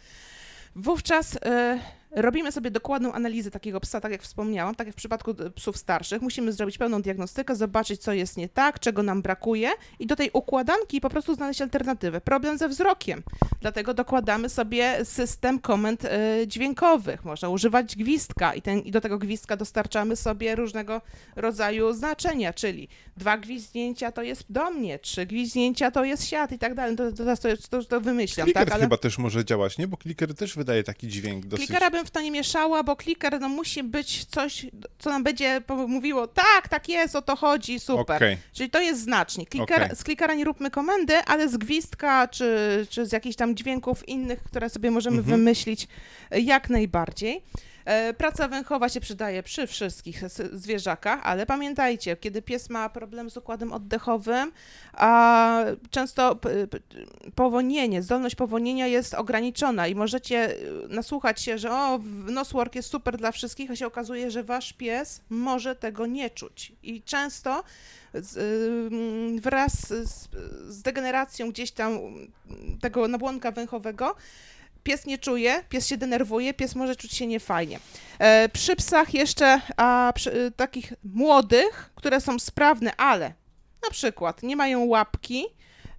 Wówczas 0.75 1.37
e, 1.45 1.79
robimy 2.15 2.51
sobie 2.51 2.71
dokładną 2.71 3.13
analizę 3.13 3.51
takiego 3.51 3.79
psa, 3.79 4.01
tak 4.01 4.11
jak 4.11 4.21
wspomniałam, 4.21 4.75
tak 4.75 4.87
jak 4.87 4.95
w 4.95 4.97
przypadku 4.97 5.31
e, 5.31 5.51
psów 5.51 5.77
starszych. 5.77 6.21
Musimy 6.21 6.53
zrobić 6.53 6.77
pełną 6.77 7.01
diagnostykę, 7.01 7.55
zobaczyć, 7.55 8.01
co 8.01 8.13
jest 8.13 8.37
nie 8.37 8.49
tak, 8.49 8.79
czego 8.79 9.03
nam 9.03 9.21
brakuje 9.21 9.71
i 9.99 10.07
do 10.07 10.15
tej 10.15 10.29
układanki 10.33 11.01
po 11.01 11.09
prostu 11.09 11.35
znaleźć 11.35 11.61
alternatywę. 11.61 12.21
Problem 12.21 12.57
ze 12.57 12.69
wzrokiem, 12.69 13.23
dlatego 13.61 13.93
dokładamy 13.93 14.49
sobie 14.49 15.05
system 15.05 15.59
komend 15.59 16.05
e, 16.05 16.47
dźwiękowych. 16.47 17.25
Można 17.25 17.49
używać 17.49 17.95
gwizdka 17.95 18.53
i, 18.53 18.61
ten, 18.61 18.79
i 18.79 18.91
do 18.91 19.01
tego 19.01 19.17
gwizdka 19.17 19.57
dostarczamy 19.57 20.15
sobie 20.15 20.55
różnego 20.55 21.01
rodzaju 21.35 21.93
znaczenia, 21.93 22.53
czyli 22.53 22.87
dwa 23.17 23.37
gwizdnięcia 23.37 24.11
to 24.11 24.21
jest 24.21 24.43
do 24.49 24.71
mnie, 24.71 24.99
trzy 24.99 25.25
gwizdnięcia 25.25 25.91
to 25.91 26.03
jest 26.03 26.27
siat 26.27 26.51
i 26.51 26.59
tak 26.59 26.75
dalej. 26.75 26.95
To, 26.95 27.11
to, 27.11 27.17
teraz 27.17 27.39
to, 27.39 27.49
to, 27.69 27.83
to 27.83 28.01
wymyślam, 28.01 28.45
Kliker 28.45 28.65
tak? 28.65 28.73
Ale... 28.73 28.83
chyba 28.83 28.97
też 28.97 29.17
może 29.17 29.45
działać, 29.45 29.77
nie? 29.77 29.87
Bo 29.87 29.97
kliker 29.97 30.35
też 30.35 30.55
wydaje 30.55 30.83
taki 30.83 31.07
dźwięk 31.07 31.45
dosyć... 31.45 31.67
Klikera 31.67 31.91
bym 31.91 32.04
w 32.05 32.11
to 32.11 32.21
nie 32.21 32.31
mieszała, 32.31 32.83
bo 32.83 32.95
kliker 32.95 33.39
no, 33.41 33.49
musi 33.49 33.83
być 33.83 34.25
coś, 34.25 34.65
co 34.99 35.09
nam 35.09 35.23
będzie 35.23 35.61
mówiło, 35.87 36.27
tak, 36.27 36.67
tak 36.69 36.89
jest, 36.89 37.15
o 37.15 37.21
to 37.21 37.35
chodzi, 37.35 37.79
super. 37.79 38.15
Okej. 38.15 38.37
Czyli 38.53 38.69
to 38.69 38.81
jest 38.81 39.01
znacznik. 39.01 39.49
Kliker, 39.49 39.83
Okej. 39.83 39.95
Z 39.95 40.03
klikera 40.03 40.33
nie 40.33 40.45
róbmy 40.45 40.71
komendy, 40.71 41.13
ale 41.17 41.49
z 41.49 41.57
gwizdka 41.57 42.27
czy, 42.27 42.87
czy 42.89 43.05
z 43.05 43.11
jakichś 43.11 43.35
tam 43.35 43.55
dźwięków 43.55 44.07
innych, 44.09 44.43
które 44.43 44.69
sobie 44.69 44.91
możemy 44.91 45.17
Mhm. 45.17 45.37
wymyślić, 45.39 45.87
e, 46.31 46.39
jak 46.39 46.69
najbardziej. 46.69 47.41
E, 47.85 48.13
Praca 48.13 48.47
węchowa 48.47 48.89
się 48.89 48.99
przydaje 48.99 49.43
przy 49.43 49.67
wszystkich 49.67 50.21
zwierzakach, 50.53 51.19
ale 51.23 51.45
pamiętajcie, 51.45 52.15
kiedy 52.17 52.41
pies 52.41 52.69
ma 52.69 52.89
problem 52.89 53.29
z 53.29 53.37
układem 53.37 53.73
oddechowym, 53.73 54.51
a 54.93 55.59
często 55.89 56.39
powonienie, 57.35 58.01
zdolność 58.01 58.35
powonienia 58.35 58.87
jest 58.87 59.13
ograniczona 59.13 59.87
i 59.87 59.95
możecie 59.95 60.51
y, 60.51 60.57
nasłuchać 60.89 61.41
się, 61.41 61.57
że 61.57 61.71
o, 61.71 61.94
w- 61.99 62.31
noswork 62.31 62.75
jest 62.75 62.89
super 62.89 63.17
dla 63.17 63.31
wszystkich, 63.31 63.71
a 63.71 63.75
się 63.75 63.87
okazuje, 63.87 64.31
że 64.31 64.43
wasz 64.43 64.73
pies 64.73 65.21
może 65.29 65.75
tego 65.75 66.05
nie 66.05 66.29
czuć. 66.29 66.71
I 66.83 67.01
często 67.01 67.63
z, 68.13 69.41
wraz 69.41 69.87
z, 69.87 70.29
z 70.67 70.81
degeneracją 70.81 71.49
gdzieś 71.51 71.71
tam 71.71 71.99
tego 72.81 73.07
nabłonka 73.07 73.51
węchowego 73.51 74.15
pies 74.83 75.05
nie 75.05 75.17
czuje, 75.17 75.63
pies 75.69 75.87
się 75.87 75.97
denerwuje, 75.97 76.53
pies 76.53 76.75
może 76.75 76.95
czuć 76.95 77.13
się 77.13 77.27
niefajnie. 77.27 77.79
E, 78.19 78.49
przy 78.49 78.75
psach 78.75 79.13
jeszcze, 79.13 79.61
a 79.77 80.11
przy 80.15 80.33
y, 80.33 80.51
takich 80.51 80.93
młodych, 81.03 81.89
które 81.95 82.21
są 82.21 82.39
sprawne, 82.39 82.95
ale 82.95 83.33
na 83.83 83.89
przykład 83.91 84.43
nie 84.43 84.55
mają 84.55 84.85
łapki, 84.85 85.45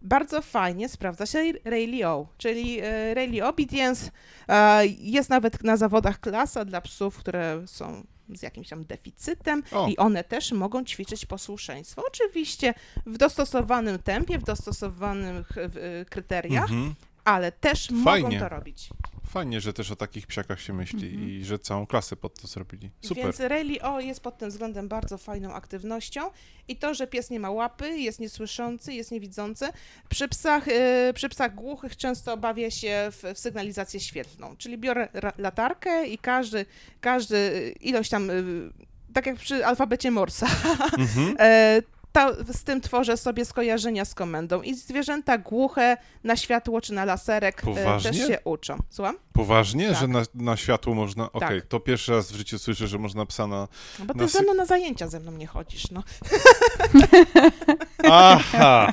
bardzo 0.03 0.43
fajnie 0.43 0.89
sprawdza 0.89 1.27
się 1.27 1.39
Rayleigh 1.65 2.07
O, 2.07 2.27
czyli 2.39 2.81
e, 2.81 3.15
Rayleigh 3.15 3.45
Obedience. 3.45 4.11
E, 4.49 4.87
Jest 4.87 5.31
nawet 5.31 5.65
na 5.65 5.77
zawodach 5.77 6.21
klasa 6.21 6.65
dla 6.65 6.81
psów, 6.81 7.17
które 7.19 7.63
są 7.67 8.05
z 8.35 8.43
jakimś 8.43 8.69
tam 8.69 8.85
deficytem 8.85 9.63
O. 9.73 9.89
i 9.89 9.97
one 9.97 10.25
też 10.25 10.53
mogą 10.53 10.85
ćwiczyć 10.85 11.27
posłuszeństwo. 11.27 12.03
Oczywiście 12.09 12.75
w 13.07 13.19
dostosowanym 13.19 13.99
tempie, 13.99 14.39
w 14.39 14.43
dostosowanych 14.45 15.59
e, 15.59 16.05
kryteriach, 16.05 16.71
Mhm. 16.71 16.95
ale 17.25 17.53
też 17.53 17.89
Fajnie. 18.05 18.29
mogą 18.29 18.39
to 18.39 18.49
robić. 18.49 18.89
Fajnie, 19.29 19.61
że 19.61 19.73
też 19.73 19.91
o 19.91 19.97
takich 19.97 20.27
psiakach 20.27 20.61
się 20.61 20.73
myśli 20.73 21.09
Mhm. 21.09 21.29
i 21.31 21.45
że 21.45 21.59
całą 21.59 21.87
klasę 21.87 22.17
pod 22.17 22.41
to 22.41 22.47
zrobili. 22.49 22.91
Super. 23.01 23.25
Więc 23.25 23.41
Rayleigh 23.41 23.85
O 23.85 24.01
jest 24.01 24.21
pod 24.21 24.39
tym 24.39 24.51
względem 24.51 24.89
bardzo 24.89 25.19
fajną 25.19 25.53
aktywnością 25.53 26.31
i 26.69 26.77
to, 26.77 26.95
że 26.95 27.07
pies 27.07 27.31
nie 27.31 27.41
ma 27.41 27.51
łapy, 27.51 27.99
jest 27.99 28.21
niesłyszący, 28.21 28.95
jest 28.95 29.11
niewidzący. 29.11 29.67
Przy 30.09 30.29
psach, 30.29 30.69
y, 30.69 31.13
przy 31.15 31.29
psach 31.29 31.55
głuchych 31.55 31.97
często 31.97 32.37
bawię 32.37 32.71
się 32.71 33.09
w, 33.13 33.23
w 33.35 33.39
sygnalizację 33.39 34.01
świetlną, 34.01 34.57
czyli 34.57 34.79
biorę 34.79 35.09
latarkę 35.39 36.07
i 36.07 36.19
każdy, 36.19 36.67
każdy 37.01 37.75
ilość 37.81 38.11
tam, 38.11 38.31
y, 38.31 38.71
tak 39.13 39.27
jak 39.27 39.37
przy 39.37 39.67
alfabecie 39.67 40.11
Morsa, 40.11 40.47
Mhm. 40.99 41.37
e, 41.41 41.83
ta, 42.17 42.33
z 42.53 42.65
tym 42.65 42.81
tworzę 42.81 43.17
sobie 43.17 43.45
skojarzenia 43.45 44.05
z 44.05 44.15
komendą 44.15 44.63
i 44.63 44.75
zwierzęta 44.75 45.39
głuche 45.39 45.97
na 46.25 46.37
światło 46.37 46.81
czy 46.81 46.93
na 46.93 47.05
laserek 47.05 47.63
e, 47.63 47.67
Poważnie? 47.67 48.11
też 48.11 48.27
się 48.27 48.39
uczą. 48.45 48.79
Słucham? 48.91 49.17
Poważnie, 49.33 49.89
Tak. 49.89 49.97
że 49.97 50.09
na, 50.09 50.23
na 50.35 50.57
światło 50.57 50.95
można... 50.95 51.33
Okej, 51.33 51.61
Tak. 51.61 51.69
to 51.69 51.81
pierwszy 51.81 52.13
raz 52.13 52.33
w 52.33 52.37
życiu 52.37 52.59
słyszę, 52.59 52.87
że 52.89 52.99
można 52.99 53.27
psa 53.27 53.47
na... 53.47 53.69
No 53.99 54.05
bo 54.05 54.15
ty 54.15 54.21
Na 54.21 54.27
ze 54.27 54.43
mną 54.43 54.55
na 54.55 54.67
zajęcia 54.67 55.09
ze 55.09 55.21
mną 55.21 55.33
nie 55.33 55.47
chodzisz, 55.47 55.91
no. 55.91 56.03
Aha! 58.11 58.93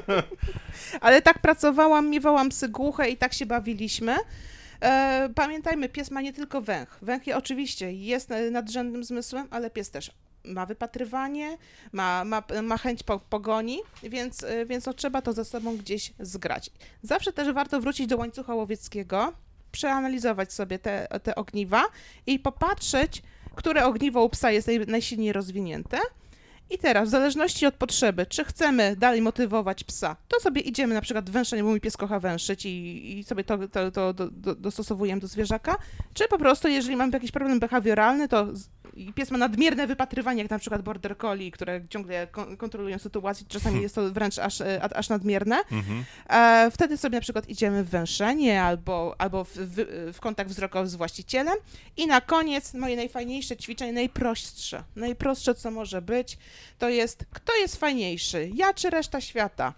Ale 1.00 1.22
tak 1.22 1.38
pracowałam, 1.38 2.10
miewałam 2.10 2.48
psy 2.48 2.68
głuche 2.68 3.08
i 3.08 3.16
tak 3.16 3.34
się 3.34 3.46
bawiliśmy. 3.46 4.16
E, 4.80 5.28
pamiętajmy, 5.34 5.88
pies 5.88 6.10
ma 6.10 6.20
nie 6.20 6.32
tylko 6.32 6.62
węch. 6.62 6.98
Węch 7.02 7.26
je, 7.26 7.36
oczywiście 7.36 7.92
jest 7.92 8.30
nadrzędnym 8.50 9.04
zmysłem, 9.04 9.48
ale 9.50 9.70
pies 9.70 9.90
też 9.90 10.10
ma 10.44 10.66
wypatrywanie, 10.66 11.58
ma, 11.92 12.24
ma, 12.24 12.42
ma 12.62 12.78
chęć 12.78 13.02
po, 13.02 13.18
pogoni, 13.18 13.78
więc, 14.02 14.42
e, 14.42 14.66
więc 14.66 14.86
no, 14.86 14.94
trzeba 14.94 15.22
to 15.22 15.32
ze 15.32 15.44
sobą 15.44 15.76
gdzieś 15.76 16.12
zgrać. 16.20 16.70
Zawsze 17.02 17.32
też 17.32 17.52
warto 17.52 17.80
wrócić 17.80 18.06
do 18.06 18.16
łańcucha 18.16 18.54
łowieckiego, 18.54 19.32
przeanalizować 19.72 20.52
sobie 20.52 20.78
te, 20.78 21.08
te 21.22 21.34
ogniwa 21.34 21.84
i 22.26 22.38
popatrzeć, 22.38 23.22
które 23.54 23.86
ogniwo 23.86 24.24
u 24.24 24.28
psa 24.28 24.50
jest 24.50 24.66
naj, 24.66 24.78
najsilniej 24.86 25.32
rozwinięte. 25.32 25.98
I 26.70 26.78
teraz, 26.78 27.08
w 27.08 27.10
zależności 27.10 27.66
od 27.66 27.74
potrzeby, 27.74 28.26
czy 28.26 28.44
chcemy 28.44 28.96
dalej 28.96 29.22
motywować 29.22 29.84
psa, 29.84 30.16
to 30.28 30.40
sobie 30.40 30.60
idziemy 30.60 30.94
na 30.94 31.00
przykład 31.00 31.30
węszenie, 31.30 31.62
bo 31.62 31.68
mój 31.68 31.80
pies 31.80 31.96
kocha 31.96 32.20
węszyć 32.20 32.66
i, 32.66 33.18
i 33.18 33.24
sobie 33.24 33.44
to, 33.44 33.68
to, 33.68 33.90
to 33.90 34.12
do, 34.12 34.30
do, 34.30 34.54
dostosowujemy 34.54 35.20
do 35.20 35.26
zwierzaka, 35.26 35.76
czy 36.14 36.28
po 36.28 36.38
prostu, 36.38 36.68
jeżeli 36.68 36.96
mamy 36.96 37.12
jakiś 37.12 37.30
problem 37.30 37.60
behawioralny, 37.60 38.28
to 38.28 38.46
i 38.96 39.12
pies 39.12 39.30
ma 39.30 39.38
nadmierne 39.38 39.86
wypatrywanie, 39.86 40.42
jak 40.42 40.50
na 40.50 40.58
przykład 40.58 40.82
border 40.82 41.18
collie, 41.18 41.50
które 41.50 41.80
ciągle 41.88 42.26
kon- 42.26 42.56
kontrolują 42.56 42.98
sytuację, 42.98 43.46
czasami 43.48 43.82
jest 43.82 43.94
to 43.94 44.12
wręcz 44.12 44.38
aż, 44.38 44.60
e, 44.60 44.96
aż 44.96 45.08
nadmierne, 45.08 45.56
Mhm. 45.72 46.04
E, 46.28 46.70
wtedy 46.70 46.96
sobie 46.96 47.16
na 47.16 47.20
przykład 47.22 47.48
idziemy 47.48 47.84
w 47.84 47.88
węszenie 47.88 48.62
albo, 48.62 49.14
albo 49.18 49.44
w, 49.44 49.50
w, 49.56 50.10
w 50.16 50.20
kontakt 50.20 50.50
wzrokowy 50.50 50.88
z 50.88 50.94
właścicielem. 50.94 51.54
I 51.96 52.06
na 52.06 52.20
koniec 52.20 52.74
moje 52.74 52.96
najfajniejsze 52.96 53.56
ćwiczenie, 53.56 53.92
najprostsze, 53.92 54.84
najprostsze 54.96 55.54
co 55.54 55.70
może 55.70 56.02
być, 56.02 56.38
to 56.78 56.88
jest 56.88 57.24
kto 57.32 57.56
jest 57.56 57.76
fajniejszy, 57.76 58.50
ja 58.54 58.74
czy 58.74 58.90
reszta 58.90 59.20
świata. 59.20 59.72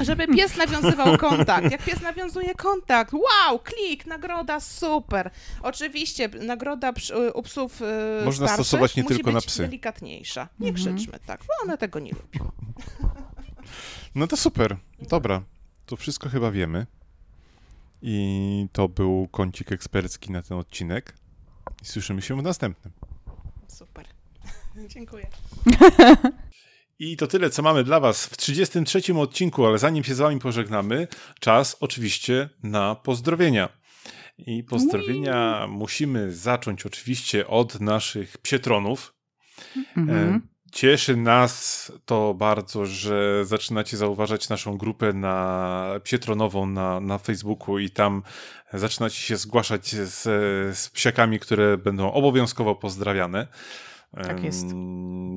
Żeby 0.00 0.26
pies 0.28 0.56
nawiązywał 0.56 1.18
kontakt. 1.18 1.70
Jak 1.72 1.82
pies 1.82 2.00
nawiązuje 2.00 2.54
kontakt, 2.54 3.12
wow, 3.12 3.58
klik, 3.58 4.06
nagroda, 4.06 4.60
super. 4.60 5.30
Oczywiście 5.62 6.28
nagroda 6.28 6.92
przy- 6.92 7.32
u 7.32 7.42
psów 7.42 7.82
e, 7.82 8.24
Można 8.24 8.46
starszych 8.46 8.66
stosować 8.66 8.96
nie 8.96 9.02
musi 9.02 9.14
tylko 9.14 9.30
na 9.32 9.38
być 9.38 9.46
psy. 9.46 9.62
delikatniejsza. 9.62 10.48
Nie 10.60 10.72
krzyczmy 10.72 11.18
tak, 11.26 11.40
bo 11.40 11.52
one 11.62 11.78
tego 11.78 11.98
nie 11.98 12.12
lubią. 12.12 12.50
No 14.14 14.26
to 14.26 14.36
super. 14.36 14.76
Dobra. 15.08 15.42
To 15.86 15.96
wszystko 15.96 16.28
chyba 16.28 16.50
wiemy. 16.50 16.86
I 18.02 18.66
to 18.72 18.88
był 18.88 19.28
kącik 19.30 19.72
ekspercki 19.72 20.32
na 20.32 20.42
ten 20.42 20.58
odcinek. 20.58 21.14
I 21.82 21.86
słyszymy 21.86 22.22
się 22.22 22.36
w 22.38 22.42
następnym. 22.42 22.92
Super. 23.68 24.06
Dziękuję. 24.94 25.26
I 26.98 27.16
to 27.16 27.26
tyle, 27.26 27.50
co 27.50 27.62
mamy 27.62 27.84
dla 27.84 28.00
Was 28.00 28.26
w 28.26 28.36
33 28.36 29.14
odcinku, 29.18 29.66
ale 29.66 29.78
zanim 29.78 30.04
się 30.04 30.14
z 30.14 30.18
Wami 30.18 30.40
pożegnamy, 30.40 31.08
czas 31.40 31.76
oczywiście 31.80 32.48
na 32.62 32.94
pozdrowienia. 32.94 33.68
I 34.38 34.64
pozdrowienia 34.64 35.66
musimy 35.70 36.32
zacząć 36.32 36.86
oczywiście 36.86 37.46
od 37.46 37.80
naszych 37.80 38.38
psietronów. 38.38 39.14
Mhm. 39.96 40.34
E, 40.34 40.40
Cieszy 40.74 41.16
nas 41.16 41.92
to 42.04 42.34
bardzo, 42.34 42.86
że 42.86 43.44
zaczynacie 43.44 43.96
zauważać 43.96 44.48
naszą 44.48 44.76
grupę 44.76 45.12
na 45.12 45.86
psietronową 46.02 46.66
na, 46.66 47.00
na 47.00 47.18
Facebooku 47.18 47.78
i 47.78 47.90
tam 47.90 48.22
zaczynacie 48.72 49.16
się 49.16 49.36
zgłaszać 49.36 49.88
z, 49.88 50.22
z 50.78 50.90
psiakami, 50.90 51.40
które 51.40 51.78
będą 51.78 52.12
obowiązkowo 52.12 52.74
pozdrawiane. 52.74 53.46
Tak 54.22 54.44
jest. 54.44 54.66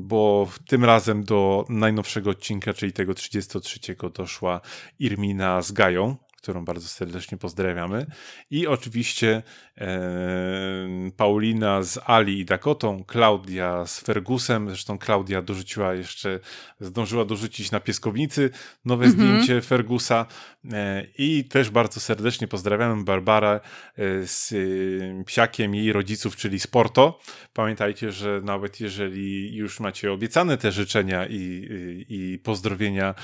Bo 0.02 0.48
tym 0.68 0.86
razem 0.86 1.24
do 1.24 1.66
najnowszego 1.70 2.30
odcinka, 2.30 2.74
czyli 2.74 2.94
tego 2.94 3.14
33, 3.14 3.80
doszła 4.14 4.62
Irmina 5.00 5.62
z 5.62 5.72
Gają, 5.72 6.16
którą 6.38 6.66
bardzo 6.66 6.88
serdecznie 6.88 7.38
pozdrawiamy. 7.38 8.06
I 8.52 8.68
oczywiście 8.68 9.44
em, 9.76 11.12
Paulina 11.18 11.84
z 11.84 12.00
Ali 12.06 12.40
i 12.40 12.46
Dakotą, 12.46 13.04
Klaudia 13.04 13.86
z 13.86 14.00
Fergusem. 14.00 14.70
Zresztą 14.70 14.98
Klaudia 14.98 15.42
dorzuciła 15.42 15.94
jeszcze, 15.94 16.40
zdążyła 16.80 17.26
dorzucić 17.26 17.72
na 17.72 17.80
pieskownicy 17.80 18.50
nowe 18.86 19.06
Mhm. 19.06 19.12
zdjęcie 19.28 19.62
Fergusa. 19.62 20.26
E, 20.74 21.04
I 21.18 21.44
też 21.44 21.70
bardzo 21.70 22.00
serdecznie 22.00 22.48
pozdrawiamy 22.48 23.04
Barbarę 23.04 23.60
e, 23.98 24.28
z 24.28 24.54
e, 24.54 25.24
psiakiem 25.24 25.76
jej 25.76 25.94
rodziców, 25.94 26.36
czyli 26.36 26.60
Sporto. 26.60 27.20
Pamiętajcie, 27.54 28.12
że 28.12 28.42
nawet 28.44 28.80
jeżeli 28.80 29.56
już 29.56 29.80
macie 29.80 30.12
obiecane 30.12 30.58
te 30.58 30.72
życzenia 30.72 31.26
i, 31.30 31.68
i, 32.10 32.40
pozdrowienia, 32.40 33.16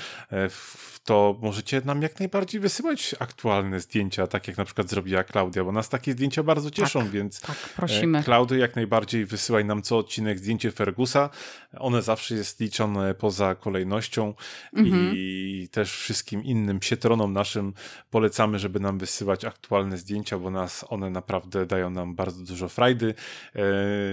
to 1.04 1.38
możecie 1.42 1.82
nam 1.84 2.02
jak 2.02 2.18
najbardziej 2.20 2.60
wysyłać 2.60 3.14
aktualne 3.18 3.80
zdjęcia, 3.80 4.26
tak 4.26 4.48
jak 4.48 4.56
na 4.56 4.64
przykład 4.64 4.90
zrobiła 4.90 5.24
Klaudia, 5.24 5.64
bo 5.64 5.72
nas 5.72 5.88
takie 5.88 6.12
zdjęcia 6.12 6.42
bardzo 6.42 6.70
cieszą, 6.70 7.00
Tak, 7.00 7.10
więc 7.10 7.40
Tak, 7.40 7.56
prosimy. 7.76 8.22
Klaudy, 8.22 8.58
jak 8.58 8.76
najbardziej 8.76 9.26
wysyłaj 9.26 9.64
nam 9.64 9.82
co 9.82 9.98
odcinek 9.98 10.38
zdjęcie 10.38 10.72
Fergusa. 10.72 11.30
One 11.78 12.02
zawsze 12.02 12.34
jest 12.34 12.60
liczone 12.60 13.14
poza 13.14 13.54
kolejnością 13.54 14.34
Mhm. 14.76 15.12
i 15.16 15.68
też 15.72 15.92
wszystkim 15.92 16.44
innym 16.44 16.80
psietronom 16.80 17.32
naszym 17.34 17.72
polecamy, 18.10 18.58
żeby 18.58 18.80
nam 18.80 18.98
wysyłać 18.98 19.44
aktualne 19.44 19.98
zdjęcia, 19.98 20.38
bo 20.38 20.50
nas 20.50 20.84
one 20.88 21.10
naprawdę 21.10 21.66
dają 21.66 21.90
nam 21.90 22.14
bardzo 22.14 22.44
dużo 22.44 22.68
frajdy. 22.68 23.14
E, 23.56 23.62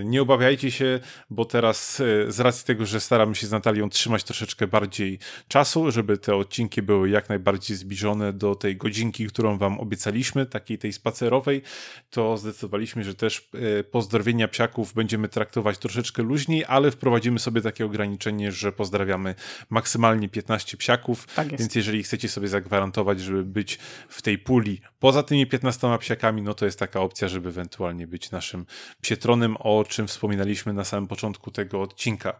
Nie 0.06 0.22
obawiajcie 0.22 0.72
się, 0.72 0.99
bo 1.30 1.45
teraz 1.45 2.02
e, 2.02 2.31
z 2.31 2.39
racji 2.39 2.65
tego, 2.65 2.85
że 2.85 2.99
staramy 2.99 3.35
się 3.35 3.48
z 3.48 3.52
Natalią 3.52 3.89
trzymać 3.89 4.23
troszeczkę 4.23 4.68
bardziej 4.68 5.19
czasu, 5.48 5.91
żeby 5.91 6.18
te 6.18 6.35
odcinki 6.35 6.81
były 6.81 7.10
jak 7.10 7.30
najbardziej 7.30 7.77
zbliżone 7.77 8.34
do 8.34 8.56
tej 8.56 8.77
godzinki, 8.77 9.27
którą 9.27 9.57
wam 9.57 9.80
obiecaliśmy, 9.80 10.45
takiej 10.45 10.77
tej 10.77 10.93
spacerowej, 10.93 11.61
to 12.10 12.38
zdecydowaliśmy, 12.38 13.03
że 13.03 13.15
też 13.15 13.49
e, 13.80 13.84
pozdrowienia 13.84 14.48
psiaków 14.48 14.93
będziemy 14.93 15.30
traktować 15.30 15.77
troszeczkę 15.77 16.23
luźniej, 16.23 16.65
ale 16.68 16.91
wprowadzimy 16.91 17.39
sobie 17.39 17.61
takie 17.61 17.85
ograniczenie, 17.85 18.52
że 18.52 18.72
pozdrawiamy 18.72 19.35
maksymalnie 19.69 20.30
15 20.30 20.77
psiaków, 20.77 21.27
Tak 21.35 21.48
więc 21.48 21.76
jeżeli 21.76 22.03
chcecie 22.03 22.30
sobie 22.30 22.48
zagwarantować, 22.48 23.11
żeby 23.20 23.44
być 23.44 23.80
w 24.10 24.22
tej 24.22 24.38
puli 24.38 24.82
poza 25.00 25.24
tymi 25.24 25.48
15 25.48 25.98
psiakami, 26.00 26.42
no 26.42 26.54
to 26.54 26.66
jest 26.66 26.80
taka 26.80 27.00
opcja, 27.00 27.28
żeby 27.28 27.50
ewentualnie 27.50 28.08
być 28.08 28.32
naszym 28.32 28.66
psietronem, 29.02 29.58
o 29.60 29.84
czym 29.88 30.08
wspominaliśmy 30.08 30.74
na 30.74 30.84
samym 30.84 31.08
początku 31.08 31.52
tego 31.52 31.82
odcinka. 31.82 32.40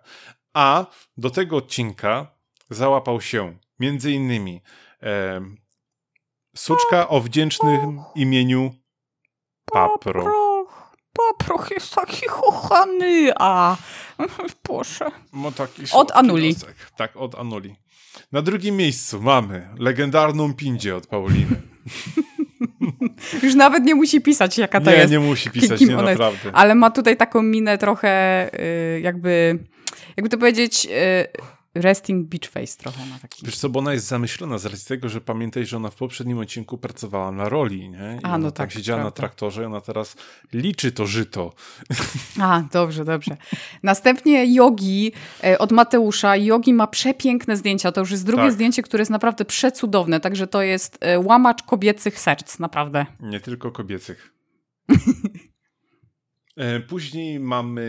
A 0.54 0.86
do 1.18 1.30
tego 1.30 1.58
odcinka 1.58 2.28
załapał 2.70 3.22
się 3.22 3.58
między 3.80 4.12
innymi 4.12 4.62
em, 5.00 5.58
suczka 6.56 7.08
o 7.10 7.22
wdzięcznym 7.22 8.02
imieniu 8.16 8.74
Papro. 9.66 10.24
Paproch, 10.24 10.92
Paproch 11.14 11.72
jest 11.72 11.96
taki 11.96 12.26
kochany, 12.26 13.32
a. 13.40 13.78
No 15.34 15.52
taki 15.52 15.84
Od 15.94 16.12
Anuli. 16.12 16.54
nosek. 16.54 16.92
Tak, 16.98 17.18
od 17.18 17.36
Anuli. 17.36 17.76
Na 18.32 18.42
drugim 18.42 18.78
miejscu 18.78 19.22
mamy 19.22 19.68
legendarną 19.78 20.54
Pindzie 20.54 20.96
od 20.96 21.08
Pauliny. 21.08 21.56
Już 23.44 23.56
nawet 23.56 23.84
nie 23.84 23.96
musi 23.96 24.22
pisać, 24.22 24.58
jaka 24.58 24.82
to 24.82 24.92
nie, 24.92 24.98
jest. 24.98 25.12
nie 25.12 25.20
musi 25.20 25.50
pisać, 25.50 25.80
kim 25.80 25.90
nie 25.90 25.98
ona 25.98 26.10
jest. 26.10 26.20
naprawdę. 26.20 26.52
Ale 26.54 26.76
ma 26.76 26.90
tutaj 26.92 27.18
taką 27.18 27.42
minę 27.42 27.78
trochę 27.78 28.50
y, 28.60 29.02
jakby, 29.02 29.60
jakby 30.18 30.30
to 30.30 30.38
powiedzieć, 30.38 30.86
y, 30.86 31.28
resting 31.76 32.28
beach 32.28 32.52
face 32.52 32.78
trochę 32.78 33.06
ma 33.06 33.20
taki. 33.20 33.46
Wiesz 33.46 33.58
co, 33.58 33.70
bo 33.70 33.80
ona 33.80 33.94
jest 33.94 34.08
zamyślona 34.08 34.58
z 34.58 34.66
racji 34.66 34.86
tego, 34.88 35.10
że 35.10 35.22
pamiętaj, 35.22 35.66
że 35.66 35.78
ona 35.78 35.90
w 35.90 35.96
poprzednim 35.96 36.38
odcinku 36.38 36.78
pracowała 36.78 37.32
na 37.32 37.50
roli, 37.50 37.90
nie? 37.90 38.20
I 38.22 38.26
A, 38.26 38.38
no 38.38 38.52
tam 38.52 38.68
tak, 38.68 38.72
siedziała 38.72 38.98
na 38.98 39.04
prawda. 39.04 39.18
traktorze 39.18 39.62
i 39.62 39.66
ona 39.66 39.82
teraz 39.82 40.16
liczy 40.54 40.92
to 40.92 41.06
żyto. 41.06 41.54
A, 42.42 42.64
dobrze, 42.72 43.06
dobrze. 43.06 43.38
Następnie 43.84 44.54
Yogi 44.56 45.12
e, 45.44 45.58
od 45.60 45.72
Mateusza. 45.72 46.36
Yogi 46.36 46.74
ma 46.74 46.88
przepiękne 46.88 47.58
zdjęcia. 47.58 47.92
To 47.92 48.00
już 48.02 48.12
jest 48.12 48.26
drugie 48.26 48.44
Tak. 48.44 48.54
zdjęcie, 48.54 48.82
które 48.84 49.02
jest 49.02 49.12
naprawdę 49.12 49.46
przecudowne. 49.46 50.20
Także 50.20 50.48
to 50.48 50.62
jest 50.62 50.98
e, 51.02 51.20
łamacz 51.20 51.64
kobiecych 51.64 52.20
serc, 52.20 52.60
naprawdę. 52.60 53.06
Nie 53.20 53.40
tylko 53.40 53.72
kobiecych. 53.72 54.34
E, 56.62 56.80
Później 56.80 57.40
mamy 57.40 57.84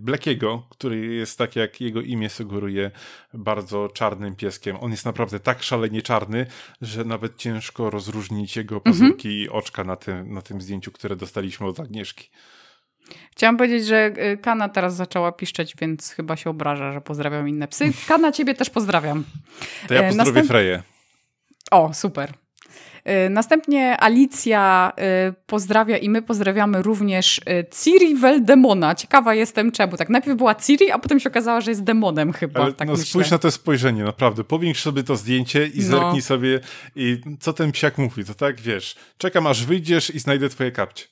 Blackiego, 0.00 0.66
który 0.70 1.06
jest 1.06 1.38
tak 1.38 1.56
jak 1.56 1.80
jego 1.80 2.00
imię 2.00 2.28
sugeruje, 2.30 2.90
bardzo 3.34 3.88
czarnym 3.88 4.36
pieskiem. 4.36 4.76
On 4.80 4.90
jest 4.90 5.04
naprawdę 5.04 5.40
tak 5.40 5.62
szalenie 5.62 6.02
czarny, 6.02 6.46
że 6.80 7.04
nawet 7.04 7.36
ciężko 7.36 7.90
rozróżnić 7.90 8.56
jego 8.56 8.80
pazurki 8.80 9.28
i 9.28 9.48
oczka 9.48 9.84
na 9.84 9.96
tym, 9.96 10.32
na 10.34 10.42
tym 10.42 10.60
zdjęciu, 10.60 10.92
które 10.92 11.16
dostaliśmy 11.16 11.66
od 11.66 11.80
Agnieszki. 11.80 12.30
Chciałam 13.32 13.56
powiedzieć, 13.56 13.86
że 13.86 13.96
e, 14.16 14.36
Kana 14.36 14.68
teraz 14.68 14.96
zaczęła 14.96 15.32
piszczeć, 15.32 15.74
więc 15.80 16.10
chyba 16.10 16.36
się 16.36 16.50
obraża, 16.50 16.92
że 16.92 17.00
pozdrawiam 17.00 17.48
inne 17.48 17.68
psy. 17.68 17.92
Kana, 18.08 18.32
ciebie 18.32 18.54
też 18.54 18.70
pozdrawiam. 18.70 19.24
To 19.88 19.94
ja 19.94 20.00
E, 20.02 20.08
pozdrowię 20.08 20.40
następ- 20.40 20.46
Freję. 20.48 20.82
O, 21.70 21.94
super. 21.94 22.32
E, 23.06 23.30
Następnie 23.30 24.00
Alicja 24.00 24.92
e, 24.98 25.32
pozdrawia 25.46 25.98
i 25.98 26.08
my 26.08 26.22
pozdrawiamy 26.22 26.82
również 26.82 27.40
e, 27.46 27.64
Ciri 27.82 28.14
Veldemona. 28.14 28.94
Ciekawa 28.94 29.34
jestem 29.34 29.72
czemu. 29.72 29.96
Tak 29.96 30.08
najpierw 30.08 30.36
była 30.36 30.54
Ciri, 30.54 30.90
a 30.90 30.98
potem 30.98 31.20
się 31.20 31.28
okazało, 31.30 31.60
że 31.60 31.70
jest 31.70 31.84
demonem 31.84 32.32
chyba. 32.32 32.60
Ale 32.60 32.72
tak 32.72 32.88
no, 32.88 32.92
myślę. 32.94 33.06
spójrz 33.06 33.30
na 33.30 33.38
to 33.38 33.50
spojrzenie, 33.50 34.04
naprawdę. 34.04 34.44
Powiększ 34.44 34.82
sobie 34.82 35.02
to 35.02 35.16
zdjęcie 35.16 35.66
i 35.66 35.78
No. 35.78 35.84
zerknij 35.84 36.22
sobie 36.22 36.60
i 36.96 37.20
co 37.40 37.52
ten 37.52 37.72
psiak 37.72 37.98
mówi. 37.98 38.24
To 38.24 38.34
tak, 38.34 38.60
wiesz, 38.60 38.96
czekam 39.18 39.46
aż 39.46 39.64
wyjdziesz 39.64 40.10
i 40.14 40.18
znajdę 40.18 40.48
twoje 40.48 40.72
kapcie. 40.72 41.04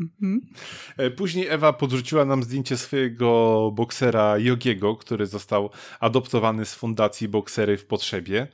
Mhm. 0.00 0.40
Później 1.16 1.48
Ewa 1.48 1.72
podrzuciła 1.72 2.24
nam 2.24 2.42
zdjęcie 2.42 2.76
swojego 2.76 3.70
boksera 3.74 4.38
Jogiego, 4.38 4.96
który 4.96 5.26
został 5.26 5.70
adoptowany 6.00 6.64
z 6.64 6.74
fundacji 6.74 7.28
Boksery 7.28 7.76
w 7.76 7.86
Potrzebie. 7.86 8.46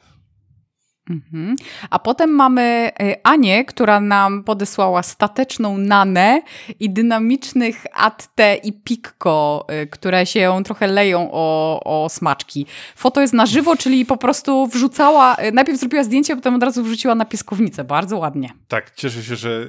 Mhm. 1.11 1.57
A 1.91 1.99
potem 1.99 2.31
mamy 2.31 2.63
e, 3.01 3.27
Anię, 3.27 3.65
która 3.65 4.01
nam 4.01 4.45
podesłała 4.45 5.03
stateczną 5.03 5.79
Nanę 5.79 6.43
i 6.81 6.91
dynamicznych 6.91 7.87
Atte 7.93 8.57
i 8.57 8.73
Pikko, 8.73 9.65
e, 9.69 9.87
które 9.87 10.27
się 10.27 10.63
trochę 10.65 10.87
leją 10.87 11.29
o, 11.33 11.81
o 11.85 12.09
smaczki. 12.09 12.67
Foto 12.97 13.21
jest 13.21 13.35
na 13.35 13.47
żywo, 13.47 13.77
czyli 13.77 14.07
po 14.07 14.17
prostu 14.17 14.67
wrzucała, 14.67 15.37
e, 15.37 15.53
najpierw 15.53 15.79
zrobiła 15.79 16.05
zdjęcie, 16.05 16.37
potem 16.37 16.55
od 16.55 16.63
razu 16.63 16.85
wrzuciła 16.85 17.15
na 17.15 17.25
pieskownicę. 17.25 17.85
Bardzo 17.85 18.19
ładnie. 18.19 18.51
Tak, 18.69 18.95
cieszę 18.95 19.23
się, 19.23 19.37
że, 19.37 19.67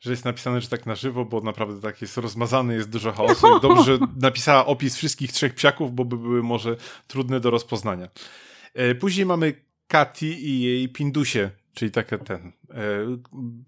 że 0.00 0.10
jest 0.10 0.24
napisane, 0.24 0.60
że 0.60 0.68
tak 0.68 0.86
na 0.86 0.94
żywo, 0.94 1.24
bo 1.24 1.40
naprawdę 1.40 1.80
tak 1.80 2.02
jest 2.02 2.16
rozmazany, 2.16 2.74
jest 2.74 2.90
dużo 2.90 3.12
chaosu. 3.12 3.56
I 3.58 3.60
dobrze, 3.60 3.84
że 3.84 3.98
napisała 4.20 4.66
opis 4.66 4.96
wszystkich 4.96 5.32
trzech 5.32 5.54
psiaków, 5.54 5.94
bo 5.94 6.04
by 6.04 6.16
były 6.16 6.42
może 6.42 6.76
trudne 7.06 7.40
do 7.40 7.50
rozpoznania. 7.50 8.08
Później 9.00 9.26
mamy 9.26 9.54
Kati 9.88 10.46
i 10.48 10.60
jej 10.60 10.88
Pindusie, 10.88 11.50
czyli 11.74 11.90
taka 11.90 12.18
ten, 12.18 12.52
e, 12.70 12.74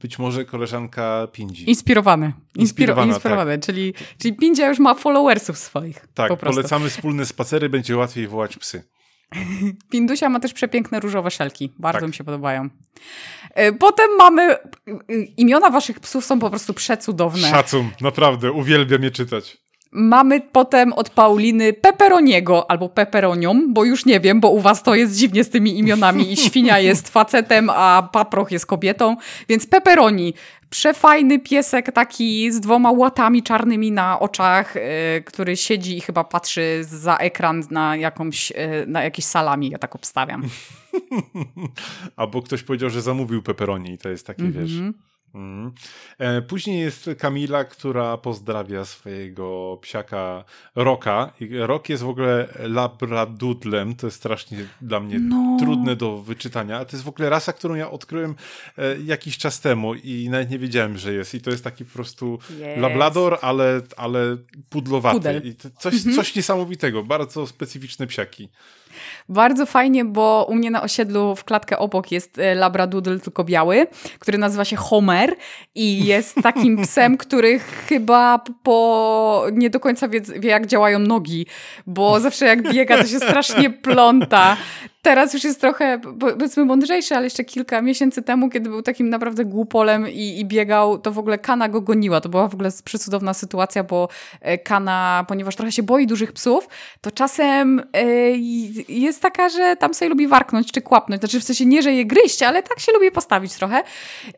być 0.00 0.18
może 0.18 0.44
koleżanka 0.44 1.28
Pindzi. 1.32 1.70
Inspirowany. 1.70 2.26
Inspiro- 2.26 2.60
Inspirowana, 2.60 3.12
inspirowany, 3.14 3.58
czyli, 3.58 3.94
czyli 4.18 4.34
Pindzia 4.36 4.68
już 4.68 4.78
ma 4.78 4.94
followersów 4.94 5.58
swoich. 5.58 6.06
tak, 6.14 6.28
po 6.28 6.36
polecamy 6.36 6.90
wspólne 6.90 7.26
spacery, 7.26 7.68
będzie 7.68 7.96
łatwiej 7.96 8.28
wołać 8.28 8.56
psy. 8.56 8.82
Pindusia 9.90 10.28
ma 10.28 10.40
też 10.40 10.52
przepiękne 10.52 11.00
różowe 11.00 11.30
szelki. 11.30 11.72
Bardzo 11.78 12.00
Tak. 12.00 12.08
mi 12.08 12.14
się 12.14 12.24
podobają. 12.24 12.68
E, 13.54 13.72
Potem 13.72 14.06
mamy... 14.18 14.42
e, 14.42 14.58
Imiona 15.36 15.70
waszych 15.70 16.00
psów 16.00 16.24
są 16.24 16.38
po 16.38 16.50
prostu 16.50 16.74
przecudowne. 16.74 17.50
Szacun, 17.50 17.90
naprawdę, 18.00 18.52
uwielbiam 18.52 19.02
je 19.02 19.10
czytać. 19.10 19.58
Mamy 19.98 20.40
potem 20.40 20.92
od 20.92 21.10
Pauliny 21.10 21.72
Pepperoniego 21.72 22.70
albo 22.70 22.88
Pepperonią, 22.88 23.62
bo 23.68 23.84
już 23.84 24.06
nie 24.06 24.20
wiem, 24.20 24.40
bo 24.40 24.50
u 24.50 24.60
was 24.60 24.82
to 24.82 24.94
jest 24.94 25.16
dziwnie 25.16 25.44
z 25.44 25.50
tymi 25.50 25.78
imionami 25.78 26.32
i 26.32 26.36
świnia 26.36 26.78
jest 26.88 27.08
facetem, 27.08 27.70
a 27.70 28.08
paproch 28.12 28.50
jest 28.50 28.66
kobietą, 28.66 29.16
więc 29.48 29.66
Pepperoni. 29.66 30.34
Przefajny 30.70 31.38
piesek 31.38 31.92
taki 31.92 32.52
z 32.52 32.60
dwoma 32.60 32.90
łatami 32.92 33.42
czarnymi 33.42 33.92
na 33.92 34.20
oczach, 34.20 34.74
yy, 34.74 35.22
który 35.22 35.56
siedzi 35.56 35.96
i 35.96 36.00
chyba 36.00 36.24
patrzy 36.24 36.84
za 36.84 37.16
ekran 37.16 37.62
na 37.70 37.96
jakąś, 37.96 38.50
yy, 38.50 38.56
na 38.86 39.02
jakieś 39.02 39.24
salami, 39.24 39.70
ja 39.70 39.78
tak 39.78 39.94
obstawiam. 39.94 40.42
Albo 42.16 42.42
ktoś 42.42 42.62
powiedział, 42.62 42.90
że 42.90 43.02
zamówił 43.02 43.42
pepperoni 43.42 43.92
i 43.92 43.98
to 43.98 44.08
jest 44.08 44.26
takie, 44.26 44.50
wiesz... 44.50 44.72
Mhm. 45.36 45.72
E, 46.18 46.42
Później 46.42 46.80
jest 46.80 47.10
Kamila, 47.18 47.64
która 47.64 48.16
pozdrawia 48.16 48.84
swojego 48.84 49.78
psiaka 49.82 50.44
Roka. 50.74 51.32
Rok 51.50 51.88
jest 51.88 52.02
w 52.02 52.08
ogóle 52.08 52.48
labradudlem, 52.58 53.94
to 53.96 54.06
jest 54.06 54.16
strasznie 54.16 54.58
dla 54.80 55.00
mnie 55.00 55.18
No. 55.18 55.56
trudne 55.60 55.96
do 55.96 56.18
wyczytania. 56.18 56.84
To 56.84 56.96
jest 56.96 57.04
w 57.04 57.08
ogóle 57.08 57.30
rasa, 57.30 57.52
którą 57.52 57.74
ja 57.74 57.90
odkryłem 57.90 58.34
e, 58.78 58.96
jakiś 59.04 59.38
czas 59.38 59.60
temu 59.60 59.94
i 59.94 60.28
nawet 60.30 60.50
nie 60.50 60.58
wiedziałem, 60.58 60.98
że 60.98 61.12
jest. 61.12 61.34
I 61.34 61.40
to 61.40 61.50
jest 61.50 61.64
taki 61.64 61.84
po 61.84 61.92
prostu 61.92 62.38
Jest. 62.58 62.80
labrador, 62.80 63.38
ale, 63.42 63.80
ale 63.96 64.36
pudlowaty. 64.70 65.16
Pudel. 65.18 65.42
I 65.46 65.54
coś, 65.78 66.02
coś 66.16 66.34
niesamowitego, 66.34 67.02
bardzo 67.02 67.46
specyficzne 67.46 68.06
psiaki. 68.06 68.48
Bardzo 69.28 69.66
fajnie, 69.66 70.04
bo 70.04 70.46
u 70.48 70.54
mnie 70.54 70.70
na 70.70 70.82
osiedlu 70.82 71.36
w 71.36 71.44
klatkę 71.44 71.78
obok 71.78 72.12
jest 72.12 72.38
e, 72.38 72.54
labradoodle, 72.54 73.18
tylko 73.18 73.44
biały, 73.44 73.86
który 74.18 74.38
nazywa 74.38 74.64
się 74.64 74.76
Homer 74.76 75.36
i 75.74 76.06
jest 76.06 76.36
takim 76.42 76.76
psem, 76.84 77.16
który 77.16 77.58
chyba 77.58 78.38
po 78.62 79.46
nie 79.52 79.70
do 79.70 79.80
końca 79.80 80.08
wie, 80.08 80.20
wie 80.20 80.50
jak 80.50 80.66
działają 80.66 80.98
nogi, 80.98 81.46
bo 81.86 82.20
zawsze 82.20 82.46
jak 82.46 82.72
biega, 82.72 82.96
to 82.96 83.06
się 83.06 83.20
strasznie 83.20 83.70
pląta. 83.70 84.56
Teraz 85.06 85.34
już 85.34 85.44
jest 85.44 85.60
trochę, 85.60 86.00
powiedzmy, 86.20 86.64
mądrzejszy, 86.64 87.14
ale 87.14 87.24
jeszcze 87.26 87.44
kilka 87.44 87.82
miesięcy 87.82 88.22
temu, 88.22 88.50
kiedy 88.50 88.70
był 88.70 88.82
takim 88.82 89.08
naprawdę 89.08 89.44
głupolem 89.44 90.08
i, 90.08 90.40
i 90.40 90.44
biegał, 90.44 90.98
to 90.98 91.12
w 91.12 91.18
ogóle 91.18 91.38
Kana 91.38 91.68
go 91.68 91.80
goniła. 91.80 92.20
To 92.20 92.28
była 92.28 92.48
w 92.48 92.54
ogóle 92.54 92.70
przecudowna 92.84 93.34
sytuacja, 93.34 93.84
bo 93.84 94.08
e, 94.40 94.58
Kana, 94.58 95.24
ponieważ 95.28 95.56
trochę 95.56 95.72
się 95.72 95.82
boi 95.82 96.06
dużych 96.06 96.32
psów, 96.32 96.68
to 97.00 97.10
czasem 97.10 97.82
e, 97.92 98.04
jest 98.88 99.22
taka, 99.22 99.48
że 99.48 99.76
tam 99.76 99.94
sobie 99.94 100.08
lubi 100.08 100.26
warknąć 100.26 100.72
czy 100.72 100.82
kłapnąć. 100.82 101.22
Znaczy 101.22 101.40
w 101.40 101.44
sensie 101.44 101.66
nie, 101.66 101.82
że 101.82 101.92
je 101.92 102.04
gryźć, 102.04 102.42
ale 102.42 102.62
tak 102.62 102.80
się 102.80 102.92
lubi 102.92 103.10
postawić 103.10 103.54
trochę. 103.54 103.82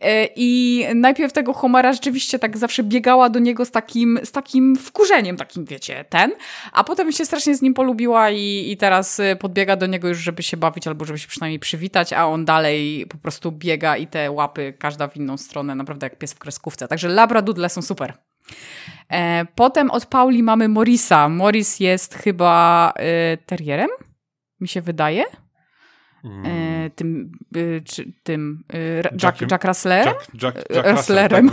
E, 0.01 0.29
I 0.37 0.85
najpierw 0.95 1.33
tego 1.33 1.53
Homera 1.53 1.93
rzeczywiście 1.93 2.39
tak 2.39 2.59
zawsze 2.59 2.83
biegała 2.83 3.29
do 3.29 3.39
niego 3.39 3.65
z 3.65 3.71
takim, 3.71 4.21
z 4.25 4.33
takim 4.33 4.77
wkurzeniem, 4.77 5.37
takim 5.37 5.65
wiecie, 5.65 6.05
ten, 6.09 6.31
a 6.73 6.85
potem 6.85 7.13
się 7.13 7.25
strasznie 7.25 7.57
z 7.57 7.63
nim 7.63 7.75
polubiła 7.75 8.31
i, 8.31 8.71
i 8.71 8.77
teraz 8.77 9.21
podbiega 9.41 9.77
do 9.77 9.87
niego 9.87 10.09
już, 10.09 10.19
żeby 10.19 10.43
się 10.43 10.58
bawić 10.59 10.87
albo 10.87 11.05
żeby 11.05 11.19
się 11.19 11.29
przynajmniej 11.29 11.59
przywitać, 11.59 12.13
a 12.13 12.27
on 12.27 12.45
dalej 12.45 13.07
po 13.09 13.19
prostu 13.19 13.53
biega 13.53 13.97
i 13.97 14.07
te 14.07 14.31
łapy 14.31 14.75
każda 14.79 15.09
w 15.09 15.17
inną 15.17 15.37
stronę, 15.37 15.75
naprawdę 15.75 16.07
jak 16.07 16.19
pies 16.19 16.33
w 16.33 16.39
kreskówce. 16.39 16.89
Także 16.89 17.09
labradoodle 17.09 17.69
są 17.69 17.83
super. 17.83 18.15
E, 19.13 19.47
potem 19.55 19.91
od 19.91 20.07
Pauli 20.07 20.43
mamy 20.43 20.69
Morisa. 20.69 21.29
Morris 21.29 21.81
jest 21.81 22.15
chyba 22.15 22.93
e, 22.97 23.37
terrierem, 23.37 23.89
mi 24.61 24.69
się 24.69 24.81
wydaje. 24.81 25.25
E, 26.87 26.91
tym, 26.91 27.33
e, 27.57 27.81
czy, 27.81 28.13
tym 28.23 28.65
e, 28.73 29.03
Jack? 29.23 29.51
Jack 29.51 29.65
Russell, 29.65 30.05
Jack, 30.05 30.29
Jack, 30.43 30.57
Jack 30.71 30.87
Wrestlerem. 30.87 31.51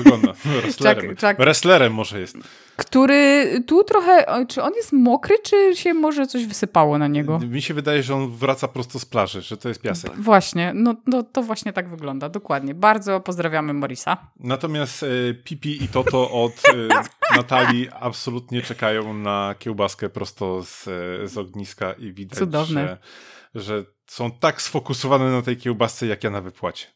tak 1.20 1.38
Wrestlerem 1.38 1.94
może 2.02 2.20
jest. 2.20 2.38
który 2.76 3.46
tu 3.68 3.84
trochę, 3.84 4.26
czy 4.48 4.64
on 4.64 4.74
jest 4.74 4.94
mokry, 4.94 5.36
czy 5.44 5.76
się 5.76 5.94
może 5.94 6.28
coś 6.28 6.46
wysypało 6.46 6.98
na 6.98 7.08
niego? 7.08 7.40
Mi 7.40 7.62
się 7.62 7.74
wydaje, 7.74 8.04
że 8.04 8.16
on 8.16 8.32
wraca 8.32 8.68
prosto 8.68 9.00
z 9.00 9.06
plaży, 9.06 9.42
że 9.42 9.58
to 9.58 9.70
jest 9.70 9.82
piasek. 9.82 10.12
Właśnie, 10.16 10.72
no, 10.76 10.96
no 11.08 11.24
to 11.24 11.44
właśnie 11.44 11.74
tak 11.74 11.90
wygląda, 11.90 12.30
dokładnie. 12.30 12.74
Bardzo 12.74 13.20
pozdrawiamy 13.20 13.74
Morisa. 13.74 14.18
Natomiast 14.40 15.04
e, 15.04 15.08
Pipi 15.44 15.84
i 15.84 15.88
Toto 15.88 16.32
od 16.32 16.54
e, 16.74 16.88
Natalii 17.38 17.90
absolutnie 18.00 18.62
czekają 18.62 19.14
na 19.14 19.56
kiełbaskę 19.60 20.10
prosto 20.10 20.64
z, 20.64 20.84
z 21.32 21.38
ogniska 21.38 21.94
i 21.94 22.14
widać, 22.14 22.40
Cudowne. 22.40 22.98
że, 23.56 23.62
że 23.62 23.95
są 24.08 24.32
tak 24.32 24.62
sfokusowane 24.62 25.32
na 25.32 25.42
tej 25.42 25.58
kiełbasce, 25.58 26.08
jak 26.08 26.24
ja 26.24 26.30
na 26.30 26.42
wypłacie. 26.42 26.88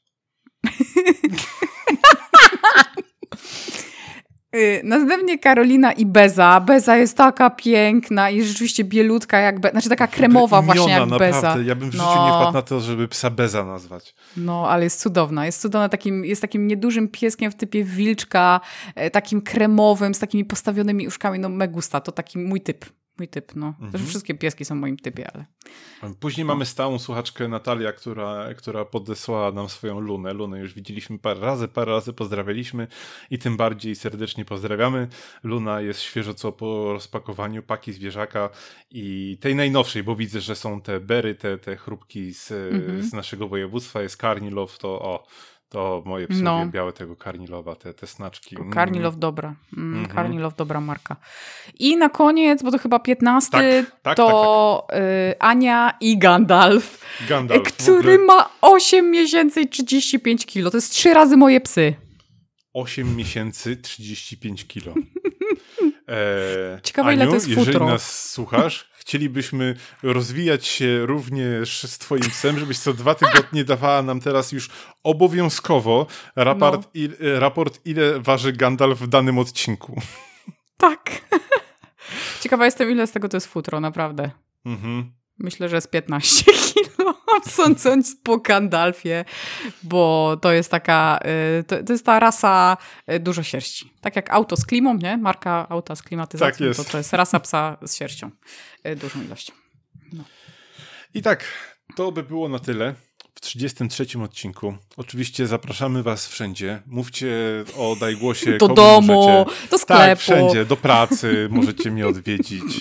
Yy, 4.53 4.81
następnie 4.83 5.39
Karolina 5.39 5.91
i 5.91 6.05
Beza. 6.05 6.59
Beza 6.59 6.97
jest 6.97 7.17
taka 7.17 7.49
piękna 7.49 8.29
i 8.29 8.43
rzeczywiście 8.43 8.83
bielutka 8.83 9.39
jak 9.39 9.59
Beza, 9.59 9.71
znaczy 9.71 9.89
taka 9.89 10.07
kremowa 10.07 10.61
właśnie 10.61 10.83
Imiona, 10.83 10.99
jak 10.99 11.09
naprawdę. 11.09 11.41
Beza. 11.41 11.57
Ja 11.65 11.75
bym 11.75 11.89
w 11.89 11.93
życiu 11.93 12.05
No. 12.05 12.25
nie 12.25 12.31
wpadł 12.31 12.53
na 12.53 12.61
to, 12.61 12.79
żeby 12.79 13.07
psa 13.07 13.29
Beza 13.29 13.65
nazwać. 13.65 14.15
No, 14.37 14.69
ale 14.69 14.83
jest 14.83 15.01
cudowna. 15.01 15.45
Jest 15.45 15.61
cudowna, 15.61 15.89
takim, 15.89 16.25
jest 16.25 16.41
takim 16.41 16.67
niedużym 16.67 17.07
pieskiem 17.07 17.51
w 17.51 17.55
typie 17.55 17.83
wilczka, 17.83 18.61
e, 18.95 19.11
takim 19.11 19.41
kremowym, 19.41 20.13
z 20.13 20.19
takimi 20.19 20.45
postawionymi 20.45 21.07
uszkami. 21.07 21.39
No, 21.39 21.49
megusta, 21.49 22.01
to 22.01 22.11
taki 22.11 22.37
mój 22.39 22.61
typ. 22.61 22.85
Mój 23.19 23.27
typ, 23.27 23.55
no. 23.55 23.73
Zresztą 23.91 24.07
wszystkie 24.07 24.35
pieski 24.35 24.65
są 24.65 24.75
w 24.75 24.79
moim 24.79 24.97
typie, 24.97 25.31
ale... 25.33 25.45
Później 26.19 26.45
mamy 26.45 26.65
stałą 26.65 26.99
słuchaczkę 26.99 27.47
Natalia, 27.47 27.91
która, 27.93 28.53
która 28.53 28.85
podesłała 28.85 29.51
nam 29.51 29.69
swoją 29.69 29.99
Lunę. 29.99 30.33
Lunę 30.33 30.59
już 30.59 30.73
widzieliśmy 30.73 31.19
parę 31.19 31.39
razy, 31.39 31.67
parę 31.67 31.91
razy 31.91 32.13
pozdrawialiśmy 32.13 32.87
i 33.29 33.39
tym 33.39 33.57
bardziej 33.57 33.95
serdecznie 33.95 34.45
pozdrawiamy. 34.45 35.07
Luna 35.43 35.81
jest 35.81 36.01
świeżo 36.01 36.33
co 36.33 36.51
po 36.51 36.93
rozpakowaniu 36.93 37.63
paki 37.63 37.93
zwierzaka 37.93 38.49
i 38.91 39.37
tej 39.41 39.55
najnowszej, 39.55 40.03
bo 40.03 40.15
widzę, 40.15 40.41
że 40.41 40.55
są 40.55 40.81
te 40.81 40.99
bery, 40.99 41.35
te, 41.35 41.57
te 41.57 41.75
chrupki 41.75 42.33
z, 42.33 42.47
z 43.09 43.13
naszego 43.13 43.47
województwa, 43.47 44.01
jest 44.01 44.17
Karnilow, 44.17 44.77
to 44.77 44.89
o, 45.01 45.27
to 45.69 46.03
moje 46.05 46.27
psy 46.27 46.43
No. 46.43 46.55
uwielbiały 46.55 46.93
tego 46.93 47.15
Karnilowa, 47.15 47.75
te, 47.75 47.93
te 47.93 48.07
snaczki. 48.07 48.55
Mm. 48.55 48.71
Karnilow 48.71 49.17
dobra. 49.17 49.55
Mm, 49.77 49.93
Mhm. 49.99 50.15
Karnilow 50.15 50.55
dobra 50.55 50.81
marka. 50.81 51.15
I 51.79 51.97
na 51.97 52.09
koniec, 52.09 52.63
bo 52.63 52.71
to 52.71 52.77
chyba 52.77 52.99
15, 52.99 53.51
Tak, 53.51 54.01
tak, 54.01 54.17
to 54.17 54.87
y, 55.31 55.39
Ania 55.39 55.93
i 56.01 56.17
Gandalf, 56.17 57.05
Gandalf. 57.29 57.63
który 57.63 58.17
ma 58.19 58.49
8 58.61 59.11
miesięcy 59.11 59.61
i 59.61 59.67
35 59.69 60.45
kilo. 60.45 60.71
To 60.71 60.77
jest 60.77 60.91
trzy 60.91 61.13
razy 61.13 61.37
moje 61.37 61.61
psy. 61.61 61.93
8 62.73 63.15
miesięcy, 63.15 63.77
35 63.77 64.67
kilo. 64.67 64.93
E, 66.11 66.79
Ciekawe, 66.83 67.13
ile 67.13 67.27
to 67.27 67.33
jest 67.33 67.47
jeżeli 67.47 67.65
futro. 67.65 67.85
nas 67.87 68.29
słuchasz, 68.31 68.89
chcielibyśmy 69.09 69.75
rozwijać 70.03 70.67
się 70.67 71.05
również 71.05 71.83
z 71.83 71.97
twoim 71.97 72.21
psem, 72.21 72.59
żebyś 72.59 72.79
co 72.79 72.93
dwa 72.93 73.15
tygodnie 73.15 73.63
dawała 73.63 74.01
nam 74.01 74.19
teraz 74.19 74.51
już 74.51 74.69
obowiązkowo 75.03 76.07
raport, 76.35 76.81
No. 76.81 76.89
il, 76.93 77.15
raport 77.19 77.79
ile 77.85 78.19
waży 78.19 78.53
Gandalf 78.53 78.99
w 78.99 79.07
danym 79.07 79.37
odcinku. 79.37 80.01
Tak. 80.77 81.21
Ciekawa 82.41 82.65
jestem, 82.65 82.91
ile 82.91 83.07
z 83.07 83.11
tego 83.11 83.29
to 83.29 83.37
jest 83.37 83.47
futro, 83.47 83.79
naprawdę. 83.79 84.31
Mhm. 84.65 85.11
Myślę, 85.39 85.69
że 85.69 85.81
z 85.81 85.87
15 85.87 86.51
kilo, 86.73 87.15
sądząc 87.47 88.15
po 88.23 88.37
Gandalfie, 88.37 89.25
bo 89.83 90.37
to 90.41 90.51
jest 90.51 90.71
taka, 90.71 91.19
y, 91.59 91.63
to, 91.63 91.83
to 91.83 91.93
jest 91.93 92.05
ta 92.05 92.19
rasa 92.19 92.77
y, 93.11 93.19
dużo 93.19 93.43
sierści. 93.43 93.93
Tak 94.01 94.15
jak 94.15 94.29
auto 94.33 94.57
z 94.57 94.65
klimą, 94.65 94.93
nie? 94.97 95.17
Marka 95.17 95.67
auta 95.69 95.95
z 95.95 96.03
klimatyzacją, 96.03 96.51
Tak 96.51 96.59
jest. 96.77 96.85
to 96.85 96.91
to 96.91 96.97
jest 96.97 97.13
rasa 97.13 97.39
psa 97.39 97.77
z 97.85 97.95
sierścią, 97.95 98.31
y, 98.87 98.95
dużą 98.95 99.21
ilością. 99.21 99.53
I 101.13 101.21
tak, 101.21 101.43
to 101.95 102.11
by 102.11 102.23
było 102.23 102.49
na 102.49 102.59
tyle. 102.59 102.95
W 103.39 103.41
33 103.41 104.05
odcinku. 104.23 104.77
Oczywiście 104.97 105.47
zapraszamy 105.47 106.03
Was 106.03 106.27
wszędzie. 106.27 106.81
Mówcie 106.87 107.27
o 107.77 107.95
Dajgłosie. 107.99 108.57
Do 108.57 108.67
domu, 108.67 109.13
możecie. 109.13 109.69
do 109.71 109.77
sklepu. 109.77 110.01
Tak, 110.01 110.19
wszędzie, 110.19 110.65
do 110.65 110.77
pracy 110.77 111.47
możecie 111.51 111.91
mnie 111.91 112.07
odwiedzić. 112.07 112.79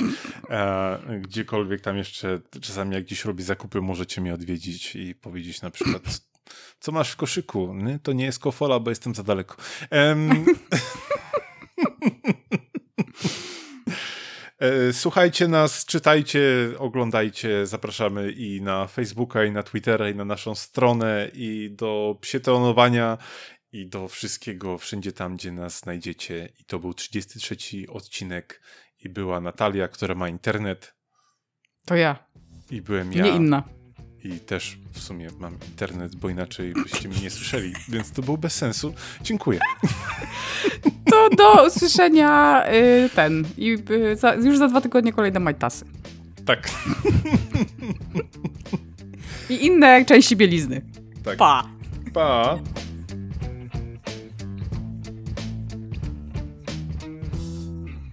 E, 0.50 0.98
gdziekolwiek 1.20 1.80
tam 1.80 1.96
jeszcze, 1.96 2.40
czasami 2.60 2.94
jak 2.94 3.04
gdzieś 3.04 3.24
robię 3.24 3.44
zakupy, 3.44 3.80
możecie 3.80 4.20
mnie 4.20 4.34
odwiedzić 4.34 4.96
i 4.96 5.14
powiedzieć 5.14 5.62
na 5.62 5.70
przykład, 5.70 6.02
co 6.80 6.92
masz 6.92 7.10
w 7.10 7.16
koszyku? 7.16 7.74
To 8.02 8.12
nie 8.12 8.24
jest 8.24 8.38
kofola, 8.38 8.80
bo 8.80 8.90
jestem 8.90 9.14
za 9.14 9.22
daleko. 9.22 9.56
Em, 9.90 10.44
E, 13.88 13.90
Słuchajcie 14.92 15.48
nas, 15.48 15.84
czytajcie, 15.84 16.40
oglądajcie, 16.78 17.66
zapraszamy 17.66 18.32
i 18.32 18.62
na 18.62 18.86
Facebooka, 18.86 19.44
i 19.44 19.52
na 19.52 19.62
Twittera, 19.62 20.08
i 20.08 20.14
na 20.14 20.24
naszą 20.24 20.54
stronę, 20.54 21.30
i 21.34 21.70
do 21.70 22.18
psietonowania, 22.20 23.18
i 23.72 23.86
do 23.86 24.08
wszystkiego, 24.08 24.78
wszędzie 24.78 25.12
tam, 25.12 25.36
gdzie 25.36 25.52
nas 25.52 25.80
znajdziecie. 25.80 26.48
I 26.60 26.64
to 26.64 26.78
był 26.78 26.94
33 26.94 27.56
odcinek 27.88 28.62
i 29.04 29.08
była 29.08 29.40
Natalia, 29.40 29.88
która 29.88 30.14
ma 30.14 30.28
internet. 30.28 30.94
To 31.86 31.96
ja. 31.96 32.28
I 32.70 32.82
byłem 32.82 33.12
ja. 33.12 33.24
Nie 33.24 33.30
inna. 33.30 33.77
I 34.24 34.40
też 34.40 34.78
w 34.92 35.00
sumie 35.02 35.28
mam 35.38 35.54
internet, 35.70 36.16
bo 36.16 36.28
inaczej 36.28 36.72
byście 36.72 37.08
mnie 37.08 37.20
nie 37.20 37.30
słyszeli, 37.30 37.72
więc 37.88 38.10
to 38.10 38.22
było 38.22 38.36
bez 38.36 38.54
sensu. 38.54 38.94
Dziękuję. 39.22 39.58
To 41.10 41.28
do 41.30 41.66
usłyszenia 41.66 42.64
y, 42.72 43.10
ten. 43.14 43.44
I 43.56 43.78
y, 43.90 44.16
za, 44.16 44.34
już 44.34 44.58
za 44.58 44.68
dwa 44.68 44.80
tygodnie 44.80 45.12
kolejne 45.12 45.40
majtasy. 45.40 45.84
Tak. 46.44 46.70
I 49.50 49.66
inne 49.66 50.04
części 50.04 50.36
bielizny. 50.36 50.82
tak. 51.24 51.36
Pa! 51.36 51.68
Pa. 52.14 52.58